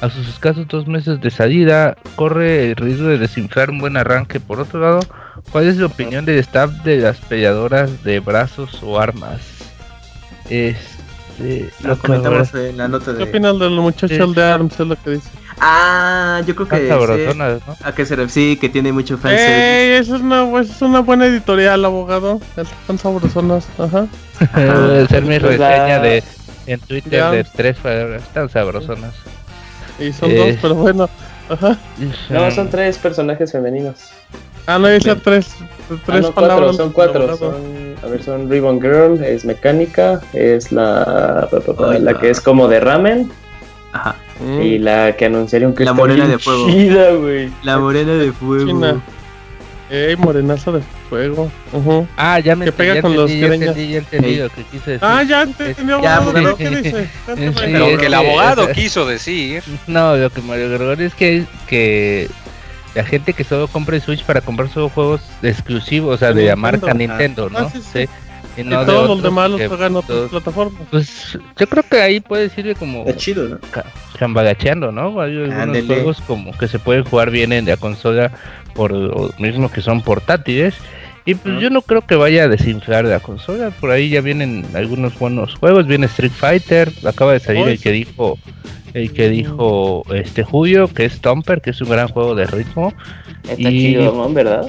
[0.00, 4.40] a sus escasos dos meses de salida corre el riesgo de desinflar un buen arranque.
[4.40, 5.00] Por otro lado,
[5.52, 9.40] ¿cuál es la opinión del staff de las peleadoras de brazos o armas?
[10.48, 13.18] Este, lo comentamos en la nota de...
[13.18, 14.80] ¿Qué opinas de los muchachos de ARMS?
[14.80, 15.30] Es lo que dice.
[15.62, 16.90] Ah, yo creo que sí,
[17.84, 19.38] a que se sí, que tiene mucho fans.
[19.38, 22.40] Ey, eso es una, es una buena editorial, abogado.
[22.56, 24.06] Están sabrosonas, ajá.
[24.56, 26.24] Debe ser mi reseña de
[26.66, 29.14] en Twitter de tres palabras, están sabrosonas.
[29.98, 31.10] Y son dos, pero bueno,
[31.48, 31.76] ajá.
[32.30, 33.98] No, son tres personajes femeninos.
[34.66, 35.48] Ah, no, dice tres,
[36.06, 36.76] tres ah, palabras.
[36.76, 41.48] son cuatro, son, a ver, son Ribbon Girl, es mecánica, es la,
[42.00, 43.30] la que es como de ramen.
[43.92, 44.16] Ajá.
[44.40, 44.62] Mm.
[44.62, 46.68] Y la que anunciaron que la morena de fuego.
[46.68, 47.50] Chida, güey.
[47.62, 48.66] La morena de fuego.
[48.66, 49.00] China.
[49.90, 51.50] Ey, morenazo de fuego.
[52.16, 54.62] Ah, ya me que pega ya con entendí, los ya entendí, ya entendí lo que
[54.62, 55.00] quise decir.
[55.02, 57.10] Ah, ya entendí, ya, abogado, ¿qué dice?
[57.36, 59.64] Sí, lo que el abogado quiso decir.
[59.88, 62.30] No, lo que Mario Gregorio es que, que
[62.94, 66.46] la gente que solo compra el Switch para comprar solo juegos exclusivos, o sea, de
[66.46, 67.68] la marca Nintendo, ¿no?
[67.70, 67.82] sí.
[67.92, 68.08] sí.
[68.60, 70.82] Y, no todos los demás los juegan en otras plataformas.
[70.90, 73.04] Pues yo creo que ahí puede sirve como.
[73.06, 73.58] Es chido, ¿no?
[74.18, 75.20] Cambagacheando, ¿no?
[75.20, 78.32] Hay algunos juegos como que se pueden jugar bien en la consola
[78.74, 80.74] por lo mismo que son portátiles.
[81.26, 83.70] Y pues yo no creo que vaya a desinflar la consola.
[83.70, 85.86] Por ahí ya vienen algunos buenos juegos.
[85.86, 86.90] Viene Street Fighter.
[87.04, 88.38] Acaba de salir el que dijo
[88.94, 92.92] el que dijo este Julio, que es Stomper, que es un gran juego de ritmo.
[93.48, 94.68] Está y, chido, ¿verdad?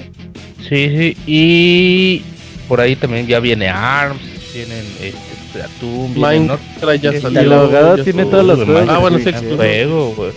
[0.68, 1.18] Sí, sí.
[1.26, 2.24] Y
[2.72, 4.22] por ahí también ya viene ARMS,
[4.54, 5.18] tienen este
[5.50, 7.42] Splatoon, Minecraft ya salió.
[7.42, 8.88] El abogado tiene todos los juegos.
[8.88, 9.26] Ah, bueno, sí,
[9.58, 10.32] juego, güey.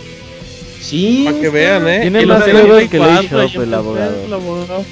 [0.81, 1.23] Sí.
[1.23, 2.01] Para que vean, eh.
[2.01, 4.85] Tiene más juegos que el eShop, el abogado.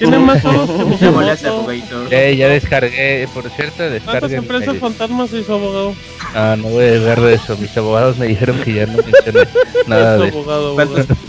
[0.00, 1.70] Tiene más juegos que mi abogado.
[2.10, 4.20] Eh, ya descargué, por cierto, descargué.
[4.20, 5.94] ¿Cuántas empresas fantasmas hizo abogado?
[6.34, 7.54] Ah, no voy a ver de eso.
[7.58, 9.46] Mis abogados me dijeron que ya no mencioné
[9.86, 10.76] nada de abogado,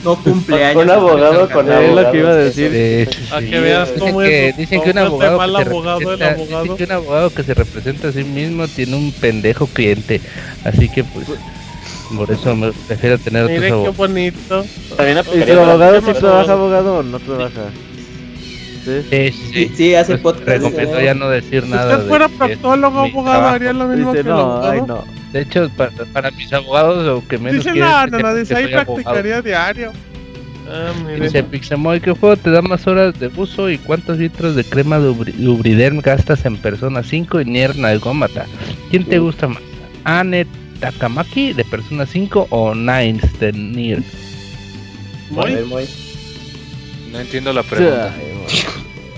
[0.05, 0.83] No cumpleaños.
[0.83, 1.81] Un abogado con abogado.
[1.81, 3.09] Es lo que iba a decir.
[3.33, 4.57] A que veas cómo que, es.
[4.57, 6.63] Dicen que un abogado, mal que se abogado, el abogado.
[6.63, 10.21] Dicen que un abogado que se representa a sí mismo tiene un pendejo cliente.
[10.63, 11.27] Así que pues...
[12.15, 13.97] Por eso me prefiero tener Mire otros qué abogados.
[13.97, 14.65] bonito.
[15.33, 17.69] ¿Y tu abogado sí trabaja abogado o no trabaja?
[18.83, 20.47] Sí, sí, Sí, sí, hace Pues, podcast.
[20.63, 21.95] recomiendo ya no decir Si nada.
[21.97, 25.03] usted fuera de- proctólogo, abogado, haría lo mismo Dice, que no, ay, no.
[25.31, 28.33] De hecho, para, para mis abogados, lo que menos Dice, quieren no, no, que no,
[28.35, 28.95] dice, ahí abogado.
[28.95, 29.91] practicaría diario.
[30.69, 30.91] Ah.
[31.19, 34.97] Dice Pixemoy, ¿qué juego te da más horas de uso y cuántos litros de crema
[34.99, 38.45] lubri- Lubriderm gastas en Persona 5 y Nier Nalgómata?
[38.89, 39.61] ¿Quién te gusta más?
[40.05, 40.45] ¿Ane
[40.79, 44.01] Takamaki de Persona 5 o Nines de Nier?
[45.29, 45.55] Muy.
[47.11, 48.13] No entiendo la pregunta.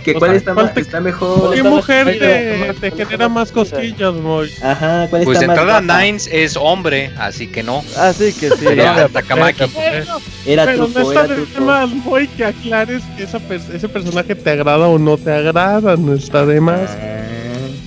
[0.03, 1.53] ¿Que ¿Cuál está, ¿Cuál más, te- está mejor?
[1.55, 4.51] ¿Qué mujer Pero- te, te genera más cosquillas, Moy?
[4.61, 6.01] Ajá, ¿cuál Pues está más entrada guapa?
[6.03, 7.81] Nines es hombre, así que no.
[7.95, 8.57] Ah, sí, que sí.
[8.57, 9.63] Sería Takamaki.
[9.73, 11.61] Bueno, Era pero no está era de truco.
[11.61, 13.39] más, Moy, que aclares que esa
[13.73, 16.89] ese personaje te agrada o no te agrada, no está de más.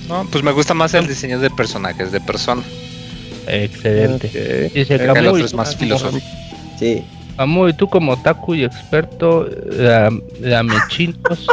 [0.09, 2.63] No, pues me gusta más el diseño de personajes, de persona.
[3.45, 4.27] Excelente.
[4.67, 4.73] Ok.
[4.73, 6.25] Dice El otro es más filosófico.
[6.79, 7.03] Sí.
[7.37, 11.47] Kamui, tú como otaku y experto, la, la mechinos,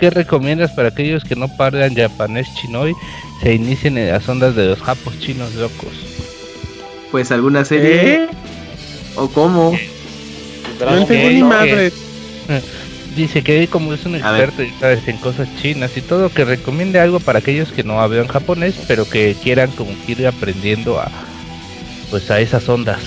[0.00, 2.94] ¿qué recomiendas para aquellos que no hablan japonés chinoy
[3.42, 5.92] se inicien en las ondas de los japos chinos locos?
[7.10, 8.14] Pues alguna serie.
[8.14, 8.28] ¿Eh?
[9.16, 9.76] ¿O cómo?
[10.80, 11.92] No entendí ni madre.
[13.14, 17.00] Dice que como es un experto y sabes en cosas chinas y todo, que recomiende
[17.00, 21.10] algo para aquellos que no hablan japonés, pero que quieran como que ir aprendiendo a
[22.10, 23.00] pues a esas ondas.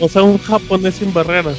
[0.00, 1.56] O sea, un japonés sin barreras.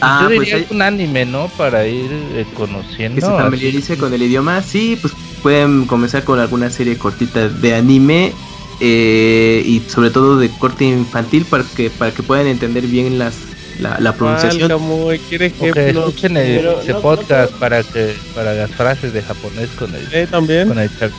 [0.00, 1.48] Ah, Yo pues diría hay- un anime, ¿no?
[1.56, 3.20] Para ir eh, que conociendo.
[3.20, 3.36] se así.
[3.42, 4.62] familiarice con el idioma.
[4.62, 5.12] Sí, pues
[5.42, 8.32] pueden comenzar con alguna serie cortita de anime
[8.80, 13.34] eh, y sobre todo de corte infantil para que para que puedan entender bien las
[13.80, 14.68] la, la pronunciación.
[14.68, 16.08] Válgame, Moy, quiere O que ejemplos.
[16.08, 20.06] escuchen el, Pero ese no- podcast para que para las frases de japonés con el
[20.12, 20.68] Eh, también.
[20.68, 21.10] con el chat.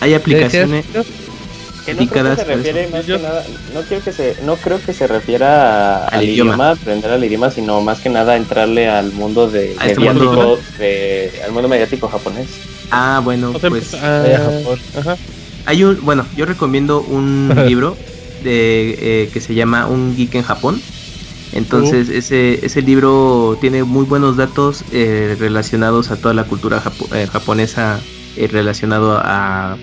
[0.00, 0.84] Hay aplicaciones.
[1.84, 4.80] Que no creo que se refiere más que nada, no quiero que se, no creo
[4.80, 6.54] que se refiera Al al, idioma.
[6.54, 6.70] idioma.
[6.70, 10.58] aprender al idioma, sino más que nada entrarle al mundo de A este mediático, mundo.
[10.78, 12.48] de, al mundo mediático japonés.
[12.90, 14.24] Ah, bueno, O sea, pues ah,
[14.62, 14.78] Japón.
[14.98, 15.16] ajá.
[15.66, 17.96] hay un bueno, yo recomiendo un libro
[18.42, 20.80] de eh, que se llama Un geek en Japón.
[21.52, 27.14] Entonces ese ese libro tiene muy buenos datos eh, relacionados a toda la cultura japo-
[27.14, 28.00] eh, japonesa
[28.36, 29.76] eh, relacionado a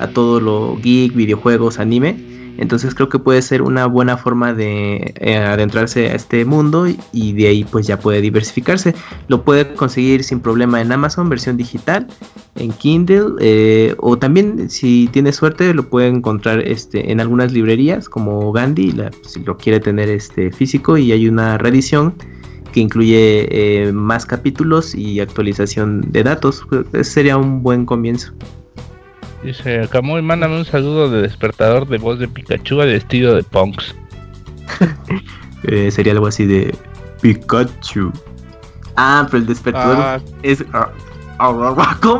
[0.00, 2.30] a todo lo geek, videojuegos, anime.
[2.60, 7.32] Entonces creo que puede ser una buena forma de eh, adentrarse a este mundo y,
[7.32, 8.94] de ahí pues ya puede diversificarse.
[9.28, 12.06] Lo puede conseguir sin problema en Amazon, versión digital,
[12.56, 18.10] en Kindle eh, o también si tiene suerte lo puede encontrar este, en algunas librerías
[18.10, 18.94] como Gandhi,
[19.26, 22.14] si lo quiere tener este, físico y hay una reedición
[22.72, 26.66] que incluye eh, más capítulos y actualización de datos.
[26.92, 28.32] Ese sería un buen comienzo.
[29.42, 33.94] Dice Camuy, mándame un saludo de despertador de voz de Pikachu al estilo de Punks.
[35.64, 36.74] Eh, sería algo así de
[37.20, 38.10] Pikachu.
[38.96, 40.18] Ah, pero el despertador ah.
[40.42, 40.64] es.
[42.00, 42.18] ¿Cómo?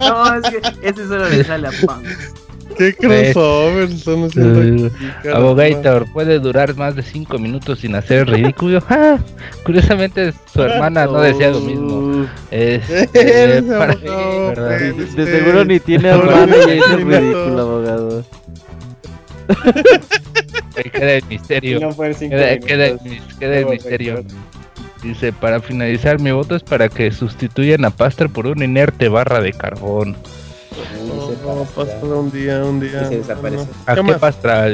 [0.00, 2.34] no, es que ese solo le sale a Punks.
[2.76, 8.82] ¿Qué crossover están haciendo aquí, Abogator puede durar más de 5 minutos sin hacer ridículo.
[8.94, 9.18] Ah,
[9.64, 12.26] curiosamente, su hermana no decía lo mismo.
[12.50, 18.24] Este, para de seguro ni tiene hermana y es ridículo, abogado.
[20.92, 21.80] queda el misterio.
[21.90, 22.98] queda, queda, el,
[23.38, 24.24] queda el misterio.
[25.02, 29.40] Dice, para finalizar, mi voto es para que sustituyan a Pastor por una inerte barra
[29.40, 30.16] de carbón.
[31.06, 33.08] No, Pastra un día, un día.
[33.08, 33.66] se desaparece.
[33.86, 34.64] ¿A qué, Pastra?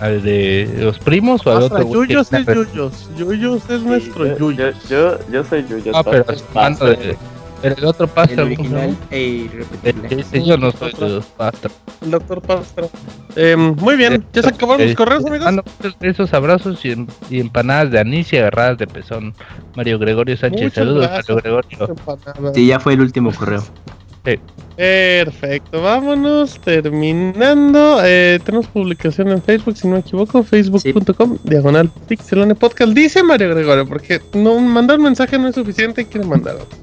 [0.00, 1.92] ¿Al, de los primos o al otro?
[1.92, 3.10] Yuyos es Yuyos.
[3.16, 4.88] Yuyos es nuestro Yuyos.
[4.88, 5.94] Yo, yo, soy Yuyos.
[5.94, 7.16] Ah, pero de,
[7.60, 8.42] pero el otro Pastra.
[8.42, 9.50] El original e
[10.10, 11.70] Ese yo no soy de los Pastra.
[12.00, 12.86] El doctor Pastra.
[13.34, 15.64] Eh, muy bien, ¿ya se acabaron los correos, amigos?
[16.00, 19.34] esos abrazos y, y, empanadas de anís y agarradas de pezón.
[19.76, 21.96] Mario Gregorio Sánchez, Muchas saludos, Mario Gregorio.
[22.54, 23.64] Sí, ya fue el último correo.
[24.78, 28.00] Perfecto, vámonos terminando.
[28.04, 32.92] Eh, tenemos publicación en Facebook, si no me equivoco, facebook.com, diagonal pixelone podcast.
[32.92, 36.78] Dice Mario Gregorio, porque no mandar un mensaje no es suficiente, quiere mandar otro.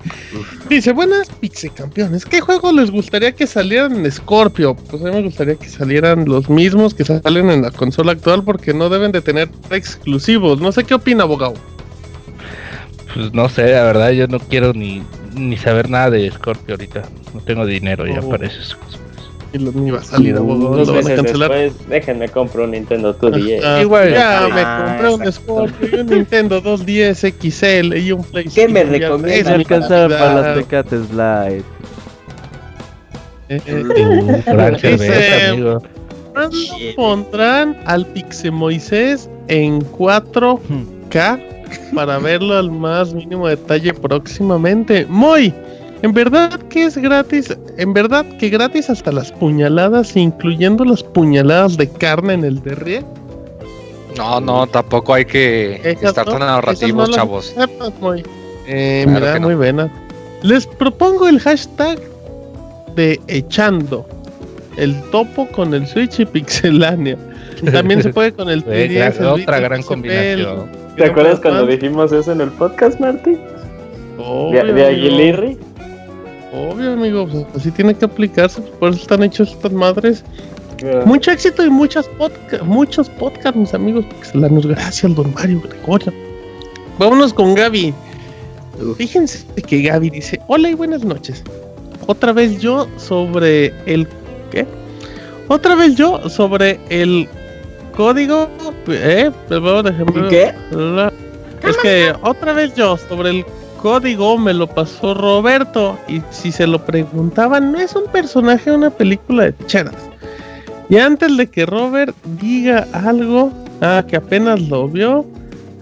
[0.67, 4.75] Dice, buenas pixel campeones, ¿qué juegos les gustaría que salieran en Scorpio?
[4.75, 8.43] Pues a mí me gustaría que salieran los mismos que salen en la consola actual,
[8.43, 10.59] porque no deben de tener exclusivos.
[10.59, 11.53] No sé qué opina, abogado.
[13.13, 15.01] Pues no sé, la verdad, yo no quiero ni
[15.35, 17.03] ni saber nada de Scorpio ahorita.
[17.33, 18.29] No tengo dinero ya oh.
[18.29, 18.99] para esas cosas.
[19.53, 20.85] Y lo ni va a salir, abogado.
[20.85, 23.81] Dos meses después, déjenme comprar un Nintendo 2DS.
[23.81, 28.67] Igual, ya me compré un Scorpio y un Nintendo 2DS XL y un PlayStation.
[28.67, 29.45] ¿Qué me recomiendas?
[29.45, 31.63] Me alcanzaba para las Tecates Light.
[33.47, 33.83] Eh, eh,
[36.33, 41.54] eh, pondrán al Pixe Moisés en 4K
[41.93, 45.05] para verlo al más mínimo detalle próximamente.
[45.07, 45.53] Muy,
[46.01, 51.77] en verdad que es gratis, en verdad que gratis hasta las puñaladas, incluyendo las puñaladas
[51.77, 53.03] de carne en el derrié.
[54.17, 57.55] No, no, tampoco hay que estar tan narrativos, chavos.
[57.99, 58.23] muy.
[58.67, 59.91] Eh, mira, muy buena.
[60.41, 61.99] Les propongo el hashtag
[62.95, 64.05] de echando
[64.77, 67.17] el topo con el Switch y Pixelania.
[67.71, 69.21] También se puede con el 3DS.
[69.25, 70.84] otra gran combinación.
[70.97, 73.37] ¿Te acuerdas cuando dijimos eso en el podcast, Marty?
[74.17, 75.57] Obvio, de, Aguilirri.
[76.53, 80.23] Obvio, amigo, pues así tiene que aplicarse, por eso están hechos estas madres.
[81.05, 84.65] Mucho éxito y muchas podcast, muchos podcasts, mis amigos, pixelanos.
[84.65, 86.13] Gracias, don Mario Gregorio.
[86.97, 87.93] Vámonos con Gaby.
[88.97, 91.43] Fíjense que Gaby dice: Hola y buenas noches.
[92.07, 94.07] Otra vez yo sobre el.
[94.51, 94.65] ¿Qué?
[95.47, 97.27] Otra vez yo sobre el
[97.95, 98.49] código.
[98.87, 99.31] ¿Eh?
[100.29, 100.53] ¿Qué?
[101.67, 103.45] Es que otra vez yo sobre el
[103.81, 105.97] código me lo pasó Roberto.
[106.07, 109.95] Y si se lo preguntaban, no es un personaje de una película de cheras.
[110.89, 113.51] Y antes de que Robert diga algo,
[113.81, 115.25] ah, que apenas lo vio,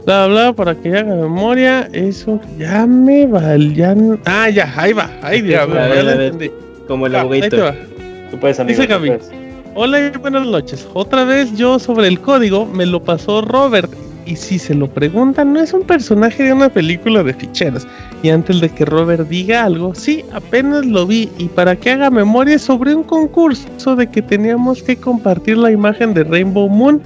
[0.05, 5.09] bla bla, para que haga memoria, eso ya me va, ya, ah, ya, ahí va,
[5.21, 6.49] ahí Dios, ya,
[6.87, 7.73] Como el abogado.
[8.31, 9.42] Tú puedes, amigo, Dice Gaby.
[9.75, 10.87] Hola y buenas noches.
[10.93, 13.91] Otra vez yo sobre el código me lo pasó Robert.
[14.23, 17.87] Y si se lo preguntan, no es un personaje de una película de ficheras.
[18.21, 21.27] Y antes de que Robert diga algo, sí, apenas lo vi.
[21.39, 26.13] Y para que haga memoria sobre un concurso de que teníamos que compartir la imagen
[26.13, 27.01] de Rainbow Moon.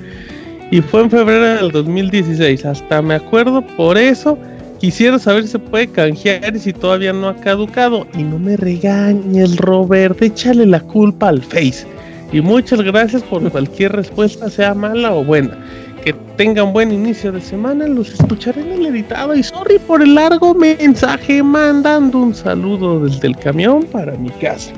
[0.70, 2.66] Y fue en febrero del 2016.
[2.66, 4.38] Hasta me acuerdo por eso.
[4.80, 8.06] Quisiera saber si se puede canjear y si todavía no ha caducado.
[8.14, 10.22] Y no me regañes, Robert.
[10.22, 11.97] Échale la culpa al Face.
[12.32, 15.58] Y muchas gracias por cualquier respuesta, sea mala o buena.
[16.04, 19.36] Que tengan buen inicio de semana, los escucharé en el editado.
[19.36, 24.72] Y sorry por el largo mensaje, mandando un saludo desde el camión para mi casa.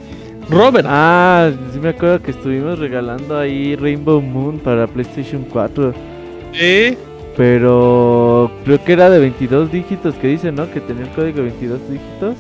[0.50, 0.88] Robert.
[0.90, 5.94] Ah, sí me acuerdo que estuvimos regalando ahí Rainbow Moon para PlayStation 4.
[6.54, 6.98] Sí.
[7.38, 10.70] Pero creo que era de 22 dígitos que dice, ¿no?
[10.72, 12.36] Que tenía el código de 22 dígitos.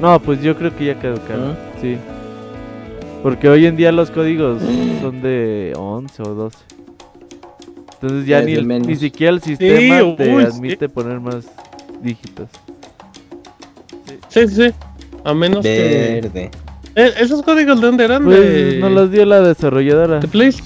[0.00, 1.56] No, pues yo creo que ya caducaron.
[1.80, 1.96] Sí.
[3.26, 4.62] Porque hoy en día los códigos
[5.02, 6.58] son de 11 o 12.
[7.94, 10.30] Entonces ya ni, el- ni siquiera el sistema uy, te sí.
[10.46, 11.44] admite poner más
[12.00, 12.48] dígitos.
[14.28, 14.74] Sí, sí, sí.
[15.24, 16.20] A menos que.
[16.22, 16.50] Verde.
[16.94, 18.22] Eh, ¿Esos códigos de dónde eran?
[18.26, 18.78] Pues de...
[18.80, 20.20] no los dio la desarrolladora.
[20.20, 20.52] ¿De Play?
[20.52, 20.62] Sí,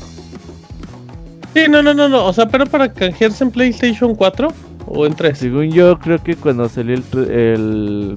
[1.71, 2.27] no, no, no, no.
[2.27, 4.49] O sea, pero para canjearse en PlayStation 4
[4.87, 5.39] o en 3.
[5.39, 8.17] Según yo, creo que cuando salió el, el,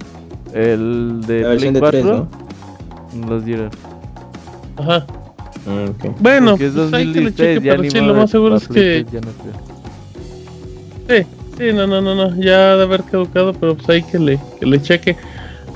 [0.54, 2.28] el de La Play versión de 4, 3, ¿no?
[3.22, 3.70] nos los dieron.
[4.78, 5.06] Ajá.
[5.68, 5.86] Ah.
[6.20, 8.68] Bueno, Porque es pues hay que le 2016, cheque, pero sí, lo más seguro es
[8.68, 9.06] que.
[9.10, 9.32] 3, ya no.
[11.10, 11.28] Sí,
[11.58, 12.42] sí, no, no, no, no.
[12.42, 15.16] Ya de haber caducado, pero pues hay que le, que le cheque.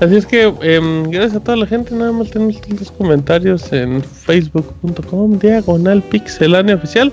[0.00, 1.94] Así es que, em, gracias a toda la gente.
[1.94, 7.12] Nada más tenemos tantos comentarios en facebook.com diagonal pixelania oficial.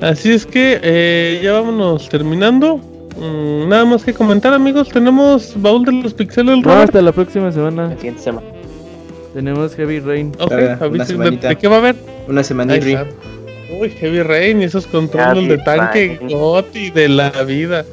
[0.00, 2.80] Así es que eh, ya vámonos terminando.
[3.18, 4.88] Mm, nada más que comentar, amigos.
[4.90, 7.88] Tenemos baúl de los pixeles, No, hasta la próxima semana.
[7.88, 8.55] La siguiente semana.
[9.36, 10.28] Tenemos Heavy Rain.
[10.38, 11.96] Ok, Todavía, una avisen, ¿de, qué va a haber?
[12.26, 12.72] Una semana.
[12.74, 16.30] Uy, Heavy Rain y esos controles Heavy de tanque Rain.
[16.30, 17.84] Goti de la vida.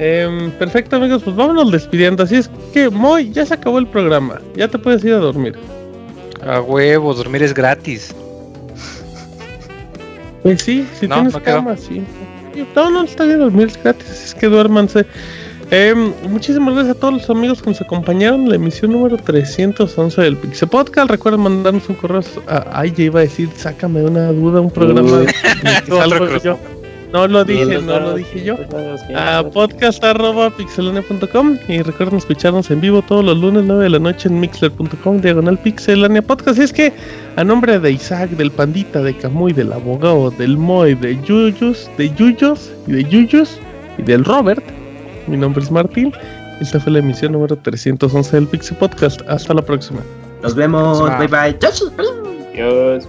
[0.00, 2.24] Em, perfecto, amigos, pues vámonos despidiendo.
[2.24, 4.40] Así es que, Moy, ya se acabó el programa.
[4.56, 5.54] Ya te puedes ir a dormir.
[6.44, 8.12] A huevo, dormir es gratis.
[10.42, 12.02] Pues sí, si No, tienes no cama, sí.
[12.54, 14.10] Sí, No, no, está bien dormir, es gratis.
[14.10, 15.06] Así es que duérmanse.
[15.70, 20.22] Em, muchísimas gracias a todos los amigos que nos acompañaron en la emisión número 311
[20.22, 21.10] del Pixel Podcast.
[21.10, 22.20] Recuerden mandarnos un correo.
[22.46, 25.22] a- Ay, ya iba a decir, sácame una duda, un programa.
[26.44, 26.58] Yo.
[27.12, 28.56] No lo dije, no lo dije yo.
[29.16, 34.40] a podcast.pixelania.com y recuerden escucharnos en vivo todos los lunes 9 de la noche en
[34.40, 36.92] mixler.com diagonal pixelania podcast y es que
[37.36, 42.12] a nombre de Isaac, del Pandita, de Camuy, del abogado, del Moy, de Yuyus, de
[42.14, 43.58] Yuyos y de Yuyus
[43.98, 44.64] y del Robert,
[45.26, 46.12] mi nombre es Martín
[46.60, 50.00] esta fue la emisión número 311 del Pixel Podcast hasta la próxima
[50.42, 51.00] Nos vemos.
[51.18, 51.58] Bye bye.
[52.54, 53.08] Adiós.